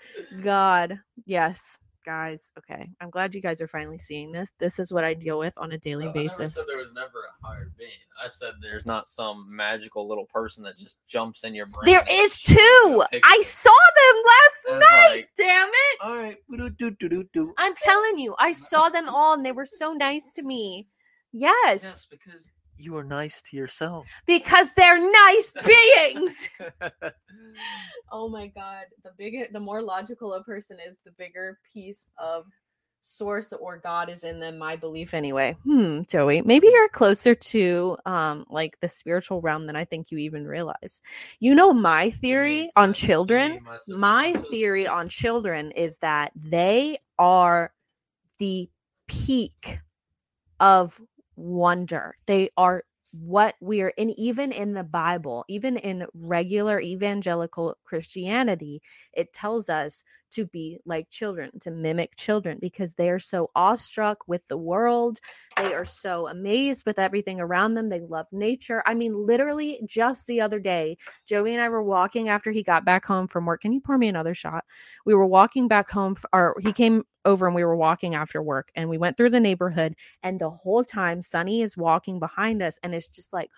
God. 0.42 1.00
Yes, 1.26 1.78
guys. 2.06 2.52
Okay. 2.58 2.90
I'm 3.00 3.10
glad 3.12 3.36
you 3.36 3.42
guys 3.42 3.62
are 3.62 3.68
finally 3.68 4.00
seeing 4.00 4.32
this. 4.32 4.52
This 4.58 4.80
is 4.80 4.92
what 4.92 5.04
I 5.04 5.14
deal 5.14 5.38
with 5.38 5.54
on 5.58 5.72
a 5.74 5.78
daily 5.78 6.06
No, 6.06 6.12
I 6.12 6.14
basis. 6.14 6.56
said 6.56 6.66
there 6.68 6.78
was 6.78 6.92
never 6.94 7.20
a 7.44 7.48
higher 7.48 7.72
being. 7.78 7.92
I 8.24 8.28
said 8.28 8.54
there's 8.62 8.86
not 8.86 9.08
some 9.10 9.46
magical 9.56 10.08
little 10.08 10.26
person 10.26 10.64
that 10.64 10.78
just 10.78 10.98
jumps 11.08 11.44
in 11.44 11.54
your 11.54 11.68
brain. 11.68 11.86
There 11.86 12.04
is 12.12 12.40
two. 12.42 13.04
I 13.24 13.42
saw 13.42 13.70
them 13.96 14.24
last 14.26 14.66
And 14.70 14.80
night. 14.80 15.10
like- 15.16 15.30
Damn 15.38 15.70
it. 15.70 16.02
All 16.02 16.18
right. 16.18 16.38
I'm 17.58 17.76
telling 17.76 18.18
you, 18.18 18.36
I 18.40 18.52
saw 18.54 18.90
them 18.90 19.08
all 19.08 19.34
and 19.36 19.46
they 19.46 19.52
were 19.52 19.66
so 19.66 19.94
nice 19.94 20.32
to 20.34 20.42
me. 20.44 20.88
Yes. 21.32 21.84
Yes, 21.84 22.08
because 22.10 22.50
you 22.80 22.96
are 22.98 23.04
nice 23.04 23.42
to 23.44 23.58
yourself. 23.58 24.08
Because 24.26 24.74
they're 24.74 25.00
nice 25.12 25.54
beings. 25.66 26.50
oh 28.12 28.30
my 28.30 28.48
god. 28.48 28.86
The 29.04 29.12
bigger 29.18 29.48
the 29.52 29.60
more 29.60 29.82
logical 29.82 30.34
a 30.34 30.44
person 30.44 30.78
is, 30.86 30.98
the 31.04 31.12
bigger 31.12 31.60
piece 31.74 32.10
of 32.18 32.46
source 33.02 33.54
or 33.54 33.78
God 33.78 34.10
is 34.10 34.24
in 34.24 34.40
them, 34.40 34.58
my 34.58 34.76
belief 34.76 35.14
anyway. 35.14 35.56
Hmm, 35.64 36.02
Joey, 36.08 36.42
maybe 36.42 36.68
you're 36.68 36.90
closer 36.90 37.36
to 37.36 37.98
um 38.06 38.46
like 38.50 38.80
the 38.80 38.88
spiritual 38.88 39.42
realm 39.42 39.68
than 39.68 39.76
I 39.76 39.86
think 39.86 40.12
you 40.12 40.18
even 40.20 40.46
realize. 40.46 41.02
You 41.40 41.56
know 41.56 41.74
my 41.74 42.10
theory 42.10 42.72
on 42.76 42.94
children? 42.94 43.60
My 43.88 44.34
theory 44.34 44.88
on 44.88 45.10
children 45.10 45.72
is 45.72 45.98
that 46.00 46.32
they 46.36 47.00
are 47.18 47.74
the 48.38 48.70
peak 49.08 49.80
of 50.60 51.00
wonder. 51.40 52.16
They 52.28 52.50
are 52.58 52.84
what 53.12 53.56
we 53.60 53.82
are 53.82 53.92
and 53.98 54.12
even 54.20 54.52
in 54.52 54.74
the 54.74 54.84
bible 54.84 55.44
even 55.48 55.78
in 55.78 56.06
regular 56.14 56.80
evangelical 56.80 57.76
christianity 57.84 58.80
it 59.14 59.34
tells 59.34 59.68
us 59.68 60.04
to 60.32 60.46
be 60.46 60.80
like 60.86 61.10
children 61.10 61.52
to 61.60 61.72
mimic 61.72 62.16
children 62.16 62.58
because 62.60 62.94
they 62.94 63.10
are 63.10 63.20
so 63.20 63.50
awestruck 63.56 64.28
with 64.28 64.48
the 64.48 64.58
world. 64.58 65.20
They 65.58 65.74
are 65.74 65.86
so 65.86 66.28
amazed 66.28 66.86
with 66.86 67.00
everything 67.00 67.40
around 67.40 67.74
them. 67.74 67.90
They 67.90 68.02
love 68.02 68.28
nature. 68.32 68.84
I 68.86 68.94
mean 68.94 69.14
literally 69.16 69.82
just 69.86 70.28
the 70.28 70.42
other 70.42 70.60
day 70.60 70.98
joey 71.26 71.54
and 71.54 71.62
i 71.62 71.70
were 71.70 71.84
walking 71.84 72.30
after 72.30 72.52
he 72.52 72.64
got 72.64 72.86
back 72.86 73.06
home 73.06 73.28
from 73.28 73.46
work. 73.46 73.62
Can 73.62 73.74
you 73.74 73.82
pour 73.82 73.98
me 73.98 74.08
another 74.08 74.34
shot? 74.34 74.66
We 75.06 75.14
were 75.14 75.26
walking 75.28 75.68
back 75.68 75.90
home 75.90 76.16
or 76.34 76.56
he 76.62 76.74
came 76.74 77.04
over 77.26 77.46
and 77.46 77.56
we 77.56 77.64
were 77.64 77.76
walking 77.76 78.16
after 78.16 78.42
work 78.42 78.72
and 78.76 78.90
we 78.90 78.98
went 78.98 79.18
through 79.18 79.30
the 79.30 79.40
neighborhood 79.40 79.96
and 80.24 80.40
the 80.40 80.50
whole 80.50 80.84
time 80.84 81.22
Sunny 81.22 81.62
is 81.62 81.78
walking 81.78 82.20
behind 82.20 82.62
us 82.62 82.80
and 82.84 82.94
it's 82.94 83.10
just 83.10 83.34
like 83.34 83.50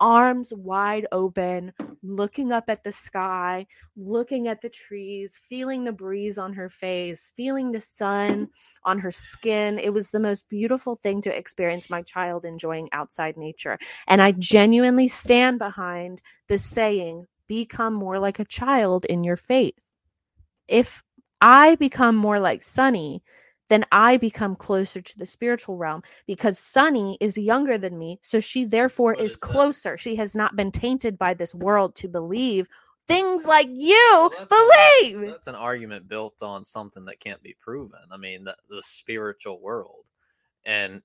arms 0.00 0.52
wide 0.54 1.06
open 1.12 1.72
looking 2.02 2.50
up 2.50 2.70
at 2.70 2.82
the 2.82 2.92
sky 2.92 3.66
looking 3.96 4.48
at 4.48 4.62
the 4.62 4.68
trees 4.68 5.38
feeling 5.48 5.84
the 5.84 5.92
breeze 5.92 6.38
on 6.38 6.54
her 6.54 6.68
face 6.68 7.30
feeling 7.36 7.72
the 7.72 7.80
sun 7.80 8.48
on 8.84 8.98
her 8.98 9.10
skin. 9.10 9.78
It 9.78 9.92
was 9.92 10.10
the 10.10 10.20
most 10.20 10.48
beautiful 10.48 10.96
thing 10.96 11.20
to 11.22 11.36
experience 11.36 11.90
my 11.90 12.02
child 12.02 12.44
enjoying 12.44 12.88
outside 12.92 13.36
nature. 13.36 13.78
And 14.08 14.22
i 14.22 14.32
genuinely 14.32 15.08
stand 15.08 15.58
behind 15.58 16.22
the 16.48 16.58
saying 16.58 17.26
become 17.46 17.94
more 17.94 18.18
like 18.18 18.38
a 18.38 18.44
child 18.44 19.04
in 19.04 19.24
your 19.24 19.36
faith. 19.36 19.86
If 20.68 21.02
I 21.40 21.74
become 21.74 22.16
more 22.16 22.38
like 22.40 22.62
Sunny, 22.62 23.22
then 23.70 23.86
I 23.90 24.18
become 24.18 24.56
closer 24.56 25.00
to 25.00 25.18
the 25.18 25.24
spiritual 25.24 25.76
realm 25.76 26.02
because 26.26 26.58
Sunny 26.58 27.16
is 27.20 27.38
younger 27.38 27.78
than 27.78 27.98
me. 27.98 28.18
So 28.20 28.40
she 28.40 28.64
therefore 28.64 29.14
What 29.14 29.24
is 29.24 29.36
closer. 29.36 29.96
She 29.96 30.16
has 30.16 30.34
not 30.34 30.56
been 30.56 30.72
tainted 30.72 31.16
by 31.16 31.32
this 31.32 31.54
world 31.54 31.94
to 31.96 32.08
believe 32.08 32.68
things 33.06 33.46
like 33.46 33.68
you 33.70 34.30
that's 34.36 34.52
a- 34.52 35.00
believe. 35.00 35.30
That's 35.30 35.46
an 35.46 35.54
argument 35.54 36.08
built 36.08 36.42
on 36.42 36.64
something 36.64 37.04
that 37.06 37.20
can't 37.20 37.42
be 37.42 37.56
proven. 37.60 38.00
I 38.12 38.16
mean, 38.16 38.44
the, 38.44 38.56
the 38.68 38.82
spiritual 38.82 39.60
world. 39.60 40.04
And 40.66 41.00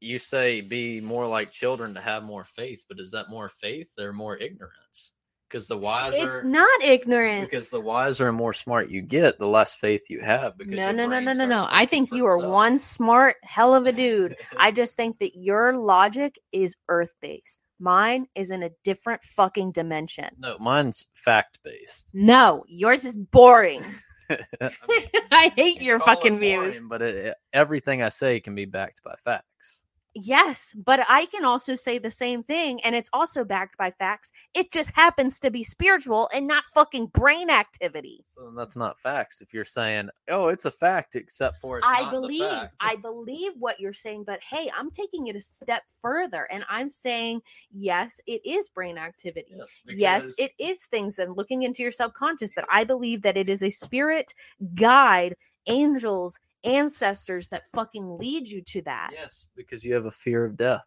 you 0.00 0.18
say 0.18 0.60
be 0.60 1.00
more 1.00 1.26
like 1.26 1.50
children 1.50 1.94
to 1.94 2.00
have 2.00 2.22
more 2.22 2.44
faith, 2.44 2.84
but 2.88 3.00
is 3.00 3.10
that 3.10 3.30
more 3.30 3.48
faith 3.48 3.92
or 3.98 4.12
more 4.12 4.36
ignorance? 4.36 5.12
Because 5.48 5.68
the 5.68 5.76
wiser 5.78 6.16
It's 6.38 6.44
not 6.44 6.82
ignorance. 6.82 7.48
because 7.48 7.70
the 7.70 7.80
wiser 7.80 8.28
and 8.28 8.36
more 8.36 8.52
smart 8.52 8.90
you 8.90 9.00
get, 9.02 9.38
the 9.38 9.46
less 9.46 9.74
faith 9.74 10.10
you 10.10 10.20
have. 10.20 10.58
Because 10.58 10.74
no, 10.74 10.90
no, 10.90 11.06
no, 11.06 11.20
no, 11.20 11.32
no, 11.32 11.46
no. 11.46 11.66
I 11.70 11.86
think 11.86 12.10
you 12.12 12.26
are 12.26 12.36
itself. 12.36 12.52
one 12.52 12.78
smart 12.78 13.36
hell 13.42 13.74
of 13.74 13.86
a 13.86 13.92
dude. 13.92 14.36
I 14.56 14.72
just 14.72 14.96
think 14.96 15.18
that 15.18 15.36
your 15.36 15.76
logic 15.76 16.38
is 16.52 16.76
earth 16.88 17.14
based. 17.20 17.60
Mine 17.78 18.26
is 18.34 18.50
in 18.50 18.62
a 18.62 18.70
different 18.84 19.22
fucking 19.22 19.72
dimension. 19.72 20.30
no, 20.38 20.56
mine's 20.58 21.06
fact 21.14 21.58
based. 21.62 22.06
No, 22.12 22.64
yours 22.66 23.04
is 23.04 23.16
boring. 23.16 23.84
I 24.60 24.70
mean, 24.88 25.04
I 25.30 25.52
hate 25.54 25.80
you 25.80 25.86
your 25.86 26.00
fucking 26.00 26.40
views. 26.40 26.80
but 26.88 27.00
it- 27.02 27.36
everything 27.52 28.02
I 28.02 28.08
say 28.08 28.40
can 28.40 28.56
be 28.56 28.64
backed 28.64 29.04
by 29.04 29.14
facts. 29.22 29.84
Yes, 30.18 30.74
but 30.74 31.00
I 31.10 31.26
can 31.26 31.44
also 31.44 31.74
say 31.74 31.98
the 31.98 32.08
same 32.08 32.42
thing, 32.42 32.80
and 32.82 32.94
it's 32.94 33.10
also 33.12 33.44
backed 33.44 33.76
by 33.76 33.90
facts. 33.90 34.32
It 34.54 34.72
just 34.72 34.92
happens 34.92 35.38
to 35.40 35.50
be 35.50 35.62
spiritual 35.62 36.30
and 36.32 36.46
not 36.46 36.64
fucking 36.72 37.08
brain 37.08 37.50
activity. 37.50 38.22
So 38.24 38.50
that's 38.56 38.76
not 38.76 38.98
facts. 38.98 39.42
If 39.42 39.52
you're 39.52 39.66
saying, 39.66 40.08
"Oh, 40.30 40.48
it's 40.48 40.64
a 40.64 40.70
fact," 40.70 41.16
except 41.16 41.60
for 41.60 41.78
it's 41.78 41.86
I 41.86 42.10
believe. 42.10 42.68
I 42.80 42.96
believe 42.96 43.52
what 43.58 43.78
you're 43.78 43.92
saying, 43.92 44.24
but 44.24 44.40
hey, 44.42 44.70
I'm 44.74 44.90
taking 44.90 45.26
it 45.26 45.36
a 45.36 45.40
step 45.40 45.82
further, 46.00 46.44
and 46.50 46.64
I'm 46.66 46.88
saying, 46.88 47.42
yes, 47.70 48.18
it 48.26 48.40
is 48.46 48.70
brain 48.70 48.96
activity. 48.96 49.52
yes, 49.54 49.80
Yes, 49.86 50.34
it 50.38 50.52
is 50.58 50.86
things 50.86 51.18
and 51.18 51.36
looking 51.36 51.62
into 51.62 51.82
your 51.82 51.92
subconscious, 51.92 52.52
but 52.56 52.64
I 52.70 52.84
believe 52.84 53.20
that 53.20 53.36
it 53.36 53.50
is 53.50 53.62
a 53.62 53.68
spirit 53.68 54.32
guide, 54.74 55.36
angels, 55.66 56.40
ancestors 56.66 57.48
that 57.48 57.66
fucking 57.68 58.18
lead 58.18 58.48
you 58.48 58.62
to 58.62 58.82
that. 58.82 59.10
Yes, 59.12 59.46
because 59.56 59.84
you 59.84 59.94
have 59.94 60.06
a 60.06 60.10
fear 60.10 60.44
of 60.44 60.56
death. 60.56 60.84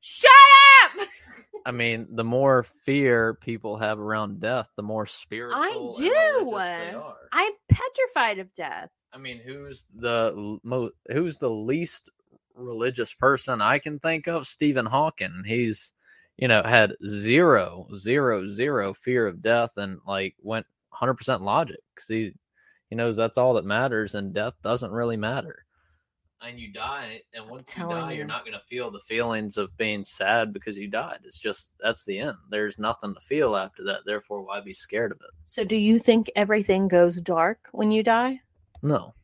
Shut 0.00 0.30
up! 0.84 1.08
I 1.66 1.72
mean, 1.72 2.06
the 2.10 2.24
more 2.24 2.62
fear 2.62 3.34
people 3.34 3.76
have 3.76 3.98
around 3.98 4.40
death, 4.40 4.70
the 4.76 4.84
more 4.84 5.04
spiritual. 5.06 5.60
I 5.60 5.72
do. 5.72 6.44
religious 6.44 6.90
they 6.90 6.94
are. 6.94 7.14
I'm 7.32 7.52
petrified 7.68 8.38
of 8.38 8.54
death. 8.54 8.90
I 9.12 9.18
mean, 9.18 9.40
who's 9.44 9.86
the 9.94 10.58
most? 10.62 10.94
who's 11.10 11.38
the 11.38 11.50
least 11.50 12.10
religious 12.54 13.14
person 13.14 13.60
I 13.60 13.78
can 13.78 13.98
think 13.98 14.28
of? 14.28 14.46
Stephen 14.46 14.86
Hawking. 14.86 15.42
He's 15.44 15.92
you 16.36 16.46
know 16.46 16.62
had 16.62 16.92
zero, 17.04 17.88
zero, 17.96 18.46
zero 18.46 18.94
fear 18.94 19.26
of 19.26 19.42
death 19.42 19.76
and 19.76 19.98
like 20.06 20.34
went 20.42 20.66
hundred 20.90 21.14
percent 21.14 21.42
logic 21.42 21.80
because 21.94 22.08
he 22.08 22.32
he 22.88 22.96
knows 22.96 23.16
that's 23.16 23.38
all 23.38 23.54
that 23.54 23.64
matters 23.64 24.14
and 24.14 24.32
death 24.32 24.54
doesn't 24.62 24.90
really 24.92 25.16
matter. 25.16 25.64
And 26.42 26.60
you 26.60 26.70
die, 26.70 27.22
and 27.32 27.48
once 27.48 27.74
you 27.76 27.88
die, 27.88 28.12
you. 28.12 28.18
you're 28.18 28.26
not 28.26 28.44
going 28.44 28.52
to 28.52 28.64
feel 28.64 28.90
the 28.90 29.00
feelings 29.00 29.56
of 29.56 29.74
being 29.78 30.04
sad 30.04 30.52
because 30.52 30.76
you 30.76 30.86
died. 30.86 31.20
It's 31.24 31.38
just 31.38 31.72
that's 31.80 32.04
the 32.04 32.18
end. 32.18 32.36
There's 32.50 32.78
nothing 32.78 33.14
to 33.14 33.20
feel 33.20 33.56
after 33.56 33.82
that. 33.84 34.00
Therefore, 34.04 34.42
why 34.42 34.60
be 34.60 34.74
scared 34.74 35.12
of 35.12 35.18
it? 35.22 35.30
So, 35.46 35.64
do 35.64 35.76
you 35.76 35.98
think 35.98 36.30
everything 36.36 36.88
goes 36.88 37.22
dark 37.22 37.70
when 37.72 37.90
you 37.90 38.02
die? 38.02 38.40
No, 38.82 39.14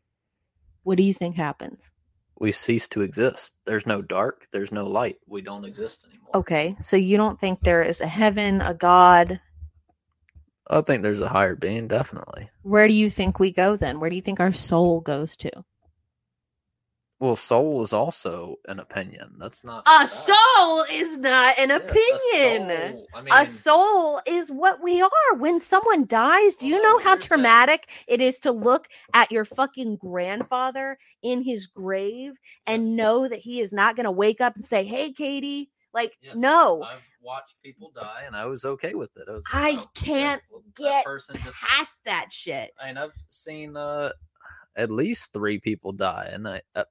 What 0.85 0.97
do 0.97 1.03
you 1.03 1.13
think 1.15 1.37
happens? 1.37 1.93
we 2.41 2.51
cease 2.51 2.89
to 2.89 3.03
exist. 3.03 3.55
There's 3.67 3.87
no 3.87 4.03
dark, 4.03 4.49
there's 4.51 4.73
no 4.73 4.85
light. 4.87 5.19
We 5.29 5.43
don't 5.43 5.65
exist 5.65 6.05
anymore. 6.09 6.31
Okay, 6.35 6.75
so 6.81 6.97
you 6.97 7.17
don't 7.17 7.39
think 7.39 7.61
there 7.61 7.83
is 7.85 8.01
a 8.01 8.07
heaven, 8.09 8.61
a 8.63 8.75
God? 8.75 9.41
I 10.71 10.81
think 10.83 11.03
there's 11.03 11.21
a 11.21 11.29
higher 11.29 11.57
being, 11.57 11.89
definitely. 11.89 12.49
Where 12.63 12.87
do 12.89 12.95
you 12.95 13.11
think 13.11 13.39
we 13.39 13.51
go 13.53 13.77
then? 13.77 14.01
Where 14.01 14.09
do 14.11 14.17
you 14.17 14.23
think 14.23 14.41
our 14.41 14.53
soul 14.53 15.01
goes 15.01 15.37
to? 15.39 15.51
Well, 17.21 17.37
soul 17.37 17.83
is 17.83 17.93
also 17.93 18.57
an 18.67 18.81
opinion. 18.81 19.35
That's 19.39 19.63
not 19.63 19.85
A 19.87 19.99
fact. 20.01 20.09
soul 20.09 20.85
is 20.91 21.19
not 21.19 21.57
an 21.57 21.69
Yeah, 21.69 21.77
a 21.77 21.79
opinion. 21.79 22.97
soul- 22.97 23.07
I 23.15 23.21
mean, 23.23 23.33
A 23.33 23.47
soul 23.47 24.21
is 24.27 24.51
what 24.51 24.83
we 24.83 25.01
are. 25.01 25.35
When 25.37 25.61
someone 25.61 26.05
dies, 26.07 26.57
do 26.57 26.67
you 26.67 26.75
Well, 26.75 26.83
know 26.83 26.99
how 27.05 27.13
you're 27.13 27.21
saying- 27.21 27.29
traumatic 27.29 27.89
it 28.09 28.21
is 28.21 28.41
to 28.41 28.51
look 28.51 28.89
at 29.15 29.31
your 29.31 29.45
fucking 29.45 29.97
grandfather 29.99 30.99
in 31.23 31.43
his 31.43 31.69
grave 31.69 32.35
and 32.67 32.89
Yes. 32.89 32.97
know 32.97 33.29
that 33.29 33.39
he 33.41 33.61
is 33.61 33.73
not 33.73 33.95
going 33.95 34.05
to 34.05 34.11
wake 34.11 34.41
up 34.41 34.57
and 34.57 34.65
say, 34.65 34.83
"Hey, 34.85 35.13
Katie." 35.13 35.71
Like, 35.95 36.19
yes, 36.23 36.35
no. 36.35 36.83
I've 36.83 37.03
watched 37.23 37.63
people 37.63 37.93
die, 37.95 38.23
and 38.27 38.37
I 38.37 38.47
was 38.47 38.65
okay 38.65 38.95
with 38.95 39.11
it. 39.17 39.29
I, 39.29 39.33
was 39.33 39.43
I 39.53 39.79
oh, 39.81 39.91
can't 39.95 40.43
that 40.51 40.83
get 40.83 41.05
person 41.05 41.37
just. 41.43 41.61
past 41.61 42.01
that 42.05 42.33
shit. 42.33 42.73
I 42.81 42.89
mean, 42.89 42.99
I've 42.99 43.13
seen 43.31 43.77
uh, 43.77 44.11
at 44.77 44.91
least 44.91 45.33
three 45.33 45.59
people 45.59 45.93
die, 45.93 46.29
and 46.33 46.49
I, 46.49 46.63
I 46.75 46.85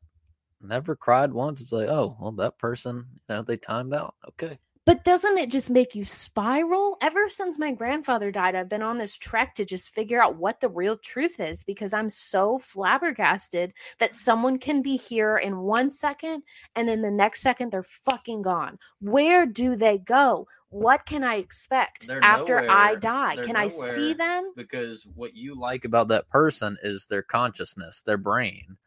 never 0.62 0.96
cried 0.96 1.34
once. 1.34 1.62
It's 1.62 1.72
like, 1.72 1.90
oh, 1.90 2.16
well, 2.20 2.32
that 2.34 2.58
person, 2.58 3.06
you 3.30 3.36
know, 3.36 3.42
they 3.42 3.58
timed 3.58 3.94
out. 3.94 4.16
Okay. 4.30 4.58
But 4.84 5.04
doesn't 5.04 5.38
it 5.38 5.52
just 5.52 5.70
make 5.70 5.94
you 5.94 6.04
spiral? 6.04 6.98
Ever 7.02 7.30
since 7.30 7.60
my 7.60 7.72
grandfather 7.72 8.32
died, 8.32 8.56
I've 8.56 8.68
been 8.68 8.82
on 8.82 8.98
this 8.98 9.16
trek 9.16 9.54
to 9.56 9.66
just 9.66 9.94
figure 9.94 10.22
out 10.22 10.38
what 10.38 10.60
the 10.60 10.70
real 10.70 10.98
truth 10.98 11.40
is 11.40 11.64
because 11.64 11.94
I'm 11.94 12.10
so 12.10 12.58
flabbergasted 12.58 13.74
that 14.00 14.12
someone 14.12 14.58
can 14.58 14.82
be 14.82 14.98
here 14.98 15.38
in 15.38 15.60
one 15.60 15.92
second 15.92 16.42
and 16.76 16.90
in 16.90 17.02
the 17.02 17.12
next 17.12 17.42
second 17.42 17.72
they're 17.72 17.84
fucking 17.84 18.42
gone. 18.42 18.80
Where 19.00 19.46
do 19.46 19.76
they 19.76 20.00
go? 20.00 20.48
What 20.70 21.06
can 21.06 21.24
I 21.24 21.36
expect 21.36 22.08
They're 22.08 22.24
after 22.24 22.68
I 22.68 22.96
die? 22.96 23.36
They're 23.36 23.44
Can 23.44 23.58
I 23.58 23.68
see 23.68 24.14
them? 24.14 24.52
because 24.56 25.06
what 25.16 25.36
you 25.36 25.54
like 25.60 25.86
about 25.86 26.08
that 26.08 26.28
person 26.30 26.78
is 26.82 27.06
their 27.06 27.22
consciousness, 27.22 28.02
their 28.02 28.18
brain. 28.18 28.78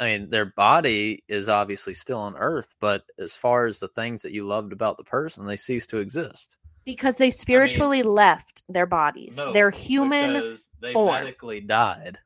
I 0.00 0.06
mean, 0.06 0.30
their 0.30 0.46
body 0.46 1.22
is 1.28 1.48
obviously 1.48 1.94
still 1.94 2.18
on 2.18 2.36
earth, 2.36 2.74
but 2.80 3.04
as 3.18 3.36
far 3.36 3.64
as 3.64 3.78
the 3.78 3.88
things 3.88 4.22
that 4.22 4.32
you 4.32 4.44
loved 4.44 4.72
about 4.72 4.96
the 4.96 5.04
person, 5.04 5.46
they 5.46 5.56
cease 5.56 5.86
to 5.86 5.98
exist. 5.98 6.56
Because 6.84 7.16
they 7.16 7.30
spiritually 7.30 8.02
left 8.02 8.62
their 8.68 8.86
bodies. 8.86 9.36
No, 9.36 9.52
they're 9.52 9.70
human. 9.70 10.56
they 10.80 10.92
form. 10.92 11.14
medically 11.14 11.60
died. 11.60 12.18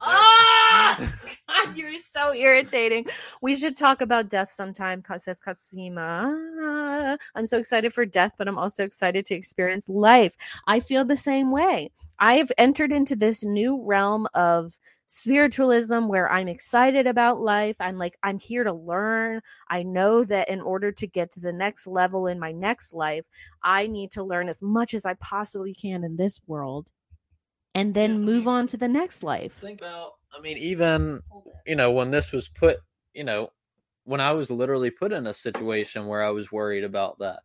Ah, 0.00 0.98
God, 1.48 1.76
you're 1.76 1.98
so 2.00 2.34
irritating. 2.34 3.06
We 3.42 3.56
should 3.56 3.76
talk 3.76 4.00
about 4.00 4.30
death 4.30 4.50
sometime, 4.50 5.02
Ka- 5.02 5.18
says 5.18 5.40
Katsima. 5.40 7.18
I'm 7.34 7.46
so 7.46 7.58
excited 7.58 7.92
for 7.92 8.06
death, 8.06 8.32
but 8.38 8.48
I'm 8.48 8.58
also 8.58 8.84
excited 8.84 9.26
to 9.26 9.34
experience 9.34 9.88
life. 9.88 10.36
I 10.66 10.80
feel 10.80 11.04
the 11.04 11.16
same 11.16 11.50
way. 11.50 11.90
I 12.18 12.34
have 12.34 12.52
entered 12.56 12.92
into 12.92 13.16
this 13.16 13.42
new 13.42 13.82
realm 13.82 14.26
of 14.34 14.78
spiritualism 15.06 16.08
where 16.08 16.30
I'm 16.30 16.48
excited 16.48 17.06
about 17.06 17.40
life. 17.40 17.76
I'm 17.80 17.98
like, 17.98 18.18
I'm 18.22 18.38
here 18.38 18.64
to 18.64 18.72
learn. 18.72 19.42
I 19.68 19.82
know 19.82 20.24
that 20.24 20.48
in 20.48 20.60
order 20.60 20.92
to 20.92 21.06
get 21.06 21.30
to 21.32 21.40
the 21.40 21.52
next 21.52 21.86
level 21.86 22.26
in 22.26 22.38
my 22.38 22.52
next 22.52 22.92
life, 22.94 23.24
I 23.62 23.86
need 23.86 24.10
to 24.12 24.22
learn 24.24 24.48
as 24.48 24.62
much 24.62 24.94
as 24.94 25.04
I 25.04 25.14
possibly 25.14 25.74
can 25.74 26.04
in 26.04 26.16
this 26.16 26.40
world 26.46 26.88
and 27.74 27.94
then 27.94 28.10
Yeah, 28.10 28.16
I 28.16 28.18
move 28.18 28.46
mean, 28.46 28.48
on 28.48 28.66
to 28.68 28.76
the 28.76 28.88
next 28.88 29.22
life. 29.22 29.54
Think 29.54 29.80
about, 29.80 30.12
I 30.36 30.40
mean, 30.40 30.56
even, 30.58 31.22
you 31.66 31.76
know, 31.76 31.90
when 31.92 32.10
this 32.10 32.32
was 32.32 32.48
put, 32.48 32.78
you 33.12 33.24
know, 33.24 33.50
when 34.04 34.20
I 34.20 34.32
was 34.32 34.50
literally 34.50 34.90
put 34.90 35.12
in 35.12 35.26
a 35.26 35.34
situation 35.34 36.06
where 36.06 36.22
I 36.22 36.30
was 36.30 36.52
worried 36.52 36.84
about 36.84 37.18
that, 37.20 37.40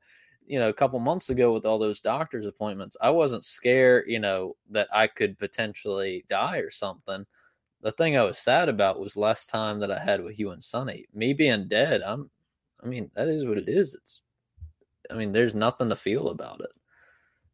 you 0.46 0.60
know, 0.60 0.70
a 0.70 0.74
couple 0.74 1.00
months 1.00 1.30
ago 1.30 1.54
with 1.54 1.66
all 1.66 1.80
those 1.80 2.02
doctor's 2.02 2.46
appointments, 2.46 2.98
I 3.02 3.12
wasn't 3.12 3.46
scared, 3.46 4.06
you 4.08 4.20
know, 4.20 4.56
that 4.72 4.88
I 4.94 5.08
could 5.08 5.38
potentially 5.38 6.26
die 6.30 6.58
or 6.58 6.72
something. 6.72 7.26
The 7.82 7.92
thing 7.94 8.18
I 8.18 8.24
was 8.24 8.38
sad 8.38 8.68
about 8.70 9.00
was 9.00 9.16
last 9.16 9.50
time 9.50 9.80
that 9.80 9.92
I 9.92 10.00
had 10.00 10.22
with 10.24 10.38
you 10.38 10.52
and 10.52 10.62
Sunny. 10.62 11.06
Me 11.14 11.34
being 11.34 11.68
dead, 11.68 12.02
I'm, 12.02 12.30
I 12.84 12.88
mean, 12.88 13.10
that 13.16 13.28
is 13.30 13.46
what 13.46 13.58
it 13.58 13.70
is. 13.70 13.94
It's, 13.96 14.22
I 15.10 15.14
mean, 15.16 15.32
there's 15.32 15.56
nothing 15.56 15.90
to 15.90 15.96
feel 15.96 16.30
about 16.30 16.60
it. 16.62 16.70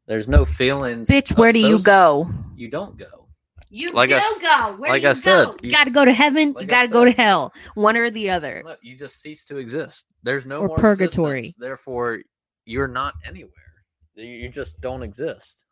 There's 0.08 0.28
no 0.28 0.46
feelings. 0.46 1.08
Bitch, 1.10 1.38
where 1.38 1.52
do 1.54 1.60
you 1.60 1.80
go? 1.82 2.30
You 2.56 2.70
don't 2.70 2.98
go. 2.98 3.28
You 3.70 3.92
Like 3.92 4.10
do 4.10 4.16
s- 4.16 4.40
go. 4.40 4.76
Where 4.78 4.92
like 4.92 5.02
do 5.02 5.08
you 5.08 5.10
I 5.10 5.14
said. 5.14 5.48
You 5.62 5.70
you- 5.70 5.72
got 5.72 5.86
to 5.86 5.90
go 5.92 6.06
to 6.06 6.14
heaven. 6.14 6.54
like 6.54 6.62
you 6.64 6.68
got 6.68 6.84
to 6.84 6.88
go 6.88 7.04
to 7.06 7.12
hell. 7.12 7.52
One 7.74 7.98
or 7.98 8.10
the 8.10 8.30
other. 8.30 8.64
You 8.82 8.98
just 8.98 9.20
cease 9.22 9.44
to 9.46 9.58
exist. 9.58 10.06
There's 10.24 10.46
no 10.46 10.60
Or 10.62 10.68
more 10.70 10.78
purgatory. 10.78 11.40
existence. 11.40 11.58
Therefore, 11.60 12.20
you're 12.66 12.88
not 12.88 13.16
anywhere. 13.28 13.52
You 14.16 14.26
you 14.28 14.50
just 14.50 14.80
don't 14.80 15.02
exist. 15.04 15.65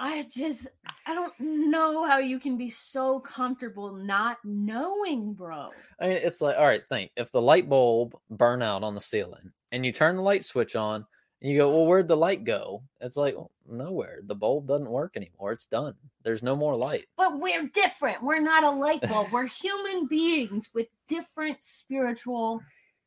I 0.00 0.24
just 0.30 0.66
I 1.06 1.14
don't 1.14 1.32
know 1.38 2.06
how 2.06 2.18
you 2.18 2.40
can 2.40 2.56
be 2.56 2.70
so 2.70 3.20
comfortable 3.20 3.92
not 3.92 4.38
knowing, 4.44 5.34
bro. 5.34 5.70
I 6.00 6.08
mean, 6.08 6.16
it's 6.16 6.40
like, 6.40 6.56
all 6.56 6.66
right, 6.66 6.82
think 6.88 7.10
if 7.16 7.30
the 7.30 7.42
light 7.42 7.68
bulb 7.68 8.16
burn 8.30 8.62
out 8.62 8.82
on 8.82 8.94
the 8.94 9.00
ceiling 9.00 9.52
and 9.72 9.84
you 9.84 9.92
turn 9.92 10.16
the 10.16 10.22
light 10.22 10.42
switch 10.42 10.74
on 10.74 11.04
and 11.42 11.52
you 11.52 11.58
go, 11.58 11.70
well, 11.70 11.86
where'd 11.86 12.08
the 12.08 12.16
light 12.16 12.44
go? 12.44 12.82
It's 13.02 13.18
like 13.18 13.34
well, 13.34 13.50
nowhere. 13.68 14.20
The 14.24 14.34
bulb 14.34 14.68
doesn't 14.68 14.90
work 14.90 15.12
anymore. 15.16 15.52
It's 15.52 15.66
done. 15.66 15.94
There's 16.24 16.42
no 16.42 16.56
more 16.56 16.74
light. 16.76 17.04
But 17.18 17.38
we're 17.38 17.68
different. 17.68 18.22
We're 18.22 18.40
not 18.40 18.64
a 18.64 18.70
light 18.70 19.02
bulb. 19.02 19.28
We're 19.30 19.48
human 19.48 20.06
beings 20.06 20.70
with 20.74 20.86
different 21.08 21.58
spiritual 21.60 22.62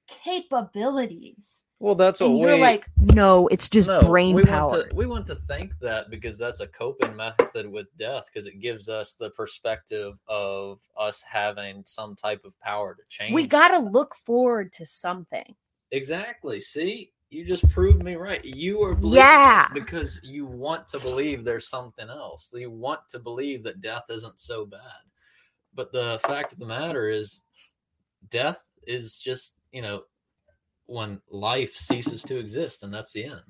capabilities. 0.08 1.64
Well, 1.84 1.95
that's 1.95 2.21
what 2.21 2.29
And 2.29 2.39
you're 2.39 2.55
we 2.55 2.61
like, 2.61 2.86
No, 2.95 3.47
it's 3.49 3.67
just 3.67 3.89
No, 3.89 3.99
brain 3.99 4.34
we 4.36 4.43
power. 4.43 4.69
Want 4.69 4.89
to, 4.89 4.95
we 4.95 5.05
want 5.05 5.27
to 5.27 5.36
think 5.36 5.77
that 5.81 6.09
because 6.09 6.38
that's 6.38 6.61
a 6.61 6.67
coping 6.67 7.13
method 7.13 7.69
with 7.69 7.88
death 7.97 8.29
because 8.31 8.47
it 8.47 8.61
gives 8.61 8.88
us 8.88 9.15
the 9.15 9.31
perspective 9.31 10.13
of 10.29 10.79
us 10.97 11.21
having 11.23 11.84
some 11.86 12.15
type 12.15 12.45
of 12.45 12.57
power 12.61 12.95
to 12.95 13.01
change. 13.09 13.34
we 13.34 13.45
got 13.45 13.67
to 13.67 13.79
look 13.79 14.15
forward 14.15 14.71
to 14.73 14.86
something. 14.86 15.53
exactly. 15.91 16.61
See, 16.61 17.11
you 17.29 17.43
just 17.45 17.67
proved 17.69 18.01
me 18.01 18.15
right. 18.15 18.45
You 18.45 18.81
are 18.84 18.95
Yeah. 19.01 19.67
because 19.73 20.21
you 20.23 20.45
want 20.45 20.88
to 20.88 20.99
believe 20.99 21.43
there's 21.43 21.67
something 21.67 22.09
else. 22.09 22.53
You 22.55 22.71
want 22.71 23.01
to 23.09 23.19
believe 23.19 23.61
that 23.63 23.81
death 23.81 24.05
isn't 24.09 24.39
so 24.39 24.65
bad. 24.65 25.03
But 25.73 25.91
the 25.91 26.17
fact 26.25 26.53
of 26.53 26.59
the 26.59 26.65
matter 26.65 27.09
is, 27.09 27.43
death 28.29 28.61
is 28.88 29.17
just 29.17 29.55
you 29.73 29.81
know 29.81 30.03
when 30.86 31.21
life 31.29 31.75
ceases 31.75 32.23
to 32.23 32.38
exist, 32.38 32.84
and 32.84 32.93
that's 32.93 33.13
the 33.13 33.25
end. 33.25 33.41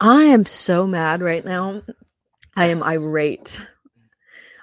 I 0.00 0.24
am 0.24 0.46
so 0.46 0.86
mad 0.86 1.22
right 1.22 1.44
now. 1.44 1.82
I 2.56 2.66
am 2.66 2.82
irate. 2.82 3.60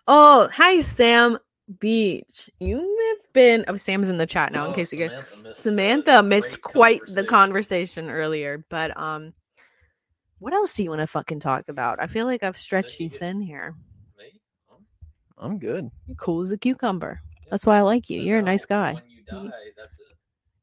Oh, 0.08 0.50
hi, 0.52 0.82
Sam 0.82 1.38
Beach. 1.80 2.50
You 2.60 2.78
have 2.78 3.34
been. 3.34 3.66
Oh, 3.68 3.78
Sam's 3.78 4.10
in 4.10 4.18
the 4.18 4.26
chat 4.26 4.52
now. 4.52 4.66
in 4.66 4.72
Oh, 4.72 4.74
case 4.74 4.92
you 4.92 4.98
get 4.98 5.12
Samantha 5.12 5.44
missed, 5.48 5.62
Samantha 5.62 6.24
missed 6.24 6.62
quite 6.62 7.02
the 7.08 7.24
conversation 7.24 8.10
earlier, 8.10 8.66
but 8.70 8.98
um, 9.00 9.34
what 10.40 10.54
else 10.54 10.74
do 10.74 10.84
you 10.84 10.90
want 10.90 11.02
to 11.02 11.08
fucking 11.08 11.40
talk 11.40 11.70
about? 11.70 12.02
I 12.02 12.08
feel 12.08 12.26
like 12.26 12.44
I've 12.44 12.58
stretched 12.58 13.00
you 13.00 13.06
you 13.06 13.10
thin 13.10 13.42
here. 13.42 13.76
Me? 15.40 15.46
I'm 15.46 15.60
good. 15.60 15.90
You're 16.08 16.16
cool 16.16 16.42
as 16.42 16.52
a 16.52 16.58
cucumber. 16.58 17.22
That's 17.50 17.66
why 17.66 17.78
I 17.78 17.82
like 17.82 18.10
you. 18.10 18.20
So 18.22 18.26
You're 18.26 18.40
a 18.40 18.44
nice 18.44 18.66
guy. 18.66 18.94
When 18.94 19.04
you 19.10 19.24
die, 19.24 19.50
that's 19.78 20.00
it. 20.00 20.06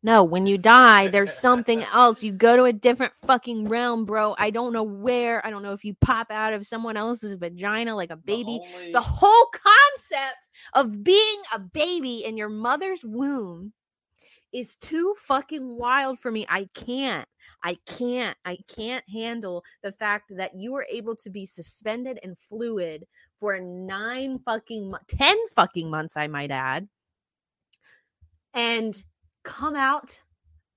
No, 0.02 0.22
when 0.22 0.46
you 0.46 0.56
die, 0.56 1.08
there's 1.12 1.32
something 1.32 1.82
else. 1.82 2.22
You 2.22 2.30
go 2.30 2.56
to 2.56 2.64
a 2.64 2.72
different 2.72 3.12
fucking 3.26 3.68
realm, 3.68 4.04
bro. 4.04 4.36
I 4.38 4.50
don't 4.50 4.72
know 4.72 4.84
where. 4.84 5.44
I 5.44 5.50
don't 5.50 5.62
know 5.64 5.72
if 5.72 5.84
you 5.84 5.94
pop 6.00 6.30
out 6.30 6.52
of 6.52 6.64
someone 6.66 6.96
else's 6.96 7.34
vagina 7.34 7.96
like 7.96 8.10
a 8.10 8.16
baby. 8.16 8.60
only- 8.62 8.92
The 8.92 9.00
whole 9.00 9.46
concept 9.52 10.36
of 10.74 11.02
being 11.02 11.38
a 11.52 11.58
baby 11.58 12.24
in 12.24 12.36
your 12.36 12.48
mother's 12.50 13.04
womb 13.04 13.72
is 14.52 14.76
too 14.76 15.14
fucking 15.18 15.76
wild 15.76 16.18
for 16.18 16.30
me. 16.30 16.46
I 16.48 16.68
can't. 16.74 17.28
I 17.62 17.76
can't. 17.86 18.36
I 18.44 18.58
can't 18.68 19.04
handle 19.08 19.64
the 19.82 19.92
fact 19.92 20.32
that 20.36 20.52
you 20.54 20.72
were 20.72 20.86
able 20.90 21.16
to 21.16 21.30
be 21.30 21.46
suspended 21.46 22.18
and 22.22 22.38
fluid 22.38 23.06
for 23.38 23.58
nine 23.60 24.38
fucking, 24.44 24.90
mo- 24.90 24.98
10 25.08 25.36
fucking 25.54 25.90
months, 25.90 26.16
I 26.16 26.26
might 26.26 26.50
add, 26.50 26.88
and 28.54 29.02
come 29.44 29.76
out 29.76 30.22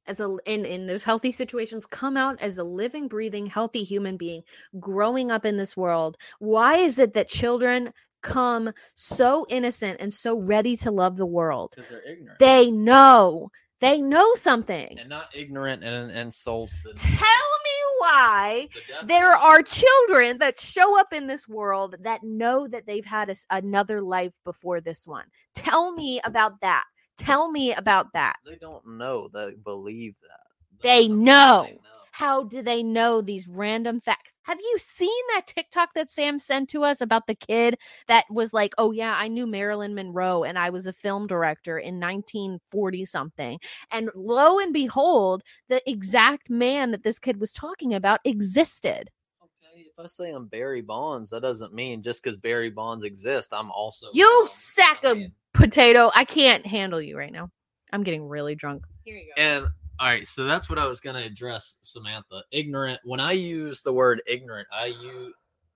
as 0.09 0.19
a 0.19 0.37
in 0.45 0.65
in 0.65 0.87
those 0.87 1.03
healthy 1.03 1.31
situations 1.31 1.85
come 1.85 2.17
out 2.17 2.41
as 2.41 2.57
a 2.57 2.63
living 2.63 3.07
breathing 3.07 3.45
healthy 3.45 3.83
human 3.83 4.17
being 4.17 4.41
growing 4.79 5.31
up 5.31 5.45
in 5.45 5.57
this 5.57 5.77
world 5.77 6.17
why 6.39 6.77
is 6.77 6.97
it 6.99 7.13
that 7.13 7.27
children 7.27 7.93
come 8.21 8.71
so 8.93 9.45
innocent 9.49 9.97
and 9.99 10.13
so 10.13 10.39
ready 10.39 10.75
to 10.77 10.91
love 10.91 11.17
the 11.17 11.25
world 11.25 11.73
they're 11.89 12.01
ignorant. 12.11 12.39
they 12.39 12.69
know 12.71 13.49
they 13.79 14.01
know 14.01 14.35
something 14.35 14.97
and 14.99 15.07
not 15.09 15.29
ignorant 15.33 15.83
and 15.83 16.11
an 16.11 16.17
insult. 16.17 16.69
the- 16.83 16.93
tell 16.93 17.19
me 17.19 17.77
why 17.99 18.67
the 19.01 19.05
there 19.07 19.31
are 19.35 19.61
children 19.61 20.37
that 20.39 20.59
show 20.59 20.99
up 20.99 21.13
in 21.13 21.27
this 21.27 21.47
world 21.47 21.95
that 22.01 22.21
know 22.23 22.67
that 22.67 22.85
they've 22.85 23.05
had 23.05 23.29
a 23.29 23.35
another 23.51 24.01
life 24.01 24.37
before 24.45 24.81
this 24.81 25.05
one 25.07 25.25
tell 25.53 25.91
me 25.93 26.19
about 26.23 26.59
that 26.61 26.83
tell 27.17 27.51
me 27.51 27.73
about 27.73 28.07
that 28.13 28.37
They 28.45 28.55
don't 28.55 28.85
know. 28.87 29.27
They 29.33 29.55
believe 29.63 30.15
that. 30.21 30.39
That 30.77 30.83
They 30.83 31.07
know. 31.09 31.63
they 31.67 31.73
know. 31.73 31.79
How 32.11 32.43
do 32.43 32.61
they 32.61 32.81
know 32.83 33.21
these 33.21 33.47
random 33.47 33.99
facts? 34.01 34.31
Have 34.49 34.59
you 34.59 34.77
seen 34.79 35.21
that 35.35 35.45
TikTok 35.45 35.89
that 35.93 36.09
Sam 36.09 36.39
sent 36.39 36.71
to 36.71 36.83
us 36.83 37.01
about 37.01 37.27
the 37.27 37.35
kid 37.35 37.77
that 38.07 38.25
was 38.31 38.51
like, 38.51 38.73
"Oh 38.79 38.91
yeah, 38.91 39.13
I 39.15 39.27
knew 39.27 39.45
Marilyn 39.45 39.93
Monroe 39.93 40.43
and 40.43 40.57
I 40.57 40.71
was 40.71 40.87
a 40.87 40.91
film 40.91 41.27
director 41.27 41.77
in 41.77 41.99
1940 41.99 43.05
something." 43.05 43.59
And 43.91 44.09
lo 44.15 44.57
and 44.57 44.73
behold, 44.73 45.43
the 45.67 45.87
exact 45.87 46.49
man 46.49 46.89
that 46.89 47.03
this 47.03 47.19
kid 47.19 47.39
was 47.39 47.53
talking 47.53 47.93
about 47.93 48.21
existed. 48.25 49.11
Okay, 49.39 49.81
if 49.81 49.99
I 49.99 50.07
say 50.07 50.31
I'm 50.31 50.47
Barry 50.47 50.81
Bonds, 50.81 51.29
that 51.29 51.41
doesn't 51.41 51.71
mean 51.71 52.01
just 52.01 52.23
because 52.23 52.35
Barry 52.35 52.71
Bonds 52.71 53.05
exists, 53.05 53.53
I'm 53.53 53.69
also 53.69 54.07
You 54.15 54.41
him. 54.41 54.47
sack 54.47 55.01
I 55.03 55.11
of 55.11 55.17
mean, 55.17 55.31
potato. 55.53 56.09
I 56.15 56.25
can't 56.25 56.65
handle 56.65 56.99
you 56.99 57.15
right 57.15 57.31
now. 57.31 57.51
I'm 57.93 58.01
getting 58.01 58.27
really 58.27 58.55
drunk. 58.55 58.83
Here 59.05 59.15
you 59.15 59.31
go. 59.35 59.39
And 59.39 59.67
all 59.99 60.07
right, 60.07 60.25
so 60.25 60.45
that's 60.45 60.69
what 60.69 60.79
I 60.79 60.85
was 60.85 61.01
going 61.01 61.17
to 61.17 61.27
address, 61.27 61.77
Samantha. 61.81 62.43
Ignorant. 62.51 63.01
When 63.03 63.19
I 63.19 63.33
use 63.33 63.81
the 63.81 63.91
word 63.91 64.21
ignorant, 64.27 64.67
I 64.71 64.85
use 64.85 65.33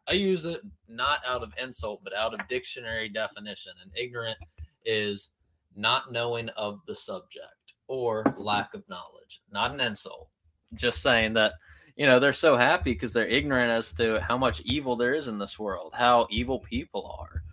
I 0.08 0.14
use 0.14 0.46
it 0.46 0.62
not 0.88 1.20
out 1.26 1.44
of 1.44 1.54
insult, 1.62 2.02
but 2.04 2.14
out 2.14 2.34
of 2.34 2.48
dictionary 2.48 3.10
definition. 3.10 3.74
And 3.82 3.92
ignorant 3.96 4.38
is 4.86 5.30
not 5.76 6.12
knowing 6.12 6.50
of 6.50 6.80
the 6.88 6.96
subject 6.96 7.74
or 7.88 8.24
lack 8.38 8.74
of 8.74 8.88
knowledge, 8.90 9.42
not 9.52 9.74
an 9.74 9.82
insult. 9.82 10.30
Just 10.76 11.02
saying 11.02 11.34
that 11.34 11.54
you 11.98 12.08
know 12.08 12.20
they're 12.20 12.34
so 12.34 12.56
happy 12.56 12.94
because 12.94 13.12
they're 13.12 13.28
ignorant 13.28 13.72
as 13.72 13.94
to 13.96 14.22
how 14.22 14.38
much 14.38 14.62
evil 14.62 14.96
there 14.96 15.14
is 15.14 15.28
in 15.28 15.38
this 15.38 15.60
world, 15.60 15.94
how 15.94 16.28
evil 16.32 16.60
people 16.60 17.16
are, 17.20 17.44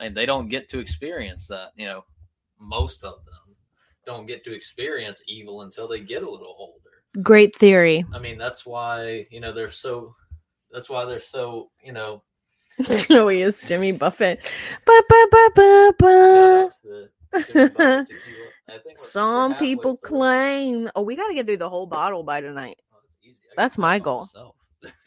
and 0.00 0.16
they 0.16 0.26
don't 0.26 0.48
get 0.48 0.68
to 0.70 0.80
experience 0.80 1.46
that. 1.46 1.70
You 1.76 1.86
know, 1.86 2.04
most 2.60 3.04
of 3.04 3.24
them 3.24 3.45
don't 4.06 4.26
get 4.26 4.44
to 4.44 4.54
experience 4.54 5.22
evil 5.26 5.62
until 5.62 5.88
they 5.88 6.00
get 6.00 6.22
a 6.22 6.30
little 6.30 6.54
older. 6.58 7.22
Great 7.22 7.54
theory. 7.56 8.04
I 8.14 8.18
mean, 8.18 8.38
that's 8.38 8.64
why 8.66 9.26
you 9.30 9.40
know 9.40 9.52
they're 9.52 9.70
so. 9.70 10.14
That's 10.72 10.88
why 10.90 11.04
they're 11.04 11.18
so 11.20 11.70
you 11.82 11.92
know. 11.92 12.22
Joey 13.08 13.40
is 13.42 13.60
Jimmy 13.60 13.92
Buffett. 13.92 14.40
Ba, 14.84 15.02
ba, 15.08 15.26
ba, 15.30 15.50
ba, 15.54 15.92
ba. 15.98 16.70
Jimmy 17.32 17.68
Buffett 17.70 18.06
Tequila. 18.06 18.06
I 18.68 18.72
think 18.72 18.84
we're- 18.84 18.84
we're 18.84 18.96
Some 18.96 19.54
people 19.56 19.92
through. 20.02 20.18
claim. 20.18 20.90
Oh, 20.94 21.02
we 21.02 21.14
got 21.16 21.28
to 21.28 21.34
get 21.34 21.46
through 21.46 21.56
the 21.58 21.68
whole 21.70 21.86
bottle 21.86 22.22
by 22.24 22.40
tonight. 22.40 22.76
Oh, 22.92 22.96
that's 23.00 23.24
easy. 23.24 23.38
I 23.44 23.48
can 23.48 23.54
That's 23.56 23.76
do 23.76 23.82
my 23.82 23.98
goal. 23.98 24.28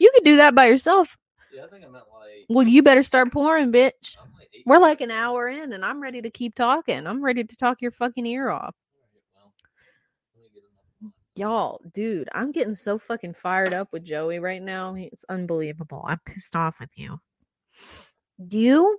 You 0.00 0.10
could 0.14 0.24
do 0.24 0.36
that 0.36 0.54
by 0.54 0.66
yourself. 0.66 1.16
yeah, 1.54 1.64
I 1.64 1.68
think 1.68 1.84
I 1.84 1.88
meant 1.88 2.04
like. 2.12 2.46
Well, 2.48 2.66
you 2.66 2.82
better 2.82 3.02
start 3.02 3.32
pouring, 3.32 3.70
bitch. 3.72 4.16
Like 4.16 4.48
We're 4.66 4.78
like 4.78 5.00
an 5.00 5.10
hour 5.10 5.48
in, 5.48 5.72
and 5.72 5.84
I'm 5.84 6.02
ready 6.02 6.20
to 6.22 6.30
keep 6.30 6.54
talking. 6.54 7.06
I'm 7.06 7.22
ready 7.24 7.44
to 7.44 7.56
talk 7.56 7.80
your 7.80 7.90
fucking 7.92 8.26
ear 8.26 8.50
off. 8.50 8.74
All 9.36 9.42
right, 9.44 9.52
well, 10.34 10.42
let 10.42 10.42
me 10.42 10.48
get 10.54 10.64
another 10.64 10.88
one. 11.00 11.12
Y'all, 11.40 11.80
dude, 11.90 12.28
I'm 12.34 12.52
getting 12.52 12.74
so 12.74 12.98
fucking 12.98 13.32
fired 13.32 13.72
up 13.72 13.88
with 13.94 14.04
Joey 14.04 14.40
right 14.40 14.60
now. 14.60 14.94
It's 14.94 15.24
unbelievable. 15.26 16.04
I'm 16.06 16.20
pissed 16.26 16.54
off 16.54 16.80
with 16.80 16.98
you. 16.98 17.18
You 18.36 18.98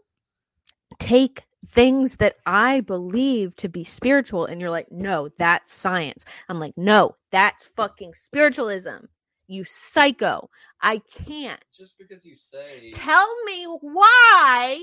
take 0.98 1.44
things 1.68 2.16
that 2.16 2.38
I 2.48 2.82
believe 2.82 3.56
to 3.58 3.70
be 3.70 3.84
spiritual 3.84 4.48
and 4.48 4.60
you're 4.60 4.72
like, 4.72 4.92
no, 4.92 5.30
that's 5.38 5.72
science. 5.72 6.26
I'm 6.50 6.60
like, 6.60 6.74
no, 6.76 7.16
that's 7.32 7.68
fucking 7.68 8.16
spiritualism. 8.16 9.06
You 9.46 9.64
psycho. 9.64 10.50
I 10.82 11.04
can't. 11.14 11.64
Just 11.78 11.96
because 12.00 12.26
you 12.26 12.38
say 12.38 12.90
Tell 12.90 13.30
me 13.44 13.66
why. 13.66 14.82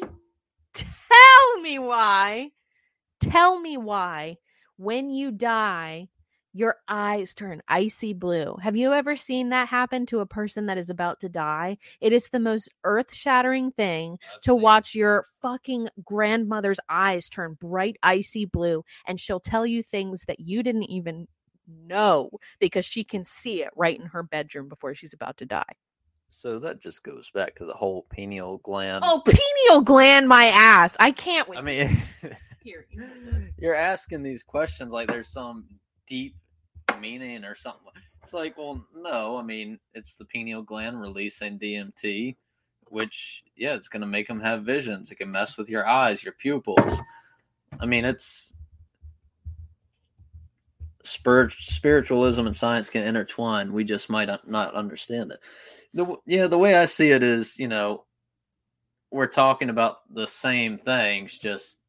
Tell 0.75 1.61
me 1.61 1.81
why. 1.81 2.53
Tell 3.19 3.61
me 3.61 3.77
why 3.77 4.37
when 4.77 5.11
you 5.11 5.33
die, 5.33 6.09
your 6.53 6.77
eyes 6.89 7.35
turn 7.35 7.63
icy 7.69 8.13
blue. 8.13 8.57
Have 8.63 8.77
you 8.77 8.93
ever 8.93 9.17
seen 9.17 9.51
that 9.51 9.69
happen 9.69 10.07
to 10.07 10.21
a 10.21 10.27
person 10.27 10.67
that 10.67 10.79
is 10.79 10.91
about 10.91 11.21
to 11.21 11.29
die? 11.29 11.79
It 12.01 12.13
is 12.13 12.29
the 12.29 12.41
most 12.41 12.71
earth 12.85 13.15
shattering 13.15 13.71
thing 13.73 14.19
I've 14.35 14.41
to 14.43 14.55
watch 14.55 14.95
your 14.95 15.25
fucking 15.43 15.89
grandmother's 16.05 16.81
eyes 16.89 17.29
turn 17.29 17.57
bright 17.61 17.97
icy 18.03 18.45
blue 18.45 18.85
and 19.07 19.21
she'll 19.21 19.41
tell 19.41 19.67
you 19.67 19.83
things 19.83 20.25
that 20.27 20.41
you 20.41 20.63
didn't 20.63 20.91
even 20.91 21.29
know 21.69 22.31
because 22.59 22.85
she 22.85 23.05
can 23.05 23.25
see 23.25 23.63
it 23.63 23.71
right 23.77 23.99
in 23.99 24.07
her 24.07 24.23
bedroom 24.23 24.69
before 24.69 24.95
she's 24.95 25.13
about 25.13 25.37
to 25.39 25.47
die. 25.47 25.65
So 26.31 26.59
that 26.59 26.81
just 26.81 27.03
goes 27.05 27.31
back 27.31 27.55
to 27.57 27.65
the 27.65 27.73
whole 27.73 28.07
pineal 28.11 28.59
gland. 28.59 29.03
Oh, 29.07 29.23
pineal 29.25 29.83
gland 29.83 30.29
my 30.29 30.47
ass. 30.47 30.97
I 31.01 31.11
can't 31.11 31.49
wait. 31.49 31.59
I 31.59 31.63
mean, 31.63 31.91
Here, 32.69 32.87
you 32.91 33.03
you're 33.59 33.75
asking 33.75 34.23
these 34.23 34.43
questions 34.43 34.93
like 34.93 35.09
there's 35.09 35.29
some 35.29 35.65
deep 36.09 36.35
meaning 37.01 37.45
or 37.45 37.55
something. 37.55 37.93
It's 38.23 38.33
like, 38.33 38.59
well, 38.59 38.85
no. 38.95 39.37
I 39.37 39.43
mean, 39.43 39.79
it's 39.95 40.17
the 40.17 40.25
pineal 40.25 40.63
gland 40.63 41.01
releasing 41.01 41.59
DMT, 41.59 42.37
which, 42.89 43.45
yeah, 43.57 43.75
it's 43.75 43.89
going 43.89 44.01
to 44.01 44.07
make 44.07 44.27
them 44.29 44.41
have 44.41 44.65
visions. 44.65 45.11
It 45.11 45.17
can 45.17 45.31
mess 45.31 45.57
with 45.57 45.71
your 45.71 45.87
eyes, 45.87 46.25
your 46.25 46.35
pupils. 46.35 47.01
I 47.81 47.87
mean, 47.87 48.05
it's 48.05 48.55
spirit, 51.05 51.53
spiritualism 51.53 52.47
and 52.47 52.57
science 52.57 52.91
can 52.91 53.07
intertwine. 53.07 53.73
We 53.73 53.85
just 53.85 54.11
might 54.11 54.29
not- 54.47 54.75
understand 54.75 55.33
it. 55.33 55.41
The 55.95 56.17
yeah, 56.27 56.49
the 56.49 56.59
way 56.59 56.75
I 56.75 56.85
see 56.85 57.11
it 57.13 57.23
is, 57.23 57.59
you 57.59 57.69
know, 57.69 58.05
we're 59.11 59.27
talking 59.27 59.71
about 59.71 60.13
the 60.13 60.27
same 60.27 60.77
things, 60.77 61.39
just 61.39 61.81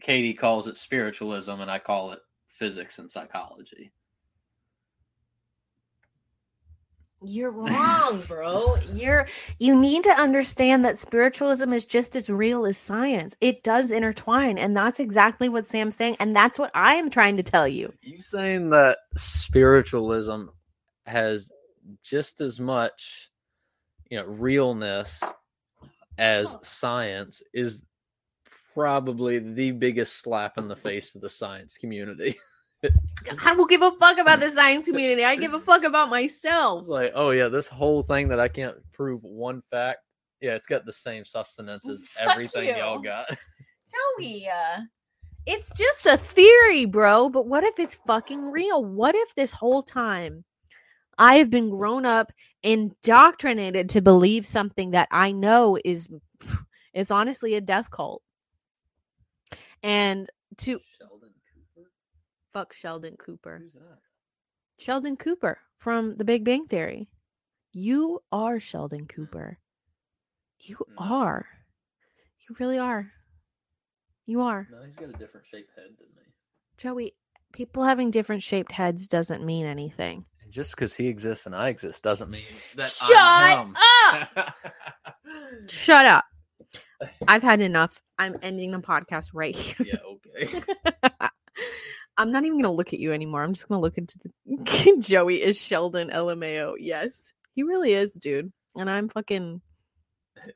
Katie 0.00 0.32
calls 0.32 0.68
it 0.68 0.76
spiritualism 0.76 1.60
and 1.60 1.70
I 1.70 1.78
call 1.78 2.12
it 2.12 2.20
physics 2.58 2.98
and 2.98 3.10
psychology. 3.10 3.92
You're 7.20 7.50
wrong, 7.50 8.22
bro. 8.28 8.76
You're 8.92 9.26
you 9.58 9.78
need 9.78 10.04
to 10.04 10.10
understand 10.10 10.84
that 10.84 10.98
spiritualism 10.98 11.72
is 11.72 11.84
just 11.84 12.14
as 12.14 12.30
real 12.30 12.64
as 12.64 12.78
science. 12.78 13.36
It 13.40 13.64
does 13.64 13.90
intertwine, 13.90 14.56
and 14.56 14.76
that's 14.76 15.00
exactly 15.00 15.48
what 15.48 15.66
Sam's 15.66 15.96
saying, 15.96 16.16
and 16.20 16.34
that's 16.34 16.60
what 16.60 16.70
I 16.74 16.94
am 16.94 17.10
trying 17.10 17.36
to 17.36 17.42
tell 17.42 17.66
you. 17.66 17.92
You 18.02 18.20
saying 18.20 18.70
that 18.70 18.98
spiritualism 19.16 20.44
has 21.06 21.50
just 22.04 22.40
as 22.40 22.60
much, 22.60 23.30
you 24.10 24.18
know, 24.18 24.24
realness 24.24 25.20
as 26.18 26.56
science 26.62 27.42
is 27.52 27.82
probably 28.78 29.40
the 29.40 29.72
biggest 29.72 30.22
slap 30.22 30.56
in 30.56 30.68
the 30.68 30.76
face 30.86 31.12
to 31.12 31.18
the 31.18 31.28
science 31.28 31.76
community. 31.76 32.36
I 32.84 33.54
don't 33.54 33.68
give 33.68 33.82
a 33.82 33.90
fuck 33.92 34.18
about 34.18 34.38
the 34.38 34.50
science 34.50 34.86
community. 34.86 35.24
I 35.24 35.34
give 35.34 35.52
a 35.52 35.58
fuck 35.58 35.82
about 35.82 36.10
myself. 36.10 36.82
It's 36.82 36.88
like, 36.88 37.12
oh 37.16 37.30
yeah, 37.30 37.48
this 37.48 37.66
whole 37.66 38.02
thing 38.02 38.28
that 38.28 38.38
I 38.38 38.46
can't 38.46 38.76
prove 38.92 39.24
one 39.24 39.62
fact. 39.72 39.98
Yeah, 40.40 40.54
it's 40.54 40.68
got 40.68 40.86
the 40.86 40.92
same 40.92 41.24
sustenance 41.24 41.88
as 41.88 42.04
Fuck 42.04 42.30
everything 42.30 42.76
y'all 42.76 42.98
you. 42.98 43.02
got. 43.02 43.28
Joey, 44.20 44.48
uh, 44.48 44.82
it's 45.44 45.70
just 45.70 46.06
a 46.06 46.16
theory, 46.16 46.84
bro. 46.84 47.28
But 47.30 47.48
what 47.48 47.64
if 47.64 47.80
it's 47.80 47.96
fucking 48.06 48.52
real? 48.52 48.84
What 48.84 49.16
if 49.16 49.34
this 49.34 49.50
whole 49.50 49.82
time 49.82 50.44
I 51.18 51.38
have 51.38 51.50
been 51.50 51.70
grown 51.70 52.06
up, 52.06 52.30
indoctrinated 52.62 53.88
to 53.88 54.00
believe 54.00 54.46
something 54.46 54.92
that 54.92 55.08
I 55.10 55.32
know 55.32 55.76
is, 55.84 56.08
it's 56.94 57.10
honestly 57.10 57.56
a 57.56 57.60
death 57.60 57.90
cult, 57.90 58.22
and 59.82 60.30
to 60.58 60.80
Sheldon 60.98 61.34
Cooper. 61.74 61.88
fuck 62.52 62.72
Sheldon 62.72 63.16
Cooper, 63.16 63.58
Who's 63.62 63.74
that? 63.74 63.98
Sheldon 64.80 65.16
Cooper 65.16 65.58
from 65.78 66.16
The 66.16 66.24
Big 66.24 66.44
Bang 66.44 66.66
Theory. 66.66 67.08
You 67.72 68.20
are 68.32 68.58
Sheldon 68.60 69.06
Cooper. 69.06 69.58
You 70.60 70.76
No. 70.88 70.94
are. 70.98 71.46
You 72.48 72.56
really 72.58 72.78
are. 72.78 73.10
You 74.26 74.40
are. 74.42 74.66
No, 74.70 74.82
he's 74.84 74.96
got 74.96 75.08
a 75.10 75.12
different 75.12 75.46
shaped 75.46 75.74
head 75.76 75.90
than 75.98 76.08
me. 76.16 76.22
Joey, 76.76 77.14
people 77.52 77.84
having 77.84 78.10
different 78.10 78.42
shaped 78.42 78.72
heads 78.72 79.06
doesn't 79.08 79.44
mean 79.44 79.66
anything. 79.66 80.24
And 80.42 80.52
just 80.52 80.74
because 80.74 80.94
he 80.94 81.06
exists 81.08 81.46
and 81.46 81.54
I 81.54 81.68
exist 81.68 82.02
doesn't 82.02 82.30
mean 82.30 82.44
that 82.76 82.88
Shut 82.90 83.16
I'm 83.16 83.74
him. 83.74 85.64
Shut 85.68 86.06
up. 86.06 86.24
I've 87.26 87.42
had 87.42 87.60
enough. 87.60 88.02
I'm 88.18 88.36
ending 88.42 88.70
the 88.72 88.78
podcast 88.78 89.30
right 89.34 89.56
here. 89.56 89.86
yeah, 89.86 90.46
okay. 90.46 90.62
I'm 92.16 92.32
not 92.32 92.44
even 92.44 92.54
going 92.56 92.64
to 92.64 92.70
look 92.70 92.92
at 92.92 92.98
you 92.98 93.12
anymore. 93.12 93.42
I'm 93.42 93.52
just 93.52 93.68
going 93.68 93.78
to 93.78 93.82
look 93.82 93.96
into 93.96 94.18
the 94.18 94.96
Joey 95.00 95.40
is 95.42 95.60
Sheldon 95.60 96.10
LMAO. 96.10 96.74
Yes, 96.78 97.32
he 97.54 97.62
really 97.62 97.92
is, 97.92 98.14
dude. 98.14 98.52
And 98.76 98.90
I'm 98.90 99.08
fucking 99.08 99.60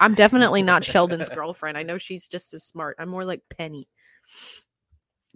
I'm 0.00 0.14
definitely 0.14 0.62
not 0.62 0.84
Sheldon's 0.84 1.28
girlfriend. 1.34 1.78
I 1.78 1.82
know 1.82 1.98
she's 1.98 2.28
just 2.28 2.54
as 2.54 2.64
smart. 2.64 2.96
I'm 2.98 3.08
more 3.08 3.24
like 3.24 3.42
Penny. 3.56 3.88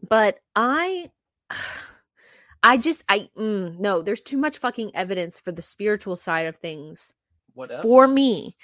But 0.09 0.39
I 0.55 1.11
I 2.63 2.77
just 2.79 3.05
I 3.09 3.29
mm, 3.37 3.79
no, 3.79 4.03
there's 4.03 4.21
too 4.21 4.37
much 4.37 4.59
fucking 4.59 4.91
evidence 4.95 5.41
for 5.41 5.53
the 5.53 5.63
spiritual 5.63 6.17
side 6.17 6.47
of 6.47 6.57
things 6.57 7.15
Whatever. 7.55 7.83
for 7.83 8.07
me. 8.09 8.57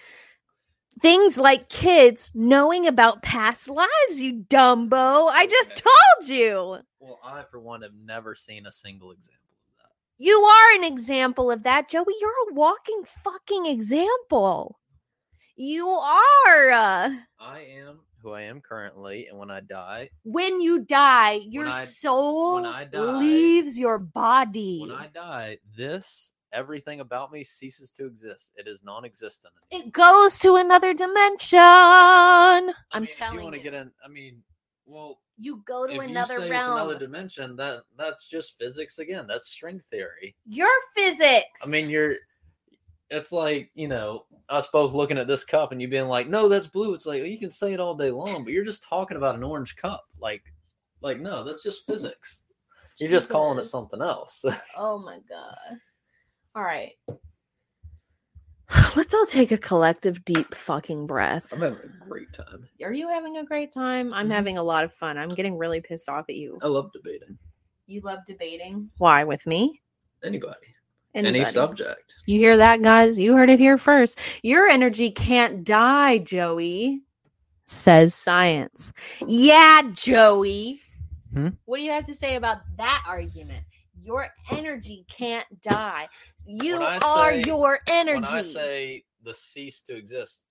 Things 1.00 1.38
like 1.38 1.68
kids 1.68 2.30
knowing 2.34 2.86
about 2.86 3.22
past 3.22 3.68
lives, 3.68 4.20
you 4.20 4.44
dumbo. 4.48 5.28
I 5.30 5.46
just 5.46 5.76
told 5.76 6.28
you. 6.28 6.78
well, 7.00 7.18
I 7.24 7.42
for 7.50 7.60
one 7.60 7.82
have 7.82 7.94
never 8.04 8.34
seen 8.34 8.66
a 8.66 8.72
single 8.72 9.10
example 9.10 9.40
of 9.54 9.76
that. 9.78 9.90
You 10.18 10.40
are 10.42 10.74
an 10.76 10.84
example 10.84 11.50
of 11.50 11.62
that, 11.64 11.88
Joey. 11.88 12.14
You're 12.20 12.50
a 12.50 12.54
walking 12.54 13.02
fucking 13.24 13.66
example. 13.66 14.78
You 15.56 15.88
are. 15.88 16.70
uh, 16.70 17.10
I 17.40 17.60
am 17.60 18.00
who 18.22 18.32
I 18.32 18.42
am 18.42 18.60
currently, 18.60 19.26
and 19.26 19.36
when 19.38 19.50
I 19.50 19.60
die, 19.60 20.10
When 20.22 20.60
you 20.60 20.80
die, 20.84 21.40
your 21.48 21.66
I- 21.68 21.84
soul 21.84 22.62
die- 22.62 22.88
leaves 22.92 23.80
your 23.80 23.98
body. 23.98 24.80
when 24.82 24.92
I 24.96 25.08
die, 25.08 25.58
this 25.76 26.32
everything 26.52 27.00
about 27.00 27.32
me 27.32 27.42
ceases 27.44 27.90
to 27.92 28.06
exist. 28.06 28.52
It 28.56 28.66
is 28.68 28.82
non-existent. 28.84 29.52
it 29.70 29.92
goes 29.92 30.38
to 30.40 30.56
another 30.56 30.92
dimension. 30.94 31.58
I 31.58 32.72
I'm 32.92 33.02
mean, 33.02 33.08
if 33.10 33.16
telling 33.16 33.38
you 33.38 33.42
want 33.44 33.54
to 33.56 33.60
get 33.62 33.74
in. 33.74 33.90
I 34.04 34.08
mean, 34.08 34.42
well, 34.86 35.18
You 35.38 35.62
go 35.66 35.86
to 35.86 35.94
if 35.94 36.02
another 36.02 36.34
you 36.34 36.40
say 36.40 36.50
realm. 36.50 36.72
it's 36.72 36.80
another 36.82 36.98
dimension, 36.98 37.56
that 37.56 37.82
that's 37.96 38.28
just 38.28 38.58
physics 38.58 38.98
again. 38.98 39.26
That's 39.26 39.48
string 39.48 39.80
theory. 39.90 40.34
Your 40.46 40.70
physics. 40.94 41.60
I 41.64 41.68
mean, 41.68 41.88
you're. 41.90 42.16
It's 43.10 43.30
like 43.30 43.70
you 43.74 43.88
know 43.88 44.24
us 44.48 44.68
both 44.68 44.94
looking 44.94 45.18
at 45.18 45.26
this 45.26 45.44
cup 45.44 45.70
and 45.72 45.82
you 45.82 45.86
being 45.88 46.08
like, 46.08 46.28
"No, 46.28 46.48
that's 46.48 46.66
blue." 46.66 46.94
It's 46.94 47.04
like 47.04 47.20
well, 47.20 47.30
you 47.30 47.38
can 47.38 47.50
say 47.50 47.74
it 47.74 47.80
all 47.80 47.94
day 47.94 48.10
long, 48.10 48.42
but 48.42 48.54
you're 48.54 48.64
just 48.64 48.82
talking 48.88 49.18
about 49.18 49.34
an 49.34 49.42
orange 49.44 49.76
cup. 49.76 50.04
Like, 50.18 50.42
like 51.02 51.20
no, 51.20 51.44
that's 51.44 51.62
just 51.62 51.84
physics. 51.86 52.46
You're 52.98 53.10
just 53.10 53.28
calling 53.28 53.58
it 53.58 53.66
something 53.66 54.00
else. 54.00 54.44
Oh 54.76 54.98
my 54.98 55.18
god. 55.28 55.76
All 56.54 56.62
right. 56.62 56.92
Let's 58.96 59.14
all 59.14 59.26
take 59.26 59.52
a 59.52 59.58
collective 59.58 60.24
deep 60.24 60.54
fucking 60.54 61.06
breath. 61.06 61.52
I'm 61.52 61.60
having 61.60 61.78
a 61.78 62.04
great 62.08 62.32
time. 62.32 62.68
Are 62.82 62.92
you 62.92 63.08
having 63.08 63.38
a 63.38 63.44
great 63.44 63.72
time? 63.72 64.12
I'm 64.12 64.28
Mhm. 64.28 64.32
having 64.32 64.58
a 64.58 64.62
lot 64.62 64.84
of 64.84 64.94
fun. 64.94 65.16
I'm 65.18 65.30
getting 65.30 65.56
really 65.56 65.80
pissed 65.80 66.08
off 66.08 66.26
at 66.28 66.36
you. 66.36 66.58
I 66.62 66.66
love 66.66 66.92
debating 66.92 67.38
You 67.86 68.00
love 68.02 68.20
debating? 68.26 68.90
Why 68.98 69.24
with 69.24 69.46
me? 69.46 69.80
anybody, 70.24 70.54
Anybody. 71.14 71.40
any 71.40 71.44
subject. 71.50 72.14
You 72.26 72.38
hear 72.38 72.56
that, 72.56 72.80
guys? 72.80 73.18
You 73.18 73.34
heard 73.34 73.50
it 73.50 73.58
here 73.58 73.76
first. 73.76 74.18
Your 74.42 74.68
energy 74.68 75.10
can't 75.10 75.64
die, 75.64 76.18
Joey, 76.18 77.02
says 77.66 78.14
science. 78.14 78.92
Yeah, 79.26 79.82
Joey. 79.92 80.80
Hmm? 81.34 81.48
What 81.64 81.78
do 81.78 81.82
you 81.82 81.90
have 81.90 82.06
to 82.06 82.14
say 82.14 82.36
about 82.36 82.58
that 82.76 83.02
argument? 83.06 83.64
Your 84.02 84.28
energy 84.50 85.04
can't 85.08 85.46
die. 85.62 86.08
You 86.46 86.80
are 86.82 87.32
say- 87.32 87.42
your 87.46 87.80
energy. 87.88 88.14
When 88.20 88.24
I 88.24 88.42
say 88.42 89.04
the 89.22 89.34
cease 89.34 89.80
to 89.82 89.96
exist, 89.96 90.46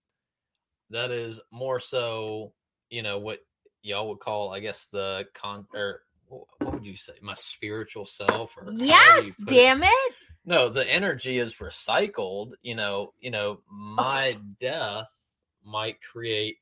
that 0.90 1.12
is 1.12 1.40
more 1.52 1.80
so, 1.80 2.54
you 2.90 3.02
know, 3.02 3.18
what 3.20 3.40
y'all 3.82 4.08
would 4.10 4.20
call, 4.20 4.54
I 4.54 4.60
guess, 4.60 4.86
the 4.88 5.26
con 5.34 5.66
or 5.74 6.04
what 6.60 6.74
would 6.76 6.86
you 6.86 6.96
say 6.96 7.14
my 7.22 7.34
spiritual 7.34 8.06
self 8.06 8.56
or 8.58 8.72
Yes, 8.72 9.36
put 9.36 9.50
it. 9.50 9.54
damn 9.54 9.84
it. 9.84 10.14
no 10.46 10.70
the 10.70 10.90
energy 10.90 11.38
is 11.40 11.58
recycled 11.58 12.54
you 12.62 12.74
know 12.74 13.14
you 13.20 13.30
know 13.30 13.60
my 13.70 14.38
death 14.62 15.10
might 15.66 16.02
create 16.02 16.58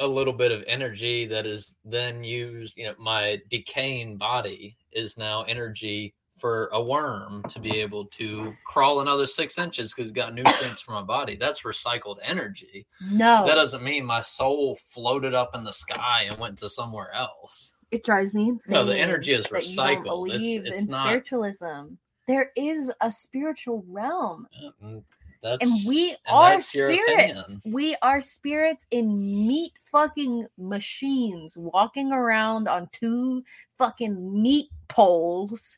a 0.00 0.06
little 0.06 0.32
bit 0.32 0.50
of 0.52 0.64
energy 0.66 1.26
that 1.26 1.46
is 1.46 1.74
then 1.84 2.24
used 2.24 2.76
you 2.76 2.84
know 2.86 2.94
my 2.98 3.40
decaying 3.48 4.16
body 4.16 4.76
is 4.92 5.16
now 5.16 5.42
energy 5.42 6.12
for 6.30 6.68
a 6.72 6.82
worm 6.82 7.44
to 7.48 7.60
be 7.60 7.78
able 7.80 8.04
to 8.06 8.52
crawl 8.66 9.00
another 9.00 9.24
six 9.24 9.56
inches 9.56 9.94
because 9.94 10.10
it's 10.10 10.16
got 10.16 10.34
nutrients 10.34 10.80
from 10.80 10.94
my 10.94 11.02
body 11.02 11.36
that's 11.36 11.62
recycled 11.62 12.16
energy 12.22 12.84
No. 13.12 13.46
that 13.46 13.54
doesn't 13.54 13.84
mean 13.84 14.04
my 14.04 14.20
soul 14.20 14.74
floated 14.74 15.32
up 15.32 15.54
in 15.54 15.62
the 15.62 15.72
sky 15.72 16.26
and 16.28 16.40
went 16.40 16.58
to 16.58 16.68
somewhere 16.68 17.12
else 17.14 17.74
it 17.92 18.02
drives 18.02 18.34
me 18.34 18.48
insane. 18.48 18.74
No, 18.74 18.84
the 18.84 18.98
energy 18.98 19.32
is 19.34 19.44
that 19.46 19.64
you 19.68 19.76
don't 19.76 19.86
recycled. 19.86 20.26
It's- 20.26 20.38
believe 20.40 20.66
it's 20.66 20.84
in 20.86 20.90
not- 20.90 21.06
spiritualism. 21.06 21.94
There 22.26 22.50
is 22.56 22.90
a 23.00 23.08
spiritual 23.08 23.84
realm. 23.86 24.48
Mm, 24.82 25.04
that's 25.44 25.62
and 25.62 25.86
we 25.86 26.10
and 26.10 26.18
are 26.28 26.52
that's 26.54 26.68
spirits. 26.68 27.58
We 27.66 27.94
are 28.00 28.22
spirits 28.22 28.86
in 28.90 29.18
meat 29.18 29.72
fucking 29.78 30.46
machines 30.56 31.58
walking 31.58 32.14
around 32.14 32.66
on 32.66 32.88
two 32.92 33.44
fucking 33.72 34.42
meat 34.42 34.70
poles. 34.88 35.76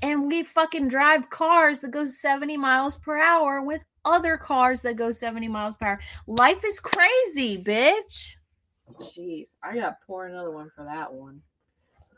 And 0.00 0.26
we 0.26 0.42
fucking 0.42 0.88
drive 0.88 1.28
cars 1.28 1.80
that 1.80 1.90
go 1.90 2.06
70 2.06 2.56
miles 2.56 2.96
per 2.96 3.18
hour 3.18 3.60
with 3.60 3.84
other 4.06 4.38
cars 4.38 4.80
that 4.82 4.96
go 4.96 5.12
70 5.12 5.48
miles 5.48 5.76
per 5.76 5.86
hour. 5.86 6.00
Life 6.26 6.64
is 6.64 6.80
crazy, 6.80 7.62
bitch. 7.62 8.36
Jeez, 9.02 9.54
I 9.62 9.74
gotta 9.74 9.98
pour 10.06 10.26
another 10.26 10.50
one 10.50 10.70
for 10.74 10.84
that 10.84 11.12
one. 11.12 11.42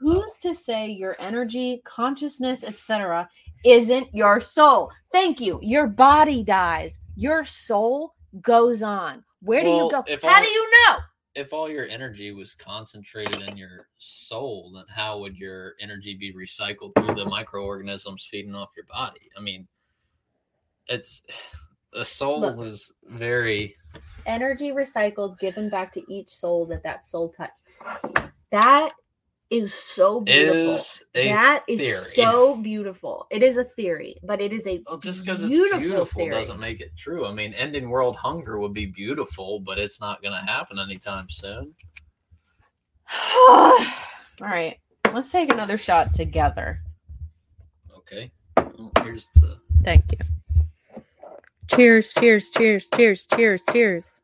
Who's 0.05 0.37
to 0.43 0.55
say 0.55 0.89
your 0.91 1.17
energy, 1.19 1.81
consciousness, 1.85 2.63
etc., 2.63 3.27
Isn't 3.65 4.15
your 4.15 4.39
soul? 4.43 4.91
Thank 5.13 5.41
you. 5.41 5.59
Your 5.63 5.87
body 5.87 6.43
dies. 6.45 7.01
Your 7.17 7.47
soul 7.47 8.15
goes 8.43 8.83
on. 8.83 9.25
Where 9.41 9.63
do 9.65 9.71
Well, 9.71 9.85
you 9.87 9.91
go? 9.91 10.05
How 10.29 10.37
all- 10.37 10.43
do 10.45 10.51
you 10.51 10.71
know? 10.87 10.97
if 11.35 11.55
all 11.55 11.71
your 11.71 11.87
energy 11.89 12.33
was 12.33 12.55
concentrated 12.55 13.41
in 13.49 13.57
your 13.57 13.89
soul, 13.97 14.73
then 14.75 14.85
how 14.95 15.19
would 15.21 15.39
your 15.39 15.73
energy 15.81 16.13
be 16.15 16.35
recycled 16.35 16.93
through 16.97 17.15
the 17.15 17.25
microorganisms 17.25 18.27
feeding 18.31 18.55
off 18.55 18.69
your 18.77 18.85
body? 18.85 19.31
I 19.39 19.41
mean, 19.41 19.67
it's 20.87 21.23
the 21.95 22.05
soul 22.05 22.41
Look. 22.43 22.59
is 22.67 22.93
very 23.05 23.75
energy 24.27 24.73
recycled 24.73 25.39
given 25.39 25.71
back 25.71 25.91
to 25.93 26.13
each 26.13 26.29
soul 26.29 26.67
that 26.67 26.83
that 26.83 27.05
soul 27.07 27.31
touched 27.31 27.53
that 28.51 28.93
is 29.51 29.75
so 29.75 30.21
beautiful 30.21 30.75
is 30.75 31.05
that 31.13 31.63
is 31.69 31.79
theory. 31.79 32.05
so 32.15 32.57
beautiful 32.57 33.27
it 33.31 33.43
is 33.43 33.59
a 33.59 33.65
theory 33.65 34.17
but 34.25 34.41
it 34.41 34.53
is 34.53 34.67
a 34.67 34.83
well, 34.87 34.99
just 34.99 35.25
because 35.25 35.43
it's 35.43 35.51
beautiful 35.51 36.23
theory. 36.23 36.31
doesn't 36.31 36.59
make 36.59 36.81
it 36.81 36.91
true. 36.97 37.27
I 37.27 37.33
mean, 37.33 37.53
ending 37.55 37.91
world 37.91 38.17
hunger 38.17 38.59
would 38.59 38.73
be 38.73 38.87
beautiful, 38.87 39.61
but 39.61 39.79
it's 39.79 40.01
not 40.01 40.23
going 40.23 40.35
to 40.35 40.41
happen 40.41 40.79
anytime 40.79 41.29
soon. 41.29 41.75
all 43.49 43.79
right, 44.41 44.79
let's 45.13 45.31
take 45.31 45.51
another 45.51 45.79
shot 45.79 46.15
together. 46.15 46.81
Okay, 47.97 48.31
well, 48.57 48.91
here's 49.03 49.29
the 49.37 49.59
Thank 49.83 50.05
you. 50.13 51.03
Cheers, 51.71 52.13
cheers, 52.15 52.51
cheers, 52.51 52.87
cheers, 52.95 53.27
cheers, 53.27 53.63
cheers. 53.71 54.23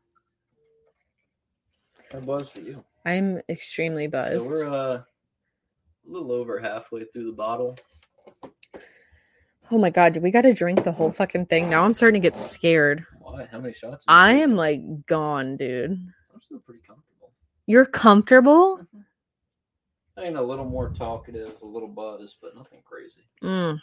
that 2.11 2.25
buzz 2.25 2.49
for 2.49 2.61
you. 2.61 2.83
I'm 3.05 3.41
extremely 3.49 4.07
buzzed. 4.07 4.43
So 4.43 4.67
we're 4.67 4.73
uh, 4.73 5.01
little 6.11 6.31
over 6.31 6.59
halfway 6.59 7.05
through 7.05 7.25
the 7.25 7.31
bottle. 7.35 7.77
oh 9.71 9.77
my 9.77 9.89
god, 9.89 10.13
do 10.13 10.19
we 10.21 10.31
got 10.31 10.41
to 10.41 10.53
drink 10.53 10.83
the 10.83 10.91
whole 10.91 11.11
fucking 11.11 11.45
thing? 11.47 11.69
Now 11.69 11.83
I'm 11.83 11.93
starting 11.93 12.21
to 12.21 12.25
get 12.25 12.35
scared. 12.37 13.05
Why? 13.19 13.47
How 13.51 13.59
many 13.59 13.73
shots? 13.73 14.05
I 14.07 14.33
am 14.33 14.55
like 14.55 15.05
gone, 15.05 15.57
dude. 15.57 15.91
I'm 15.91 16.41
still 16.41 16.59
pretty 16.59 16.81
comfortable. 16.85 17.31
You're 17.65 17.85
comfortable? 17.85 18.85
I 20.17 20.21
mean, 20.23 20.35
a 20.35 20.41
little 20.41 20.65
more 20.65 20.89
talkative, 20.89 21.53
a 21.61 21.65
little 21.65 21.87
buzz, 21.87 22.35
but 22.41 22.55
nothing 22.55 22.81
crazy. 22.83 23.21
Mm. 23.41 23.79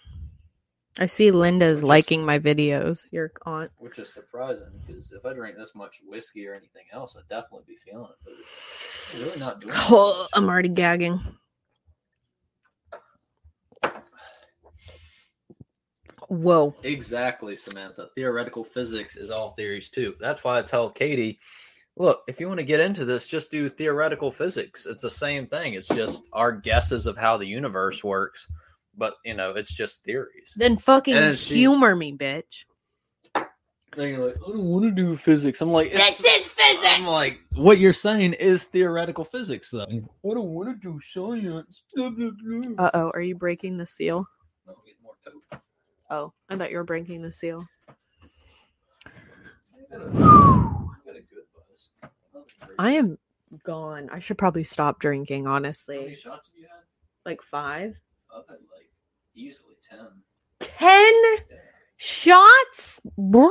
I 1.01 1.07
see 1.07 1.31
Linda's 1.31 1.79
Which 1.79 1.85
is- 1.85 1.89
liking 1.89 2.25
my 2.27 2.39
videos. 2.39 3.11
Your 3.13 3.33
aunt. 3.47 3.71
Which 3.79 3.99
is 3.99 4.13
surprising 4.13 4.69
because 4.87 5.13
if 5.13 5.25
I 5.25 5.33
drink 5.33 5.57
this 5.57 5.73
much 5.75 6.01
whiskey 6.07 6.47
or 6.47 6.53
anything 6.53 6.85
else, 6.93 7.17
I'd 7.17 7.29
definitely 7.29 7.65
be 7.69 7.77
feeling 7.91 8.11
it. 8.11 8.17
But 8.25 8.33
it's 8.35 9.21
really 9.25 9.41
not 9.41 9.61
doing. 9.61 9.73
Oh. 9.75 10.27
I'm 10.35 10.49
already 10.49 10.69
gagging. 10.69 11.21
Whoa. 16.29 16.75
Exactly, 16.83 17.57
Samantha. 17.57 18.09
Theoretical 18.15 18.63
physics 18.65 19.17
is 19.17 19.31
all 19.31 19.51
theories 19.51 19.89
too. 19.91 20.15
That's 20.21 20.45
why 20.45 20.59
I 20.59 20.63
tell 20.63 20.91
Katie, 20.91 21.39
look, 21.97 22.23
if 22.29 22.39
you 22.39 22.49
want 22.49 22.61
to 22.61 22.67
get 22.67 22.81
into 22.81 23.05
this, 23.05 23.27
just 23.27 23.51
do 23.51 23.69
theoretical 23.69 24.31
physics. 24.31 24.85
It's 24.87 25.03
the 25.03 25.11
same 25.11 25.47
thing. 25.47 25.75
It's 25.75 25.89
just 25.89 26.29
our 26.33 26.53
guesses 26.53 27.07
of 27.07 27.17
how 27.17 27.37
the 27.39 27.47
universe 27.47 28.05
works, 28.05 28.51
but 28.97 29.15
you 29.25 29.35
know, 29.35 29.53
it's 29.53 29.75
just 29.75 30.05
theories. 30.05 30.53
Then 30.57 30.77
fucking 30.77 31.15
And 31.17 31.37
she- 31.39 31.57
humor 31.57 31.97
me, 31.97 32.13
bitch. 32.17 32.65
Then 33.97 34.11
you're 34.11 34.27
like, 34.27 34.37
I 34.37 34.51
don't 34.51 34.65
want 34.65 34.85
to 34.85 34.91
do 34.91 35.17
physics. 35.17 35.63
I'm 35.63 35.71
like, 35.73 35.91
this 35.93 36.21
is 36.21 36.47
physics 36.49 36.85
I'm 36.87 37.07
like, 37.07 37.41
what 37.55 37.79
you're 37.79 37.95
saying 37.95 38.35
is 38.35 38.67
theoretical 38.67 39.25
physics, 39.25 39.71
though. 39.71 39.87
I 39.91 40.01
don't 40.35 40.51
want 40.51 40.69
to 40.69 40.75
do 40.93 41.01
science. 41.01 41.83
Uh 41.97 42.91
oh, 42.95 43.11
are 43.15 43.23
you 43.23 43.35
breaking 43.35 43.79
the 43.79 43.87
seal? 43.87 44.27
No, 44.67 44.75
get 44.85 44.95
more 45.03 45.15
coke. 45.25 45.61
Oh, 46.11 46.33
I 46.49 46.57
thought 46.57 46.71
you 46.71 46.79
were 46.79 46.85
breaking 46.85 47.23
the 47.23 47.31
seal. 47.33 47.67
I 47.87 47.93
got 49.91 50.01
a, 50.03 50.07
I 50.07 50.11
got 51.05 51.17
a 51.17 51.21
good 51.21 51.45
buzz. 51.55 52.11
Nothing 52.35 52.53
crazy. 52.61 52.75
I 52.79 52.91
am 52.93 53.19
gone. 53.65 54.09
I 54.11 54.19
should 54.19 54.39
probably 54.39 54.65
stop 54.65 55.01
drinking, 55.01 55.45
How 55.45 55.53
many 55.55 55.67
honestly. 55.67 56.15
shots 56.15 56.49
have 56.49 56.57
you 56.57 56.63
had? 56.63 56.83
Like 57.27 57.43
five? 57.43 57.99
I've 58.35 58.47
had 58.49 58.59
like 58.75 58.91
easily 59.35 59.75
ten. 59.87 59.99
Ten 60.61 61.13
Yeah. 61.51 61.57
shots? 61.97 63.01
Bro. 63.17 63.51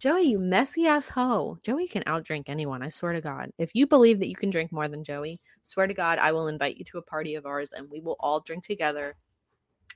Joey, 0.00 0.22
you 0.22 0.38
messy 0.40 0.86
ass 0.88 1.08
hoe. 1.10 1.58
Joey 1.62 1.86
can 1.86 2.02
outdrink 2.04 2.44
anyone, 2.48 2.82
I 2.82 2.88
swear 2.88 3.12
to 3.12 3.20
God. 3.20 3.50
If 3.56 3.70
you 3.74 3.86
believe 3.86 4.18
that 4.18 4.28
you 4.28 4.34
can 4.34 4.50
drink 4.50 4.72
more 4.72 4.88
than 4.88 5.04
Joey, 5.04 5.38
swear 5.62 5.86
to 5.86 5.94
God, 5.94 6.18
I 6.18 6.32
will 6.32 6.48
invite 6.48 6.76
you 6.76 6.84
to 6.86 6.98
a 6.98 7.02
party 7.02 7.36
of 7.36 7.46
ours 7.46 7.72
and 7.72 7.88
we 7.88 8.00
will 8.00 8.16
all 8.18 8.40
drink 8.40 8.64
together. 8.66 9.14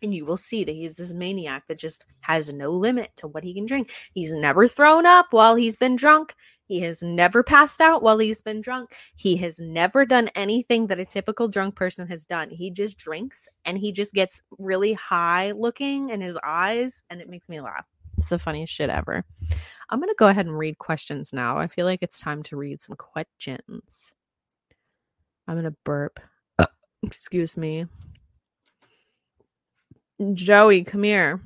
And 0.03 0.15
you 0.15 0.25
will 0.25 0.37
see 0.37 0.65
that 0.65 0.75
he's 0.75 0.97
this 0.97 1.13
maniac 1.13 1.65
that 1.69 1.79
just 1.79 2.05
has 2.21 2.53
no 2.53 2.71
limit 2.71 3.11
to 3.17 3.27
what 3.27 3.45
he 3.45 3.55
can 3.55 3.67
drink. 3.67 3.91
He's 4.13 4.35
never 4.35 4.69
thrown 4.69 5.07
up 5.07 5.27
while 5.31 5.55
he's 5.55 5.77
been 5.77 5.97
drunk. 5.97 6.35
He 6.67 6.81
has 6.81 7.03
never 7.03 7.43
passed 7.43 7.81
out 7.81 8.03
while 8.03 8.19
he's 8.19 8.43
been 8.43 8.61
drunk. 8.61 8.93
He 9.15 9.37
has 9.37 9.61
never 9.61 10.05
done 10.05 10.29
anything 10.35 10.89
that 10.89 10.99
a 10.99 11.05
typical 11.05 11.49
drunk 11.49 11.77
person 11.77 12.09
has 12.09 12.27
done. 12.27 12.51
He 12.51 12.71
just 12.71 12.99
drinks 12.99 13.49
and 13.65 13.79
he 13.79 13.93
just 13.93 14.13
gets 14.13 14.43
really 14.59 14.95
high 14.95 15.53
looking 15.53 16.11
in 16.11 16.21
his 16.21 16.37
eyes 16.43 17.03
and 17.09 17.21
it 17.21 17.29
makes 17.29 17.49
me 17.49 17.61
laugh. 17.61 17.87
It's 18.19 18.31
the 18.31 18.39
funniest 18.39 18.73
shit 18.73 18.91
ever. 18.91 19.25
I'm 19.91 20.01
going 20.01 20.09
to 20.09 20.17
go 20.19 20.27
ahead 20.27 20.47
and 20.47 20.59
read 20.59 20.79
questions 20.79 21.33
now. 21.33 21.59
I 21.59 21.69
feel 21.69 21.87
like 21.87 22.03
it's 22.03 22.19
time 22.19 22.43
to 22.45 22.57
read 22.57 22.81
some 22.81 22.97
questions. 22.97 24.15
I'm 25.47 25.55
going 25.55 25.65
to 25.65 25.77
burp. 25.85 26.19
Excuse 27.03 27.57
me. 27.57 27.87
Joey, 30.33 30.83
come 30.85 31.03
here. 31.03 31.41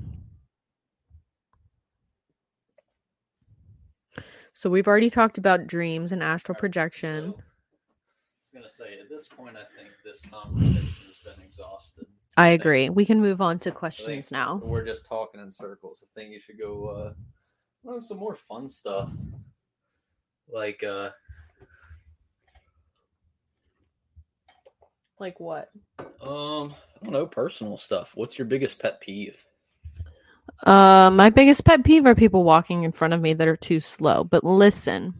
So 4.52 4.68
we've 4.70 4.86
already 4.86 5.10
talked 5.10 5.38
about 5.38 5.66
dreams 5.66 6.12
and 6.12 6.22
astral 6.22 6.54
projection. 6.56 7.32
So, 7.32 7.38
I 7.38 7.38
was 7.38 8.50
gonna 8.54 8.68
say 8.68 8.98
at 9.00 9.08
this 9.08 9.26
point, 9.28 9.56
I 9.56 9.64
think 9.76 9.90
this 10.04 10.22
conversation 10.22 10.76
has 10.76 11.36
been 11.36 11.44
exhausted. 11.44 12.06
I 12.36 12.50
think- 12.50 12.60
agree. 12.60 12.90
We 12.90 13.04
can 13.04 13.20
move 13.20 13.40
on 13.40 13.58
to 13.60 13.70
questions 13.72 14.30
now. 14.30 14.56
We're 14.62 14.84
just 14.84 15.06
talking 15.06 15.40
in 15.40 15.50
circles. 15.50 16.04
I 16.04 16.08
think 16.14 16.32
you 16.32 16.38
should 16.40 16.58
go 16.58 16.86
uh, 16.88 17.14
learn 17.84 18.00
some 18.00 18.18
more 18.18 18.36
fun 18.36 18.68
stuff, 18.70 19.10
like 20.48 20.82
uh, 20.84 21.10
Like 25.18 25.38
what? 25.38 25.70
um, 26.22 26.74
I 27.01 27.05
don't 27.05 27.12
know, 27.12 27.26
personal 27.26 27.76
stuff. 27.78 28.12
What's 28.14 28.38
your 28.38 28.46
biggest 28.46 28.78
pet 28.78 29.01
peeve? 29.01 29.44
Uh, 30.66 31.11
my 31.12 31.30
biggest 31.30 31.64
pet 31.64 31.82
peeve 31.84 32.07
are 32.07 32.14
people 32.14 32.44
walking 32.44 32.82
in 32.84 32.92
front 32.92 33.14
of 33.14 33.20
me 33.20 33.32
that 33.34 33.48
are 33.48 33.57
too 33.57 33.80
slow. 33.80 34.24
But 34.24 34.44
listen, 34.44 35.14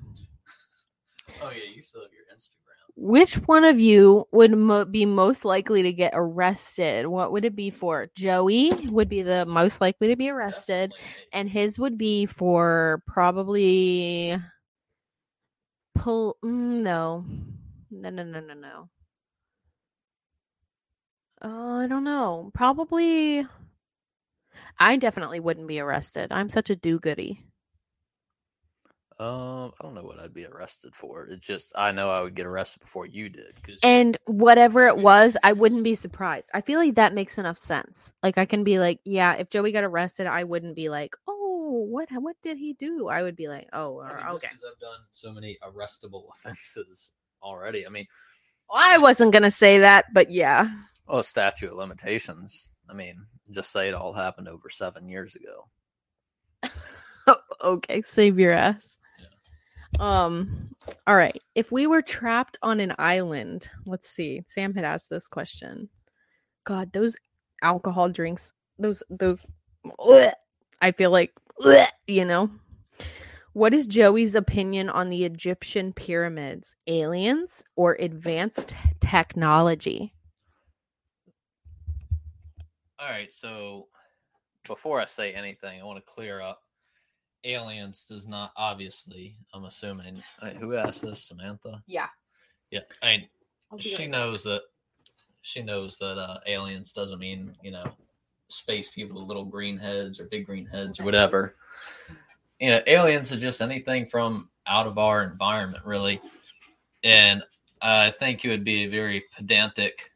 Oh 1.43 1.51
yeah, 1.51 1.63
you 1.75 1.81
still 1.83 2.03
have 2.03 2.11
your 2.13 2.25
Instagram. 2.37 2.51
which 2.97 3.37
one 3.49 3.65
of 3.65 3.81
you 3.81 4.27
would 4.33 4.51
mo- 4.53 4.85
be 4.85 5.07
most 5.07 5.45
likely 5.47 5.83
to 5.85 5.93
get 5.93 6.13
arrested? 6.15 7.07
What 7.07 7.33
would 7.33 7.45
it 7.47 7.57
be 7.57 7.71
for? 7.71 8.11
Joey 8.15 8.73
would 8.91 9.09
be 9.09 9.23
the 9.23 9.47
most 9.47 9.81
likely 9.81 10.09
to 10.09 10.17
be 10.17 10.29
arrested, 10.29 10.91
Definitely 10.91 11.25
and 11.33 11.49
his 11.49 11.79
would 11.79 11.97
be 11.97 12.27
for 12.27 13.03
probably 13.07 14.37
pull. 15.95 16.37
Mm, 16.45 16.83
no, 16.83 17.25
no, 17.91 18.11
no, 18.11 18.23
no, 18.25 18.41
no, 18.41 18.55
no. 18.55 18.89
Uh, 21.43 21.49
I 21.49 21.87
don't 21.87 22.05
know. 22.05 22.51
Probably. 22.55 23.47
I 24.79 24.97
definitely 24.97 25.41
wouldn't 25.41 25.69
be 25.69 25.81
arrested. 25.81 26.33
I'm 26.33 26.49
such 26.49 26.71
a 26.71 26.77
do-goody. 26.77 27.45
Um, 29.21 29.73
I 29.79 29.85
don't 29.85 29.95
know 29.95 30.03
what 30.03 30.19
I'd 30.19 30.33
be 30.33 30.47
arrested 30.47 30.95
for. 30.95 31.27
It's 31.27 31.47
just 31.47 31.75
I 31.77 31.93
know 31.93 32.09
I 32.09 32.23
would 32.23 32.35
get 32.35 32.47
arrested 32.47 32.81
before 32.81 33.05
you 33.05 33.29
did. 33.29 33.53
And 33.83 34.17
whatever 34.25 34.87
it 34.87 34.97
was, 34.97 35.37
I 35.43 35.53
wouldn't 35.53 35.85
be 35.85 35.95
surprised. 35.95 36.51
I 36.55 36.63
feel 36.63 36.81
like 36.81 36.95
that 36.95 37.13
makes 37.13 37.37
enough 37.37 37.59
sense. 37.59 38.15
Like 38.23 38.39
I 38.39 38.47
can 38.47 38.65
be 38.65 38.79
like, 38.79 38.99
yeah, 39.05 39.35
if 39.35 39.51
Joey 39.51 39.73
got 39.73 39.85
arrested, 39.85 40.27
I 40.27 40.45
wouldn't 40.45 40.75
be 40.75 40.89
like, 40.89 41.17
oh, 41.29 41.87
what 41.91 42.09
what 42.13 42.37
did 42.43 42.57
he 42.57 42.73
do? 42.73 43.09
I 43.09 43.23
would 43.23 43.37
be 43.37 43.49
like, 43.49 43.69
oh, 43.75 44.01
I 44.01 44.09
mean, 44.09 44.39
just 44.41 44.47
I've 44.47 44.81
done 44.81 45.01
so 45.13 45.31
many 45.33 45.59
arrestable 45.63 46.25
offenses 46.31 47.13
already. 47.43 47.87
I 47.87 47.91
mean, 47.91 48.07
I 48.73 48.97
wasn't 48.97 49.35
gonna 49.35 49.51
say 49.51 49.81
that, 49.81 50.07
but 50.15 50.31
yeah. 50.31 50.71
Well, 51.11 51.23
statute 51.23 51.71
of 51.71 51.77
limitations. 51.77 52.77
I 52.89 52.95
mean, 52.95 53.25
just 53.51 53.73
say 53.73 53.89
it 53.89 53.95
all 53.95 54.13
happened 54.13 54.49
over 54.49 54.69
seven 54.69 55.09
years 55.09 55.37
ago. 55.37 56.73
okay, 57.65 58.03
save 58.03 58.39
your 58.39 58.53
ass. 58.53 58.99
Um, 59.99 60.75
all 61.07 61.17
right. 61.17 61.41
If 61.55 61.73
we 61.73 61.87
were 61.87 62.03
trapped 62.03 62.59
on 62.63 62.81
an 62.81 62.95
island, 62.99 63.71
let's 63.87 64.09
see. 64.09 64.43
Sam 64.47 64.75
had 64.75 64.85
asked 64.85 65.11
this 65.11 65.29
question. 65.29 65.89
God, 66.65 66.93
those 66.93 67.17
alcohol 67.63 68.09
drinks, 68.09 68.53
those 68.79 69.03
those 69.11 69.51
Ugh. 69.99 70.33
I 70.81 70.91
feel 70.93 71.11
like 71.11 71.33
ugh, 71.65 71.89
you 72.07 72.25
know. 72.25 72.51
What 73.53 73.75
is 73.75 73.87
Joey's 73.87 74.37
opinion 74.37 74.89
on 74.89 75.11
the 75.11 75.25
Egyptian 75.25 75.93
pyramids? 75.93 76.77
Aliens 76.87 77.65
or 77.75 77.97
advanced 77.99 78.77
technology? 79.01 80.15
All 83.01 83.09
right, 83.09 83.33
so 83.33 83.89
before 84.67 85.01
I 85.01 85.07
say 85.07 85.33
anything, 85.33 85.81
I 85.81 85.85
want 85.85 86.05
to 86.05 86.13
clear 86.13 86.41
up. 86.43 86.61
Aliens 87.45 88.05
does 88.05 88.29
not 88.29 88.53
obviously. 88.57 89.37
I'm 89.55 89.65
assuming 89.65 90.23
uh, 90.43 90.51
who 90.51 90.77
asked 90.77 91.01
this, 91.01 91.25
Samantha. 91.25 91.83
Yeah. 91.87 92.09
Yeah, 92.71 92.81
I 93.03 93.17
mean, 93.17 93.29
she 93.79 94.07
knows 94.07 94.45
that. 94.45 94.63
She 95.41 95.63
knows 95.63 95.97
that 95.99 96.19
uh, 96.19 96.39
aliens 96.47 96.93
doesn't 96.93 97.19
mean 97.19 97.57
you 97.63 97.71
know 97.71 97.91
space 98.49 98.91
people 98.91 99.27
little 99.27 99.47
green 99.47 99.79
heads 99.79 100.21
or 100.21 100.25
big 100.25 100.45
green 100.45 100.67
heads 100.67 101.01
or 101.01 101.05
whatever. 101.05 101.57
You 102.61 102.69
know, 102.69 102.83
aliens 102.87 103.33
are 103.33 103.39
just 103.39 103.63
anything 103.63 104.05
from 104.05 104.51
out 104.67 104.87
of 104.87 104.99
our 104.99 105.23
environment, 105.23 105.85
really. 105.87 106.21
And 107.03 107.43
I 107.81 108.11
think 108.11 108.45
it 108.45 108.51
would 108.51 108.65
be 108.65 108.85
a 108.85 108.91
very 108.91 109.25
pedantic 109.35 110.10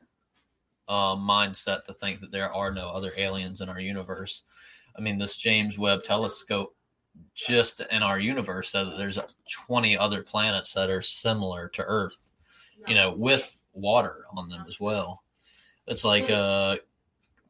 uh, 0.89 1.17
mindset 1.17 1.85
to 1.85 1.93
think 1.93 2.21
that 2.21 2.31
there 2.31 2.53
are 2.53 2.73
no 2.73 2.89
other 2.89 3.13
aliens 3.17 3.61
in 3.61 3.69
our 3.69 3.81
universe. 3.81 4.45
I 4.97 5.01
mean, 5.01 5.19
this 5.19 5.37
James 5.37 5.79
Webb 5.79 6.03
Telescope, 6.03 6.75
just 7.35 7.81
in 7.91 8.03
our 8.03 8.19
universe, 8.19 8.71
said 8.71 8.85
that 8.85 8.99
there's 8.99 9.19
20 9.67 9.97
other 9.97 10.23
planets 10.23 10.73
that 10.75 10.91
are 10.91 11.03
similar 11.03 11.69
to 11.71 11.85
Earth, 11.85 12.33
you 12.87 12.95
know, 12.95 13.13
with 13.13 13.59
water 13.73 14.25
on 14.37 14.49
them 14.49 14.65
as 14.69 14.79
well. 14.81 15.23
It's 15.87 16.05
like 16.05 16.31
uh, 16.31 16.77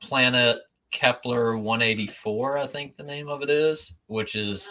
planet 0.01 0.59
Kepler 0.91 1.57
184, 1.57 2.59
I 2.59 2.67
think 2.67 2.97
the 2.97 3.03
name 3.03 3.29
of 3.29 3.43
it 3.43 3.51
is, 3.51 3.95
which 4.07 4.37
is 4.37 4.71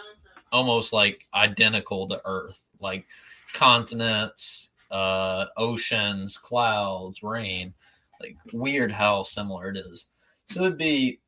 almost 0.50 0.92
like 0.92 1.26
identical 1.34 2.08
to 2.08 2.20
Earth, 2.24 2.62
like 2.80 3.04
continents, 3.52 4.70
uh, 4.90 5.46
oceans, 5.56 6.38
clouds, 6.38 7.22
rain. 7.22 7.74
Like 8.20 8.36
weird 8.52 8.92
how 8.92 9.22
similar 9.22 9.70
it 9.70 9.76
is. 9.76 10.06
So 10.46 10.64
it'd 10.64 10.78
be, 10.78 11.20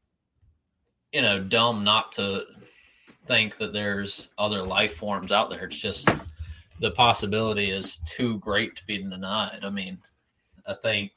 you 1.12 1.22
know, 1.22 1.42
dumb 1.42 1.84
not 1.84 2.12
to 2.12 2.44
think 3.26 3.56
that 3.58 3.72
there's 3.72 4.32
other 4.38 4.62
life 4.62 4.94
forms 4.94 5.32
out 5.32 5.50
there. 5.50 5.64
It's 5.64 5.78
just 5.78 6.08
the 6.80 6.90
possibility 6.90 7.70
is 7.70 7.98
too 8.06 8.38
great 8.38 8.76
to 8.76 8.86
be 8.86 8.98
denied. 8.98 9.60
I 9.62 9.70
mean, 9.70 9.98
I 10.66 10.74
think 10.74 11.12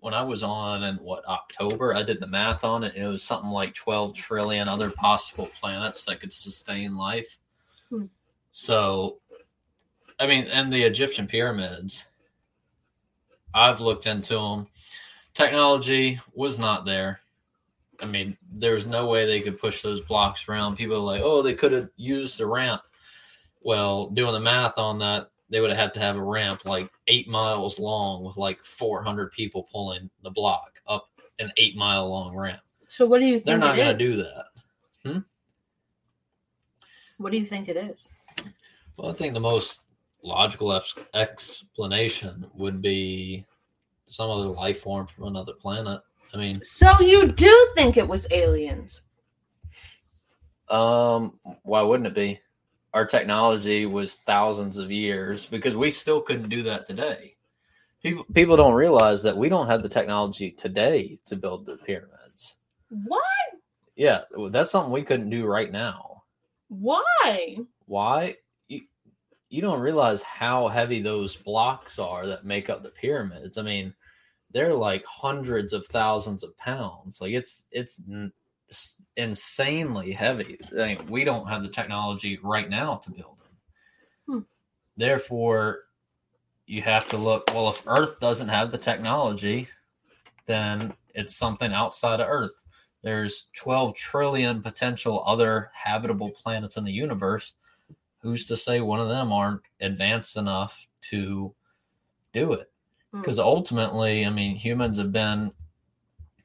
when 0.00 0.14
I 0.14 0.22
was 0.22 0.42
on 0.42 0.82
in 0.82 0.96
what 0.96 1.26
October, 1.26 1.94
I 1.94 2.02
did 2.02 2.20
the 2.20 2.26
math 2.26 2.62
on 2.62 2.84
it, 2.84 2.94
and 2.94 3.04
it 3.04 3.08
was 3.08 3.22
something 3.22 3.50
like 3.50 3.74
12 3.74 4.14
trillion 4.14 4.68
other 4.68 4.90
possible 4.90 5.46
planets 5.58 6.04
that 6.04 6.20
could 6.20 6.32
sustain 6.32 6.96
life. 6.96 7.38
Hmm. 7.88 8.04
So, 8.52 9.18
I 10.20 10.26
mean, 10.26 10.44
and 10.44 10.72
the 10.72 10.82
Egyptian 10.82 11.26
pyramids, 11.26 12.06
I've 13.54 13.80
looked 13.80 14.06
into 14.06 14.34
them. 14.34 14.66
Technology 15.32 16.20
was 16.34 16.58
not 16.58 16.84
there. 16.84 17.20
I 18.02 18.06
mean, 18.06 18.36
there 18.52 18.74
was 18.74 18.86
no 18.86 19.06
way 19.06 19.24
they 19.24 19.40
could 19.40 19.58
push 19.58 19.80
those 19.80 20.00
blocks 20.00 20.48
around. 20.48 20.76
People 20.76 20.96
are 20.96 20.98
like, 20.98 21.22
oh, 21.24 21.42
they 21.42 21.54
could 21.54 21.72
have 21.72 21.88
used 21.96 22.38
the 22.38 22.46
ramp. 22.46 22.82
Well, 23.62 24.10
doing 24.10 24.32
the 24.32 24.40
math 24.40 24.76
on 24.76 24.98
that, 24.98 25.30
they 25.48 25.60
would 25.60 25.70
have 25.70 25.78
had 25.78 25.94
to 25.94 26.00
have 26.00 26.18
a 26.18 26.22
ramp 26.22 26.64
like 26.64 26.90
eight 27.06 27.28
miles 27.28 27.78
long 27.78 28.24
with 28.24 28.36
like 28.36 28.62
400 28.64 29.30
people 29.32 29.68
pulling 29.70 30.10
the 30.22 30.30
block 30.30 30.82
up 30.88 31.08
an 31.38 31.52
eight 31.56 31.76
mile 31.76 32.08
long 32.08 32.36
ramp. 32.36 32.60
So 32.88 33.06
what 33.06 33.20
do 33.20 33.26
you 33.26 33.34
think? 33.34 33.46
They're 33.46 33.58
not 33.58 33.76
going 33.76 33.96
to 33.96 34.04
do 34.04 34.16
that. 34.16 34.44
Hmm? 35.04 35.18
What 37.18 37.32
do 37.32 37.38
you 37.38 37.46
think 37.46 37.68
it 37.68 37.76
is? 37.76 38.10
Well, 38.96 39.10
I 39.10 39.14
think 39.14 39.34
the 39.34 39.40
most 39.40 39.83
logical 40.24 40.72
ex- 40.72 40.98
explanation 41.14 42.50
would 42.54 42.82
be 42.82 43.44
some 44.08 44.30
other 44.30 44.48
life 44.48 44.80
form 44.80 45.06
from 45.06 45.24
another 45.24 45.52
planet. 45.52 46.00
I 46.32 46.38
mean, 46.38 46.64
So 46.64 47.00
you 47.00 47.28
do 47.28 47.68
think 47.74 47.96
it 47.96 48.08
was 48.08 48.26
aliens? 48.32 49.02
um, 50.70 51.38
why 51.62 51.82
wouldn't 51.82 52.06
it 52.06 52.14
be? 52.14 52.40
Our 52.94 53.04
technology 53.04 53.86
was 53.86 54.14
thousands 54.14 54.78
of 54.78 54.90
years 54.90 55.46
because 55.46 55.76
we 55.76 55.90
still 55.90 56.20
couldn't 56.22 56.48
do 56.48 56.62
that 56.62 56.88
today. 56.88 57.36
People 58.02 58.24
people 58.32 58.56
don't 58.56 58.74
realize 58.74 59.22
that 59.22 59.36
we 59.36 59.48
don't 59.48 59.66
have 59.66 59.82
the 59.82 59.88
technology 59.88 60.50
today 60.50 61.18
to 61.26 61.36
build 61.36 61.66
the 61.66 61.76
pyramids. 61.78 62.58
What? 62.88 63.22
Yeah, 63.96 64.22
that's 64.50 64.70
something 64.70 64.92
we 64.92 65.02
couldn't 65.02 65.30
do 65.30 65.46
right 65.46 65.70
now. 65.70 66.22
Why? 66.68 67.58
Why? 67.86 68.36
You, 69.54 69.60
don't 69.60 69.80
realize 69.80 70.22
how 70.22 70.68
heavy 70.68 71.00
those 71.00 71.36
blocks 71.36 71.98
are 71.98 72.26
that 72.26 72.44
make 72.44 72.68
up 72.68 72.82
the 72.82 72.90
pyramids. 72.90 73.56
I 73.56 73.62
mean, 73.62 73.94
they're 74.50 74.74
like 74.74 75.04
hundreds 75.06 75.72
of 75.72 75.86
thousands 75.86 76.42
of 76.42 76.56
pounds. 76.56 77.20
Like 77.20 77.32
it's 77.32 77.66
it's 77.70 78.02
insanely 79.16 80.12
heavy. 80.12 80.58
I 80.78 80.94
mean, 80.94 81.06
we 81.08 81.24
don't 81.24 81.48
have 81.48 81.62
the 81.62 81.68
technology 81.68 82.38
right 82.42 82.68
now 82.68 82.96
to 82.96 83.10
build 83.10 83.36
them. 83.38 83.54
Hmm. 84.26 84.40
Therefore, 84.96 85.80
you 86.66 86.82
have 86.82 87.08
to 87.10 87.16
look. 87.16 87.50
Well, 87.54 87.68
if 87.68 87.86
Earth 87.86 88.18
doesn't 88.20 88.48
have 88.48 88.70
the 88.70 88.78
technology, 88.78 89.68
then 90.46 90.94
it's 91.14 91.36
something 91.36 91.72
outside 91.72 92.20
of 92.20 92.28
Earth. 92.28 92.64
There's 93.02 93.50
12 93.56 93.94
trillion 93.94 94.62
potential 94.62 95.22
other 95.26 95.70
habitable 95.74 96.32
planets 96.42 96.76
in 96.76 96.84
the 96.84 96.92
universe. 96.92 97.54
Who's 98.24 98.46
to 98.46 98.56
say 98.56 98.80
one 98.80 99.00
of 99.00 99.08
them 99.08 99.32
aren't 99.32 99.60
advanced 99.82 100.38
enough 100.38 100.88
to 101.10 101.54
do 102.32 102.54
it? 102.54 102.72
Hmm. 103.12 103.20
Because 103.20 103.38
ultimately, 103.38 104.24
I 104.24 104.30
mean, 104.30 104.56
humans 104.56 104.96
have 104.96 105.12
been, 105.12 105.52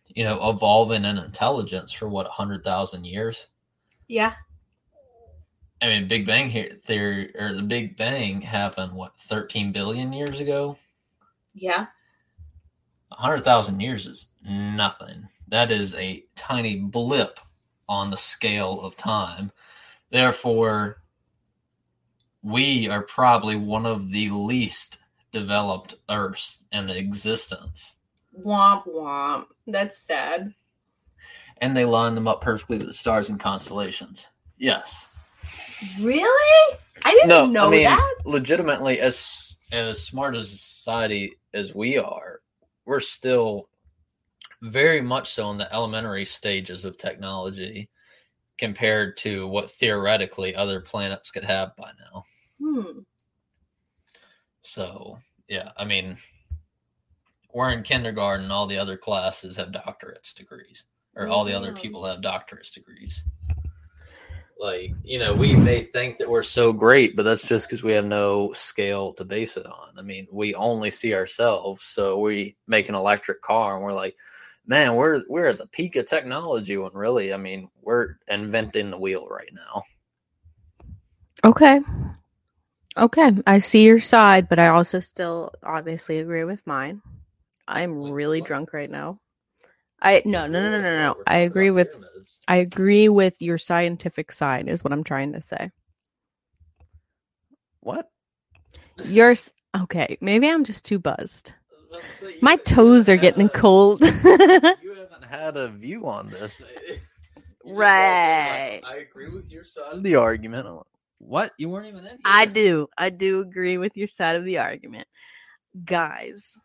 you 0.08 0.26
know, 0.26 0.50
evolving 0.50 1.06
in 1.06 1.18
intelligence 1.18 1.94
for 1.94 2.10
what, 2.10 2.26
100,000 2.26 3.06
years? 3.06 3.48
Yeah. 4.10 4.34
I 5.82 5.88
mean, 5.88 6.10
Big 6.10 6.26
Bang 6.26 6.50
here, 6.50 6.68
theory, 6.84 7.34
or 7.40 7.54
the 7.54 7.64
Big 7.64 7.96
Bang 7.96 8.42
happened, 8.42 8.92
what, 8.92 9.14
13 9.22 9.72
billion 9.72 10.12
years 10.12 10.42
ago? 10.42 10.78
Yeah. 11.54 11.86
100,000 13.08 13.80
years 13.80 14.06
is 14.06 14.32
nothing. 14.46 15.30
That 15.48 15.72
is 15.72 15.96
a 15.96 16.26
tiny 16.36 16.76
blip 16.76 17.40
on 17.88 18.10
the 18.12 18.18
scale 18.18 18.82
of 18.82 18.98
time. 18.98 19.54
Therefore, 20.12 20.98
we 22.42 22.88
are 22.88 23.04
probably 23.04 23.56
one 23.56 23.86
of 23.86 24.12
the 24.12 24.30
least 24.30 25.00
developed 25.32 25.96
Earths 26.10 26.66
in 26.72 26.90
existence. 26.90 27.98
Womp 28.44 28.88
womp. 28.88 29.46
That's 29.68 29.98
sad. 29.98 30.54
And 31.58 31.76
they 31.76 31.86
line 31.86 32.16
them 32.16 32.28
up 32.28 32.42
perfectly 32.42 32.78
with 32.78 32.88
the 32.88 32.94
stars 32.94 33.30
and 33.30 33.40
constellations. 33.40 34.28
Yes. 34.58 35.10
Really? 36.02 36.78
I 37.04 37.12
didn't 37.12 37.28
No, 37.30 37.46
know 37.46 37.68
I 37.68 37.72
mean, 37.72 37.84
that. 37.84 38.14
legitimately, 38.26 39.00
as 39.00 39.58
as 39.72 40.02
smart 40.02 40.36
as 40.36 40.52
a 40.52 40.58
society 40.58 41.34
as 41.54 41.76
we 41.76 41.98
are, 41.98 42.40
we're 42.86 43.00
still 43.00 43.70
very 44.62 45.00
much 45.02 45.30
so 45.32 45.52
in 45.52 45.58
the 45.58 45.72
elementary 45.74 46.26
stages 46.26 46.86
of 46.86 46.98
technology 46.98 47.90
compared 48.60 49.18
to 49.18 49.48
what 49.48 49.72
theoretically 49.72 50.56
other 50.56 50.82
planets 50.82 51.32
could 51.32 51.46
have 51.46 51.76
by 51.76 51.92
now. 52.12 52.24
Hmm. 52.62 53.00
So, 54.62 55.18
yeah, 55.48 55.72
I 55.78 55.86
mean, 55.86 56.18
we're 57.54 57.72
in 57.72 57.84
kindergarten. 57.84 58.52
All 58.52 58.68
the 58.68 58.78
other 58.78 58.98
classes 58.98 59.58
have 59.58 59.70
doctorates 59.70 60.36
degrees, 60.36 60.84
or 61.16 61.28
all 61.28 61.44
the 61.44 61.58
other 61.58 61.74
people 61.74 62.06
have 62.06 62.22
doctorates 62.22 62.74
degrees. 62.74 63.24
Like 64.60 64.92
you 65.04 65.18
know, 65.18 65.34
we 65.34 65.56
may 65.56 65.82
think 65.82 66.18
that 66.18 66.30
we're 66.30 66.44
so 66.44 66.74
great, 66.74 67.16
but 67.16 67.24
that's 67.24 67.48
just 67.48 67.68
because 67.68 67.82
we 67.82 67.94
have 67.94 68.06
no 68.06 68.52
scale 68.52 69.14
to 69.14 69.24
base 69.24 69.56
it 69.56 69.66
on. 69.66 69.98
I 69.98 70.02
mean, 70.02 70.28
we 70.32 70.54
only 70.54 70.90
see 70.90 71.16
ourselves, 71.16 71.86
so 71.86 72.20
we 72.20 72.58
make 72.68 72.90
an 72.90 72.96
electric 72.96 73.42
car, 73.42 73.76
and 73.76 73.84
we're 73.84 73.94
like, 73.94 74.18
man, 74.70 74.96
we're 74.96 75.24
we're 75.28 75.48
at 75.48 75.58
the 75.58 75.68
peak 75.68 75.98
of 75.98 76.06
technology. 76.06 76.78
When 76.78 76.94
really, 76.94 77.34
I 77.34 77.38
mean, 77.38 77.70
we're 77.82 78.16
inventing 78.30 78.92
the 78.92 79.00
wheel 79.00 79.28
right 79.28 79.52
now. 79.52 79.84
Okay. 81.44 81.82
Okay. 82.96 83.32
I 83.48 83.60
see 83.60 83.86
your 83.86 84.00
side, 84.00 84.48
but 84.48 84.60
I 84.60 84.68
also 84.68 85.00
still 85.00 85.52
obviously 85.64 86.20
agree 86.20 86.44
with 86.44 86.66
mine. 86.68 87.02
I'm 87.68 88.12
really 88.12 88.42
drunk 88.42 88.72
right 88.74 88.90
now. 88.90 89.20
I 90.02 90.22
no 90.24 90.48
no 90.48 90.62
no 90.62 90.72
no 90.72 90.82
no 90.82 90.98
no. 90.98 91.24
I 91.28 91.38
agree 91.38 91.72
with 91.72 91.96
I 92.48 92.58
agree 92.58 93.10
with 93.10 93.42
your 93.42 93.58
scientific 93.58 94.32
side 94.32 94.70
is 94.70 94.84
what 94.84 94.94
I'm 94.94 95.04
trying 95.04 95.34
to 95.34 95.42
say. 95.42 95.72
what. 97.82 98.10
Yours 99.04 99.52
okay, 99.76 100.18
maybe 100.22 100.48
I'm 100.48 100.64
just 100.64 100.86
too 100.86 101.00
buzzed. 101.00 101.54
My 102.42 102.56
toes 102.58 103.10
are 103.10 103.18
getting 103.18 103.50
cold. 103.50 104.02
you 104.02 104.08
haven't 104.14 105.26
had 105.28 105.58
a 105.58 105.70
view 105.70 106.08
on 106.08 106.30
this. 106.30 106.62
You 107.66 107.76
just 107.76 107.78
walked 107.78 107.86
in 107.86 107.86
like, 107.86 107.90
Right. 107.90 108.82
I 108.88 108.96
agree 108.96 109.30
with 109.30 109.52
your 109.52 109.64
side 109.64 109.94
of 109.94 110.02
the 110.02 110.16
argument. 110.16 110.66
What? 111.20 111.52
You 111.58 111.70
weren't 111.70 111.88
even 111.88 112.00
in 112.00 112.12
here. 112.12 112.20
I 112.24 112.46
do. 112.46 112.88
I 112.98 113.10
do 113.10 113.42
agree 113.42 113.78
with 113.78 113.98
your 113.98 114.08
side 114.08 114.38
of 114.38 114.46
the 114.46 114.58
argument. 114.58 115.08
Guys. 115.86 116.58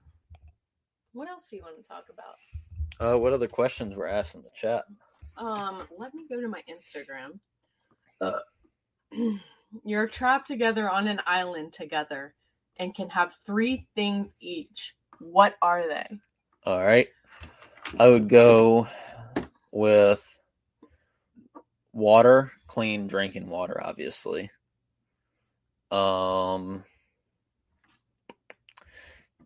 What 1.13 1.29
else 1.29 1.49
do 1.49 1.57
you 1.57 1.63
want 1.63 1.77
to 1.77 1.83
talk 1.83 2.07
about? 2.11 2.37
Uh, 3.01 3.19
what 3.19 3.33
other 3.33 3.49
questions 3.49 3.97
were 3.97 4.09
asked 4.09 4.37
in 4.37 4.43
the 4.43 4.51
chat? 4.55 4.85
Um, 5.37 5.83
let 5.99 6.15
me 6.15 6.25
go 6.29 6.41
to 6.41 6.49
my 6.49 6.63
Instagram. 6.71 7.41
You're 9.85 10.07
trapped 10.07 10.47
together 10.47 10.89
on 10.89 11.09
an 11.09 11.21
island 11.27 11.73
together 11.73 12.35
and 12.79 12.95
can 12.95 13.11
have 13.11 13.35
three 13.45 13.87
things 13.95 14.37
each. 14.41 14.95
What 15.21 15.57
are 15.63 15.89
they? 15.89 16.07
All 16.65 16.85
right. 16.85 17.09
I 17.99 18.09
would 18.09 18.29
go 18.29 18.89
with 19.71 20.39
water, 21.93 22.53
clean 22.67 23.07
drinking 23.07 23.47
water, 23.47 23.81
obviously. 23.83 24.51
Um, 25.91 26.85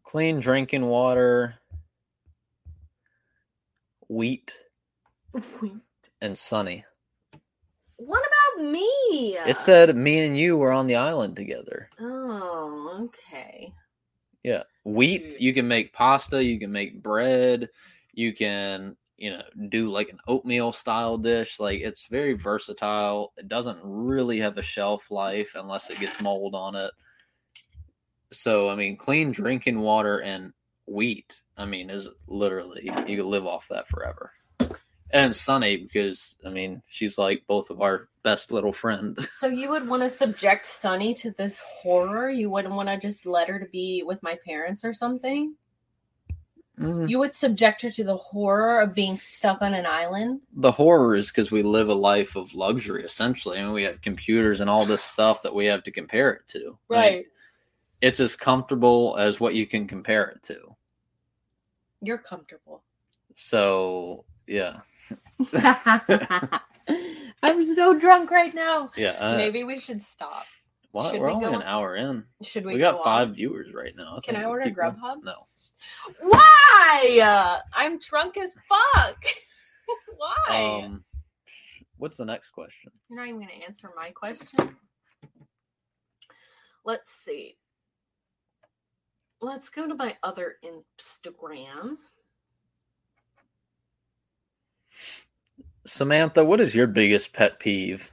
clean 0.03 0.41
drinking 0.41 0.87
water, 0.87 1.57
wheat, 4.09 4.53
wheat, 5.61 5.75
and 6.23 6.37
Sunny. 6.37 6.85
What 7.97 8.23
about 8.23 8.71
me? 8.71 9.37
It 9.47 9.57
said 9.57 9.95
me 9.97 10.25
and 10.25 10.39
you 10.39 10.57
were 10.57 10.73
on 10.73 10.87
the 10.87 10.97
island 10.97 11.37
together. 11.37 11.91
Oh, 12.01 13.09
okay. 13.09 13.73
Yeah. 14.45 14.63
Wheat, 14.89 15.39
you 15.39 15.53
can 15.53 15.69
make 15.69 15.93
pasta, 15.93 16.43
you 16.43 16.59
can 16.59 16.73
make 16.73 17.03
bread, 17.03 17.69
you 18.15 18.33
can, 18.33 18.97
you 19.19 19.31
know, 19.31 19.43
do 19.69 19.91
like 19.91 20.09
an 20.09 20.19
oatmeal 20.27 20.73
style 20.73 21.19
dish. 21.19 21.61
Like 21.61 21.81
it's 21.81 22.07
very 22.07 22.33
versatile. 22.33 23.33
It 23.37 23.49
doesn't 23.49 23.81
really 23.83 24.39
have 24.39 24.57
a 24.57 24.63
shelf 24.63 25.11
life 25.11 25.53
unless 25.55 25.91
it 25.91 26.01
gets 26.01 26.21
mold 26.21 26.55
on 26.55 26.75
it. 26.75 26.91
So, 28.33 28.71
I 28.71 28.77
mean, 28.77 28.97
clean 28.97 29.31
drinking 29.31 29.81
water 29.81 30.21
and 30.21 30.53
wheat, 30.87 31.43
I 31.57 31.67
mean, 31.67 31.91
is 31.91 32.09
literally, 32.27 32.91
you 33.07 33.17
could 33.17 33.27
live 33.27 33.47
off 33.47 33.69
that 33.69 33.89
forever. 33.89 34.33
And 35.11 35.35
Sunny, 35.37 35.77
because, 35.77 36.37
I 36.47 36.51
mean, 36.51 36.83
she's 36.87 37.19
like 37.19 37.43
both 37.47 37.71
of 37.71 37.83
our 37.83 38.09
best 38.29 38.53
little 38.53 38.73
friend. 38.73 39.17
So 39.33 39.47
you 39.47 39.69
would 39.71 39.89
want 39.89 40.03
to 40.03 40.11
subject 40.11 40.67
Sunny 40.67 41.15
to 41.15 41.31
this 41.31 41.63
horror? 41.83 42.29
You 42.29 42.51
wouldn't 42.51 42.75
want 42.75 42.89
to 42.89 42.99
just 42.99 43.25
let 43.25 43.49
her 43.49 43.59
to 43.59 43.67
be 43.67 44.03
with 44.05 44.23
my 44.23 44.37
parents 44.45 44.85
or 44.85 44.93
something? 44.93 45.55
Mm. 46.79 47.09
You 47.09 47.19
would 47.21 47.35
subject 47.35 47.83
her 47.83 47.91
to 47.91 48.05
the 48.05 48.17
horror 48.17 48.81
of 48.81 48.95
being 48.95 49.19
stuck 49.19 49.63
on 49.63 49.75
an 49.75 49.87
island? 49.87 50.41
the 50.53 50.71
horror 50.71 51.15
is 51.17 51.29
because 51.29 51.51
we 51.51 51.63
live 51.63 51.89
a 51.89 51.95
life 52.13 52.37
of 52.37 52.55
luxury 52.55 53.03
essentially 53.03 53.59
I 53.59 53.65
mean, 53.65 53.73
we 53.73 53.83
have 53.85 54.01
computers 54.03 54.61
and 54.61 54.69
all 54.71 54.85
this 54.85 55.03
stuff 55.03 55.43
that 55.43 55.55
we 55.55 55.67
have 55.67 55.83
to 55.85 55.91
compare 55.91 56.31
it 56.33 56.43
to 56.49 56.79
Like, 56.89 57.27
it's 58.01 58.21
as 58.21 58.37
comfortable 58.37 59.17
as 59.19 59.41
what 59.41 59.55
you 59.55 59.67
can 59.67 59.89
compare 59.89 60.27
it 60.29 60.43
to 60.45 60.77
You're 62.03 62.19
comfortable. 62.33 62.83
so 63.35 64.25
yeah 64.47 64.81
I'm 67.43 67.75
so 67.75 67.99
drunk 67.99 68.31
right 68.31 68.55
now. 68.55 68.91
yeah 68.97 69.11
uh, 69.19 69.37
Maybe 69.37 69.65
we 69.65 69.79
should 69.79 70.03
stop. 70.03 70.45
what? 70.93 71.11
should 71.11 71.21
we're 71.21 71.29
we 71.29 71.33
only 71.35 71.47
go 71.47 71.51
an 71.53 71.57
on- 71.57 71.63
hour 71.63 71.97
in 71.97 72.25
Should 72.43 72.65
we? 72.67 72.75
we, 72.75 72.79
got 72.81 72.97
go 72.97 73.05
five 73.05 73.29
on? 73.29 73.35
viewers 73.35 73.73
right 73.75 73.95
now 73.97 74.21
Can 74.23 74.37
I 74.37 74.45
order 74.45 74.67
Grubhub? 74.71 75.23
no 75.23 75.35
Why? 76.21 77.59
I'm 77.77 77.99
drunk 77.99 78.37
as 78.37 78.57
fuck. 78.69 79.23
Why? 80.17 80.83
um 80.85 81.05
what's 81.99 82.17
the 82.17 82.25
next 82.25 82.51
question 82.51 82.91
You're 83.09 83.21
not 83.21 83.29
even 83.29 83.41
going 83.41 83.49
to 83.61 83.67
answer 83.67 83.91
my 83.97 84.11
question. 84.11 84.77
Let's 86.85 87.11
see. 87.11 87.57
Let's 89.41 89.69
go 89.69 89.87
to 89.87 89.95
my 89.95 90.17
other 90.23 90.57
Instagram. 90.65 91.97
Samantha 95.89 96.45
what 96.45 96.61
is 96.61 96.75
your 96.75 96.87
biggest 96.87 97.33
pet 97.33 97.59
peeve 97.59 98.13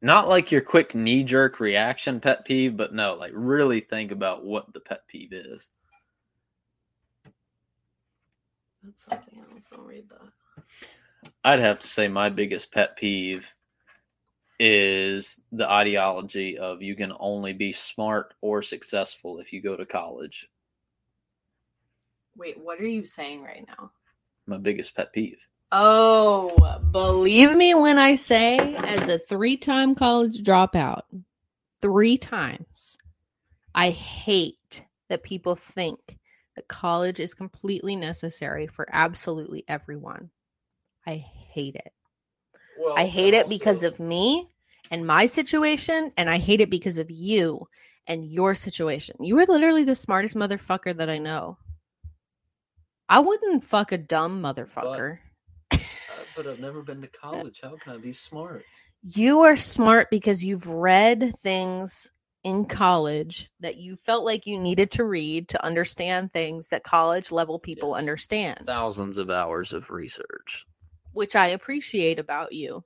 not 0.00 0.28
like 0.28 0.52
your 0.52 0.60
quick 0.60 0.94
knee-jerk 0.94 1.60
reaction 1.60 2.20
pet 2.20 2.44
peeve 2.44 2.76
but 2.76 2.94
no 2.94 3.14
like 3.14 3.32
really 3.34 3.80
think 3.80 4.10
about 4.10 4.44
what 4.44 4.72
the 4.72 4.80
pet 4.80 5.06
peeve 5.08 5.32
is 5.32 5.68
That's 8.88 9.04
something 9.04 9.40
else. 9.52 9.70
I'll 9.76 9.84
read 9.84 10.08
that. 10.08 10.64
I'd 11.44 11.60
have 11.60 11.78
to 11.80 11.86
say 11.86 12.08
my 12.08 12.30
biggest 12.30 12.72
pet 12.72 12.96
peeve 12.96 13.52
is 14.58 15.42
the 15.52 15.70
ideology 15.70 16.58
of 16.58 16.82
you 16.82 16.96
can 16.96 17.12
only 17.20 17.52
be 17.52 17.72
smart 17.72 18.34
or 18.40 18.62
successful 18.62 19.38
if 19.40 19.52
you 19.52 19.60
go 19.60 19.76
to 19.76 19.84
college. 19.84 20.48
Wait, 22.36 22.58
what 22.58 22.80
are 22.80 22.86
you 22.86 23.04
saying 23.04 23.42
right 23.42 23.66
now? 23.66 23.90
My 24.46 24.56
biggest 24.56 24.94
pet 24.94 25.12
peeve. 25.12 25.38
Oh, 25.70 26.80
believe 26.92 27.54
me 27.54 27.74
when 27.74 27.98
I 27.98 28.14
say, 28.14 28.58
as 28.76 29.08
a 29.08 29.18
three 29.18 29.56
time 29.56 29.94
college 29.94 30.42
dropout, 30.42 31.02
three 31.82 32.16
times, 32.16 32.96
I 33.74 33.90
hate 33.90 34.84
that 35.08 35.22
people 35.22 35.56
think 35.56 36.18
that 36.56 36.68
college 36.68 37.20
is 37.20 37.34
completely 37.34 37.96
necessary 37.96 38.66
for 38.66 38.88
absolutely 38.90 39.64
everyone. 39.68 40.30
I 41.06 41.16
hate 41.16 41.76
it. 41.76 41.92
Well, 42.78 42.94
I 42.96 43.06
hate 43.06 43.34
it 43.34 43.48
because 43.48 43.84
of 43.84 44.00
me 44.00 44.48
and 44.90 45.06
my 45.06 45.26
situation, 45.26 46.12
and 46.16 46.30
I 46.30 46.38
hate 46.38 46.62
it 46.62 46.70
because 46.70 46.98
of 46.98 47.10
you 47.10 47.68
and 48.06 48.24
your 48.24 48.54
situation. 48.54 49.16
You 49.20 49.38
are 49.38 49.44
literally 49.46 49.84
the 49.84 49.94
smartest 49.94 50.34
motherfucker 50.34 50.96
that 50.96 51.10
I 51.10 51.18
know. 51.18 51.58
I 53.08 53.20
wouldn't 53.20 53.64
fuck 53.64 53.92
a 53.92 53.98
dumb 53.98 54.42
motherfucker. 54.42 55.18
but 55.18 55.27
Uh, 55.70 55.76
I've 56.38 56.60
never 56.60 56.82
been 56.82 57.00
to 57.02 57.08
college. 57.08 57.60
How 57.62 57.76
can 57.76 57.92
I 57.92 57.98
be 57.98 58.12
smart? 58.12 58.64
you 59.02 59.40
are 59.40 59.56
smart 59.56 60.08
because 60.10 60.44
you've 60.44 60.66
read 60.66 61.32
things 61.38 62.10
in 62.42 62.64
college 62.64 63.48
that 63.60 63.76
you 63.76 63.94
felt 63.94 64.24
like 64.24 64.46
you 64.46 64.58
needed 64.58 64.90
to 64.90 65.04
read 65.04 65.48
to 65.48 65.64
understand 65.64 66.32
things 66.32 66.68
that 66.68 66.82
college 66.82 67.30
level 67.30 67.58
people 67.58 67.90
Yes. 67.90 67.98
understand, 67.98 68.64
Thousands 68.66 69.18
of 69.18 69.30
hours 69.30 69.72
of 69.72 69.90
research. 69.90 70.66
which 71.12 71.36
I 71.36 71.48
appreciate 71.48 72.18
about 72.18 72.52
you. 72.52 72.84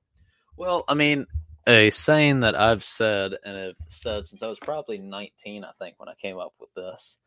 Well, 0.56 0.84
I 0.88 0.94
mean, 0.94 1.26
a 1.66 1.90
saying 1.90 2.40
that 2.40 2.54
I've 2.54 2.84
said 2.84 3.34
and 3.44 3.56
have 3.56 3.76
said 3.88 4.28
since 4.28 4.42
I 4.42 4.48
was 4.48 4.58
probably 4.60 4.98
19, 4.98 5.64
I 5.64 5.72
think, 5.78 5.94
when 5.98 6.08
I 6.08 6.14
came 6.14 6.38
up 6.38 6.52
with 6.60 6.72
this 6.74 7.18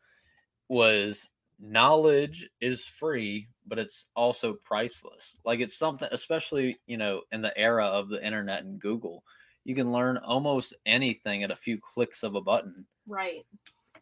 was 0.68 1.28
knowledge 1.58 2.48
is 2.60 2.84
free, 2.84 3.48
but 3.66 3.78
it's 3.78 4.06
also 4.14 4.54
priceless. 4.64 5.38
Like 5.44 5.60
it's 5.60 5.76
something, 5.76 6.08
especially, 6.12 6.78
you 6.86 6.96
know, 6.96 7.22
in 7.32 7.42
the 7.42 7.56
era 7.56 7.86
of 7.86 8.08
the 8.08 8.24
internet 8.24 8.64
and 8.64 8.80
Google, 8.80 9.24
you 9.64 9.74
can 9.74 9.92
learn 9.92 10.16
almost 10.18 10.74
anything 10.84 11.42
at 11.42 11.50
a 11.50 11.56
few 11.56 11.78
clicks 11.80 12.22
of 12.22 12.34
a 12.34 12.40
button. 12.40 12.86
Right. 13.06 13.44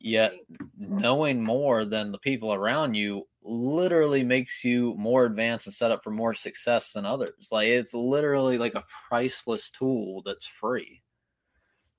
Yet 0.01 0.35
knowing 0.77 1.43
more 1.43 1.87
than 1.87 2.13
the 2.13 2.19
people 2.19 2.53
around 2.53 2.95
you 2.95 3.27
literally 3.43 4.23
makes 4.23 4.63
you 4.63 4.95
more 4.99 5.25
advanced 5.25 5.67
and 5.67 5.75
set 5.75 5.91
up 5.91 6.05
for 6.05 6.11
more 6.11 6.35
success 6.35 6.93
than 6.93 7.07
others. 7.07 7.49
Like 7.51 7.69
it's 7.69 7.95
literally 7.95 8.59
like 8.59 8.75
a 8.75 8.85
priceless 9.09 9.71
tool 9.71 10.23
that's 10.27 10.47
free. 10.47 11.03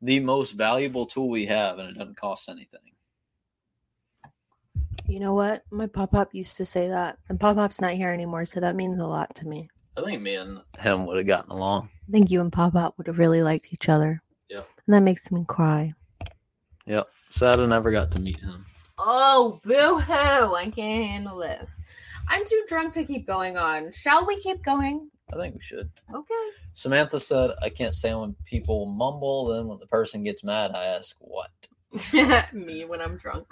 The 0.02 0.20
most 0.20 0.52
valuable 0.52 1.08
tool 1.08 1.30
we 1.30 1.48
have 1.48 1.80
and 1.80 1.90
it 1.90 1.98
doesn't 1.98 2.18
cost 2.18 2.50
anything. 2.50 2.95
You 5.08 5.20
know 5.20 5.34
what? 5.34 5.64
My 5.72 5.88
pop 5.88 6.14
up 6.14 6.34
used 6.34 6.58
to 6.58 6.66
say 6.66 6.88
that, 6.88 7.18
and 7.30 7.40
pop 7.40 7.58
up's 7.58 7.82
not 7.82 7.92
here 7.92 8.10
anymore, 8.10 8.46
so 8.46 8.60
that 8.60 8.76
means 8.76 9.00
a 9.00 9.06
lot 9.06 9.36
to 9.36 9.48
me. 9.48 9.70
I 9.98 10.04
think 10.04 10.22
me 10.22 10.36
and 10.36 10.60
him 10.80 11.06
would 11.06 11.18
have 11.18 11.28
gotten 11.28 11.52
along. 11.52 11.90
I 12.08 12.12
think 12.12 12.32
you 12.32 12.42
and 12.42 12.52
pop 12.52 12.76
up 12.76 12.98
would 12.98 13.08
have 13.08 13.20
really 13.20 13.42
liked 13.42 13.72
each 13.72 13.90
other. 13.90 14.22
Yeah. 14.50 14.62
And 14.86 14.94
that 14.94 15.04
makes 15.04 15.32
me 15.32 15.46
cry. 15.48 15.92
Yep. 16.86 17.08
Sad 17.30 17.60
I 17.60 17.66
never 17.66 17.92
got 17.92 18.12
to 18.12 18.20
meet 18.20 18.40
him. 18.40 18.66
Oh, 18.98 19.60
boo 19.64 20.00
hoo! 20.00 20.56
I 20.56 20.72
can't 20.74 21.06
handle 21.06 21.40
this. 21.40 21.82
I'm 22.28 22.46
too 22.46 22.64
drunk 22.68 22.94
to 22.94 23.04
keep 23.04 23.28
going 23.28 23.58
on. 23.58 23.92
Shall 23.92 24.26
we 24.26 24.40
keep 24.40 24.64
going? 24.64 25.10
I 25.34 25.38
think 25.38 25.56
we 25.56 25.62
should. 25.62 25.90
Okay. 26.14 26.34
Samantha 26.74 27.20
said, 27.20 27.52
I 27.62 27.70
can't 27.70 27.94
stand 27.94 28.20
when 28.20 28.36
people 28.46 28.86
mumble. 28.86 29.48
Then 29.48 29.68
when 29.68 29.80
the 29.80 29.88
person 29.88 30.24
gets 30.24 30.44
mad, 30.44 30.72
I 30.72 30.86
ask, 30.86 31.16
what? 31.20 31.52
me 32.54 32.86
when 32.86 33.02
I'm 33.02 33.18
drunk. 33.18 33.48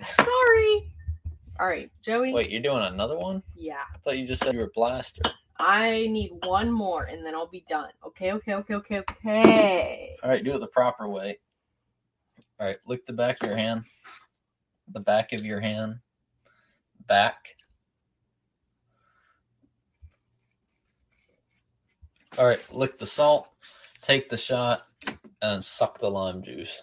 Sorry. 0.00 0.92
All 1.58 1.66
right, 1.66 1.90
Joey. 2.02 2.32
Wait, 2.32 2.50
you're 2.50 2.60
doing 2.60 2.82
another 2.82 3.18
one? 3.18 3.42
Yeah. 3.54 3.82
I 3.94 3.98
thought 3.98 4.18
you 4.18 4.26
just 4.26 4.42
said 4.42 4.54
you 4.54 4.60
were 4.60 4.70
blaster. 4.74 5.22
I 5.58 6.06
need 6.10 6.32
one 6.44 6.70
more 6.70 7.04
and 7.04 7.24
then 7.24 7.34
I'll 7.34 7.46
be 7.46 7.64
done. 7.68 7.88
Okay, 8.06 8.32
okay, 8.32 8.54
okay, 8.54 8.74
okay, 8.74 8.98
okay. 8.98 10.16
All 10.22 10.28
right, 10.28 10.44
do 10.44 10.54
it 10.54 10.58
the 10.58 10.66
proper 10.68 11.08
way. 11.08 11.38
All 12.60 12.66
right, 12.66 12.78
lick 12.86 13.06
the 13.06 13.12
back 13.12 13.42
of 13.42 13.48
your 13.48 13.56
hand. 13.56 13.84
The 14.92 15.00
back 15.00 15.32
of 15.32 15.44
your 15.44 15.60
hand. 15.60 16.00
Back. 17.06 17.56
All 22.38 22.46
right, 22.46 22.60
lick 22.72 22.98
the 22.98 23.06
salt, 23.06 23.48
take 24.02 24.28
the 24.28 24.36
shot, 24.36 24.82
and 25.40 25.64
suck 25.64 25.98
the 25.98 26.10
lime 26.10 26.42
juice. 26.42 26.82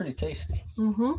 Pretty 0.00 0.14
tasty. 0.14 0.64
Mm-hmm. 0.78 1.12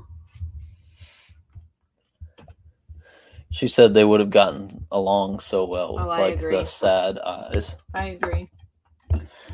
She 3.51 3.67
said 3.67 3.93
they 3.93 4.03
would 4.03 4.19
have 4.21 4.31
gotten 4.31 4.87
along 4.91 5.41
so 5.41 5.65
well 5.65 5.93
with 5.93 6.05
Oh, 6.05 6.09
like 6.09 6.39
agree. 6.39 6.55
the 6.55 6.65
sad 6.65 7.19
eyes. 7.19 7.75
I 7.93 8.05
agree. 8.05 8.49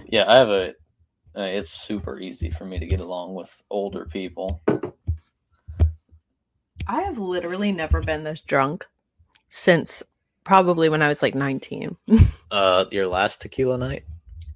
Yeah, 0.08 0.24
I 0.32 0.38
have 0.38 0.48
a. 0.48 0.68
Uh, 1.36 1.42
it's 1.42 1.72
super 1.72 2.18
easy 2.18 2.50
for 2.50 2.64
me 2.64 2.80
to 2.80 2.86
get 2.86 3.02
along 3.02 3.34
with 3.36 3.62
older 3.70 4.06
people. 4.06 4.62
I 6.88 7.02
have 7.02 7.18
literally 7.18 7.74
never 7.74 8.00
been 8.02 8.24
this 8.24 8.40
drunk 8.40 8.86
since 9.50 10.04
probably 10.46 10.88
when 10.88 11.02
I 11.02 11.10
was 11.10 11.22
like 11.22 11.36
19. 11.36 11.98
Uh, 12.50 12.86
your 12.92 13.08
last 13.08 13.42
tequila 13.42 13.78
night, 13.78 14.06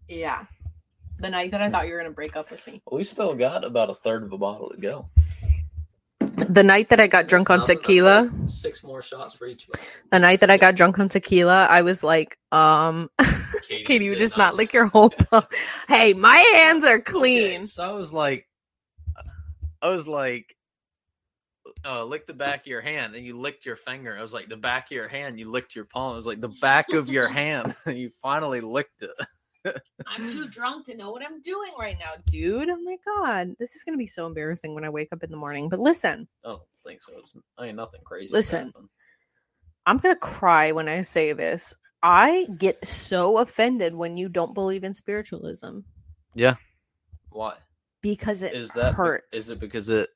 Yeah. 0.08 0.46
The 1.22 1.30
night 1.30 1.52
that 1.52 1.62
I 1.62 1.70
thought 1.70 1.86
you 1.88 1.94
were 1.94 2.00
going 2.00 2.10
to 2.10 2.16
break 2.16 2.36
up 2.36 2.50
with 2.50 2.66
me. 2.68 2.82
we 2.92 3.04
still 3.04 3.36
got 3.36 3.64
about 3.64 3.92
a 3.92 3.94
third 3.94 4.24
of 4.24 4.34
a 4.34 4.38
bottle 4.40 4.70
to 4.70 4.78
go. 4.82 5.08
The 6.20 6.64
night 6.64 6.90
that 6.90 7.00
I 7.00 7.06
got 7.06 7.28
drunk 7.28 7.52
on 7.52 7.64
tequila, 7.64 8.32
six 8.48 8.84
more 8.84 9.04
shots 9.04 9.36
for 9.36 9.46
each 9.46 9.68
of 9.68 9.76
us. 9.76 10.02
the 10.12 10.18
night 10.18 10.40
that 10.40 10.50
I 10.50 10.58
got 10.58 10.76
drunk 10.76 10.98
on 10.98 11.10
tequila, 11.10 11.68
I 11.70 11.84
was 11.84 12.04
like, 12.04 12.38
um, 12.52 13.10
Katie, 13.86 14.04
you 14.06 14.16
just 14.16 14.36
not 14.38 14.56
lick 14.56 14.74
your 14.74 14.88
whole 14.88 15.10
palm. 15.32 15.44
Hey, 15.88 16.14
my 16.14 16.38
hands 16.56 16.84
are 16.86 16.96
Okay, 16.96 17.04
clean. 17.04 17.68
so 17.68 17.88
I 17.88 17.94
was 17.94 18.12
like, 18.12 18.48
I 19.82 19.90
was 19.90 20.08
like, 20.08 20.56
uh, 21.86 22.04
lick 22.04 22.26
the 22.26 22.34
back 22.34 22.62
of 22.62 22.68
your 22.68 22.82
hand, 22.82 23.14
and 23.16 23.24
you 23.26 23.38
licked 23.40 23.66
your 23.66 23.76
finger. 23.76 24.18
I 24.18 24.22
was 24.24 24.34
like, 24.34 24.50
the 24.50 24.58
back 24.58 24.86
of 24.88 24.92
your 24.94 25.08
hand, 25.08 25.40
you 25.40 25.52
licked 25.52 25.76
your 25.76 25.86
palm. 25.86 26.14
I 26.14 26.18
was 26.18 26.26
like, 26.26 26.42
the 26.42 26.50
back 26.62 26.92
of 26.94 27.10
your 27.10 27.28
hand, 27.32 27.76
you 27.86 28.12
finally 28.24 28.62
licked 28.62 29.04
it. 29.04 29.12
I'm 30.08 30.30
too 30.30 30.48
drunk 30.50 30.86
to 30.88 30.96
know 30.96 31.12
what 31.12 31.24
I'm 31.24 31.42
doing 31.42 31.72
right 31.80 31.98
now, 32.00 32.12
dude. 32.26 32.70
Oh 32.70 32.82
my 32.82 32.98
god, 33.06 33.56
this 33.60 33.76
is 33.76 33.84
gonna 33.84 33.98
be 33.98 34.08
so 34.08 34.26
embarrassing 34.26 34.74
when 34.76 34.84
I 34.84 34.90
wake 34.90 35.10
up 35.12 35.24
in 35.24 35.32
the 35.32 35.38
morning. 35.38 35.70
But 35.70 35.80
listen, 35.80 36.28
I 36.44 36.50
don't 36.50 36.62
think 36.86 37.02
so. 37.04 37.14
It's, 37.20 37.36
I 37.58 37.68
mean, 37.68 37.76
nothing 37.76 38.02
crazy. 38.04 38.32
Listen. 38.32 38.74
I'm 39.86 39.98
gonna 39.98 40.16
cry 40.16 40.72
when 40.74 40.88
I 40.88 41.02
say 41.02 41.34
this. 41.34 41.76
I 42.04 42.48
get 42.58 42.86
so 42.86 43.38
offended 43.40 43.96
when 43.96 44.18
you 44.18 44.30
don't 44.30 44.54
believe 44.54 44.84
in 44.84 44.94
spiritualism 44.94 45.80
Yeah. 46.36 46.56
Why 47.30 47.56
because 48.02 48.42
it 48.42 48.54
is 48.54 48.72
that? 48.72 48.94
hurts. 48.94 49.34
Is 49.34 49.52
it 49.52 49.60
because 49.60 49.90
it 49.90 50.10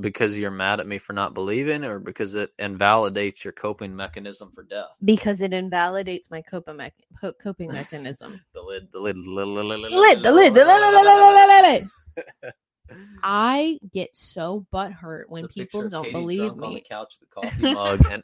because 0.00 0.38
you're 0.38 0.50
mad 0.50 0.80
at 0.80 0.86
me 0.86 0.98
for 0.98 1.12
not 1.12 1.34
believing, 1.34 1.84
or 1.84 1.98
because 1.98 2.34
it 2.34 2.52
invalidates 2.58 3.44
your 3.44 3.52
coping 3.52 3.94
mechanism 3.94 4.50
for 4.54 4.62
death? 4.62 4.88
because 5.04 5.42
it 5.42 5.52
invalidates 5.52 6.30
my 6.30 6.42
coping, 6.42 6.78
co- 7.20 7.32
coping 7.34 7.68
mechanism. 7.72 8.40
The 8.54 8.60
lid, 8.62 8.92
the 8.92 9.00
lid, 9.00 9.16
lid, 9.16 9.46
the 9.46 9.64
lid, 9.64 10.22
the 10.22 10.32
lid. 12.12 12.96
I 13.22 13.78
get 13.92 14.14
so 14.16 14.66
butthurt 14.72 15.24
when 15.28 15.48
people 15.48 15.88
don't 15.88 16.12
believe 16.12 16.38
drunk 16.40 16.62
on 16.62 16.68
the 16.70 16.74
me. 16.76 16.84
couch, 16.88 17.14
the 17.20 17.26
coffee 17.34 17.72
mug, 17.74 18.04
and 18.10 18.22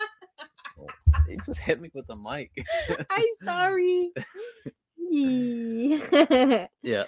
oh, 0.78 0.86
he 1.28 1.36
just 1.45 1.61
hit 1.61 1.81
me 1.81 1.90
with 1.95 2.07
the 2.07 2.16
mic. 2.16 2.51
I'm 3.11 3.24
sorry. 3.43 4.11
Yeah. 5.11 7.05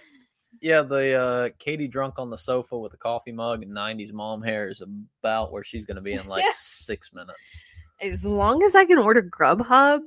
Yeah, 0.60 0.82
the 0.82 1.14
uh 1.14 1.48
Katie 1.58 1.88
drunk 1.88 2.18
on 2.18 2.28
the 2.30 2.36
sofa 2.38 2.78
with 2.78 2.92
a 2.94 2.98
coffee 2.98 3.32
mug 3.32 3.62
and 3.62 3.72
90s 3.72 4.12
mom 4.12 4.42
hair 4.42 4.68
is 4.68 4.82
about 5.22 5.52
where 5.52 5.64
she's 5.64 5.86
going 5.86 5.96
to 5.96 6.02
be 6.02 6.12
in 6.12 6.26
like 6.28 6.44
Yeah. 6.44 6.52
6 6.54 7.12
minutes. 7.14 7.62
as 8.00 8.24
long 8.24 8.62
as 8.62 8.74
I 8.74 8.84
can 8.84 8.98
order 8.98 9.22
Grubhub, 9.22 10.00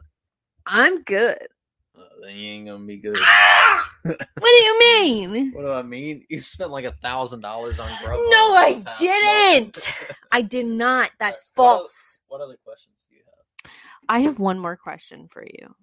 I'm 0.65 1.01
good. 1.03 1.37
Uh, 1.97 2.01
then 2.23 2.35
you 2.37 2.51
ain't 2.51 2.65
going 2.67 2.81
to 2.81 2.87
be 2.87 2.97
good. 2.97 3.17
what 4.03 4.17
do 4.41 4.49
you 4.49 4.79
mean? 4.79 5.51
What 5.55 5.61
do 5.61 5.71
I 5.71 5.81
mean? 5.83 6.23
You 6.29 6.39
spent 6.39 6.71
like 6.71 6.85
a 6.85 6.91
$1,000 7.03 7.33
on 7.43 7.71
Grubhub. 7.73 8.29
No, 8.29 8.55
I 8.55 8.83
didn't. 8.99 9.87
I 10.31 10.41
did 10.41 10.65
not. 10.67 11.09
That's 11.19 11.51
What 11.55 11.65
else- 11.65 11.79
false. 11.79 12.21
what 12.27 12.41
other 12.41 12.57
questions 12.63 12.95
do 13.09 13.15
you 13.15 13.21
have? 13.25 13.71
I 14.09 14.19
have 14.19 14.39
one 14.39 14.59
more 14.59 14.75
question 14.77 15.27
for 15.27 15.43
you. 15.43 15.75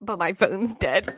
But 0.00 0.18
my 0.18 0.32
phone's 0.32 0.74
dead. 0.74 1.14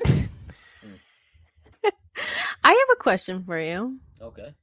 I 2.64 2.70
have 2.70 2.88
a 2.92 2.96
question 2.96 3.42
for 3.44 3.58
you. 3.60 3.98
Okay. 4.20 4.54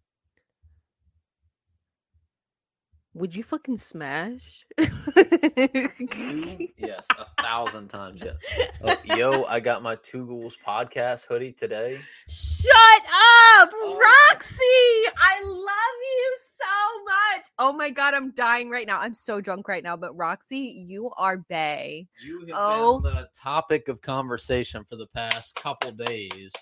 Would 3.16 3.36
you 3.36 3.44
fucking 3.44 3.80
smash? 3.80 4.64
Mm, 4.80 6.70
yes, 6.78 7.06
a 7.18 7.26
thousand 7.42 7.88
times. 7.90 8.24
Yeah. 8.24 8.34
Oh, 8.82 8.96
yo, 9.04 9.44
I 9.44 9.60
got 9.60 9.84
my 9.84 9.96
Two 10.02 10.26
Ghouls 10.26 10.56
podcast 10.66 11.28
hoodie 11.28 11.52
today. 11.52 12.00
Shut 12.30 12.72
up, 12.72 13.70
Oh. 13.74 14.00
Roxy! 14.32 15.12
I 15.20 15.42
love 15.44 16.00
you 16.02 16.38
so 16.56 17.04
much. 17.04 17.46
Oh 17.58 17.74
my 17.74 17.90
god, 17.90 18.14
I'm 18.14 18.32
dying 18.32 18.70
right 18.70 18.88
now. 18.88 19.02
I'm 19.02 19.14
so 19.14 19.42
drunk 19.42 19.68
right 19.68 19.84
now, 19.84 19.98
but 19.98 20.16
Roxy, 20.16 20.86
you 20.88 21.12
are 21.18 21.38
bae. 21.50 22.08
You 22.24 22.40
have 22.48 22.56
Oh. 22.56 23.00
been 23.02 23.16
the 23.16 23.28
topic 23.36 23.90
of 23.90 24.02
conversation 24.02 24.86
for 24.86 24.96
the 24.96 25.08
past 25.08 25.56
couple 25.56 25.92
days. 25.92 26.54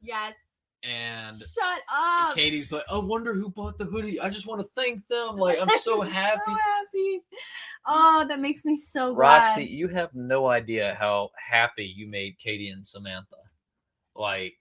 Yes. 0.00 0.34
And 0.82 1.36
Shut 1.36 1.80
up. 1.92 2.34
Katie's 2.34 2.70
like, 2.70 2.84
I 2.90 2.98
wonder 2.98 3.34
who 3.34 3.50
bought 3.50 3.76
the 3.78 3.86
hoodie. 3.86 4.20
I 4.20 4.28
just 4.28 4.46
want 4.46 4.60
to 4.60 4.68
thank 4.76 5.06
them. 5.08 5.36
Like, 5.36 5.58
I'm 5.60 5.68
so 5.78 6.00
happy. 6.00 6.40
so 6.46 6.52
happy. 6.52 7.20
Oh, 7.86 8.24
that 8.28 8.40
makes 8.40 8.64
me 8.64 8.76
so 8.76 9.14
glad. 9.14 9.38
Roxy, 9.38 9.64
you 9.64 9.88
have 9.88 10.10
no 10.14 10.46
idea 10.46 10.96
how 10.98 11.30
happy 11.36 11.92
you 11.96 12.08
made 12.08 12.38
Katie 12.38 12.68
and 12.68 12.86
Samantha. 12.86 13.36
Like, 14.14 14.54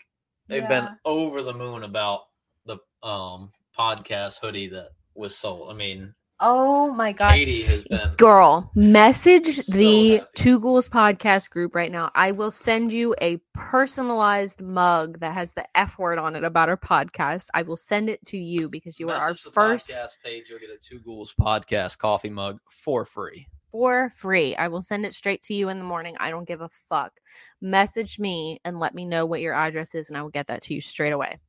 they've 0.47 0.67
been 0.67 0.89
over 1.05 1.41
the 1.41 1.53
moon 1.53 1.83
about 1.83 2.21
the 2.65 2.77
um 3.03 3.51
podcast 3.77 4.39
hoodie 4.39 4.69
that 4.69 4.89
was 5.15 5.37
sold. 5.37 5.71
I 5.71 5.75
mean, 5.75 6.13
Oh 6.39 6.93
my 6.93 7.13
god. 7.13 7.31
Katie 7.31 7.63
has 7.63 7.83
been 7.85 8.11
Girl, 8.17 8.69
message 8.75 9.55
So 9.55 9.71
the 9.71 10.17
happy. 10.17 10.27
Two 10.35 10.59
Ghouls 10.59 10.89
podcast 10.89 11.49
group 11.49 11.73
right 11.73 11.91
now. 11.91 12.11
I 12.13 12.31
will 12.31 12.51
send 12.51 12.91
you 12.91 13.15
a 13.21 13.39
personalized 13.53 14.61
mug 14.61 15.19
that 15.21 15.33
has 15.33 15.53
the 15.53 15.65
F 15.77 15.97
word 15.97 16.19
on 16.19 16.35
it 16.35 16.43
about 16.43 16.67
our 16.67 16.77
podcast. 16.77 17.47
I 17.53 17.61
will 17.61 17.77
send 17.77 18.09
it 18.09 18.25
to 18.27 18.37
you 18.37 18.67
because 18.67 18.99
you 18.99 19.09
are 19.09 19.15
our 19.15 19.33
the 19.33 19.49
first 19.51 19.89
podcast 19.89 20.23
page. 20.23 20.49
You'll 20.49 20.59
get 20.59 20.69
a 20.69 20.77
Two 20.77 20.99
Ghouls 20.99 21.33
podcast 21.39 21.99
coffee 21.99 22.29
mug 22.29 22.59
for 22.69 23.05
free. 23.05 23.47
for 23.71 24.09
free. 24.09 24.55
I 24.57 24.67
will 24.67 24.81
send 24.81 25.05
it 25.05 25.13
straight 25.13 25.41
to 25.43 25.53
you 25.53 25.69
in 25.69 25.77
the 25.77 25.85
morning. 25.85 26.17
I 26.19 26.31
don't 26.31 26.47
give 26.47 26.61
a 26.61 26.69
fuck. 26.89 27.13
Message 27.61 28.19
me 28.19 28.59
and 28.65 28.79
let 28.79 28.93
me 28.93 29.05
know 29.05 29.25
what 29.25 29.41
your 29.41 29.53
address 29.53 29.95
is, 29.95 30.09
and 30.09 30.17
I 30.17 30.21
will 30.21 30.29
get 30.29 30.47
that 30.47 30.63
to 30.63 30.73
you 30.73 30.81
straight 30.81 31.13
away. 31.13 31.39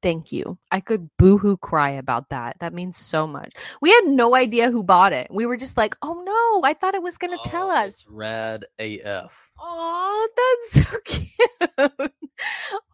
Thank 0.00 0.30
you. 0.30 0.58
I 0.70 0.78
could 0.80 1.10
boohoo 1.16 1.56
cry 1.56 1.90
about 1.90 2.28
that. 2.28 2.58
That 2.60 2.72
means 2.72 2.96
so 2.96 3.26
much. 3.26 3.52
We 3.82 3.90
had 3.90 4.04
no 4.06 4.36
idea 4.36 4.70
who 4.70 4.84
bought 4.84 5.12
it. 5.12 5.26
We 5.30 5.44
were 5.44 5.56
just 5.56 5.76
like, 5.76 5.96
oh 6.02 6.22
no, 6.24 6.68
I 6.68 6.72
thought 6.74 6.94
it 6.94 7.02
was 7.02 7.18
going 7.18 7.36
to 7.36 7.50
tell 7.50 7.68
Oh, 7.68 7.76
us. 7.76 7.94
it's 7.94 8.06
rad 8.08 8.64
AF. 8.78 9.50
Oh, 9.58 10.28
that's 10.70 10.88
so 10.90 10.98
cute. 11.04 12.12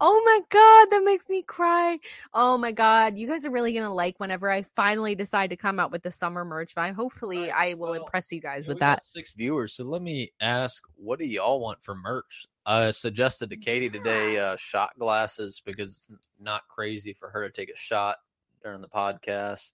oh 0.00 0.22
my 0.24 0.40
God, 0.50 0.86
that 0.90 1.02
makes 1.04 1.28
me 1.28 1.42
cry. 1.42 1.98
Oh 2.32 2.56
my 2.56 2.72
God, 2.72 3.18
you 3.18 3.26
guys 3.28 3.44
are 3.44 3.50
really 3.50 3.72
going 3.72 3.84
to 3.84 3.90
like 3.92 4.18
whenever 4.18 4.50
I 4.50 4.62
finally 4.74 5.14
decide 5.14 5.50
to 5.50 5.56
come 5.56 5.78
out 5.78 5.92
with 5.92 6.02
the 6.02 6.10
summer 6.10 6.44
merch. 6.44 6.74
But 6.74 6.94
hopefully, 6.94 7.50
Alright, 7.50 7.70
I 7.72 7.74
will 7.74 7.90
well, 7.90 8.00
impress 8.02 8.32
you 8.32 8.40
guys 8.40 8.64
Yeah, 8.64 8.70
with 8.70 8.78
that. 8.80 9.04
six 9.04 9.34
viewers. 9.34 9.74
So 9.74 9.84
let 9.84 10.00
me 10.00 10.32
ask, 10.40 10.82
what 10.96 11.18
do 11.18 11.26
y'all 11.26 11.60
want 11.60 11.82
for 11.82 11.94
merch 11.94 12.46
I 12.66 12.90
suggested 12.90 13.50
to 13.50 13.56
Katie 13.56 13.90
today 13.90 14.38
uh, 14.38 14.56
shot 14.56 14.98
glasses 14.98 15.60
because 15.64 15.92
it's 15.92 16.08
not 16.40 16.66
crazy 16.68 17.12
for 17.12 17.28
her 17.28 17.42
to 17.42 17.50
take 17.50 17.70
a 17.70 17.76
shot 17.76 18.16
during 18.62 18.80
the 18.80 18.88
podcast. 18.88 19.72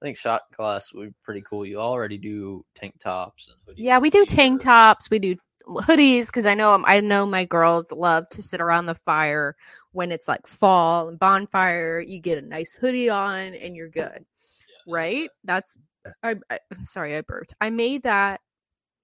I 0.00 0.04
think 0.04 0.16
shot 0.16 0.42
glass 0.56 0.92
would 0.94 1.08
be 1.08 1.14
pretty 1.22 1.42
cool. 1.42 1.66
You 1.66 1.78
already 1.78 2.16
do 2.16 2.64
tank 2.74 2.94
tops 3.00 3.48
and 3.48 3.56
hoodies. 3.66 3.82
Yeah, 3.82 3.98
we 3.98 4.10
do 4.10 4.24
tank 4.24 4.62
tops. 4.62 5.10
We 5.10 5.18
do 5.18 5.36
hoodies 5.66 6.26
because 6.26 6.46
I 6.46 6.54
know 6.54 6.82
I 6.86 7.00
know 7.00 7.26
my 7.26 7.44
girls 7.44 7.92
love 7.92 8.26
to 8.30 8.42
sit 8.42 8.60
around 8.60 8.86
the 8.86 8.94
fire 8.94 9.56
when 9.92 10.10
it's 10.12 10.28
like 10.28 10.46
fall 10.46 11.08
and 11.08 11.18
bonfire. 11.18 12.00
You 12.00 12.20
get 12.20 12.42
a 12.42 12.46
nice 12.46 12.72
hoodie 12.72 13.10
on 13.10 13.54
and 13.54 13.76
you're 13.76 13.90
good, 13.90 14.24
Yeah, 14.24 14.92
right? 14.94 15.30
That's 15.44 15.76
I, 16.22 16.36
I 16.48 16.58
sorry 16.82 17.16
I 17.16 17.20
burped. 17.20 17.54
I 17.60 17.70
made 17.70 18.04
that 18.04 18.40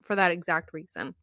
for 0.02 0.16
that 0.16 0.32
exact 0.32 0.72
reason. 0.72 1.14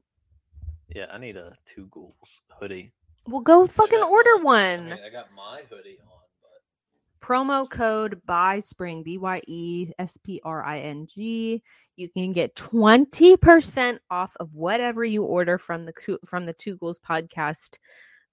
Yeah, 0.94 1.06
I 1.12 1.18
need 1.18 1.38
a 1.38 1.54
two 1.66 1.88
ghouls 1.92 2.42
hoodie. 2.60 2.92
Well, 3.28 3.42
go 3.42 3.66
fucking 3.68 4.04
order 4.04 4.38
my- 4.38 4.44
one. 4.44 4.94
I, 4.94 5.08
I 5.08 5.10
got 5.10 5.28
my 5.36 5.62
hoodie 5.70 5.98
on, 6.04 6.20
but 6.42 7.26
promo 7.26 7.70
code 7.70 8.22
by 8.26 8.60
spring 8.60 9.02
b 9.02 9.18
y 9.18 9.42
e 9.48 9.92
s 9.98 10.18
p 10.18 10.42
r 10.44 10.64
i 10.66 10.80
n 10.80 11.06
g 11.08 11.64
you 11.96 12.10
can 12.10 12.32
get 12.34 12.54
20% 12.56 13.98
off 14.12 14.36
of 14.40 14.54
whatever 14.56 15.04
you 15.06 15.24
order 15.24 15.58
from 15.58 15.84
the 15.84 15.94
from 16.26 16.46
the 16.46 16.54
two 16.54 16.76
ghouls 16.78 17.00
podcast 17.00 17.78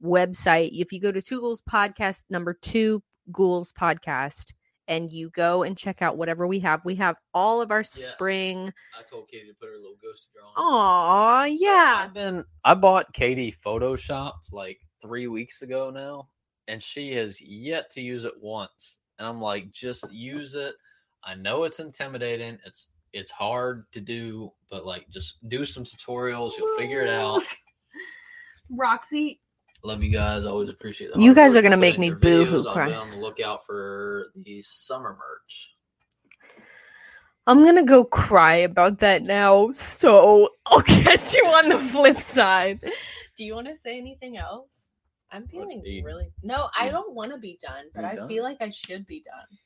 website 0.02 0.70
if 0.72 0.92
you 0.92 1.00
go 1.00 1.12
to 1.12 1.22
two 1.22 1.40
ghouls 1.40 1.62
podcast 1.62 2.24
number 2.30 2.52
two 2.52 3.00
ghouls 3.30 3.72
podcast 3.72 4.52
and 4.90 5.10
you 5.12 5.30
go 5.30 5.62
and 5.62 5.78
check 5.78 6.02
out 6.02 6.18
whatever 6.18 6.46
we 6.46 6.58
have 6.58 6.84
we 6.84 6.94
have 6.96 7.16
all 7.32 7.62
of 7.62 7.70
our 7.70 7.82
spring 7.84 8.70
I 8.98 9.02
told 9.02 9.28
Katie 9.28 9.46
to 9.48 9.54
put 9.54 9.68
her 9.70 9.76
little 9.76 9.96
ghost 10.02 10.28
drawing. 10.34 10.52
oh 10.58 11.44
So 11.46 11.64
yeah 11.64 12.02
I've 12.04 12.12
been 12.12 12.44
I 12.64 12.74
bought 12.74 13.14
Katie 13.14 13.52
Photoshop 13.52 14.32
like 14.52 14.80
three 15.00 15.28
weeks 15.28 15.62
ago 15.62 15.90
now, 15.90 16.28
and 16.68 16.82
she 16.82 17.12
has 17.14 17.40
yet 17.40 17.90
to 17.90 18.02
use 18.02 18.24
it 18.24 18.34
once. 18.40 18.98
And 19.18 19.26
I'm 19.26 19.40
like, 19.40 19.70
just 19.72 20.10
use 20.12 20.54
it. 20.54 20.74
I 21.24 21.34
know 21.34 21.64
it's 21.64 21.80
intimidating. 21.80 22.58
It's 22.66 22.88
it's 23.12 23.30
hard 23.30 23.84
to 23.92 24.00
do, 24.00 24.52
but 24.70 24.86
like 24.86 25.08
just 25.10 25.36
do 25.48 25.64
some 25.64 25.84
tutorials. 25.84 26.52
You'll 26.58 26.76
figure 26.76 27.02
it 27.02 27.10
out. 27.10 27.42
roxy 28.70 29.40
Love 29.82 30.02
you 30.02 30.10
guys. 30.10 30.44
Always 30.44 30.68
appreciate 30.68 31.12
the 31.14 31.20
You 31.20 31.34
guys 31.34 31.56
are 31.56 31.62
gonna 31.62 31.76
make 31.76 31.98
me 31.98 32.08
your 32.08 32.16
boo-hoo 32.16 32.58
videos. 32.62 32.66
I'll 32.66 32.72
cry. 32.74 32.86
be 32.88 32.94
on 32.94 33.10
the 33.10 33.16
lookout 33.16 33.64
for 33.66 34.26
the 34.36 34.60
summer 34.62 35.16
merch. 35.18 35.74
I'm 37.46 37.64
gonna 37.64 37.84
go 37.84 38.04
cry 38.04 38.56
about 38.56 38.98
that 38.98 39.22
now, 39.22 39.70
so 39.70 40.50
I'll 40.66 40.82
catch 40.86 41.34
you 41.34 41.44
on 41.46 41.68
the 41.68 41.78
flip 41.78 42.16
side. 42.18 42.80
Do 43.36 43.44
you 43.44 43.54
want 43.54 43.68
to 43.68 43.74
say 43.76 43.96
anything 43.98 44.36
else? 44.36 44.82
I'm 45.32 45.46
feeling 45.46 45.82
you- 45.84 46.04
really 46.04 46.30
no. 46.42 46.68
I 46.78 46.90
don't 46.90 47.14
want 47.14 47.30
to 47.30 47.38
be 47.38 47.58
done, 47.62 47.86
but 47.94 48.04
I 48.04 48.16
done? 48.16 48.28
feel 48.28 48.42
like 48.44 48.58
I 48.60 48.68
should 48.68 49.06
be 49.06 49.22
done. 49.24 49.58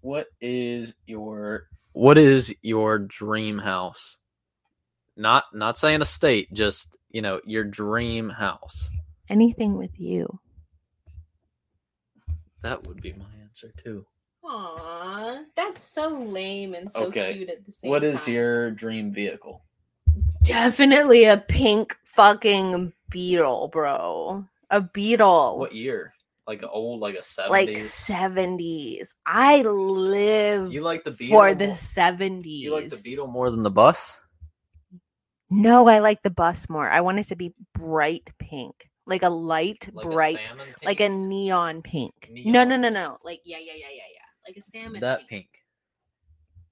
What 0.00 0.26
is 0.40 0.94
your 1.06 1.68
what 1.92 2.18
is 2.18 2.54
your 2.62 2.98
dream 2.98 3.58
house? 3.58 4.18
Not 5.16 5.44
not 5.54 5.78
saying 5.78 6.02
a 6.02 6.04
state, 6.04 6.52
just 6.52 6.96
you 7.10 7.22
know 7.22 7.40
your 7.46 7.64
dream 7.64 8.28
house. 8.28 8.90
Anything 9.28 9.76
with 9.76 9.98
you? 9.98 10.40
That 12.62 12.86
would 12.86 13.00
be 13.02 13.12
my 13.12 13.26
answer 13.42 13.72
too. 13.82 14.06
Aw, 14.44 15.38
that's 15.56 15.82
so 15.82 16.08
lame 16.08 16.74
and 16.74 16.90
so 16.90 17.04
Okay. 17.06 17.34
cute 17.34 17.48
at 17.50 17.64
the 17.64 17.72
same 17.72 17.80
time. 17.82 17.90
What 17.90 18.04
is 18.04 18.24
time. 18.24 18.34
your 18.34 18.70
dream 18.72 19.12
vehicle? 19.12 19.64
Definitely 20.42 21.24
a 21.24 21.38
pink 21.38 21.96
fucking 22.04 22.92
beetle, 23.10 23.68
bro. 23.68 24.44
A 24.70 24.80
beetle. 24.82 25.58
What 25.58 25.74
year? 25.74 26.12
Like 26.46 26.62
an 26.62 26.68
old, 26.70 27.00
like 27.00 27.14
a 27.14 27.48
like 27.48 27.78
seventies. 27.78 28.06
70s. 28.06 29.14
I 29.24 29.62
live 29.62 30.70
You 30.70 30.82
like 30.82 31.04
the 31.04 31.12
beetle 31.12 31.38
for 31.38 31.46
Beetle 31.54 31.58
the 31.58 31.66
more- 31.68 31.74
70s. 31.76 32.44
You 32.60 32.72
like 32.74 32.90
the 32.90 33.00
Beetle 33.02 33.26
more 33.28 33.50
than 33.50 33.62
the 33.62 33.70
bus? 33.70 34.20
No, 35.48 35.88
I 35.88 36.00
like 36.00 36.20
the 36.22 36.30
bus 36.30 36.68
more. 36.68 36.88
I 36.90 37.00
want 37.00 37.18
it 37.18 37.24
to 37.28 37.36
be 37.36 37.54
bright 37.74 38.30
pink, 38.38 38.90
like 39.06 39.22
a 39.22 39.28
light, 39.28 39.88
Like 39.92 40.06
bright, 40.06 40.46
salmon 40.46 40.66
like 40.84 41.00
a 41.00 41.08
pink? 41.08 41.26
neon 41.28 41.82
pink. 41.82 42.30
No, 42.30 42.64
no, 42.64 42.76
no, 42.76 42.88
no. 42.88 43.18
Like 43.24 43.40
yeah, 43.44 43.58
yeah, 43.58 43.72
yeah, 43.76 43.86
yeah, 43.90 44.10
yeah. 44.14 44.48
Like 44.48 44.56
a 44.56 44.62
salmon. 44.62 45.00
that 45.00 45.18
pink. 45.20 45.28
pink. 45.28 45.48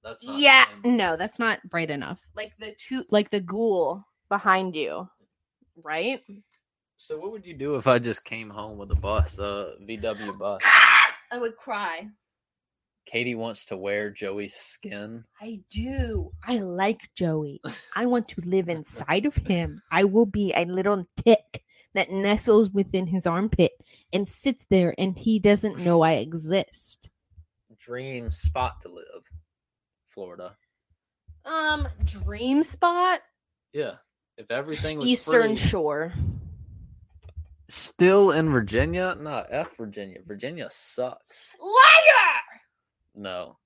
That's 0.03 0.25
not 0.27 0.39
Yeah, 0.39 0.65
salmon. 0.65 0.97
no, 0.97 1.15
that's 1.15 1.39
not 1.39 1.59
bright 1.69 1.89
enough. 1.89 2.19
Like 2.35 2.53
the 2.59 2.73
two, 2.77 3.05
like 3.11 3.29
the 3.31 3.39
ghoul 3.39 4.03
behind 4.29 4.75
you, 4.75 5.07
right? 5.81 6.19
So 6.97 7.17
what 7.19 7.31
would 7.31 7.45
you 7.45 7.53
do 7.53 7.75
if 7.75 7.87
I 7.87 7.99
just 7.99 8.23
came 8.23 8.49
home 8.49 8.77
with 8.77 8.91
a 8.91 8.95
bus, 8.95 9.39
uh, 9.39 9.73
a 9.79 9.83
VW 9.85 10.37
bus? 10.37 10.61
I 11.31 11.37
would 11.37 11.55
cry. 11.57 12.07
Katie 13.05 13.35
wants 13.35 13.65
to 13.65 13.75
wear 13.75 14.09
Joey's 14.09 14.53
skin. 14.55 15.25
I 15.41 15.59
do. 15.69 16.31
I 16.47 16.57
like 16.59 17.13
Joey. 17.15 17.59
I 17.95 18.05
want 18.05 18.29
to 18.29 18.41
live 18.45 18.69
inside 18.69 19.25
of 19.25 19.35
him. 19.35 19.81
I 19.91 20.05
will 20.05 20.25
be 20.25 20.53
a 20.55 20.63
little 20.65 21.05
tick 21.17 21.63
that 21.93 22.09
nestles 22.09 22.69
within 22.71 23.07
his 23.07 23.25
armpit 23.27 23.71
and 24.11 24.27
sits 24.27 24.65
there 24.69 24.93
and 24.97 25.17
he 25.17 25.39
doesn't 25.39 25.77
know 25.79 26.01
I 26.01 26.13
exist. 26.13 27.09
Dream 27.77 28.31
spot 28.31 28.81
to 28.81 28.89
live. 28.89 29.23
Florida. 30.09 30.55
Um, 31.45 31.87
dream 32.05 32.63
spot, 32.63 33.21
Yeah. 33.73 33.93
If 34.37 34.49
everything 34.49 34.97
was 34.97 35.07
Eastern 35.07 35.55
free- 35.55 35.57
Shore. 35.57 36.13
still 37.67 38.31
in 38.31 38.51
Virginia? 38.51 39.15
No, 39.19 39.45
F 39.49 39.75
Virginia. 39.77 40.19
Virginia 40.25 40.67
sucks. 40.71 41.51
Liar! 41.59 42.41
No. 43.15 43.57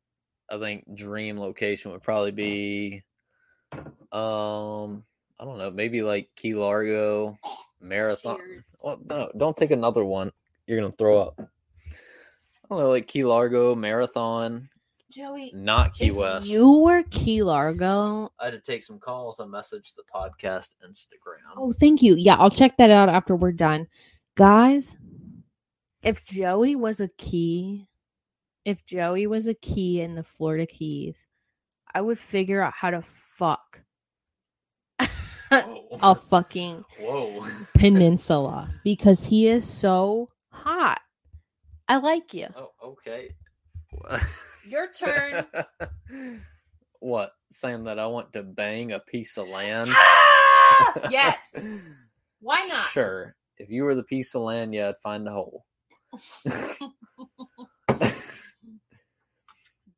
I 0.49 0.57
think 0.59 0.85
dream 0.95 1.39
location 1.39 1.91
would 1.91 2.01
probably 2.03 2.31
be 2.31 3.03
um 4.11 5.03
I 5.39 5.45
don't 5.45 5.57
know, 5.59 5.69
maybe 5.71 6.01
like 6.01 6.29
Key 6.35 6.55
Largo, 6.55 7.37
Marathon. 7.81 8.37
Cheers. 8.37 8.75
Well, 8.81 8.99
no, 9.05 9.31
don't 9.37 9.55
take 9.55 9.71
another 9.71 10.03
one. 10.03 10.31
You're 10.65 10.79
gonna 10.79 10.93
throw 10.97 11.19
up. 11.19 11.35
I 11.39 12.67
don't 12.69 12.79
know, 12.79 12.89
like 12.89 13.07
Key 13.07 13.23
Largo, 13.23 13.75
Marathon, 13.75 14.69
Joey, 15.11 15.51
not 15.55 15.93
Key 15.93 16.07
if 16.07 16.15
West. 16.15 16.47
you 16.47 16.79
were 16.81 17.03
Key 17.11 17.41
Largo, 17.43 18.31
I 18.39 18.45
had 18.45 18.51
to 18.51 18.59
take 18.59 18.83
some 18.83 18.99
calls. 18.99 19.39
I 19.39 19.45
messaged 19.45 19.95
the 19.95 20.03
podcast 20.13 20.75
Instagram. 20.85 21.55
Oh, 21.55 21.71
thank 21.71 22.01
you. 22.01 22.15
Yeah, 22.15 22.35
I'll 22.35 22.49
check 22.49 22.75
that 22.77 22.89
out 22.91 23.07
after 23.07 23.35
we're 23.35 23.53
done. 23.53 23.87
Guys, 24.35 24.97
if 26.03 26.25
Joey 26.25 26.75
was 26.75 26.99
a 26.99 27.07
key, 27.17 27.87
if 28.65 28.85
Joey 28.85 29.27
was 29.27 29.47
a 29.47 29.53
key 29.53 30.01
in 30.01 30.15
the 30.15 30.23
Florida 30.23 30.65
Keys, 30.65 31.25
I 31.95 32.01
would 32.01 32.19
figure 32.19 32.61
out 32.61 32.73
how 32.73 32.89
to 32.91 33.01
fuck 33.01 33.79
Whoa. 33.79 33.86
A 35.51 36.15
fucking 36.15 36.83
Whoa. 36.99 37.45
peninsula 37.75 38.69
because 38.83 39.25
he 39.25 39.47
is 39.47 39.65
so 39.65 40.29
hot. 40.49 41.01
I 41.87 41.97
like 41.97 42.33
you. 42.33 42.47
Oh, 42.55 42.71
okay. 42.83 43.29
Your 44.67 44.91
turn. 44.91 45.45
what? 46.99 47.31
Saying 47.51 47.85
that 47.85 47.99
I 47.99 48.07
want 48.07 48.33
to 48.33 48.43
bang 48.43 48.91
a 48.91 48.99
piece 48.99 49.37
of 49.37 49.47
land? 49.47 49.91
Ah! 49.93 50.93
yes. 51.09 51.55
Why 52.41 52.59
not? 52.69 52.87
Sure. 52.87 53.35
If 53.57 53.69
you 53.69 53.83
were 53.83 53.95
the 53.95 54.03
piece 54.03 54.35
of 54.35 54.41
land, 54.41 54.73
yeah, 54.73 54.89
I'd 54.89 54.97
find 54.97 55.25
the 55.25 55.31
hole. 55.31 55.65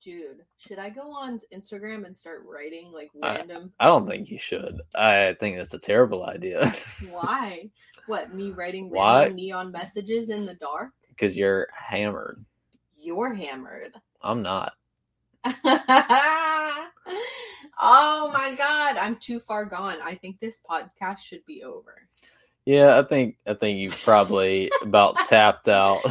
Dude, 0.09 0.43
should 0.57 0.79
I 0.79 0.89
go 0.89 1.11
on 1.11 1.39
Instagram 1.53 2.05
and 2.05 2.17
start 2.17 2.43
writing 2.51 2.91
like 2.91 3.11
random 3.21 3.71
I 3.79 3.85
don't 3.85 4.07
think 4.07 4.31
you 4.31 4.39
should. 4.39 4.81
I 4.95 5.35
think 5.39 5.57
that's 5.57 5.75
a 5.75 5.79
terrible 5.79 6.25
idea 6.25 6.65
Why? 7.11 7.69
What, 8.07 8.33
me 8.33 8.49
writing 8.49 8.89
Why? 8.89 9.19
random 9.19 9.35
neon 9.35 9.71
messages 9.71 10.31
in 10.31 10.47
the 10.47 10.55
dark? 10.55 10.93
because 11.19 11.37
you're 11.37 11.67
hammered. 11.75 12.43
You're 12.99 13.33
hammered. 13.33 13.93
I'm 14.21 14.41
not. 14.41 14.73
oh 15.43 15.51
my 18.33 18.55
god, 18.57 18.97
I'm 18.97 19.17
too 19.17 19.39
far 19.39 19.65
gone. 19.65 19.97
I 20.03 20.15
think 20.15 20.39
this 20.39 20.63
podcast 20.67 21.19
should 21.19 21.45
be 21.45 21.63
over. 21.63 22.07
Yeah, 22.65 22.97
I 22.97 23.03
think 23.03 23.37
I 23.45 23.53
think 23.53 23.77
you've 23.77 24.01
probably 24.01 24.71
about 24.81 25.15
tapped 25.25 25.67
out. 25.67 26.01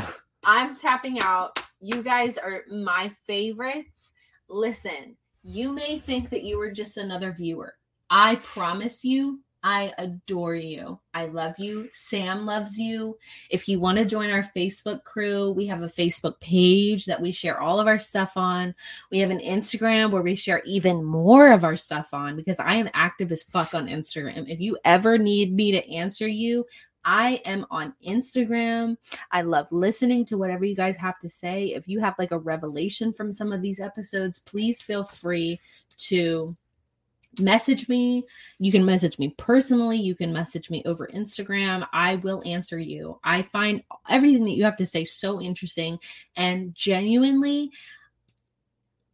I'm 0.44 0.76
tapping 0.76 1.18
out. 1.22 1.58
You 1.80 2.02
guys 2.02 2.38
are 2.38 2.64
my 2.70 3.10
favorites. 3.26 4.12
Listen, 4.48 5.16
you 5.44 5.72
may 5.72 5.98
think 5.98 6.30
that 6.30 6.44
you 6.44 6.58
were 6.58 6.72
just 6.72 6.96
another 6.96 7.32
viewer. 7.32 7.74
I 8.10 8.36
promise 8.36 9.04
you, 9.04 9.40
I 9.62 9.92
adore 9.98 10.54
you. 10.54 11.00
I 11.14 11.26
love 11.26 11.54
you. 11.58 11.88
Sam 11.92 12.46
loves 12.46 12.78
you. 12.78 13.18
If 13.50 13.68
you 13.68 13.80
want 13.80 13.98
to 13.98 14.04
join 14.04 14.30
our 14.30 14.44
Facebook 14.56 15.02
crew, 15.04 15.50
we 15.50 15.66
have 15.66 15.82
a 15.82 15.88
Facebook 15.88 16.38
page 16.40 17.06
that 17.06 17.20
we 17.20 17.32
share 17.32 17.60
all 17.60 17.80
of 17.80 17.88
our 17.88 17.98
stuff 17.98 18.36
on. 18.36 18.74
We 19.10 19.18
have 19.18 19.30
an 19.30 19.40
Instagram 19.40 20.10
where 20.10 20.22
we 20.22 20.36
share 20.36 20.62
even 20.64 21.04
more 21.04 21.50
of 21.50 21.64
our 21.64 21.76
stuff 21.76 22.14
on 22.14 22.36
because 22.36 22.60
I 22.60 22.74
am 22.74 22.88
active 22.94 23.32
as 23.32 23.42
fuck 23.42 23.74
on 23.74 23.88
Instagram. 23.88 24.48
If 24.48 24.60
you 24.60 24.78
ever 24.84 25.18
need 25.18 25.52
me 25.52 25.72
to 25.72 25.92
answer 25.92 26.28
you, 26.28 26.64
I 27.08 27.40
am 27.46 27.64
on 27.70 27.94
Instagram. 28.06 28.98
I 29.32 29.40
love 29.40 29.72
listening 29.72 30.26
to 30.26 30.36
whatever 30.36 30.66
you 30.66 30.76
guys 30.76 30.94
have 30.98 31.18
to 31.20 31.28
say. 31.28 31.68
If 31.68 31.88
you 31.88 32.00
have 32.00 32.14
like 32.18 32.32
a 32.32 32.38
revelation 32.38 33.14
from 33.14 33.32
some 33.32 33.50
of 33.50 33.62
these 33.62 33.80
episodes, 33.80 34.40
please 34.40 34.82
feel 34.82 35.02
free 35.02 35.58
to 35.96 36.54
message 37.40 37.88
me. 37.88 38.26
You 38.58 38.70
can 38.70 38.84
message 38.84 39.18
me 39.18 39.34
personally. 39.38 39.96
You 39.96 40.14
can 40.14 40.34
message 40.34 40.68
me 40.68 40.82
over 40.84 41.06
Instagram. 41.06 41.88
I 41.94 42.16
will 42.16 42.42
answer 42.44 42.78
you. 42.78 43.18
I 43.24 43.40
find 43.40 43.82
everything 44.10 44.44
that 44.44 44.56
you 44.56 44.64
have 44.64 44.76
to 44.76 44.84
say 44.84 45.04
so 45.04 45.40
interesting 45.40 46.00
and 46.36 46.74
genuinely. 46.74 47.70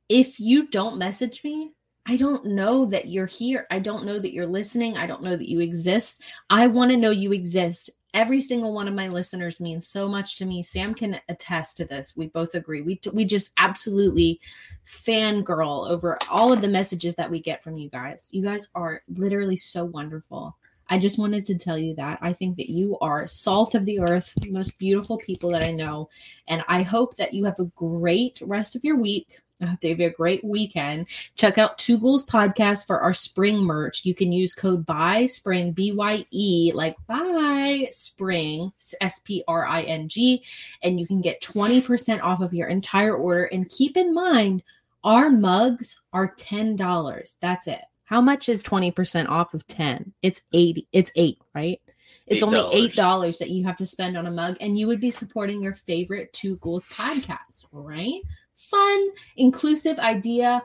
If 0.09 0.41
you 0.41 0.67
don't 0.67 0.99
message 0.99 1.45
me, 1.45 1.74
I 2.07 2.17
don't 2.17 2.45
know 2.45 2.85
that 2.87 3.09
you're 3.09 3.27
here. 3.27 3.67
I 3.71 3.79
don't 3.79 4.05
know 4.05 4.19
that 4.19 4.33
you're 4.33 4.47
listening. 4.47 4.97
I 4.97 5.07
don't 5.07 5.23
know 5.23 5.37
that 5.37 5.49
you 5.49 5.61
exist. 5.61 6.23
I 6.51 6.67
want 6.67 6.91
to 6.91 6.97
know 6.97 7.11
you 7.11 7.33
exist. 7.33 7.91
Every 8.13 8.41
single 8.41 8.75
one 8.75 8.87
of 8.87 8.95
my 8.95 9.09
listeners 9.09 9.61
means 9.61 9.89
so 9.89 10.07
much 10.07 10.37
to 10.37 10.45
me. 10.45 10.63
Sam 10.63 10.95
can 10.95 11.21
attest 11.29 11.79
to 11.79 11.85
this. 11.85 12.15
We 12.17 12.29
both 12.29 12.55
agree. 12.55 12.83
We 12.83 13.01
we 13.13 13.25
just 13.25 13.53
absolutely 13.59 14.41
fangirl 14.85 15.91
over 15.91 16.19
all 16.31 16.53
of 16.53 16.61
the 16.61 16.69
messages 16.69 17.15
that 17.17 17.31
we 17.31 17.41
get 17.41 17.63
from 17.63 17.77
you 17.77 17.89
guys. 17.89 18.29
You 18.33 18.43
guys 18.43 18.69
are 18.75 19.01
literally 19.09 19.57
so 19.57 19.85
wonderful. 19.85 20.57
I 20.89 20.99
just 20.99 21.19
wanted 21.19 21.47
to 21.47 21.57
tell 21.57 21.79
you 21.79 21.95
that. 21.95 22.19
I 22.21 22.33
think 22.33 22.57
that 22.59 22.71
you 22.71 22.99
are 23.01 23.27
salt 23.27 23.75
of 23.75 23.87
the 23.87 24.01
earth, 24.01 24.35
most 24.49 24.79
beautiful 24.79 25.17
people 25.17 25.51
that 25.51 25.65
I 25.65 25.73
know. 25.73 26.11
And 26.47 26.63
I 26.69 26.83
hope 26.83 27.17
that 27.17 27.33
you 27.33 27.45
have 27.47 27.59
a 27.59 27.71
great 27.75 28.41
rest 28.45 28.77
of 28.77 28.85
your 28.85 28.97
week. 28.97 29.41
I 29.65 29.71
hope 29.71 29.81
they 29.81 29.91
have 29.91 30.01
a 30.01 30.11
great 30.11 30.45
weekend. 30.45 31.09
Check 31.37 31.59
out 31.59 31.79
Two 31.79 31.99
Ghouls 31.99 32.27
Podcast 32.27 32.87
for 32.87 33.01
our 33.01 33.13
spring 33.13 33.59
merch. 33.59 34.05
You 34.05 34.15
can 34.15 34.33
use 34.33 34.53
code 34.53 34.87
BY 34.87 35.27
SPRING, 35.27 35.73
B 35.73 35.93
Y 35.93 36.25
E, 36.31 36.73
like 36.75 36.97
by 37.07 37.89
spring, 37.91 38.73
S 39.01 39.19
P 39.21 39.43
R 39.49 39.67
I 39.67 39.83
N 39.83 40.09
G, 40.09 40.45
and 40.83 41.01
you 41.01 41.07
can 41.07 41.21
get 41.21 41.43
20% 41.43 42.23
off 42.23 42.41
of 42.41 42.55
your 42.55 42.69
entire 42.69 43.17
order. 43.17 43.45
And 43.45 43.69
keep 43.69 43.97
in 43.97 44.15
mind, 44.15 44.63
our 45.03 45.31
mugs 45.31 46.03
are 46.13 46.35
$10. 46.35 47.35
That's 47.41 47.67
it. 47.67 47.83
How 48.05 48.21
much 48.21 48.49
is 48.49 48.63
20% 48.63 49.29
off 49.29 49.55
of 49.55 49.67
10? 49.67 50.13
It's 50.23 50.43
80. 50.53 50.89
It's 50.93 51.13
8, 51.17 51.39
right? 51.55 51.81
It's 52.27 52.43
only 52.43 52.59
$8. 52.59 52.93
$8 52.95 53.39
that 53.39 53.51
you 53.51 53.65
have 53.65 53.77
to 53.77 53.87
spend 53.87 54.17
on 54.17 54.27
a 54.27 54.31
mug 54.31 54.57
and 54.61 54.79
you 54.79 54.87
would 54.87 55.01
be 55.01 55.11
supporting 55.11 55.63
your 55.63 55.75
favorite 55.75 56.33
Two 56.33 56.57
Ghouls 56.57 56.89
podcast, 56.89 57.67
right? 57.73 58.23
Fun, 58.57 59.09
inclusive 59.37 59.99
idea. 59.99 60.63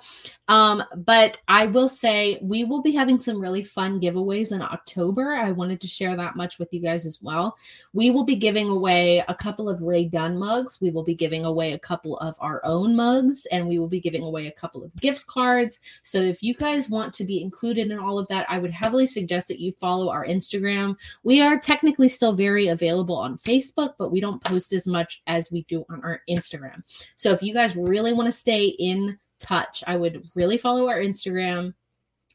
Um, 0.47 0.83
but 0.95 1.41
I 1.47 1.67
will 1.67 1.89
say 1.89 2.39
we 2.41 2.63
will 2.63 2.81
be 2.81 2.91
having 2.91 3.19
some 3.19 3.41
really 3.41 3.63
fun 3.63 3.99
giveaways 3.99 4.51
in 4.51 4.61
October. 4.61 5.33
I 5.33 5.51
wanted 5.51 5.81
to 5.81 5.87
share 5.87 6.15
that 6.15 6.35
much 6.35 6.59
with 6.59 6.73
you 6.73 6.81
guys 6.81 7.05
as 7.05 7.19
well. 7.21 7.57
We 7.93 8.11
will 8.11 8.23
be 8.23 8.35
giving 8.35 8.69
away 8.69 9.23
a 9.27 9.35
couple 9.35 9.67
of 9.69 9.81
Ray 9.81 10.05
Dunn 10.05 10.37
mugs. 10.37 10.79
We 10.81 10.91
will 10.91 11.03
be 11.03 11.15
giving 11.15 11.45
away 11.45 11.73
a 11.73 11.79
couple 11.79 12.17
of 12.19 12.35
our 12.39 12.61
own 12.63 12.95
mugs, 12.95 13.45
and 13.51 13.67
we 13.67 13.79
will 13.79 13.87
be 13.87 13.99
giving 13.99 14.23
away 14.23 14.47
a 14.47 14.51
couple 14.51 14.83
of 14.83 14.95
gift 14.95 15.25
cards. 15.27 15.79
So 16.03 16.19
if 16.19 16.41
you 16.43 16.53
guys 16.53 16.89
want 16.89 17.13
to 17.15 17.23
be 17.23 17.41
included 17.41 17.91
in 17.91 17.99
all 17.99 18.19
of 18.19 18.27
that, 18.27 18.45
I 18.49 18.59
would 18.59 18.71
heavily 18.71 19.07
suggest 19.07 19.47
that 19.47 19.59
you 19.59 19.71
follow 19.71 20.09
our 20.09 20.25
Instagram. 20.25 20.95
We 21.23 21.41
are 21.41 21.59
technically 21.59 22.09
still 22.09 22.33
very 22.33 22.67
available 22.67 23.15
on 23.15 23.37
Facebook, 23.37 23.93
but 23.97 24.11
we 24.11 24.19
don't 24.19 24.43
post 24.43 24.73
as 24.73 24.87
much 24.87 25.21
as 25.27 25.51
we 25.51 25.63
do 25.63 25.85
on 25.89 26.03
our 26.03 26.21
Instagram. 26.29 26.83
So 27.15 27.31
if 27.31 27.41
you 27.41 27.53
guys 27.53 27.75
really 27.87 28.13
want 28.13 28.27
to 28.27 28.31
stay 28.31 28.65
in 28.65 29.19
touch, 29.39 29.83
I 29.87 29.97
would 29.97 30.23
really 30.35 30.57
follow 30.57 30.87
our 30.87 30.99
Instagram. 30.99 31.73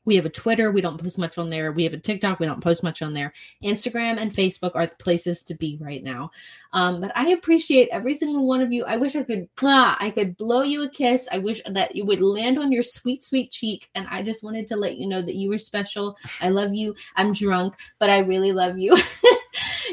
We 0.07 0.17
have 0.17 0.27
a 0.27 0.31
Twitter. 0.31 0.71
We 0.71 0.83
don't 0.83 1.01
post 1.01 1.17
much 1.17 1.39
on 1.39 1.49
there. 1.49 1.73
We 1.73 1.85
have 1.85 1.95
a 1.95 1.99
TikTok. 1.99 2.39
We 2.39 2.47
don't 2.47 2.63
post 2.63 2.83
much 2.83 3.01
on 3.01 3.15
there. 3.15 3.33
Instagram 3.63 4.19
and 4.19 4.31
Facebook 4.31 4.73
are 4.75 4.87
the 4.87 4.97
places 4.97 5.43
to 5.45 5.55
be 5.55 5.79
right 5.81 6.03
now. 6.03 6.31
Um, 6.75 7.01
but 7.01 7.11
I 7.17 7.31
appreciate 7.31 7.89
every 7.91 8.13
single 8.13 8.47
one 8.47 8.61
of 8.61 8.71
you. 8.71 8.85
I 8.85 8.99
wish 8.99 9.17
I 9.17 9.23
could, 9.23 9.49
ah, 9.63 9.97
I 9.99 10.11
could 10.11 10.37
blow 10.37 10.61
you 10.63 10.83
a 10.83 10.91
kiss. 10.91 11.27
I 11.33 11.39
wish 11.39 11.63
that 11.67 11.97
it 11.97 12.05
would 12.05 12.21
land 12.21 12.59
on 12.59 12.71
your 12.71 12.83
sweet, 12.83 13.25
sweet 13.25 13.51
cheek. 13.51 13.89
And 13.95 14.07
I 14.11 14.23
just 14.23 14.45
wanted 14.45 14.67
to 14.69 14.77
let 14.77 14.99
you 14.99 15.07
know 15.07 15.23
that 15.23 15.37
you 15.37 15.49
were 15.49 15.59
special. 15.59 16.19
I 16.41 16.51
love 16.51 16.75
you. 16.75 16.95
I'm 17.17 17.33
drunk, 17.33 17.77
but 17.99 18.11
I 18.11 18.19
really 18.19 18.53
love 18.53 18.79
you. 18.79 18.97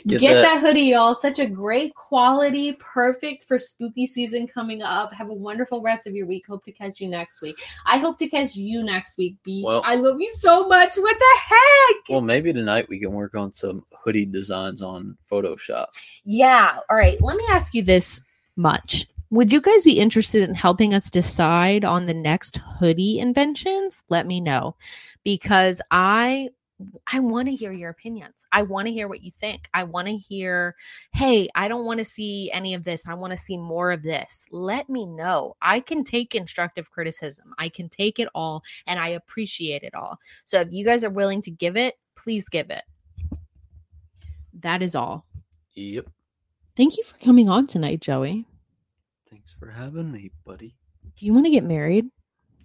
Get, 0.08 0.22
Get 0.22 0.34
that. 0.36 0.42
that- 0.42 0.62
hoodie, 0.62 0.82
y'all. 0.82 1.14
Such 1.14 1.40
a 1.40 1.46
great 1.46 1.94
quality, 1.96 2.74
perfect 2.74 3.44
for 3.44 3.60
spooky 3.60 4.06
season 4.08 4.48
coming 4.48 4.82
up. 4.82 5.14
Have 5.14 5.30
a 5.30 5.34
wonderful 5.34 5.82
rest 5.82 6.08
of 6.08 6.16
your 6.16 6.26
week. 6.26 6.46
Hope 6.48 6.64
to 6.66 6.72
catch 6.72 7.00
you 7.00 7.08
next 7.08 7.42
week. 7.42 7.62
I 7.86 7.98
hope 7.98 8.18
to 8.20 8.28
catch 8.28 8.56
you 8.56 8.84
next 8.84 9.18
week, 9.18 9.36
Beach. 9.44 9.66
Well- 9.66 9.82
I 9.86 9.96
love 9.96 10.20
you 10.20 10.30
so 10.40 10.68
much. 10.68 10.96
What 10.96 11.18
the 11.18 11.40
heck? 11.40 12.10
Well, 12.10 12.22
maybe 12.22 12.52
tonight 12.54 12.90
we 12.90 13.00
can 13.00 13.12
work 13.12 13.36
on 13.36 13.54
some 13.54 13.86
hoodie 13.94 14.26
designs 14.26 14.82
on 14.82 15.18
Photoshop. 15.30 15.88
Yeah. 16.26 16.78
All 16.90 16.98
right. 16.98 17.22
Let 17.22 17.38
me 17.38 17.46
ask 17.50 17.74
you 17.74 17.84
this 17.84 18.22
much. 18.56 19.06
Would 19.30 19.54
you 19.54 19.62
guys 19.62 19.86
be 19.86 19.98
interested 19.98 20.48
in 20.48 20.56
helping 20.56 20.94
us 20.94 21.10
decide 21.10 21.86
on 21.86 22.06
the 22.06 22.14
next 22.14 22.58
hoodie 22.58 23.20
inventions? 23.20 24.04
Let 24.10 24.28
me 24.28 24.42
know 24.42 24.76
because 25.24 25.82
I 25.90 26.50
I 27.12 27.20
want 27.20 27.48
to 27.48 27.56
hear 27.56 27.72
your 27.72 27.90
opinions. 27.90 28.46
I 28.52 28.64
want 28.64 28.88
to 28.88 28.94
hear 28.94 29.08
what 29.08 29.22
you 29.22 29.32
think. 29.32 29.70
I 29.74 29.84
want 29.84 30.08
to 30.08 30.18
hear, 30.18 30.76
hey, 31.14 31.50
I 31.56 31.68
don't 31.68 31.86
want 31.86 32.00
to 32.00 32.06
see 32.06 32.52
any 32.52 32.74
of 32.74 32.84
this. 32.84 33.04
I 33.08 33.14
want 33.14 33.32
to 33.32 33.38
see 33.38 33.58
more 33.58 33.92
of 33.92 34.04
this. 34.04 34.46
Let 34.52 34.90
me 34.90 35.06
know. 35.06 35.56
I 35.62 35.80
can 35.80 36.04
take 36.04 36.30
constructive 36.32 36.92
criticism. 36.92 37.54
I 37.58 37.70
can 37.70 37.90
take 37.90 38.20
it 38.20 38.28
all 38.34 38.64
and 38.88 39.00
I 39.00 39.10
appreciate 39.10 39.84
it 39.84 39.94
all. 39.96 40.18
So 40.44 40.62
if 40.62 40.70
you 40.72 40.86
guys 40.86 41.04
are 41.04 41.10
willing 41.10 41.42
to 41.44 41.52
give 41.52 41.78
it, 41.78 41.96
please 42.16 42.50
give 42.50 42.70
it. 42.70 42.84
That 44.60 44.82
is 44.82 44.96
all. 44.96 45.26
Yep. 45.74 46.10
Thank 46.76 46.98
you 46.98 47.04
for 47.04 47.18
coming 47.18 47.50
on 47.50 47.68
tonight, 47.68 48.02
Joey. 48.02 48.46
Thanks 49.30 49.54
for 49.54 49.70
having 49.70 50.12
me, 50.12 50.32
buddy. 50.46 50.76
Do 51.18 51.26
you 51.26 51.34
want 51.34 51.46
to 51.46 51.52
get 51.52 51.64
married? 51.64 52.06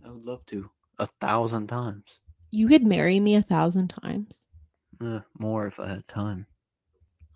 I 0.04 0.10
would 0.10 0.24
love 0.24 0.44
to. 0.46 0.70
A 0.98 1.06
thousand 1.20 1.66
times. 1.66 2.20
You 2.56 2.68
could 2.68 2.86
marry 2.86 3.20
me 3.20 3.34
a 3.34 3.42
thousand 3.42 3.88
times. 3.88 4.46
Uh, 4.98 5.20
more 5.38 5.66
if 5.66 5.78
I 5.78 5.90
had 5.90 6.08
time. 6.08 6.46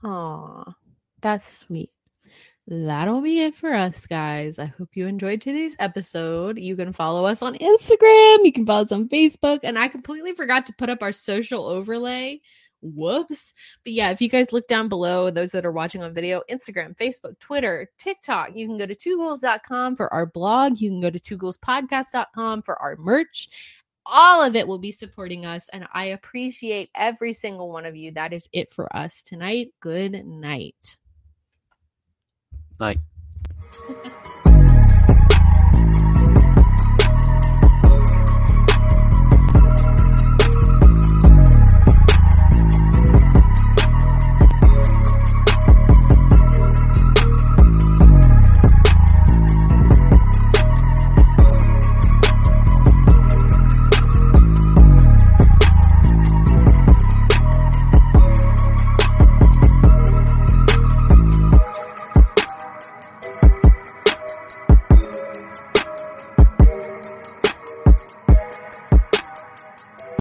Aw, 0.02 0.74
that's 1.20 1.46
sweet. 1.46 1.90
That'll 2.66 3.20
be 3.20 3.42
it 3.42 3.54
for 3.54 3.74
us, 3.74 4.06
guys. 4.06 4.58
I 4.58 4.64
hope 4.64 4.88
you 4.94 5.06
enjoyed 5.06 5.42
today's 5.42 5.76
episode. 5.78 6.58
You 6.58 6.74
can 6.74 6.94
follow 6.94 7.26
us 7.26 7.42
on 7.42 7.54
Instagram, 7.56 8.38
you 8.44 8.50
can 8.50 8.64
follow 8.64 8.80
us 8.80 8.92
on 8.92 9.10
Facebook, 9.10 9.58
and 9.62 9.78
I 9.78 9.88
completely 9.88 10.32
forgot 10.32 10.64
to 10.66 10.74
put 10.78 10.88
up 10.88 11.02
our 11.02 11.12
social 11.12 11.66
overlay. 11.66 12.40
Whoops. 12.80 13.52
But 13.84 13.92
yeah, 13.92 14.12
if 14.12 14.22
you 14.22 14.30
guys 14.30 14.54
look 14.54 14.68
down 14.68 14.88
below, 14.88 15.30
those 15.30 15.52
that 15.52 15.66
are 15.66 15.72
watching 15.72 16.02
on 16.02 16.14
video, 16.14 16.40
Instagram, 16.50 16.96
Facebook, 16.96 17.38
Twitter, 17.40 17.90
TikTok, 17.98 18.56
you 18.56 18.66
can 18.66 18.78
go 18.78 18.86
to 18.86 18.94
twoghouls.com 18.94 19.96
for 19.96 20.10
our 20.14 20.24
blog. 20.24 20.80
You 20.80 20.88
can 20.88 21.02
go 21.02 21.10
to 21.10 21.20
twoghouls.podcast.com 21.20 22.62
for 22.62 22.80
our 22.80 22.96
merch 22.96 23.76
all 24.06 24.42
of 24.42 24.56
it 24.56 24.66
will 24.66 24.78
be 24.78 24.92
supporting 24.92 25.46
us. 25.46 25.68
And 25.72 25.86
I 25.92 26.06
appreciate 26.06 26.90
every 26.94 27.32
single 27.32 27.70
one 27.70 27.86
of 27.86 27.96
you. 27.96 28.12
That 28.12 28.32
is 28.32 28.48
it 28.52 28.70
for 28.70 28.94
us 28.94 29.22
tonight. 29.22 29.72
Good 29.80 30.26
night. 30.26 30.96
Night. 32.78 32.98